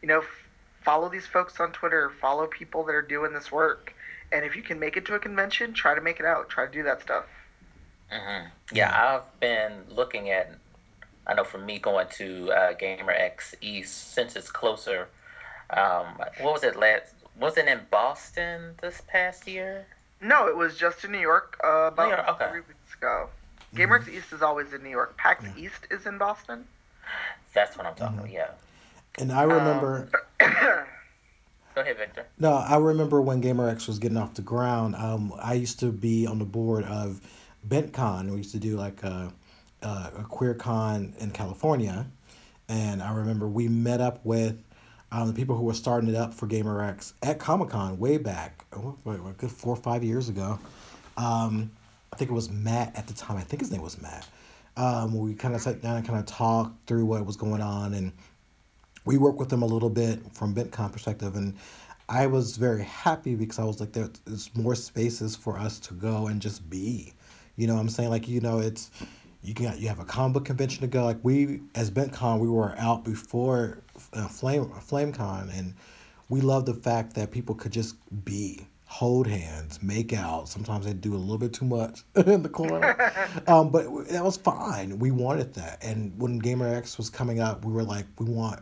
You 0.00 0.08
know, 0.08 0.20
f- 0.20 0.48
follow 0.82 1.08
these 1.08 1.26
folks 1.26 1.60
on 1.60 1.72
Twitter. 1.72 2.10
Follow 2.20 2.46
people 2.46 2.84
that 2.84 2.94
are 2.94 3.02
doing 3.02 3.34
this 3.34 3.52
work. 3.52 3.92
And 4.32 4.44
if 4.44 4.56
you 4.56 4.62
can 4.62 4.78
make 4.78 4.96
it 4.96 5.04
to 5.06 5.14
a 5.14 5.18
convention, 5.18 5.74
try 5.74 5.94
to 5.94 6.00
make 6.00 6.20
it 6.20 6.26
out. 6.26 6.48
Try 6.48 6.66
to 6.66 6.72
do 6.72 6.84
that 6.84 7.02
stuff. 7.02 7.24
Mm-hmm. 8.12 8.46
Yeah, 8.72 9.20
I've 9.20 9.40
been 9.40 9.72
looking 9.90 10.30
at. 10.30 10.54
I 11.26 11.34
know 11.34 11.44
for 11.44 11.58
me 11.58 11.78
going 11.78 12.06
to 12.16 12.50
uh, 12.52 12.74
GaymerX 12.74 13.54
East 13.60 14.12
since 14.14 14.36
it's 14.36 14.50
closer. 14.50 15.08
Um, 15.70 16.18
what 16.40 16.52
was 16.52 16.64
it 16.64 16.76
last? 16.76 17.14
Was 17.38 17.56
it 17.56 17.66
in 17.66 17.80
Boston 17.90 18.74
this 18.80 19.02
past 19.08 19.48
year? 19.48 19.86
No, 20.20 20.46
it 20.46 20.56
was 20.56 20.76
just 20.76 21.04
in 21.04 21.12
New 21.12 21.18
York 21.18 21.58
uh, 21.64 21.88
about 21.92 22.08
New 22.08 22.14
York, 22.14 22.28
okay. 22.28 22.50
three 22.50 22.60
weeks 22.60 22.94
ago. 22.96 23.28
GaymerX 23.74 24.08
East 24.08 24.32
is 24.32 24.40
always 24.40 24.72
in 24.72 24.82
New 24.82 24.90
York. 24.90 25.16
PAX 25.16 25.44
East 25.56 25.86
is 25.90 26.06
in 26.06 26.16
Boston. 26.16 26.64
That's 27.54 27.76
what 27.76 27.86
I'm 27.86 27.94
talking 27.94 28.18
about. 28.18 28.30
Yeah. 28.30 28.50
And 29.18 29.32
I 29.32 29.42
remember. 29.42 30.08
Go 30.40 31.80
ahead, 31.80 31.96
Victor. 31.98 32.26
No, 32.38 32.52
I 32.52 32.76
remember 32.76 33.20
when 33.20 33.42
GaymerX 33.42 33.88
was 33.88 33.98
getting 33.98 34.16
off 34.16 34.34
the 34.34 34.42
ground. 34.42 34.94
Um, 34.94 35.32
I 35.42 35.54
used 35.54 35.80
to 35.80 35.90
be 35.90 36.24
on 36.24 36.38
the 36.38 36.44
board 36.44 36.84
of 36.84 37.20
BentCon. 37.68 38.30
We 38.30 38.36
used 38.38 38.52
to 38.52 38.60
do 38.60 38.76
like 38.76 39.02
a, 39.02 39.32
a, 39.84 40.12
a 40.18 40.24
queer 40.28 40.54
con 40.54 41.14
in 41.18 41.30
California, 41.30 42.06
and 42.68 43.02
I 43.02 43.14
remember 43.14 43.46
we 43.48 43.68
met 43.68 44.00
up 44.00 44.24
with 44.24 44.58
um, 45.12 45.28
the 45.28 45.34
people 45.34 45.56
who 45.56 45.64
were 45.64 45.74
starting 45.74 46.10
it 46.10 46.16
up 46.16 46.34
for 46.34 46.48
GaymerX 46.48 47.12
at 47.22 47.38
Comic 47.38 47.68
Con 47.68 47.98
way 47.98 48.16
back, 48.16 48.64
oh, 48.72 48.96
wait, 49.04 49.22
wait, 49.22 49.38
good 49.38 49.50
four 49.50 49.74
or 49.74 49.76
five 49.76 50.02
years 50.02 50.28
ago. 50.28 50.58
Um, 51.16 51.70
I 52.12 52.16
think 52.16 52.30
it 52.30 52.34
was 52.34 52.50
Matt 52.50 52.96
at 52.96 53.06
the 53.06 53.14
time. 53.14 53.36
I 53.36 53.42
think 53.42 53.60
his 53.60 53.70
name 53.70 53.82
was 53.82 54.00
Matt. 54.02 54.26
Um, 54.76 55.16
we 55.16 55.34
kind 55.34 55.54
of 55.54 55.60
sat 55.60 55.80
down 55.80 55.96
and 55.96 56.06
kind 56.06 56.18
of 56.18 56.26
talked 56.26 56.88
through 56.88 57.06
what 57.06 57.24
was 57.24 57.36
going 57.36 57.60
on, 57.60 57.94
and 57.94 58.12
we 59.04 59.18
worked 59.18 59.38
with 59.38 59.50
them 59.50 59.62
a 59.62 59.66
little 59.66 59.90
bit 59.90 60.20
from 60.32 60.54
BentCon 60.54 60.90
perspective, 60.90 61.36
and 61.36 61.54
I 62.08 62.26
was 62.26 62.56
very 62.56 62.82
happy 62.82 63.34
because 63.34 63.58
I 63.58 63.64
was 63.64 63.80
like, 63.80 63.92
there's 63.92 64.50
more 64.54 64.74
spaces 64.74 65.36
for 65.36 65.58
us 65.58 65.78
to 65.80 65.94
go 65.94 66.26
and 66.26 66.40
just 66.40 66.68
be. 66.68 67.14
You 67.56 67.66
know 67.66 67.76
I'm 67.76 67.88
saying? 67.88 68.10
Like, 68.10 68.28
you 68.28 68.40
know, 68.40 68.58
it's 68.58 68.90
you 69.44 69.52
can 69.52 69.78
you 69.78 69.88
have 69.88 70.00
a 70.00 70.04
comic 70.04 70.34
book 70.34 70.44
convention 70.46 70.80
to 70.80 70.86
go. 70.86 71.04
Like 71.04 71.18
we 71.22 71.60
as 71.74 71.90
BentCon, 71.90 72.38
we 72.40 72.48
were 72.48 72.74
out 72.78 73.04
before 73.04 73.78
uh, 74.14 74.26
Flame 74.26 74.64
FlameCon, 74.64 75.56
and 75.56 75.74
we 76.28 76.40
love 76.40 76.64
the 76.64 76.74
fact 76.74 77.14
that 77.14 77.30
people 77.30 77.54
could 77.54 77.72
just 77.72 77.96
be, 78.24 78.66
hold 78.86 79.26
hands, 79.26 79.82
make 79.82 80.14
out. 80.14 80.48
Sometimes 80.48 80.86
they 80.86 80.94
do 80.94 81.14
a 81.14 81.16
little 81.16 81.38
bit 81.38 81.52
too 81.52 81.66
much 81.66 82.04
in 82.16 82.42
the 82.42 82.48
corner, 82.48 83.12
um, 83.46 83.70
but 83.70 84.08
that 84.08 84.24
was 84.24 84.38
fine. 84.38 84.98
We 84.98 85.10
wanted 85.10 85.52
that, 85.54 85.84
and 85.84 86.18
when 86.18 86.40
GaymerX 86.40 86.96
was 86.96 87.10
coming 87.10 87.40
up, 87.40 87.64
we 87.66 87.72
were 87.72 87.84
like, 87.84 88.06
we 88.18 88.26
want 88.26 88.60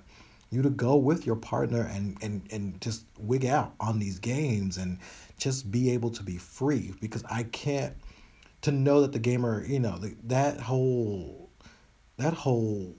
you 0.50 0.62
to 0.62 0.70
go 0.70 0.96
with 0.96 1.24
your 1.24 1.36
partner 1.36 1.88
and 1.94 2.18
and 2.22 2.42
and 2.50 2.80
just 2.80 3.06
wig 3.18 3.46
out 3.46 3.72
on 3.78 4.00
these 4.00 4.18
games 4.18 4.78
and 4.78 4.98
just 5.38 5.70
be 5.70 5.90
able 5.90 6.10
to 6.10 6.22
be 6.24 6.36
free 6.36 6.92
because 7.00 7.24
I 7.30 7.44
can't 7.44 7.94
to 8.62 8.72
know 8.72 9.02
that 9.02 9.12
the 9.12 9.18
gamer, 9.18 9.64
you 9.64 9.80
know, 9.80 9.98
the, 9.98 10.14
that 10.24 10.60
whole 10.60 11.50
that 12.16 12.34
whole 12.34 12.94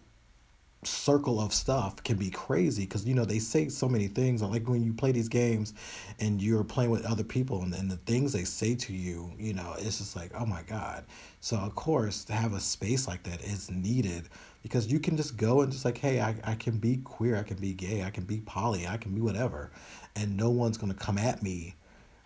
circle 0.86 1.40
of 1.40 1.54
stuff 1.54 2.04
can 2.04 2.18
be 2.18 2.30
crazy 2.30 2.84
because 2.84 3.06
you 3.06 3.14
know 3.14 3.24
they 3.24 3.40
say 3.40 3.70
so 3.70 3.88
many 3.88 4.08
things 4.08 4.42
like 4.42 4.68
when 4.68 4.84
you 4.84 4.94
play 4.94 5.12
these 5.12 5.30
games 5.30 5.74
and 6.20 6.42
you're 6.42 6.64
playing 6.64 6.90
with 6.92 7.06
other 7.06 7.24
people 7.24 7.62
and, 7.62 7.74
and 7.74 7.90
the 7.90 7.98
things 7.98 8.34
they 8.34 8.44
say 8.44 8.76
to 8.76 8.94
you 8.94 9.32
you 9.40 9.54
know 9.54 9.76
it's 9.80 10.00
just 10.00 10.16
like 10.16 10.32
oh 10.38 10.46
my 10.46 10.62
god. 10.64 11.06
So 11.40 11.58
of 11.58 11.76
course 11.76 12.26
to 12.26 12.34
have 12.34 12.54
a 12.54 12.60
space 12.60 13.08
like 13.08 13.24
that 13.24 13.42
is 13.44 13.72
needed 13.72 14.30
because 14.62 14.92
you 14.92 15.00
can 15.00 15.18
just 15.18 15.38
go 15.38 15.62
and 15.62 15.72
just 15.72 15.86
like 15.86 15.98
hey 15.98 16.22
I, 16.22 16.36
I 16.44 16.56
can 16.56 16.78
be 16.78 16.98
queer 16.98 17.38
i 17.38 17.44
can 17.44 17.58
be 17.58 17.74
gay 17.74 18.04
i 18.04 18.10
can 18.10 18.24
be 18.24 18.40
poly 18.42 18.88
i 18.88 18.98
can 18.98 19.14
be 19.14 19.22
whatever 19.22 19.72
and 20.16 20.36
no 20.36 20.50
one's 20.50 20.78
going 20.78 20.92
to 20.92 20.98
come 20.98 21.18
at 21.18 21.44
me 21.44 21.76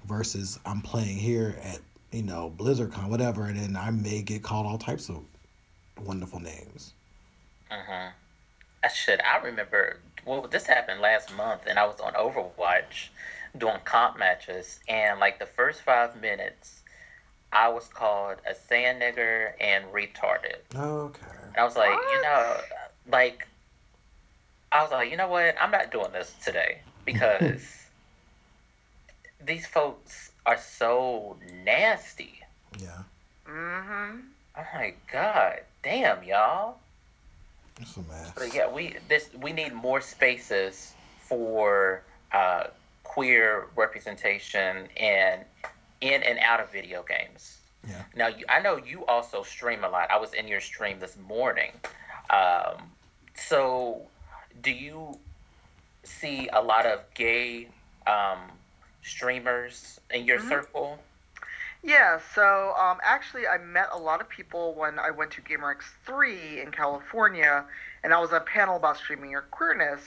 versus 0.05 0.59
i'm 0.65 0.81
playing 0.81 1.17
here 1.17 1.59
at 1.63 1.79
you 2.11 2.23
know, 2.23 2.53
BlizzardCon, 2.55 3.09
whatever, 3.09 3.45
and 3.45 3.57
then 3.57 3.75
I 3.75 3.91
may 3.91 4.21
get 4.21 4.43
called 4.43 4.65
all 4.65 4.77
types 4.77 5.09
of 5.09 5.23
wonderful 6.03 6.39
names. 6.39 6.93
Mm-hmm. 7.71 8.09
I 8.83 8.87
should. 8.87 9.19
I 9.21 9.37
remember. 9.43 9.99
Well, 10.25 10.41
this 10.49 10.65
happened 10.65 11.01
last 11.01 11.35
month, 11.35 11.61
and 11.67 11.79
I 11.79 11.85
was 11.85 11.99
on 11.99 12.13
Overwatch 12.13 13.09
doing 13.57 13.77
comp 13.85 14.19
matches, 14.19 14.79
and 14.87 15.19
like 15.19 15.39
the 15.39 15.45
first 15.45 15.81
five 15.81 16.19
minutes, 16.21 16.81
I 17.51 17.69
was 17.69 17.87
called 17.87 18.37
a 18.49 18.53
sand 18.53 19.01
nigger 19.01 19.51
and 19.59 19.85
retarded. 19.85 20.57
Okay. 20.75 21.21
And 21.47 21.57
I 21.57 21.63
was 21.63 21.75
like, 21.75 21.89
what? 21.89 22.11
you 22.11 22.21
know, 22.21 22.57
like, 23.11 23.47
I 24.71 24.81
was 24.81 24.91
like, 24.91 25.09
you 25.09 25.17
know 25.17 25.29
what? 25.29 25.55
I'm 25.61 25.71
not 25.71 25.91
doing 25.91 26.11
this 26.11 26.33
today 26.43 26.79
because 27.05 27.85
these 29.45 29.65
folks 29.65 30.26
are 30.47 30.57
so 30.57 31.37
nasty. 31.63 32.39
Yeah. 32.79 33.03
Mm-hmm. 33.47 34.19
Oh 34.57 34.65
my 34.73 34.93
god, 35.11 35.59
damn 35.83 36.23
y'all. 36.23 36.77
It's 37.79 37.95
a 37.97 37.99
mess. 38.03 38.31
But 38.35 38.55
yeah, 38.55 38.71
we 38.71 38.95
this 39.07 39.29
we 39.39 39.51
need 39.51 39.73
more 39.73 40.01
spaces 40.01 40.93
for 41.19 42.01
uh, 42.31 42.67
queer 43.03 43.67
representation 43.75 44.87
and 44.97 45.41
in 46.01 46.23
and 46.23 46.39
out 46.39 46.59
of 46.59 46.71
video 46.71 47.03
games. 47.03 47.57
Yeah. 47.87 48.03
Now 48.15 48.27
you, 48.27 48.45
I 48.49 48.59
know 48.61 48.77
you 48.77 49.05
also 49.05 49.43
stream 49.43 49.83
a 49.83 49.89
lot. 49.89 50.09
I 50.09 50.17
was 50.17 50.33
in 50.33 50.47
your 50.47 50.61
stream 50.61 50.99
this 50.99 51.17
morning. 51.27 51.71
Um, 52.29 52.81
so, 53.35 54.01
do 54.61 54.71
you 54.71 55.17
see 56.03 56.49
a 56.51 56.61
lot 56.61 56.85
of 56.85 57.01
gay 57.13 57.67
um, 58.07 58.39
streamers 59.01 59.99
in 60.11 60.25
your 60.25 60.39
mm-hmm. 60.39 60.49
circle? 60.49 60.99
Yeah, 61.83 62.19
so 62.33 62.73
um, 62.79 62.97
actually, 63.03 63.47
I 63.47 63.57
met 63.57 63.89
a 63.93 63.97
lot 63.97 64.19
of 64.19 64.27
people 64.27 64.73
when 64.73 64.99
I 64.99 65.11
went 65.11 65.31
to 65.31 65.41
GaymerX3 65.41 66.63
in 66.63 66.71
California, 66.71 67.63
and 68.03 68.13
I 68.13 68.19
was 68.19 68.31
on 68.31 68.37
a 68.37 68.45
panel 68.45 68.75
about 68.75 68.97
streaming 68.97 69.29
your 69.29 69.43
queerness, 69.43 70.01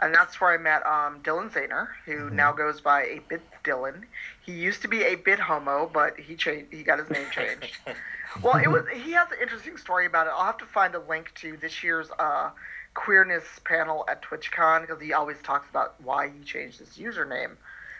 and 0.00 0.14
that's 0.14 0.40
where 0.40 0.50
I 0.52 0.58
met 0.58 0.84
um, 0.86 1.20
Dylan 1.22 1.50
Zayner, 1.50 1.88
who 2.06 2.12
mm-hmm. 2.12 2.36
now 2.36 2.52
goes 2.52 2.80
by 2.80 3.04
8-Bit 3.04 3.42
Dylan. 3.62 4.02
He 4.44 4.52
used 4.52 4.82
to 4.82 4.88
be 4.88 4.98
8-Bit 4.98 5.38
Homo, 5.38 5.90
but 5.92 6.18
he 6.18 6.34
changed. 6.34 6.72
He 6.72 6.82
got 6.82 6.98
his 6.98 7.10
name 7.10 7.26
changed. 7.30 7.78
well, 8.42 8.56
it 8.56 8.68
was. 8.68 8.84
He 8.92 9.12
has 9.12 9.30
an 9.30 9.38
interesting 9.40 9.76
story 9.76 10.06
about 10.06 10.26
it. 10.26 10.32
I'll 10.34 10.46
have 10.46 10.58
to 10.58 10.66
find 10.66 10.94
a 10.94 11.00
link 11.00 11.32
to 11.36 11.56
this 11.58 11.84
year's 11.84 12.08
uh, 12.18 12.50
queerness 12.94 13.44
panel 13.64 14.04
at 14.08 14.22
TwitchCon 14.22 14.80
because 14.80 15.00
he 15.00 15.12
always 15.12 15.40
talks 15.42 15.68
about 15.70 15.94
why 16.02 16.30
he 16.30 16.42
changed 16.42 16.78
his 16.78 16.88
username 16.90 17.56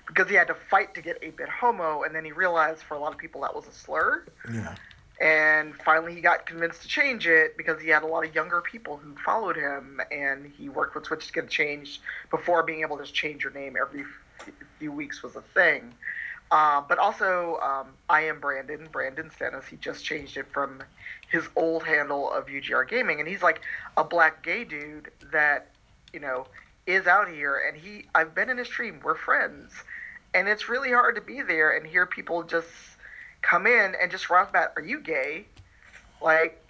because 0.06 0.28
he 0.28 0.34
had 0.34 0.48
to 0.48 0.54
fight 0.54 0.94
to 0.94 1.02
get 1.02 1.20
8-bit 1.22 1.48
homo 1.48 2.02
and 2.02 2.14
then 2.14 2.24
he 2.24 2.32
realized 2.32 2.82
for 2.82 2.94
a 2.94 2.98
lot 3.00 3.12
of 3.12 3.18
people 3.18 3.42
that 3.42 3.54
was 3.54 3.66
a 3.66 3.72
slur. 3.72 4.24
Yeah. 4.52 4.74
And 5.20 5.74
finally 5.84 6.14
he 6.14 6.20
got 6.20 6.46
convinced 6.46 6.82
to 6.82 6.88
change 6.88 7.26
it 7.26 7.56
because 7.56 7.80
he 7.80 7.88
had 7.88 8.02
a 8.02 8.06
lot 8.06 8.26
of 8.26 8.34
younger 8.34 8.60
people 8.60 8.96
who 8.96 9.14
followed 9.24 9.56
him 9.56 10.00
and 10.10 10.52
he 10.58 10.68
worked 10.68 10.94
with 10.94 11.04
twitch 11.04 11.28
to 11.28 11.32
get 11.32 11.44
it 11.44 11.50
changed 11.50 12.00
before 12.30 12.62
being 12.62 12.80
able 12.80 12.96
to 12.96 13.04
just 13.04 13.14
change 13.14 13.44
your 13.44 13.52
name 13.52 13.76
every 13.80 14.04
few 14.78 14.90
weeks 14.90 15.22
was 15.22 15.36
a 15.36 15.42
thing. 15.54 15.94
Uh, 16.50 16.82
but 16.86 16.98
also 16.98 17.58
um, 17.62 17.86
i 18.10 18.20
am 18.22 18.40
brandon 18.40 18.86
brandon 18.92 19.30
stennis. 19.30 19.64
He 19.66 19.76
just 19.76 20.04
changed 20.04 20.36
it 20.36 20.46
from 20.52 20.82
his 21.30 21.44
old 21.56 21.84
handle 21.84 22.30
of 22.30 22.46
ugr 22.46 22.86
gaming 22.88 23.20
and 23.20 23.28
he's 23.28 23.42
like 23.42 23.62
a 23.96 24.04
black 24.04 24.42
gay 24.42 24.64
dude 24.64 25.10
that 25.32 25.68
you 26.12 26.20
know 26.20 26.46
is 26.86 27.06
out 27.06 27.28
here 27.28 27.62
and 27.66 27.80
he 27.80 28.06
i've 28.14 28.34
been 28.34 28.50
in 28.50 28.58
his 28.58 28.66
stream. 28.66 29.00
We're 29.02 29.14
friends 29.14 29.72
and 30.34 30.48
it's 30.48 30.68
really 30.68 30.90
hard 30.90 31.14
to 31.16 31.20
be 31.20 31.42
there 31.42 31.76
and 31.76 31.86
hear 31.86 32.06
people 32.06 32.42
just 32.42 32.68
come 33.42 33.66
in 33.66 33.94
and 34.00 34.10
just 34.10 34.30
rock 34.30 34.50
about, 34.50 34.72
"Are 34.76 34.82
you 34.82 35.00
gay?" 35.00 35.46
Like, 36.20 36.60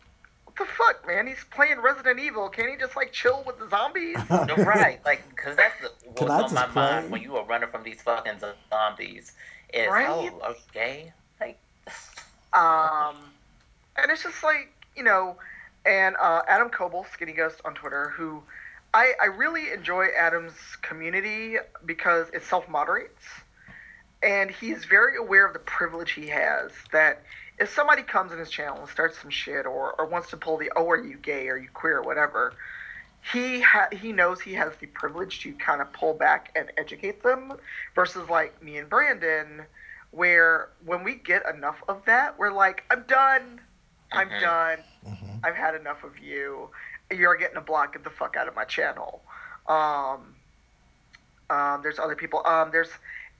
what 0.44 0.56
the 0.56 0.64
fuck, 0.64 1.06
man? 1.06 1.26
He's 1.26 1.44
playing 1.50 1.80
Resident 1.80 2.18
Evil. 2.18 2.48
Can't 2.48 2.70
he 2.70 2.76
just 2.76 2.96
like 2.96 3.12
chill 3.12 3.42
with 3.46 3.58
the 3.58 3.68
zombies? 3.68 4.16
no, 4.30 4.56
right, 4.64 5.00
like, 5.04 5.28
because 5.30 5.56
that's 5.56 5.74
what's 6.18 6.52
on 6.52 6.54
my 6.54 6.66
play? 6.66 6.82
mind 6.82 7.10
when 7.10 7.22
you 7.22 7.32
were 7.32 7.44
running 7.44 7.68
from 7.70 7.82
these 7.82 8.02
fucking 8.02 8.40
zombies. 8.70 9.32
Is 9.72 9.88
right? 9.88 10.08
oh, 10.08 10.40
are 10.42 10.50
you 10.50 10.56
gay? 10.72 11.12
Like, 11.40 11.58
um, 12.52 13.16
and 13.96 14.10
it's 14.10 14.22
just 14.22 14.42
like 14.42 14.72
you 14.96 15.04
know, 15.04 15.36
and 15.86 16.16
uh, 16.20 16.42
Adam 16.48 16.68
Koebel, 16.68 17.10
Skinny 17.12 17.32
Ghost 17.32 17.60
on 17.64 17.74
Twitter, 17.74 18.12
who. 18.16 18.42
I, 18.94 19.14
I 19.22 19.24
really 19.28 19.70
enjoy 19.70 20.08
Adam's 20.08 20.52
community 20.82 21.56
because 21.86 22.28
it 22.34 22.42
self 22.42 22.68
moderates 22.68 23.24
and 24.22 24.50
he's 24.50 24.84
very 24.84 25.16
aware 25.16 25.46
of 25.46 25.52
the 25.52 25.58
privilege 25.58 26.12
he 26.12 26.28
has 26.28 26.70
that 26.92 27.22
if 27.58 27.72
somebody 27.74 28.02
comes 28.02 28.32
in 28.32 28.38
his 28.38 28.50
channel 28.50 28.78
and 28.78 28.88
starts 28.88 29.18
some 29.18 29.30
shit 29.30 29.66
or, 29.66 29.92
or 29.98 30.06
wants 30.06 30.30
to 30.30 30.36
pull 30.36 30.56
the 30.56 30.70
oh 30.76 30.88
are 30.88 31.02
you 31.02 31.16
gay? 31.16 31.48
Are 31.48 31.58
you 31.58 31.68
queer? 31.72 31.98
Or 31.98 32.02
whatever 32.02 32.54
he 33.30 33.60
ha- 33.60 33.88
he 33.92 34.12
knows 34.12 34.40
he 34.40 34.52
has 34.54 34.72
the 34.80 34.86
privilege 34.88 35.40
to 35.40 35.52
kind 35.52 35.80
of 35.80 35.92
pull 35.92 36.12
back 36.12 36.50
and 36.56 36.72
educate 36.76 37.22
them 37.22 37.52
versus 37.94 38.28
like 38.28 38.60
me 38.62 38.78
and 38.78 38.88
brandon 38.90 39.62
where 40.10 40.70
when 40.84 41.04
we 41.04 41.14
get 41.14 41.42
enough 41.54 41.82
of 41.88 42.04
that 42.04 42.36
we're 42.38 42.52
like 42.52 42.84
i'm 42.90 43.04
done. 43.06 43.60
I'm 44.12 44.28
mm-hmm. 44.28 44.40
done. 44.40 44.78
Mm-hmm. 45.06 45.36
i've 45.44 45.54
had 45.54 45.74
enough 45.74 46.04
of 46.04 46.18
you. 46.18 46.70
You're 47.10 47.36
getting 47.36 47.56
a 47.56 47.62
block 47.62 47.92
get 47.92 48.04
the 48.04 48.10
fuck 48.10 48.36
out 48.36 48.48
of 48.48 48.54
my 48.54 48.64
channel. 48.64 49.22
Um, 49.68 50.34
um, 51.50 51.80
there's 51.82 51.98
other 51.98 52.16
people. 52.16 52.42
Um, 52.46 52.70
there's 52.72 52.88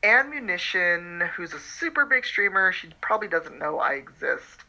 Ammunition, 0.03 1.23
who's 1.37 1.53
a 1.53 1.61
super 1.61 2.05
big 2.05 2.25
streamer. 2.25 2.73
She 2.73 2.89
probably 3.01 3.29
doesn't 3.29 3.59
know 3.59 3.79
I 3.79 3.95
exist. 3.95 4.65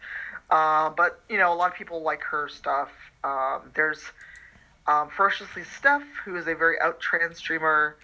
Uh, 0.50 0.90
but 0.90 1.22
you 1.30 1.38
know, 1.38 1.52
a 1.52 1.56
lot 1.56 1.72
of 1.72 1.78
people 1.78 2.02
like 2.02 2.22
her 2.22 2.48
stuff. 2.48 2.90
Um, 3.24 3.72
there's 3.74 4.04
um, 4.88 5.10
Ferociously 5.10 5.64
Steph, 5.64 6.04
who 6.24 6.36
is 6.36 6.48
a 6.48 6.56
very 6.56 6.80
out 6.82 7.00
trans 7.00 7.38
streamer, 7.38 7.96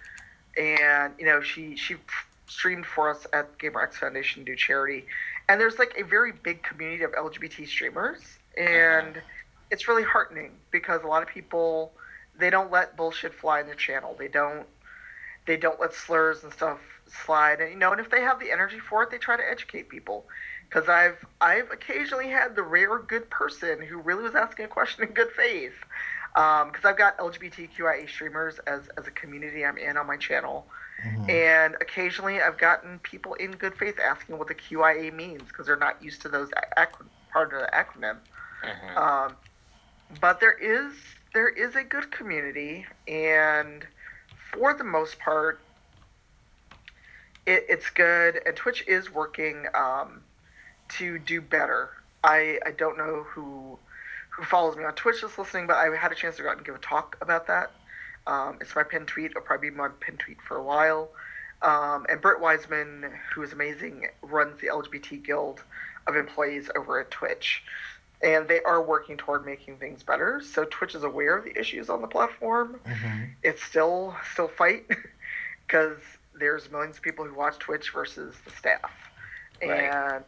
and 0.56 1.14
you 1.18 1.26
know 1.26 1.40
she 1.40 1.76
she 1.76 1.96
streamed 2.46 2.86
for 2.86 3.10
us 3.10 3.26
at 3.32 3.56
GaymerX 3.58 3.94
Foundation 3.94 4.44
to 4.44 4.52
do 4.52 4.56
charity, 4.56 5.06
and 5.48 5.60
there's 5.60 5.78
like 5.78 5.94
a 5.98 6.02
very 6.02 6.32
big 6.32 6.62
community 6.62 7.04
of 7.04 7.12
LGBT 7.12 7.68
streamers, 7.68 8.20
and 8.56 9.16
uh-huh. 9.16 9.26
it's 9.70 9.86
really 9.86 10.02
heartening 10.02 10.52
because 10.70 11.02
a 11.04 11.06
lot 11.06 11.22
of 11.22 11.28
people 11.28 11.92
they 12.38 12.50
don't 12.50 12.72
let 12.72 12.96
bullshit 12.96 13.34
fly 13.34 13.60
in 13.60 13.66
their 13.66 13.74
channel. 13.74 14.16
They 14.18 14.28
don't 14.28 14.66
they 15.46 15.56
don't 15.56 15.78
let 15.80 15.94
slurs 15.94 16.42
and 16.42 16.52
stuff 16.52 16.78
slide, 17.26 17.60
and 17.60 17.70
you 17.70 17.76
know, 17.76 17.92
and 17.92 18.00
if 18.00 18.10
they 18.10 18.20
have 18.20 18.40
the 18.40 18.50
energy 18.50 18.78
for 18.78 19.02
it, 19.02 19.10
they 19.10 19.18
try 19.18 19.36
to 19.36 19.48
educate 19.48 19.88
people 19.88 20.26
because 20.68 20.88
I've 20.88 21.24
I've 21.40 21.70
occasionally 21.70 22.28
had 22.28 22.54
the 22.54 22.62
rare 22.62 22.98
good 22.98 23.28
person 23.30 23.82
who 23.82 23.98
really 23.98 24.22
was 24.22 24.34
asking 24.34 24.66
a 24.66 24.68
question 24.68 25.04
in 25.04 25.10
good 25.10 25.30
faith. 25.36 25.74
Because 26.32 26.84
um, 26.84 26.90
I've 26.90 26.96
got 26.96 27.18
LGBTQIA 27.18 28.08
streamers 28.08 28.60
as, 28.60 28.82
as 28.96 29.08
a 29.08 29.10
community 29.10 29.64
I'm 29.64 29.76
in 29.76 29.96
on 29.96 30.06
my 30.06 30.16
channel. 30.16 30.64
Mm-hmm. 31.04 31.28
And 31.28 31.74
occasionally 31.80 32.40
I've 32.40 32.56
gotten 32.56 33.00
people 33.00 33.34
in 33.34 33.50
good 33.52 33.74
faith 33.74 33.98
asking 33.98 34.38
what 34.38 34.46
the 34.46 34.54
QIA 34.54 35.12
means 35.12 35.42
because 35.48 35.66
they're 35.66 35.76
not 35.76 36.00
used 36.00 36.22
to 36.22 36.28
those 36.28 36.50
ac- 36.78 36.92
part 37.32 37.52
of 37.52 37.60
the 37.60 37.68
acronym. 37.72 38.18
Mm-hmm. 38.64 38.98
Um, 38.98 39.36
but 40.20 40.38
there 40.38 40.56
is 40.56 40.92
there 41.32 41.48
is 41.48 41.76
a 41.76 41.84
good 41.84 42.10
community, 42.10 42.86
and 43.06 43.86
for 44.52 44.74
the 44.74 44.84
most 44.84 45.18
part, 45.18 45.60
it, 47.46 47.66
it's 47.68 47.90
good. 47.90 48.40
And 48.46 48.56
Twitch 48.56 48.86
is 48.86 49.12
working. 49.12 49.66
Um, 49.74 50.22
to 50.90 51.18
do 51.18 51.40
better. 51.40 51.90
I 52.22 52.58
I 52.64 52.72
don't 52.72 52.98
know 52.98 53.24
who 53.28 53.78
who 54.30 54.44
follows 54.44 54.76
me 54.76 54.84
on 54.84 54.94
Twitch 54.94 55.22
is 55.22 55.38
listening, 55.38 55.66
but 55.66 55.76
I 55.76 55.94
had 55.96 56.12
a 56.12 56.14
chance 56.14 56.36
to 56.36 56.42
go 56.42 56.50
out 56.50 56.56
and 56.56 56.66
give 56.66 56.74
a 56.74 56.78
talk 56.78 57.16
about 57.20 57.46
that. 57.46 57.70
Um, 58.26 58.58
it's 58.60 58.74
my 58.76 58.82
pin 58.82 59.06
tweet. 59.06 59.30
It'll 59.32 59.42
probably 59.42 59.70
be 59.70 59.76
my 59.76 59.88
pin 60.00 60.16
tweet 60.16 60.40
for 60.42 60.56
a 60.56 60.62
while. 60.62 61.10
Um, 61.62 62.06
and 62.08 62.20
Bert 62.20 62.40
Wiseman, 62.40 63.10
who 63.34 63.42
is 63.42 63.52
amazing, 63.52 64.08
runs 64.22 64.60
the 64.60 64.68
LGBT 64.68 65.22
Guild 65.22 65.62
of 66.06 66.16
employees 66.16 66.70
over 66.76 67.00
at 67.00 67.10
Twitch. 67.10 67.62
And 68.22 68.46
they 68.48 68.60
are 68.62 68.82
working 68.82 69.16
toward 69.16 69.44
making 69.44 69.78
things 69.78 70.02
better. 70.02 70.42
So 70.42 70.64
Twitch 70.64 70.94
is 70.94 71.04
aware 71.04 71.36
of 71.36 71.44
the 71.44 71.58
issues 71.58 71.88
on 71.90 72.02
the 72.02 72.06
platform. 72.06 72.78
Mm-hmm. 72.86 73.24
It's 73.42 73.62
still 73.62 74.14
still 74.32 74.48
fight 74.48 74.86
because 75.66 75.98
there's 76.40 76.70
millions 76.70 76.96
of 76.96 77.02
people 77.02 77.24
who 77.24 77.34
watch 77.34 77.58
Twitch 77.58 77.92
versus 77.92 78.34
the 78.44 78.50
staff. 78.52 78.90
Right. 79.62 79.84
And 79.84 80.24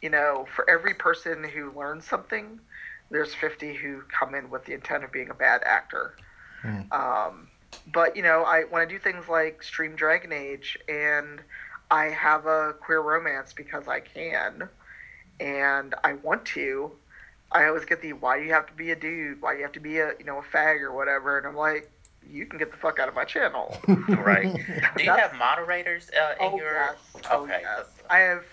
you 0.00 0.08
know, 0.08 0.46
for 0.54 0.68
every 0.70 0.94
person 0.94 1.44
who 1.44 1.72
learns 1.72 2.06
something, 2.06 2.58
there's 3.10 3.34
50 3.34 3.74
who 3.74 4.02
come 4.02 4.34
in 4.34 4.48
with 4.48 4.64
the 4.64 4.72
intent 4.72 5.04
of 5.04 5.12
being 5.12 5.30
a 5.30 5.34
bad 5.34 5.62
actor. 5.66 6.16
Mm. 6.62 6.90
Um, 6.92 7.48
but 7.92 8.16
you 8.16 8.22
know, 8.22 8.44
I 8.44 8.62
when 8.62 8.82
I 8.82 8.84
do 8.84 8.98
things 8.98 9.28
like 9.28 9.62
stream 9.62 9.96
Dragon 9.96 10.32
Age 10.32 10.78
and 10.88 11.40
I 11.90 12.04
have 12.06 12.46
a 12.46 12.74
queer 12.80 13.00
romance 13.00 13.52
because 13.52 13.88
I 13.88 14.00
can, 14.00 14.68
and 15.40 15.94
I 16.04 16.14
want 16.14 16.44
to. 16.46 16.92
I 17.52 17.66
always 17.66 17.84
get 17.84 18.00
the 18.00 18.12
why 18.12 18.38
do 18.38 18.44
you 18.44 18.52
have 18.52 18.66
to 18.66 18.72
be 18.74 18.92
a 18.92 18.96
dude? 18.96 19.42
Why 19.42 19.52
do 19.52 19.58
you 19.58 19.64
have 19.64 19.72
to 19.72 19.80
be 19.80 19.98
a 19.98 20.12
you 20.18 20.24
know 20.24 20.38
a 20.38 20.42
fag 20.42 20.80
or 20.80 20.92
whatever? 20.92 21.36
And 21.36 21.46
I'm 21.46 21.56
like, 21.56 21.90
you 22.30 22.46
can 22.46 22.58
get 22.58 22.70
the 22.70 22.76
fuck 22.76 22.98
out 22.98 23.08
of 23.08 23.14
my 23.14 23.24
channel. 23.24 23.76
right. 24.08 24.54
Do 24.96 25.04
you 25.04 25.10
have 25.10 25.34
moderators 25.34 26.10
uh, 26.10 26.44
in 26.44 26.52
oh, 26.52 26.56
your? 26.56 26.74
Yes. 26.74 26.96
Oh, 27.30 27.44
okay. 27.44 27.60
Yes. 27.62 27.86
I 28.08 28.18
have 28.18 28.44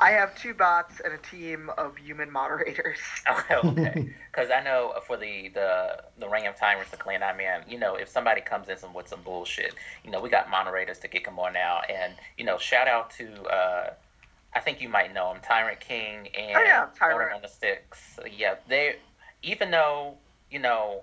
I 0.00 0.10
have 0.10 0.34
two 0.36 0.54
bots 0.54 1.00
and 1.04 1.14
a 1.14 1.18
team 1.18 1.70
of 1.78 1.96
human 1.96 2.30
moderators. 2.30 2.98
okay, 3.64 4.12
because 4.30 4.50
I 4.50 4.62
know 4.62 4.94
for 5.06 5.16
the 5.16 5.48
the 5.50 6.02
the 6.18 6.28
Ring 6.28 6.46
of 6.46 6.56
Timers, 6.56 6.88
the 6.90 6.96
clan 6.96 7.22
I'm 7.22 7.38
in, 7.40 7.62
you 7.68 7.78
know, 7.78 7.94
if 7.94 8.08
somebody 8.08 8.40
comes 8.40 8.68
in 8.68 8.76
some, 8.76 8.92
with 8.92 9.08
some 9.08 9.22
bullshit, 9.22 9.74
you 10.04 10.10
know, 10.10 10.20
we 10.20 10.28
got 10.28 10.50
moderators 10.50 10.98
to 11.00 11.08
kick 11.08 11.24
them 11.24 11.38
on 11.38 11.52
now, 11.52 11.80
and 11.88 12.14
you 12.36 12.44
know, 12.44 12.58
shout 12.58 12.88
out 12.88 13.10
to. 13.12 13.42
Uh, 13.44 13.90
I 14.56 14.60
think 14.60 14.80
you 14.80 14.88
might 14.88 15.12
know 15.12 15.32
him, 15.32 15.40
Tyrant 15.42 15.80
King 15.80 16.28
and 16.28 16.56
oh, 16.56 16.62
yeah, 16.62 16.86
Tyrant 16.96 17.34
on 17.34 17.42
the 17.42 17.48
Sticks. 17.48 18.18
Yeah, 18.30 18.54
they 18.68 18.96
even 19.42 19.70
though 19.70 20.14
you 20.50 20.58
know 20.58 21.02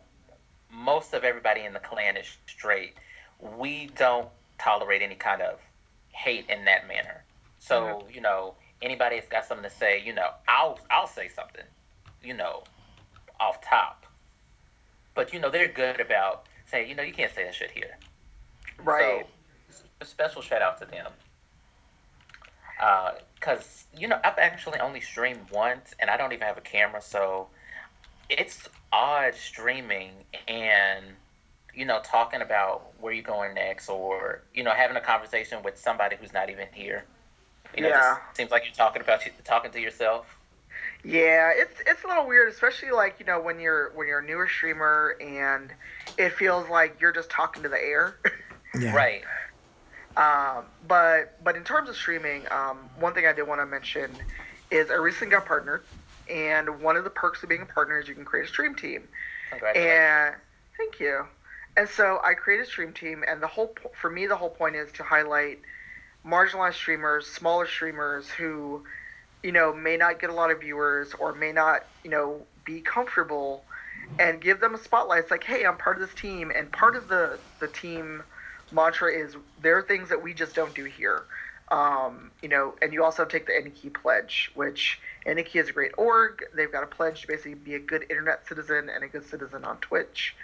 most 0.72 1.14
of 1.14 1.24
everybody 1.24 1.62
in 1.62 1.74
the 1.74 1.80
clan 1.80 2.18
is 2.18 2.26
straight, 2.48 2.96
we 3.58 3.90
don't 3.98 4.28
tolerate 4.58 5.02
any 5.02 5.16
kind 5.16 5.42
of 5.42 5.60
hate 6.12 6.50
in 6.50 6.66
that 6.66 6.88
manner. 6.88 7.24
So 7.60 7.82
mm-hmm. 7.82 8.14
you 8.14 8.22
know, 8.22 8.56
anybody 8.82 9.18
that's 9.18 9.28
got 9.28 9.46
something 9.46 9.70
to 9.70 9.76
say, 9.76 10.02
you 10.04 10.14
know, 10.14 10.30
I'll 10.48 10.80
I'll 10.90 11.08
say 11.08 11.28
something, 11.28 11.66
you 12.24 12.34
know, 12.34 12.64
off 13.40 13.62
top. 13.62 14.06
But 15.14 15.34
you 15.34 15.40
know, 15.40 15.50
they're 15.50 15.68
good 15.68 16.00
about 16.00 16.46
saying, 16.68 16.90
you 16.90 16.96
know, 16.96 17.04
you 17.04 17.14
can't 17.14 17.34
say 17.34 17.44
that 17.44 17.56
shit 17.56 17.72
here. 17.72 17.98
Right. 18.84 19.26
So, 19.70 19.84
a 20.00 20.06
special 20.06 20.42
shout 20.42 20.62
out 20.62 20.80
to 20.80 20.86
them. 20.86 21.12
Because, 23.36 23.86
uh, 23.94 24.00
you 24.00 24.08
know, 24.08 24.20
I've 24.24 24.40
actually 24.40 24.80
only 24.80 25.02
streamed 25.02 25.52
once 25.52 25.94
and 26.00 26.10
I 26.10 26.18
don't 26.18 26.34
even 26.34 26.48
have 26.48 26.58
a 26.58 26.62
camera, 26.62 27.02
so 27.02 27.48
it's 28.30 28.68
odd 28.92 29.36
streaming 29.36 30.12
and, 30.48 31.06
you 31.74 31.86
know, 31.86 32.02
talking 32.04 32.42
about 32.42 32.92
where 33.00 33.14
you're 33.14 33.24
going 33.24 33.54
next 33.54 33.90
or, 33.90 34.44
you 34.54 34.64
know, 34.64 34.72
having 34.72 34.98
a 34.98 35.02
conversation 35.02 35.64
with 35.64 35.78
somebody 35.78 36.16
who's 36.20 36.34
not 36.34 36.50
even 36.50 36.68
here. 36.74 37.06
You 37.76 37.84
know, 37.84 37.90
yeah. 37.90 38.18
seems 38.34 38.52
like 38.52 38.66
you're 38.66 38.74
talking 38.74 39.02
about 39.02 39.26
you 39.26 39.32
talking 39.46 39.72
to 39.72 39.80
yourself. 39.80 40.38
Yeah, 41.04 41.52
it's 41.56 41.80
it's 41.88 42.04
a 42.04 42.08
little 42.08 42.28
weird, 42.28 42.52
especially 42.52 42.92
like 42.92 43.16
you 43.20 43.26
know 43.26 43.40
when 43.40 43.60
you're 43.60 43.92
when 43.96 44.08
you're 44.08 44.20
a 44.20 44.26
newer 44.26 44.48
streamer 44.48 45.16
and 45.22 45.72
it 46.18 46.34
feels 46.34 46.70
like 46.70 47.00
you're 47.00 47.12
just 47.12 47.30
talking 47.30 47.64
to 47.64 47.70
the 47.70 47.82
air. 47.82 48.18
yeah. 48.80 48.94
Right. 48.94 49.24
Um, 50.18 50.66
but 50.88 51.42
but 51.44 51.56
in 51.56 51.64
terms 51.64 51.90
of 51.90 51.96
streaming, 51.96 52.46
um, 52.52 52.78
one 53.00 53.14
thing 53.14 53.26
I 53.26 53.34
did 53.34 53.48
want 53.48 53.62
to 53.62 53.66
mention 53.66 54.12
is 54.70 54.92
I 54.92 54.96
recently 54.96 55.32
got 55.32 55.46
partnered, 55.46 55.84
and 56.32 56.82
one 56.82 56.96
of 56.96 57.04
the 57.04 57.10
perks 57.10 57.44
of 57.44 57.50
being 57.50 57.62
a 57.62 57.66
partner 57.66 58.00
is 58.00 58.08
you 58.08 58.16
can 58.16 58.26
create 58.26 58.46
a 58.46 58.48
stream 58.48 58.76
team. 58.76 59.08
And 59.76 60.36
thank 60.78 61.00
you. 61.00 61.26
And 61.78 61.88
so 61.88 62.20
I 62.24 62.34
created 62.34 62.68
a 62.68 62.70
stream 62.70 62.94
team, 62.94 63.24
and 63.28 63.42
the 63.42 63.48
whole 63.48 63.74
for 64.00 64.10
me 64.10 64.26
the 64.28 64.36
whole 64.36 64.50
point 64.50 64.76
is 64.76 64.92
to 64.94 65.04
highlight 65.04 65.60
marginalized 66.26 66.76
streamers, 66.76 67.28
smaller 67.28 67.68
streamers 67.68 68.30
who, 68.30 68.84
you 69.44 69.52
know, 69.52 69.74
may 69.74 69.98
not 69.98 70.20
get 70.20 70.30
a 70.30 70.34
lot 70.34 70.52
of 70.52 70.62
viewers 70.62 71.14
or 71.20 71.34
may 71.34 71.52
not, 71.52 71.86
you 72.04 72.10
know, 72.10 72.42
be 72.66 72.82
comfortable 72.82 73.64
and 74.20 74.42
give 74.42 74.60
them 74.60 74.76
a 74.76 74.78
spotlight. 74.78 75.20
It's 75.20 75.32
like, 75.32 75.44
hey, 75.44 75.66
I'm 75.66 75.78
part 75.78 76.02
of 76.02 76.08
this 76.08 76.16
team, 76.20 76.52
and 76.56 76.72
part 76.72 76.96
of 76.96 77.08
the 77.08 77.40
the 77.60 77.68
team 77.68 78.24
mantra 78.72 79.12
is 79.12 79.36
there 79.62 79.78
are 79.78 79.82
things 79.82 80.10
that 80.10 80.22
we 80.22 80.34
just 80.34 80.56
don't 80.56 80.74
do 80.74 80.86
here. 80.86 81.24
Um, 81.72 82.32
you 82.42 82.50
know, 82.50 82.76
and 82.82 82.92
you 82.92 83.04
also 83.04 83.24
take 83.24 83.46
the 83.46 83.54
AnyKey 83.54 83.94
pledge, 83.94 84.52
which 84.56 85.00
AnyKey 85.26 85.56
is 85.56 85.70
a 85.70 85.72
great 85.72 85.94
org. 85.98 86.44
They've 86.54 86.72
got 86.72 86.84
a 86.84 86.88
pledge 86.88 87.22
to 87.22 87.28
basically 87.28 87.56
be 87.56 87.76
a 87.76 87.80
good 87.80 88.06
internet 88.10 88.46
citizen 88.46 88.90
and 88.90 89.06
a 89.06 89.08
good 89.08 89.26
citizen 89.26 89.64
on 89.64 89.78
Twitch. 89.78 90.36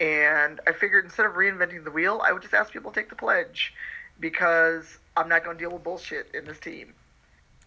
And 0.00 0.60
I 0.66 0.72
figured 0.72 1.04
instead 1.04 1.26
of 1.26 1.32
reinventing 1.32 1.84
the 1.84 1.90
wheel, 1.90 2.22
I 2.24 2.32
would 2.32 2.40
just 2.40 2.54
ask 2.54 2.72
people 2.72 2.90
to 2.90 2.98
take 2.98 3.10
the 3.10 3.16
pledge 3.16 3.74
because 4.18 4.98
I'm 5.14 5.28
not 5.28 5.44
going 5.44 5.58
to 5.58 5.62
deal 5.62 5.70
with 5.70 5.84
bullshit 5.84 6.28
in 6.34 6.46
this 6.46 6.58
team. 6.58 6.94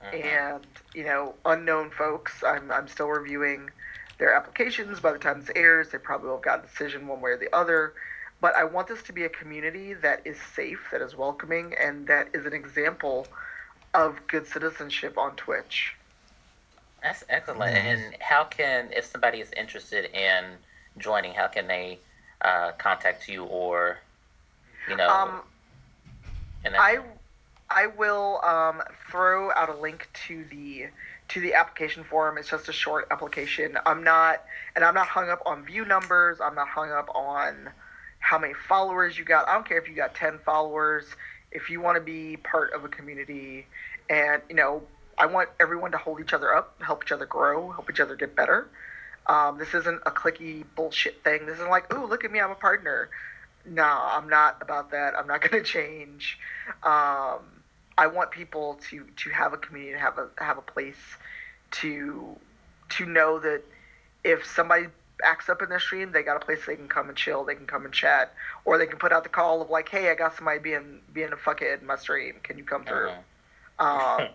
Uh-huh. 0.02 0.16
And 0.16 0.68
you 0.96 1.04
know, 1.04 1.36
unknown 1.46 1.92
folks, 1.92 2.44
I'm 2.44 2.72
I'm 2.72 2.88
still 2.88 3.08
reviewing 3.08 3.70
their 4.18 4.34
applications. 4.34 5.00
By 5.00 5.14
the 5.14 5.20
time 5.20 5.42
this 5.42 5.52
airs, 5.56 5.90
they 5.90 6.00
probably 6.00 6.30
will 6.30 6.38
have 6.38 6.44
got 6.44 6.64
a 6.64 6.68
decision 6.68 7.08
one 7.08 7.22
way 7.22 7.32
or 7.32 7.38
the 7.38 7.54
other. 7.56 7.94
But 8.42 8.56
I 8.56 8.64
want 8.64 8.88
this 8.88 9.02
to 9.04 9.14
be 9.14 9.24
a 9.24 9.30
community 9.30 9.94
that 9.94 10.22
is 10.26 10.38
safe, 10.56 10.80
that 10.92 11.02
is 11.02 11.16
welcoming, 11.16 11.74
and 11.80 12.06
that 12.08 12.30
is 12.34 12.46
an 12.46 12.54
example 12.54 13.28
of 13.94 14.20
good 14.28 14.46
citizenship 14.48 15.18
on 15.18 15.36
Twitch. 15.36 15.96
That's 17.02 17.24
excellent. 17.30 17.76
Mm-hmm. 17.76 17.88
And 17.88 18.18
how 18.20 18.44
can, 18.44 18.92
if 18.92 19.06
somebody 19.06 19.40
is 19.40 19.52
interested 19.56 20.06
in 20.14 20.44
joining, 20.98 21.34
how 21.34 21.48
can 21.48 21.68
they 21.68 22.00
uh, 22.42 22.72
contact 22.78 23.28
you 23.28 23.46
or, 23.46 24.00
you 24.90 24.96
know? 24.98 25.10
Um, 25.10 25.42
I 26.66 27.00
I 27.70 27.88
will 27.88 28.40
um, 28.44 28.82
throw 29.10 29.52
out 29.52 29.70
a 29.70 29.76
link 29.76 30.08
to 30.28 30.46
the 30.46 30.88
to 31.30 31.40
the 31.40 31.54
application 31.54 32.04
form. 32.04 32.38
It's 32.38 32.50
just 32.50 32.70
a 32.70 32.74
short 32.74 33.08
application. 33.12 33.78
I'm 33.86 34.04
not, 34.04 34.44
and 34.76 34.86
I'm 34.86 34.94
not 34.94 35.08
hung 35.08 35.30
up 35.30 35.42
on 35.46 35.66
view 35.66 35.86
numbers. 35.86 36.40
I'm 36.42 36.56
not 36.56 36.68
hung 36.68 36.92
up 36.92 37.10
on 37.16 37.70
how 38.26 38.40
many 38.40 38.54
followers 38.68 39.18
you 39.20 39.24
got. 39.24 39.48
I 39.48 39.54
don't 39.54 39.68
care 39.68 39.78
if 39.78 39.88
you 39.88 39.94
got 39.94 40.16
10 40.16 40.40
followers. 40.44 41.06
If 41.52 41.70
you 41.70 41.80
want 41.80 41.96
to 41.98 42.02
be 42.02 42.38
part 42.38 42.74
of 42.74 42.84
a 42.84 42.88
community, 42.88 43.68
and 44.10 44.42
you 44.50 44.56
know, 44.56 44.82
I 45.18 45.28
want 45.28 45.50
everyone 45.60 45.92
to 45.92 45.98
hold 45.98 46.20
each 46.20 46.34
other 46.34 46.54
up, 46.54 46.76
help 46.82 47.04
each 47.06 47.12
other 47.12 47.28
grow, 47.28 47.70
help 47.72 47.88
each 47.90 48.00
other 48.00 48.16
get 48.16 48.36
better. 48.36 48.68
Um, 49.28 49.60
this 49.60 49.76
isn't 49.76 50.02
a 50.08 50.12
clicky 50.12 50.64
bullshit 50.76 51.24
thing. 51.24 51.46
This 51.46 51.56
isn't 51.56 51.70
like, 51.70 51.94
ooh, 51.94 52.06
look 52.06 52.24
at 52.26 52.32
me, 52.32 52.40
I'm 52.40 52.50
a 52.50 52.56
partner. 52.56 53.10
No, 53.64 53.84
I'm 53.84 54.28
not 54.28 54.58
about 54.60 54.90
that. 54.92 55.14
I'm 55.16 55.28
not 55.28 55.42
going 55.48 55.64
to 55.64 55.70
change. 55.70 56.40
Um, 56.84 57.40
I 57.98 58.08
want 58.08 58.32
people 58.32 58.80
to 58.90 59.06
to 59.18 59.30
have 59.30 59.54
a 59.54 59.58
community, 59.58 59.94
to 59.94 60.00
have 60.00 60.18
a 60.18 60.30
have 60.44 60.58
a 60.58 60.62
place 60.64 60.98
to 61.82 62.36
to 62.90 63.06
know 63.06 63.40
that 63.40 63.62
if 64.24 64.46
somebody 64.48 64.88
acts 65.24 65.50
up 65.50 65.62
in 65.62 65.70
their 65.70 65.80
stream, 65.80 66.12
they 66.12 66.24
got 66.24 66.36
a 66.36 66.46
place 66.46 66.66
they 66.66 66.76
can 66.76 66.88
come 66.88 67.10
and 67.10 67.18
chill, 67.18 67.44
they 67.44 67.56
can 67.56 67.68
come 67.68 67.86
and 67.86 67.94
chat, 67.94 68.34
or 68.66 68.78
they 68.78 68.86
can 68.86 68.98
put 68.98 69.12
out 69.12 69.24
the 69.24 69.30
call 69.30 69.62
of 69.62 69.70
like, 69.70 69.90
"Hey, 69.90 70.10
I 70.10 70.16
got 70.16 70.36
somebody 70.36 70.60
being 70.60 71.00
being 71.14 71.32
a 71.32 71.38
fuckhead 71.38 71.82
in 71.82 71.88
my 71.88 71.96
stream. 71.96 72.36
Can 72.44 72.58
you 72.58 72.64
come 72.64 72.84
through?" 72.84 73.12
Uh-huh. 73.78 74.30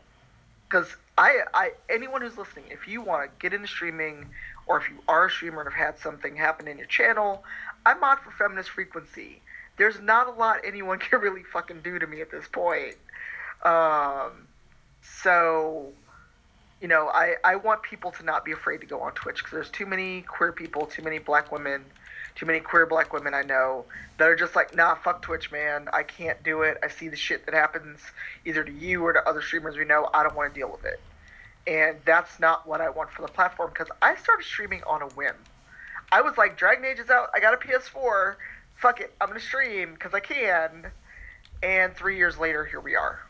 Because 0.68 0.94
I, 1.16 1.40
I, 1.54 1.72
anyone 1.88 2.20
who's 2.20 2.38
listening, 2.38 2.66
if 2.70 2.86
you 2.86 3.02
want 3.02 3.24
to 3.24 3.30
get 3.40 3.54
into 3.54 3.66
streaming, 3.66 4.26
or 4.66 4.78
if 4.78 4.88
you 4.88 4.96
are 5.08 5.26
a 5.26 5.30
streamer 5.30 5.62
and 5.62 5.72
have 5.72 5.86
had 5.86 5.98
something 5.98 6.36
happen 6.36 6.68
in 6.68 6.78
your 6.78 6.86
channel, 6.86 7.42
I'm 7.84 8.02
on 8.04 8.18
for 8.18 8.30
feminist 8.30 8.70
frequency. 8.70 9.40
There's 9.78 10.00
not 10.00 10.28
a 10.28 10.30
lot 10.30 10.60
anyone 10.64 10.98
can 11.00 11.20
really 11.20 11.42
fucking 11.42 11.80
do 11.82 11.98
to 11.98 12.06
me 12.06 12.20
at 12.20 12.30
this 12.30 12.46
point. 12.46 12.96
Um, 13.64 14.46
so, 15.02 15.92
you 16.80 16.88
know, 16.88 17.08
I, 17.08 17.34
I 17.44 17.56
want 17.56 17.82
people 17.82 18.10
to 18.12 18.22
not 18.22 18.44
be 18.44 18.52
afraid 18.52 18.80
to 18.80 18.86
go 18.86 19.00
on 19.00 19.12
Twitch 19.12 19.38
because 19.38 19.52
there's 19.52 19.70
too 19.70 19.86
many 19.86 20.22
queer 20.22 20.52
people, 20.52 20.86
too 20.86 21.02
many 21.02 21.18
black 21.18 21.52
women, 21.52 21.84
too 22.34 22.46
many 22.46 22.60
queer 22.60 22.86
black 22.86 23.12
women 23.12 23.34
I 23.34 23.42
know 23.42 23.84
that 24.18 24.28
are 24.28 24.36
just 24.36 24.56
like, 24.56 24.74
nah, 24.74 24.94
fuck 24.94 25.20
Twitch, 25.20 25.52
man. 25.52 25.88
I 25.92 26.02
can't 26.02 26.42
do 26.42 26.62
it. 26.62 26.78
I 26.82 26.88
see 26.88 27.08
the 27.08 27.16
shit 27.16 27.44
that 27.46 27.54
happens 27.54 28.00
either 28.46 28.64
to 28.64 28.72
you 28.72 29.04
or 29.04 29.12
to 29.12 29.28
other 29.28 29.42
streamers 29.42 29.76
we 29.76 29.84
know. 29.84 30.08
I 30.14 30.22
don't 30.22 30.34
want 30.34 30.54
to 30.54 30.58
deal 30.58 30.70
with 30.70 30.84
it. 30.84 31.00
And 31.66 31.98
that's 32.06 32.40
not 32.40 32.66
what 32.66 32.80
I 32.80 32.88
want 32.88 33.10
for 33.10 33.22
the 33.22 33.28
platform 33.28 33.70
because 33.70 33.88
I 34.00 34.16
started 34.16 34.44
streaming 34.44 34.82
on 34.84 35.02
a 35.02 35.08
whim. 35.08 35.34
I 36.10 36.22
was 36.22 36.36
like, 36.38 36.56
Dragon 36.56 36.84
Age 36.84 36.98
is 36.98 37.10
out. 37.10 37.28
I 37.34 37.40
got 37.40 37.54
a 37.54 37.56
PS4. 37.56 38.36
Fuck 38.76 39.00
it. 39.00 39.14
I'm 39.20 39.28
going 39.28 39.38
to 39.38 39.44
stream 39.44 39.92
because 39.92 40.14
I 40.14 40.20
can. 40.20 40.90
And 41.62 41.94
three 41.94 42.16
years 42.16 42.38
later, 42.38 42.64
here 42.64 42.80
we 42.80 42.96
are. 42.96 43.20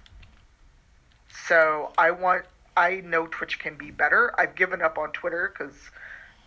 So 1.48 1.93
I 1.98 2.12
want. 2.12 2.44
I 2.77 2.97
know 3.05 3.27
Twitch 3.27 3.59
can 3.59 3.77
be 3.77 3.91
better. 3.91 4.33
I've 4.39 4.55
given 4.55 4.83
up 4.83 4.99
on 4.99 5.13
Twitter 5.13 5.53
because 5.53 5.75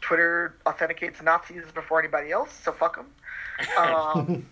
Twitter 0.01 0.55
authenticates 0.65 1.21
Nazis 1.21 1.63
before 1.73 1.99
anybody 1.99 2.31
else. 2.31 2.53
So 2.63 2.71
fuck 2.71 2.95
them. 2.95 3.07
Um, 3.77 4.47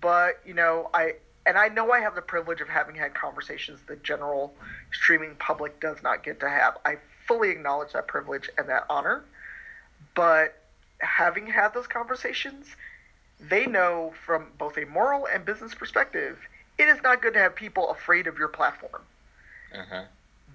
but 0.00 0.40
you 0.46 0.54
know, 0.54 0.88
I 0.94 1.14
and 1.46 1.58
I 1.58 1.68
know 1.68 1.92
I 1.92 2.00
have 2.00 2.14
the 2.14 2.22
privilege 2.22 2.60
of 2.60 2.68
having 2.68 2.94
had 2.94 3.14
conversations 3.14 3.80
the 3.86 3.96
general 3.96 4.54
streaming 4.92 5.34
public 5.36 5.80
does 5.80 6.02
not 6.02 6.22
get 6.22 6.40
to 6.40 6.48
have. 6.48 6.78
I 6.84 6.96
fully 7.26 7.50
acknowledge 7.50 7.92
that 7.92 8.08
privilege 8.08 8.48
and 8.58 8.68
that 8.68 8.86
honor. 8.88 9.24
But 10.14 10.62
having 10.98 11.46
had 11.46 11.74
those 11.74 11.86
conversations, 11.86 12.66
they 13.40 13.66
know 13.66 14.12
from 14.24 14.46
both 14.58 14.76
a 14.76 14.84
moral 14.86 15.26
and 15.26 15.44
business 15.44 15.74
perspective, 15.74 16.38
it 16.78 16.88
is 16.88 17.02
not 17.02 17.22
good 17.22 17.34
to 17.34 17.40
have 17.40 17.54
people 17.54 17.90
afraid 17.90 18.26
of 18.26 18.38
your 18.38 18.48
platform. 18.48 19.02
Uh-huh. 19.74 20.04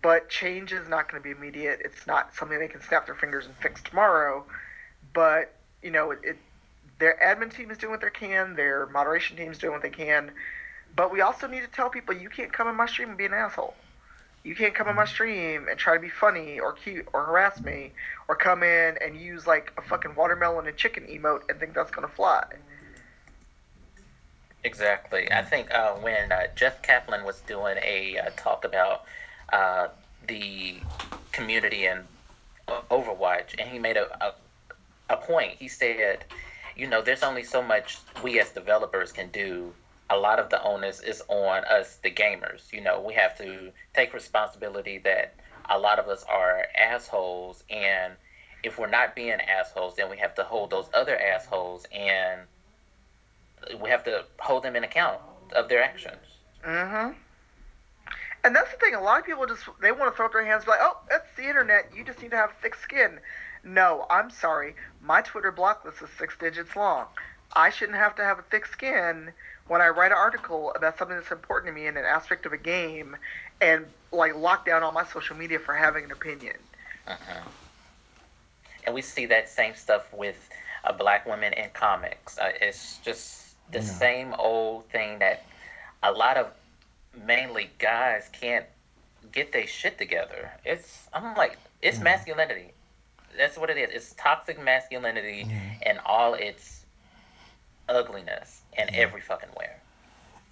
But 0.06 0.30
change 0.30 0.72
is 0.72 0.88
not 0.88 1.12
going 1.12 1.20
to 1.20 1.24
be 1.24 1.32
immediate. 1.32 1.82
It's 1.84 2.06
not 2.06 2.36
something 2.36 2.60
they 2.60 2.68
can 2.68 2.80
snap 2.80 3.08
their 3.08 3.16
fingers 3.16 3.48
and 3.48 3.56
fix 3.56 3.82
tomorrow. 3.82 4.46
But 5.16 5.52
you 5.82 5.90
know, 5.90 6.12
it, 6.12 6.20
it 6.24 6.38
their 7.00 7.18
admin 7.24 7.52
team 7.52 7.72
is 7.72 7.80
doing 7.80 7.90
what 7.90 8.02
they 8.02 8.12
can. 8.12 8.56
Their 8.56 8.86
moderation 8.86 9.36
team 9.36 9.52
is 9.52 9.58
doing 9.58 9.74
what 9.74 9.82
they 9.82 9.90
can. 9.90 10.30
But 10.96 11.12
we 11.12 11.22
also 11.22 11.48
need 11.48 11.62
to 11.62 11.68
tell 11.68 11.90
people 11.90 12.14
you 12.14 12.30
can't 12.30 12.54
come 12.54 12.68
in 12.68 12.76
my 12.76 12.86
stream 12.86 13.10
and 13.10 13.18
be 13.18 13.26
an 13.26 13.34
asshole. 13.34 13.74
You 14.44 14.54
can't 14.56 14.76
come 14.76 14.88
in 14.88 14.96
my 14.96 15.06
stream 15.06 15.66
and 15.68 15.80
try 15.80 15.96
to 15.96 16.00
be 16.00 16.10
funny 16.10 16.60
or 16.60 16.74
cute 16.74 17.08
or 17.12 17.26
harass 17.26 17.60
me 17.64 17.92
or 18.28 18.36
come 18.36 18.62
in 18.62 19.00
and 19.04 19.20
use 19.20 19.48
like 19.48 19.74
a 19.76 19.82
fucking 19.82 20.14
watermelon 20.14 20.68
and 20.68 20.78
chicken 20.78 21.08
emote 21.08 21.50
and 21.50 21.60
think 21.60 21.74
that's 21.74 21.90
gonna 21.90 22.08
fly. 22.08 22.46
Exactly. 24.64 25.32
I 25.32 25.42
think 25.42 25.74
uh, 25.74 25.94
when 25.94 26.32
uh, 26.32 26.44
Jeff 26.56 26.84
Kaplan 26.84 27.24
was 27.24 27.42
doing 27.48 27.78
a 27.82 28.20
uh, 28.20 28.30
talk 28.38 28.66
about 28.66 29.06
uh, 29.52 29.88
the 30.28 30.76
community 31.32 31.86
in 31.86 32.02
uh, 32.68 32.82
Overwatch, 32.90 33.56
and 33.60 33.70
he 33.70 33.80
made 33.80 33.98
a, 33.98 34.26
a 34.26 34.34
a 35.10 35.18
point. 35.18 35.54
He 35.60 35.68
said, 35.68 36.26
you 36.76 36.88
know, 36.88 37.02
there's 37.02 37.24
only 37.24 37.44
so 37.44 37.62
much 37.62 38.00
we 38.24 38.40
as 38.40 38.50
developers 38.52 39.12
can 39.12 39.30
do. 39.30 39.74
A 40.10 40.18
lot 40.18 40.40
of 40.40 40.50
the 40.50 40.62
onus 40.64 41.02
is 41.02 41.22
on 41.30 41.64
us, 41.66 41.98
the 42.04 42.12
gamers. 42.12 42.72
You 42.72 42.82
know, 42.82 43.02
we 43.02 43.14
have 43.16 43.38
to 43.38 43.72
take 43.94 44.14
responsibility 44.14 45.00
that 45.00 45.36
a 45.70 45.80
lot 45.80 46.00
of 46.00 46.08
us 46.08 46.24
are 46.30 46.66
assholes, 46.78 47.64
and 47.70 48.14
if 48.64 48.78
we're 48.80 48.90
not 48.90 49.16
being 49.16 49.38
assholes, 49.42 49.96
then 49.96 50.10
we 50.10 50.18
have 50.18 50.36
to 50.36 50.44
hold 50.44 50.72
those 50.72 50.90
other 50.94 51.20
assholes 51.20 51.86
and 51.92 52.42
we 53.80 53.90
have 53.90 54.04
to 54.04 54.26
hold 54.40 54.64
them 54.64 54.76
in 54.76 54.84
account 54.84 55.20
of 55.56 55.70
their 55.70 55.84
actions. 55.84 56.18
Mm-hmm. 56.66 57.14
And 58.46 58.56
that's 58.56 58.72
the 58.72 58.78
thing. 58.78 58.96
A 58.96 59.02
lot 59.02 59.20
of 59.20 59.26
people 59.26 59.48
just 59.48 59.66
they 59.82 59.92
want 59.92 60.14
to 60.14 60.18
throw 60.18 60.28
up 60.28 60.34
their 60.34 60.46
hands, 60.46 60.66
be 60.66 60.72
like, 60.72 60.80
"Oh, 60.82 61.00
that's 61.10 61.28
the 61.36 61.50
internet. 61.50 61.92
You 61.96 62.06
just 62.06 62.22
need 62.22 62.32
to 62.32 62.38
have 62.38 62.54
thick 62.62 62.76
skin." 62.76 63.20
No, 63.64 64.06
I'm 64.10 64.30
sorry. 64.30 64.76
My 65.02 65.22
Twitter 65.22 65.52
block 65.52 65.84
list 65.86 66.02
is 66.04 66.10
six 66.12 66.38
digits 66.38 66.76
long. 66.76 67.08
I 67.56 67.70
shouldn't 67.70 67.98
have 67.98 68.16
to 68.18 68.24
have 68.24 68.40
a 68.40 68.44
thick 68.44 68.66
skin 68.68 69.34
when 69.68 69.82
I 69.82 69.90
write 69.90 70.12
an 70.12 70.18
article 70.18 70.72
about 70.76 70.98
something 70.98 71.18
that's 71.18 71.32
important 71.32 71.70
to 71.76 71.82
me 71.82 71.88
in 71.88 71.98
an 71.98 72.06
aspect 72.06 72.46
of 72.46 72.54
a 72.54 72.58
game, 72.58 73.18
and 73.62 73.88
like 74.12 74.36
lock 74.36 74.66
down 74.66 74.84
all 74.84 74.92
my 74.92 75.06
social 75.06 75.36
media 75.36 75.60
for 75.60 75.76
having 75.76 76.06
an 76.06 76.12
opinion. 76.12 76.58
Uh-huh. 77.08 77.50
And 78.86 78.96
we 78.96 79.02
see 79.02 79.26
that 79.28 79.50
same 79.50 79.76
stuff 79.76 80.14
with 80.14 80.50
uh, 80.84 80.94
black 80.94 81.26
women 81.26 81.54
in 81.54 81.70
comics. 81.72 82.38
Uh, 82.38 82.52
it's 82.62 83.00
just 83.00 83.56
the 83.72 83.82
Yeah. 83.82 83.82
same 83.82 84.34
old 84.38 84.90
thing 84.90 85.20
that 85.20 85.46
a 86.04 86.12
lot 86.12 86.38
of 86.38 86.52
mainly 87.26 87.70
guys 87.80 88.30
can't 88.32 88.66
get 89.32 89.52
their 89.52 89.68
shit 89.68 89.98
together. 89.98 90.52
It's 90.66 91.08
I'm 91.14 91.36
like 91.36 91.58
it's 91.82 92.00
masculinity. 92.00 92.72
That's 93.38 93.58
what 93.58 93.70
it 93.70 93.78
is. 93.78 93.90
It's 93.94 94.14
toxic 94.18 94.62
masculinity 94.62 95.48
and 95.82 96.00
all 96.06 96.34
its 96.36 96.86
ugliness 97.90 98.62
in 98.78 98.94
every 98.96 99.22
fucking 99.22 99.50
where. 99.56 99.80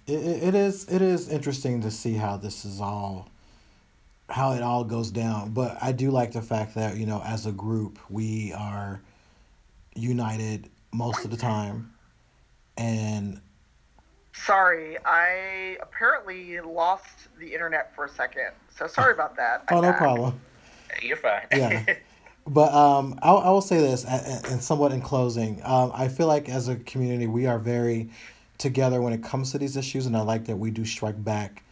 it 0.06 0.12
it 0.14 0.54
is 0.54 0.86
it 0.88 1.02
is 1.02 1.28
interesting 1.28 1.80
to 1.80 1.90
see 1.90 2.14
how 2.14 2.36
this 2.36 2.64
is 2.64 2.80
all 2.80 3.28
how 4.28 4.52
it 4.52 4.62
all 4.62 4.84
goes 4.84 5.10
down 5.10 5.50
but 5.52 5.76
i 5.82 5.92
do 5.92 6.10
like 6.10 6.32
the 6.32 6.42
fact 6.42 6.74
that 6.74 6.96
you 6.96 7.06
know 7.06 7.22
as 7.24 7.46
a 7.46 7.52
group 7.52 7.98
we 8.08 8.52
are 8.52 9.00
united 9.94 10.70
most 10.92 11.24
of 11.24 11.30
the 11.30 11.36
time 11.36 11.92
and 12.76 13.40
Sorry, 14.34 14.98
I 15.04 15.78
apparently 15.80 16.60
lost 16.60 17.28
the 17.38 17.52
internet 17.54 17.94
for 17.94 18.04
a 18.04 18.08
second. 18.08 18.50
So 18.76 18.86
sorry 18.86 19.12
about 19.12 19.36
that. 19.36 19.64
oh 19.70 19.76
I'm 19.76 19.82
no 19.82 19.88
back. 19.90 19.98
problem 19.98 20.40
You're 21.02 21.16
fine. 21.16 21.46
Yeah. 21.52 21.84
But 22.46 22.74
um, 22.74 23.18
I, 23.22 23.30
I 23.30 23.50
will 23.50 23.62
say 23.62 23.78
this, 23.78 24.04
a- 24.04 24.08
a- 24.08 24.52
and 24.52 24.62
somewhat 24.62 24.92
in 24.92 25.00
closing, 25.00 25.62
um, 25.64 25.90
I 25.94 26.08
feel 26.08 26.26
like 26.26 26.50
as 26.50 26.68
a 26.68 26.76
community 26.76 27.26
we 27.26 27.46
are 27.46 27.58
very 27.58 28.10
together 28.58 29.00
when 29.00 29.14
it 29.14 29.22
comes 29.22 29.50
to 29.52 29.58
these 29.58 29.78
issues, 29.78 30.04
and 30.04 30.14
I 30.14 30.20
like 30.20 30.44
that 30.44 30.56
we 30.56 30.70
do 30.70 30.84
strike 30.84 31.24
back 31.24 31.62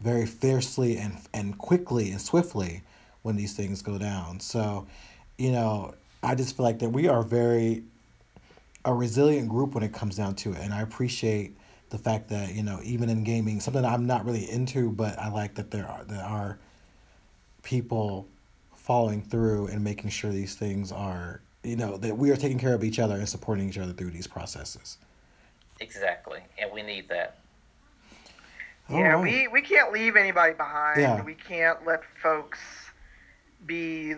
very 0.00 0.26
fiercely 0.26 0.98
and 0.98 1.16
and 1.32 1.56
quickly 1.56 2.10
and 2.10 2.20
swiftly 2.20 2.82
when 3.22 3.36
these 3.36 3.54
things 3.54 3.80
go 3.80 3.96
down. 3.96 4.38
So, 4.40 4.86
you 5.38 5.50
know, 5.50 5.94
I 6.22 6.34
just 6.34 6.58
feel 6.58 6.64
like 6.64 6.80
that 6.80 6.90
we 6.90 7.08
are 7.08 7.22
very 7.22 7.84
a 8.84 8.92
resilient 8.92 9.48
group 9.48 9.74
when 9.74 9.82
it 9.82 9.94
comes 9.94 10.14
down 10.16 10.34
to 10.34 10.52
it, 10.52 10.58
and 10.58 10.74
I 10.74 10.82
appreciate 10.82 11.56
the 11.90 11.98
fact 11.98 12.28
that 12.28 12.54
you 12.54 12.62
know 12.62 12.80
even 12.82 13.08
in 13.08 13.24
gaming, 13.24 13.60
something 13.60 13.82
that 13.82 13.90
I'm 13.92 14.06
not 14.06 14.24
really 14.24 14.50
into, 14.50 14.90
but 14.90 15.18
I 15.18 15.28
like 15.30 15.54
that 15.54 15.70
there 15.70 15.86
are 15.86 16.04
there 16.04 16.24
are 16.24 16.58
people 17.62 18.26
following 18.74 19.22
through 19.22 19.66
and 19.66 19.82
making 19.84 20.10
sure 20.10 20.30
these 20.30 20.54
things 20.54 20.90
are 20.92 21.40
you 21.62 21.76
know 21.76 21.96
that 21.98 22.16
we 22.16 22.30
are 22.30 22.36
taking 22.36 22.58
care 22.58 22.74
of 22.74 22.84
each 22.84 22.98
other 22.98 23.16
and 23.16 23.28
supporting 23.28 23.68
each 23.68 23.78
other 23.78 23.92
through 23.92 24.10
these 24.10 24.26
processes. 24.26 24.98
exactly. 25.80 26.40
And 26.58 26.70
we 26.72 26.82
need 26.82 27.08
that. 27.08 27.38
Yeah, 28.90 29.16
All 29.16 29.22
right. 29.22 29.22
we, 29.22 29.48
we 29.48 29.60
can't 29.60 29.92
leave 29.92 30.16
anybody 30.16 30.54
behind. 30.54 31.00
Yeah. 31.00 31.22
We 31.22 31.34
can't 31.34 31.84
let 31.86 32.00
folks 32.22 32.58
be, 33.66 34.14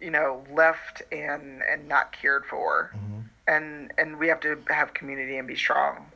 you 0.00 0.10
know, 0.10 0.44
left 0.52 1.02
and 1.10 1.62
and 1.68 1.88
not 1.88 2.12
cared 2.12 2.46
for. 2.46 2.92
Mhm. 2.94 3.24
And 3.48 3.92
and 3.98 4.18
we 4.18 4.28
have 4.28 4.38
to 4.40 4.56
have 4.68 4.94
community 4.94 5.38
and 5.38 5.48
be 5.48 5.56
strong, 5.56 6.06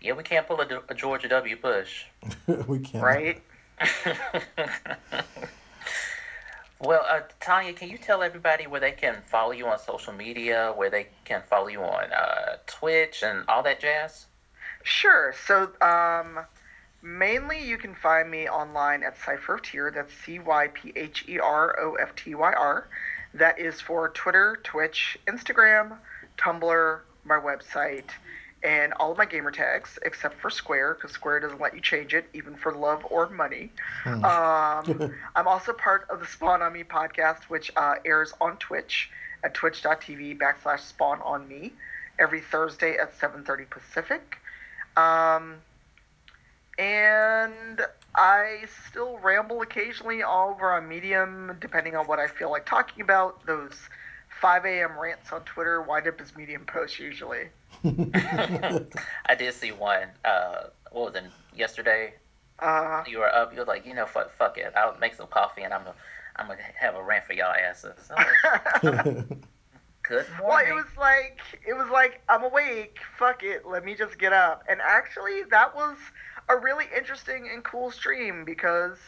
Yeah, 0.00 0.12
we 0.12 0.22
can't 0.22 0.46
pull 0.46 0.60
a, 0.60 0.82
a 0.88 0.94
Georgia 0.94 1.28
W. 1.28 1.56
Bush. 1.56 2.04
we 2.66 2.78
can't. 2.78 3.04
right? 3.04 3.42
well, 6.80 7.04
uh, 7.08 7.20
Tanya, 7.40 7.72
can 7.72 7.88
you 7.88 7.98
tell 7.98 8.22
everybody 8.22 8.66
where 8.66 8.80
they 8.80 8.92
can 8.92 9.16
follow 9.26 9.52
you 9.52 9.66
on 9.66 9.78
social 9.78 10.12
media, 10.12 10.72
where 10.76 10.90
they 10.90 11.08
can 11.24 11.42
follow 11.48 11.68
you 11.68 11.80
on 11.80 12.12
uh, 12.12 12.56
Twitch 12.66 13.22
and 13.22 13.44
all 13.48 13.62
that 13.62 13.80
jazz? 13.80 14.26
Sure. 14.82 15.34
So, 15.46 15.70
um, 15.80 16.40
mainly 17.02 17.62
you 17.66 17.78
can 17.78 17.94
find 17.94 18.30
me 18.30 18.48
online 18.48 19.02
at 19.02 19.16
Cypher 19.18 19.54
of 19.54 19.62
Tyr. 19.62 19.90
That's 19.90 20.12
C 20.24 20.38
Y 20.38 20.68
P 20.68 20.92
H 20.94 21.24
E 21.28 21.38
R 21.38 21.78
O 21.80 21.94
F 21.94 22.14
T 22.14 22.34
Y 22.34 22.52
R. 22.52 22.88
That 23.34 23.58
is 23.58 23.80
for 23.80 24.10
Twitter, 24.10 24.60
Twitch, 24.62 25.18
Instagram, 25.26 25.96
Tumblr, 26.38 27.00
my 27.24 27.38
website, 27.38 28.10
and 28.64 28.94
all 28.94 29.12
of 29.12 29.18
my 29.18 29.26
gamer 29.26 29.50
tags 29.50 29.98
except 30.02 30.40
for 30.40 30.48
Square 30.48 30.94
because 30.94 31.12
Square 31.12 31.40
doesn't 31.40 31.60
let 31.60 31.74
you 31.74 31.80
change 31.80 32.14
it 32.14 32.26
even 32.32 32.56
for 32.56 32.72
love 32.72 33.06
or 33.10 33.28
money. 33.28 33.70
Hmm. 34.02 34.24
Um, 34.24 35.14
I'm 35.36 35.46
also 35.46 35.72
part 35.74 36.06
of 36.08 36.18
the 36.18 36.26
Spawn 36.26 36.62
on 36.62 36.72
Me 36.72 36.82
podcast, 36.82 37.44
which 37.44 37.70
uh, 37.76 37.96
airs 38.04 38.32
on 38.40 38.56
Twitch 38.56 39.10
at 39.44 39.52
twitch.tv 39.52 40.38
backslash 40.38 40.80
Spawn 40.80 41.20
on 41.22 41.46
Me 41.46 41.72
every 42.18 42.40
Thursday 42.40 42.96
at 42.96 43.16
7:30 43.18 43.68
Pacific. 43.68 44.38
Um, 44.96 45.56
and 46.78 47.80
I 48.14 48.64
still 48.88 49.18
ramble 49.18 49.60
occasionally 49.60 50.22
all 50.22 50.50
over 50.50 50.72
on 50.72 50.88
Medium, 50.88 51.56
depending 51.60 51.96
on 51.96 52.06
what 52.06 52.18
I 52.18 52.28
feel 52.28 52.50
like 52.50 52.64
talking 52.64 53.02
about. 53.02 53.44
Those 53.46 53.74
5 54.44 54.66
a.m. 54.66 54.98
rants 54.98 55.32
on 55.32 55.40
Twitter 55.44 55.80
wind 55.80 56.06
up 56.06 56.20
as 56.20 56.36
Medium 56.36 56.66
posts 56.66 56.98
usually. 56.98 57.48
I 57.82 59.34
did 59.38 59.54
see 59.54 59.72
one. 59.72 60.08
Uh, 60.22 60.64
what 60.92 61.06
was 61.06 61.14
it? 61.14 61.24
Yesterday, 61.56 62.12
Uh, 62.58 63.02
you 63.06 63.20
were 63.20 63.34
up. 63.34 63.54
You 63.54 63.60
were 63.60 63.64
like, 63.64 63.86
you 63.86 63.94
know, 63.94 64.04
fuck, 64.04 64.30
fuck 64.36 64.58
it. 64.58 64.70
I'll 64.76 64.98
make 64.98 65.14
some 65.14 65.28
coffee 65.28 65.62
and 65.62 65.72
I'm 65.72 65.80
gonna, 65.84 65.94
I'm 66.36 66.46
gonna 66.46 66.60
have 66.78 66.94
a 66.94 67.02
rant 67.02 67.24
for 67.24 67.32
y'all 67.32 67.54
asses. 67.54 68.10
Like, 68.10 68.26
Good 70.02 70.26
well, 70.42 70.58
it 70.58 70.74
was 70.74 70.84
like 70.98 71.38
it 71.66 71.72
was 71.72 71.88
like 71.90 72.20
I'm 72.28 72.42
awake. 72.44 72.98
Fuck 73.18 73.42
it, 73.42 73.66
let 73.66 73.82
me 73.82 73.94
just 73.94 74.18
get 74.18 74.34
up. 74.34 74.62
And 74.68 74.78
actually, 74.82 75.44
that 75.52 75.74
was 75.74 75.96
a 76.50 76.56
really 76.58 76.84
interesting 76.94 77.48
and 77.50 77.64
cool 77.64 77.90
stream 77.90 78.44
because 78.44 78.98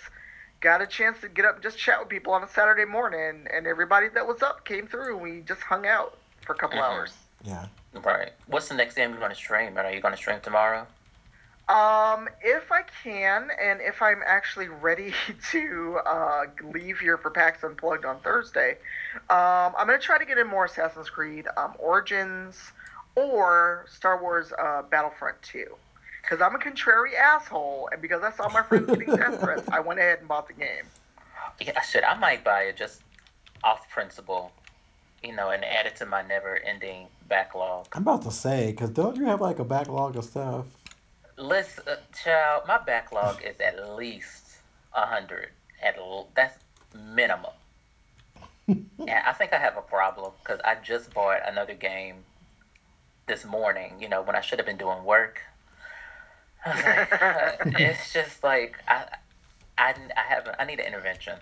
got 0.60 0.80
a 0.82 0.86
chance 0.86 1.20
to 1.20 1.28
get 1.28 1.44
up 1.44 1.54
and 1.54 1.62
just 1.62 1.78
chat 1.78 1.98
with 2.00 2.08
people 2.08 2.32
on 2.32 2.42
a 2.42 2.48
Saturday 2.48 2.84
morning, 2.84 3.46
and 3.52 3.66
everybody 3.66 4.08
that 4.14 4.26
was 4.26 4.42
up 4.42 4.64
came 4.64 4.86
through. 4.86 5.14
and 5.14 5.22
We 5.22 5.40
just 5.42 5.60
hung 5.62 5.86
out 5.86 6.16
for 6.42 6.54
a 6.54 6.56
couple 6.56 6.78
Mhm. 6.78 6.84
hours. 6.84 7.16
yeah. 7.42 7.66
Right. 7.92 8.32
What's 8.46 8.68
the 8.68 8.74
next 8.74 8.94
game 8.94 9.10
you're 9.12 9.20
gonna 9.20 9.34
stream? 9.34 9.78
Are 9.78 9.90
you 9.90 10.00
gonna 10.00 10.16
stream 10.16 10.40
tomorrow? 10.40 10.86
Um, 11.68 12.28
if 12.42 12.70
I 12.70 12.82
can, 13.02 13.50
and 13.60 13.80
if 13.80 14.00
I'm 14.00 14.22
actually 14.24 14.68
ready 14.68 15.12
to 15.50 15.98
uh, 16.06 16.44
leave 16.62 16.98
here 17.00 17.16
for 17.18 17.30
PAX 17.30 17.64
Unplugged 17.64 18.04
on 18.04 18.20
Thursday, 18.20 18.78
um, 19.30 19.74
I'm 19.76 19.86
gonna 19.86 19.98
try 19.98 20.18
to 20.18 20.24
get 20.24 20.38
in 20.38 20.46
more 20.46 20.66
Assassin's 20.66 21.10
Creed 21.10 21.46
um, 21.56 21.74
Origins 21.78 22.72
or 23.16 23.86
Star 23.88 24.20
Wars 24.20 24.52
uh, 24.58 24.82
Battlefront 24.82 25.40
2. 25.42 25.76
Because 26.26 26.42
I'm 26.42 26.56
a 26.56 26.58
contrary 26.58 27.16
asshole, 27.16 27.88
and 27.92 28.02
because 28.02 28.22
I 28.24 28.32
saw 28.32 28.48
my 28.48 28.62
friends 28.62 28.90
getting 28.90 29.06
death 29.16 29.38
threats, 29.40 29.68
I 29.70 29.78
went 29.78 30.00
ahead 30.00 30.18
and 30.18 30.28
bought 30.28 30.48
the 30.48 30.54
game. 30.54 30.84
Yeah, 31.60 31.80
shit. 31.82 32.02
I 32.06 32.14
might 32.14 32.42
buy 32.42 32.62
it 32.62 32.76
just 32.76 33.02
off 33.62 33.88
principle, 33.90 34.50
you 35.22 35.34
know, 35.34 35.50
and 35.50 35.64
add 35.64 35.86
it 35.86 35.94
to 35.96 36.06
my 36.06 36.22
never-ending 36.22 37.06
backlog. 37.28 37.86
I'm 37.92 38.02
about 38.02 38.22
to 38.22 38.32
say, 38.32 38.72
because 38.72 38.90
don't 38.90 39.16
you 39.16 39.26
have 39.26 39.40
like 39.40 39.60
a 39.60 39.64
backlog 39.64 40.16
of 40.16 40.24
stuff? 40.24 40.66
Listen, 41.38 41.84
uh, 41.86 41.96
child, 42.12 42.64
my 42.66 42.78
backlog 42.78 43.42
is 43.44 43.60
at 43.60 43.94
least 43.96 44.58
a 44.94 45.06
hundred. 45.06 45.50
At 45.82 45.96
l- 45.96 46.28
that's 46.34 46.58
minimum. 46.92 47.52
and 48.68 48.84
I 49.08 49.32
think 49.32 49.52
I 49.52 49.58
have 49.58 49.76
a 49.76 49.82
problem 49.82 50.32
because 50.42 50.60
I 50.64 50.74
just 50.74 51.14
bought 51.14 51.40
another 51.46 51.74
game 51.74 52.16
this 53.28 53.44
morning. 53.44 53.92
You 54.00 54.08
know, 54.08 54.22
when 54.22 54.34
I 54.34 54.40
should 54.40 54.58
have 54.58 54.66
been 54.66 54.78
doing 54.78 55.04
work. 55.04 55.40
I 56.64 56.74
was 56.74 56.84
like, 56.84 57.22
uh, 57.22 57.52
it's 57.78 58.12
just 58.12 58.42
like 58.42 58.76
I, 58.88 59.04
I, 59.78 59.94
I 60.16 60.20
haven't. 60.28 60.56
I 60.58 60.64
need 60.64 60.80
an 60.80 60.86
intervention. 60.86 61.38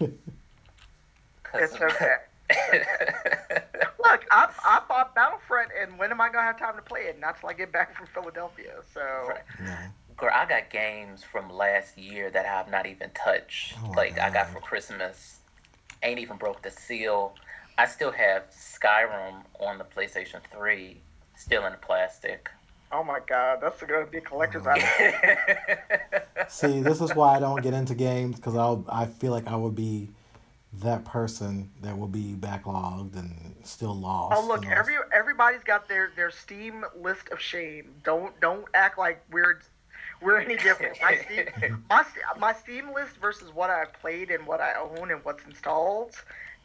It's 1.54 1.74
okay. 1.74 2.16
Look, 4.04 4.24
I, 4.30 4.48
I 4.64 4.82
bought 4.88 5.14
Battlefront, 5.14 5.70
and 5.80 5.98
when 5.98 6.10
am 6.10 6.20
I 6.20 6.28
gonna 6.28 6.42
have 6.42 6.58
time 6.58 6.76
to 6.76 6.82
play 6.82 7.02
it? 7.02 7.18
Not 7.18 7.40
till 7.40 7.48
I 7.48 7.54
get 7.54 7.72
back 7.72 7.96
from 7.96 8.06
Philadelphia. 8.08 8.74
So. 8.92 9.00
Right. 9.00 9.90
Girl, 10.16 10.30
I 10.34 10.46
got 10.46 10.70
games 10.70 11.22
from 11.22 11.50
last 11.50 11.98
year 11.98 12.30
that 12.30 12.46
I 12.46 12.48
have 12.48 12.70
not 12.70 12.86
even 12.86 13.10
touched. 13.10 13.74
Oh 13.78 13.88
my 13.88 13.94
like 13.94 14.18
I 14.18 14.30
got 14.30 14.48
for 14.48 14.60
Christmas. 14.60 15.40
Ain't 16.02 16.18
even 16.18 16.36
broke 16.36 16.62
the 16.62 16.70
seal. 16.70 17.34
I 17.78 17.84
still 17.86 18.10
have 18.12 18.44
Skyrim 18.50 19.42
on 19.60 19.76
the 19.76 19.84
PlayStation 19.84 20.40
3, 20.50 20.98
still 21.36 21.66
in 21.66 21.72
the 21.72 21.78
plastic. 21.78 22.48
Oh 22.92 23.02
my 23.02 23.20
god, 23.26 23.58
that's 23.60 23.82
gonna 23.82 24.06
be 24.06 24.18
a 24.18 24.20
collector's 24.20 24.66
item. 24.66 24.86
See, 26.48 26.80
this 26.80 27.00
is 27.00 27.14
why 27.14 27.36
I 27.36 27.40
don't 27.40 27.62
get 27.62 27.74
into 27.74 27.94
games 27.94 28.36
because 28.36 28.56
I 28.56 29.02
I 29.02 29.06
feel 29.06 29.32
like 29.32 29.48
I 29.48 29.56
would 29.56 29.74
be 29.74 30.08
that 30.80 31.04
person 31.04 31.70
that 31.82 31.98
will 31.98 32.08
be 32.08 32.34
backlogged 32.38 33.16
and 33.16 33.54
still 33.64 33.94
lost. 33.94 34.36
Oh 34.36 34.46
look, 34.46 34.64
and 34.64 34.72
all 34.72 34.78
every 34.78 34.96
everybody's 35.12 35.64
got 35.64 35.88
their 35.88 36.10
their 36.14 36.30
Steam 36.30 36.84
list 36.96 37.28
of 37.30 37.40
shame. 37.40 37.92
Don't 38.04 38.38
don't 38.40 38.66
act 38.74 38.98
like 38.98 39.22
we're 39.30 39.60
we're 40.20 40.38
any 40.38 40.56
different. 40.56 40.96
My 41.02 41.16
Steam, 41.16 41.84
my, 41.90 42.04
my 42.38 42.52
Steam 42.52 42.92
list 42.92 43.16
versus 43.16 43.52
what 43.52 43.70
I've 43.70 43.92
played 43.94 44.30
and 44.30 44.46
what 44.46 44.60
I 44.60 44.74
own 44.74 45.10
and 45.10 45.24
what's 45.24 45.44
installed. 45.44 46.14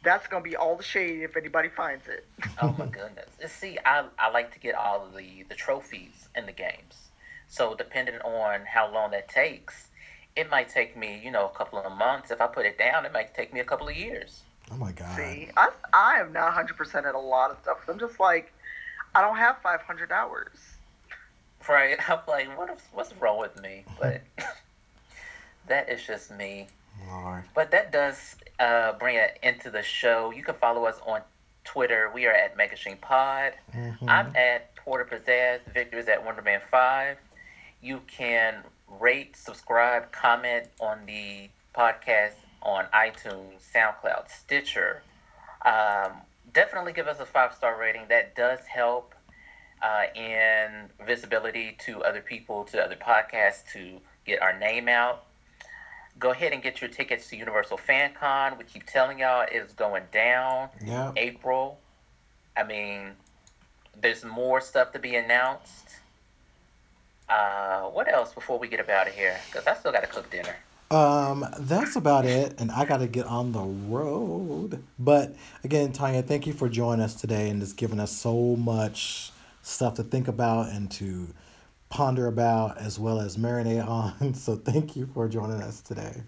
That's 0.02 0.26
gonna 0.26 0.42
be 0.42 0.56
all 0.56 0.76
the 0.76 0.82
shade 0.82 1.22
if 1.22 1.36
anybody 1.36 1.68
finds 1.68 2.08
it. 2.08 2.26
oh 2.60 2.74
my 2.78 2.86
goodness. 2.86 3.28
See, 3.46 3.78
I, 3.84 4.04
I 4.18 4.30
like 4.30 4.52
to 4.54 4.58
get 4.58 4.74
all 4.74 5.06
of 5.06 5.14
the, 5.16 5.44
the 5.48 5.54
trophies 5.54 6.28
in 6.36 6.46
the 6.46 6.52
games. 6.52 7.10
So 7.48 7.74
depending 7.74 8.16
on 8.22 8.62
how 8.66 8.92
long 8.92 9.10
that 9.12 9.28
takes, 9.28 9.88
it 10.36 10.50
might 10.50 10.68
take 10.68 10.96
me, 10.96 11.20
you 11.22 11.30
know, 11.30 11.46
a 11.46 11.56
couple 11.56 11.78
of 11.78 11.92
months. 11.96 12.30
If 12.30 12.40
I 12.40 12.46
put 12.46 12.66
it 12.66 12.78
down, 12.78 13.04
it 13.04 13.12
might 13.12 13.34
take 13.34 13.52
me 13.52 13.60
a 13.60 13.64
couple 13.64 13.88
of 13.88 13.96
years. 13.96 14.42
Oh 14.70 14.76
my 14.76 14.92
god. 14.92 15.16
See, 15.16 15.50
I 15.56 15.68
I 15.92 16.20
am 16.20 16.32
not 16.32 16.46
100 16.46 16.76
percent 16.76 17.06
at 17.06 17.14
a 17.14 17.18
lot 17.18 17.50
of 17.50 17.58
stuff. 17.62 17.78
I'm 17.88 17.98
just 17.98 18.18
like, 18.18 18.52
I 19.14 19.20
don't 19.20 19.36
have 19.36 19.58
500 19.62 20.10
hours. 20.10 20.58
Right? 21.68 21.98
I'm 22.08 22.20
like, 22.26 22.56
what 22.56 22.70
is, 22.70 22.80
what's 22.92 23.14
wrong 23.16 23.38
with 23.38 23.60
me? 23.60 23.84
But 24.00 24.22
that 25.68 25.90
is 25.90 26.04
just 26.04 26.30
me. 26.30 26.68
Lord. 27.08 27.44
But 27.54 27.70
that 27.72 27.92
does 27.92 28.36
uh, 28.58 28.92
bring 28.92 29.16
it 29.16 29.38
into 29.42 29.70
the 29.70 29.82
show. 29.82 30.30
You 30.30 30.42
can 30.42 30.54
follow 30.54 30.84
us 30.84 30.98
on 31.06 31.22
Twitter. 31.64 32.10
We 32.14 32.26
are 32.26 32.32
at 32.32 32.56
Megashine 32.56 33.00
Pod. 33.00 33.54
Mhm. 33.74 34.08
I'm 34.08 34.34
at 34.36 34.74
Porter 34.76 35.04
Pizzazz. 35.04 35.60
Victor 35.72 35.98
is 35.98 36.08
at 36.08 36.24
Wonderman5. 36.24 37.16
You 37.80 38.00
can 38.06 38.64
rate, 38.88 39.36
subscribe, 39.36 40.12
comment 40.12 40.68
on 40.80 41.06
the 41.06 41.48
podcast 41.74 42.34
on 42.62 42.86
iTunes, 42.94 43.60
SoundCloud, 43.74 44.28
Stitcher. 44.28 45.02
Um, 45.64 46.12
definitely 46.52 46.92
give 46.92 47.08
us 47.08 47.20
a 47.20 47.26
five 47.26 47.54
star 47.54 47.78
rating. 47.78 48.06
That 48.08 48.34
does 48.34 48.60
help 48.66 49.14
uh, 49.82 50.04
in 50.14 50.90
visibility 51.04 51.76
to 51.80 52.02
other 52.04 52.20
people, 52.20 52.64
to 52.64 52.80
other 52.82 52.96
podcasts, 52.96 53.72
to 53.72 54.00
get 54.24 54.40
our 54.40 54.56
name 54.58 54.88
out. 54.88 55.24
Go 56.22 56.30
ahead 56.30 56.52
and 56.52 56.62
get 56.62 56.80
your 56.80 56.88
tickets 56.88 57.28
to 57.30 57.36
Universal 57.36 57.78
Fan 57.78 58.12
Con. 58.14 58.56
We 58.56 58.62
keep 58.62 58.86
telling 58.86 59.18
y'all 59.18 59.44
it's 59.50 59.74
going 59.74 60.04
down. 60.12 60.68
Yeah. 60.80 61.10
April. 61.16 61.80
I 62.56 62.62
mean, 62.62 63.10
there's 64.00 64.24
more 64.24 64.60
stuff 64.60 64.92
to 64.92 65.00
be 65.00 65.16
announced. 65.16 65.96
Uh, 67.28 67.86
what 67.86 68.06
else 68.06 68.32
before 68.32 68.56
we 68.56 68.68
get 68.68 68.78
up 68.78 68.88
out 68.88 69.08
of 69.08 69.14
here? 69.14 69.36
Because 69.50 69.66
I 69.66 69.74
still 69.74 69.90
got 69.90 70.02
to 70.02 70.06
cook 70.06 70.30
dinner. 70.30 70.54
Um, 70.92 71.44
that's 71.58 71.96
about 71.96 72.24
it, 72.24 72.54
and 72.60 72.70
I 72.70 72.84
got 72.84 72.98
to 72.98 73.08
get 73.08 73.26
on 73.26 73.50
the 73.50 73.62
road. 73.62 74.80
But 75.00 75.34
again, 75.64 75.90
Tanya, 75.90 76.22
thank 76.22 76.46
you 76.46 76.52
for 76.52 76.68
joining 76.68 77.04
us 77.04 77.16
today 77.16 77.50
and 77.50 77.60
just 77.60 77.76
giving 77.76 77.98
us 77.98 78.12
so 78.12 78.54
much 78.54 79.32
stuff 79.62 79.94
to 79.94 80.04
think 80.04 80.28
about 80.28 80.68
and 80.68 80.88
to 80.92 81.34
ponder 81.92 82.26
about, 82.26 82.78
as 82.78 82.98
well 82.98 83.20
as 83.20 83.36
marinate 83.36 83.86
on. 83.86 84.34
So 84.34 84.56
thank 84.56 84.96
you 84.96 85.06
for 85.06 85.28
joining 85.28 85.62
us 85.62 85.80
today. 85.82 86.22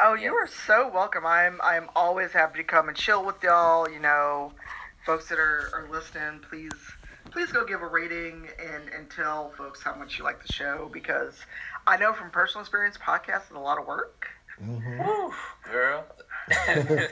Oh, 0.00 0.14
you 0.14 0.34
are 0.34 0.46
so 0.46 0.88
welcome. 0.88 1.26
I'm 1.26 1.60
I'm 1.62 1.88
always 1.96 2.32
happy 2.32 2.58
to 2.58 2.64
come 2.64 2.88
and 2.88 2.96
chill 2.96 3.24
with 3.24 3.42
y'all. 3.42 3.88
You 3.88 4.00
know, 4.00 4.52
folks 5.04 5.28
that 5.28 5.38
are, 5.38 5.70
are 5.74 5.88
listening, 5.90 6.40
please 6.48 6.74
please 7.30 7.52
go 7.52 7.64
give 7.64 7.82
a 7.82 7.86
rating 7.86 8.48
and, 8.58 8.88
and 8.88 9.10
tell 9.10 9.50
folks 9.56 9.82
how 9.82 9.94
much 9.94 10.18
you 10.18 10.24
like 10.24 10.42
the 10.42 10.48
show 10.48 10.88
because 10.92 11.44
I 11.86 11.96
know 11.96 12.12
from 12.12 12.30
personal 12.30 12.62
experience, 12.62 12.96
podcast 12.98 13.46
is 13.50 13.56
a 13.56 13.60
lot 13.60 13.78
of 13.78 13.86
work. 13.86 14.28
hmm 14.58 15.00
Woo, 15.02 15.32
girl. 15.64 16.04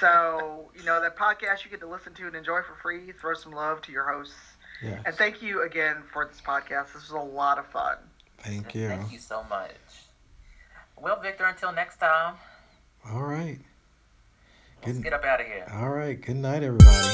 So 0.00 0.70
you 0.76 0.82
know 0.84 1.00
that 1.00 1.16
podcast 1.16 1.64
you 1.64 1.70
get 1.70 1.80
to 1.80 1.86
listen 1.88 2.14
to 2.14 2.26
and 2.26 2.36
enjoy 2.36 2.62
for 2.62 2.74
free. 2.82 3.12
Throw 3.12 3.34
some 3.34 3.52
love 3.52 3.82
to 3.82 3.92
your 3.92 4.10
hosts, 4.10 4.51
Yeah. 4.82 4.98
and 5.06 5.14
thank 5.14 5.40
you 5.42 5.62
again 5.62 6.02
for 6.12 6.26
this 6.26 6.40
podcast. 6.40 6.92
This 6.92 7.08
was 7.08 7.10
a 7.12 7.16
lot 7.18 7.58
of 7.58 7.66
fun. 7.66 7.96
Thank 8.38 8.74
you. 8.74 8.88
Thank 8.88 9.12
you 9.12 9.18
so 9.18 9.44
much. 9.48 9.70
Well, 11.00 11.20
Victor, 11.20 11.44
until 11.44 11.72
next 11.72 11.98
time, 11.98 12.34
All 13.08 13.22
right. 13.22 13.58
let's 14.84 14.98
Good. 14.98 15.04
get 15.04 15.12
up 15.12 15.24
out 15.24 15.40
of 15.40 15.46
here. 15.46 15.66
All 15.72 15.90
right. 15.90 16.20
Good 16.20 16.36
night, 16.36 16.62
everybody. 16.62 17.08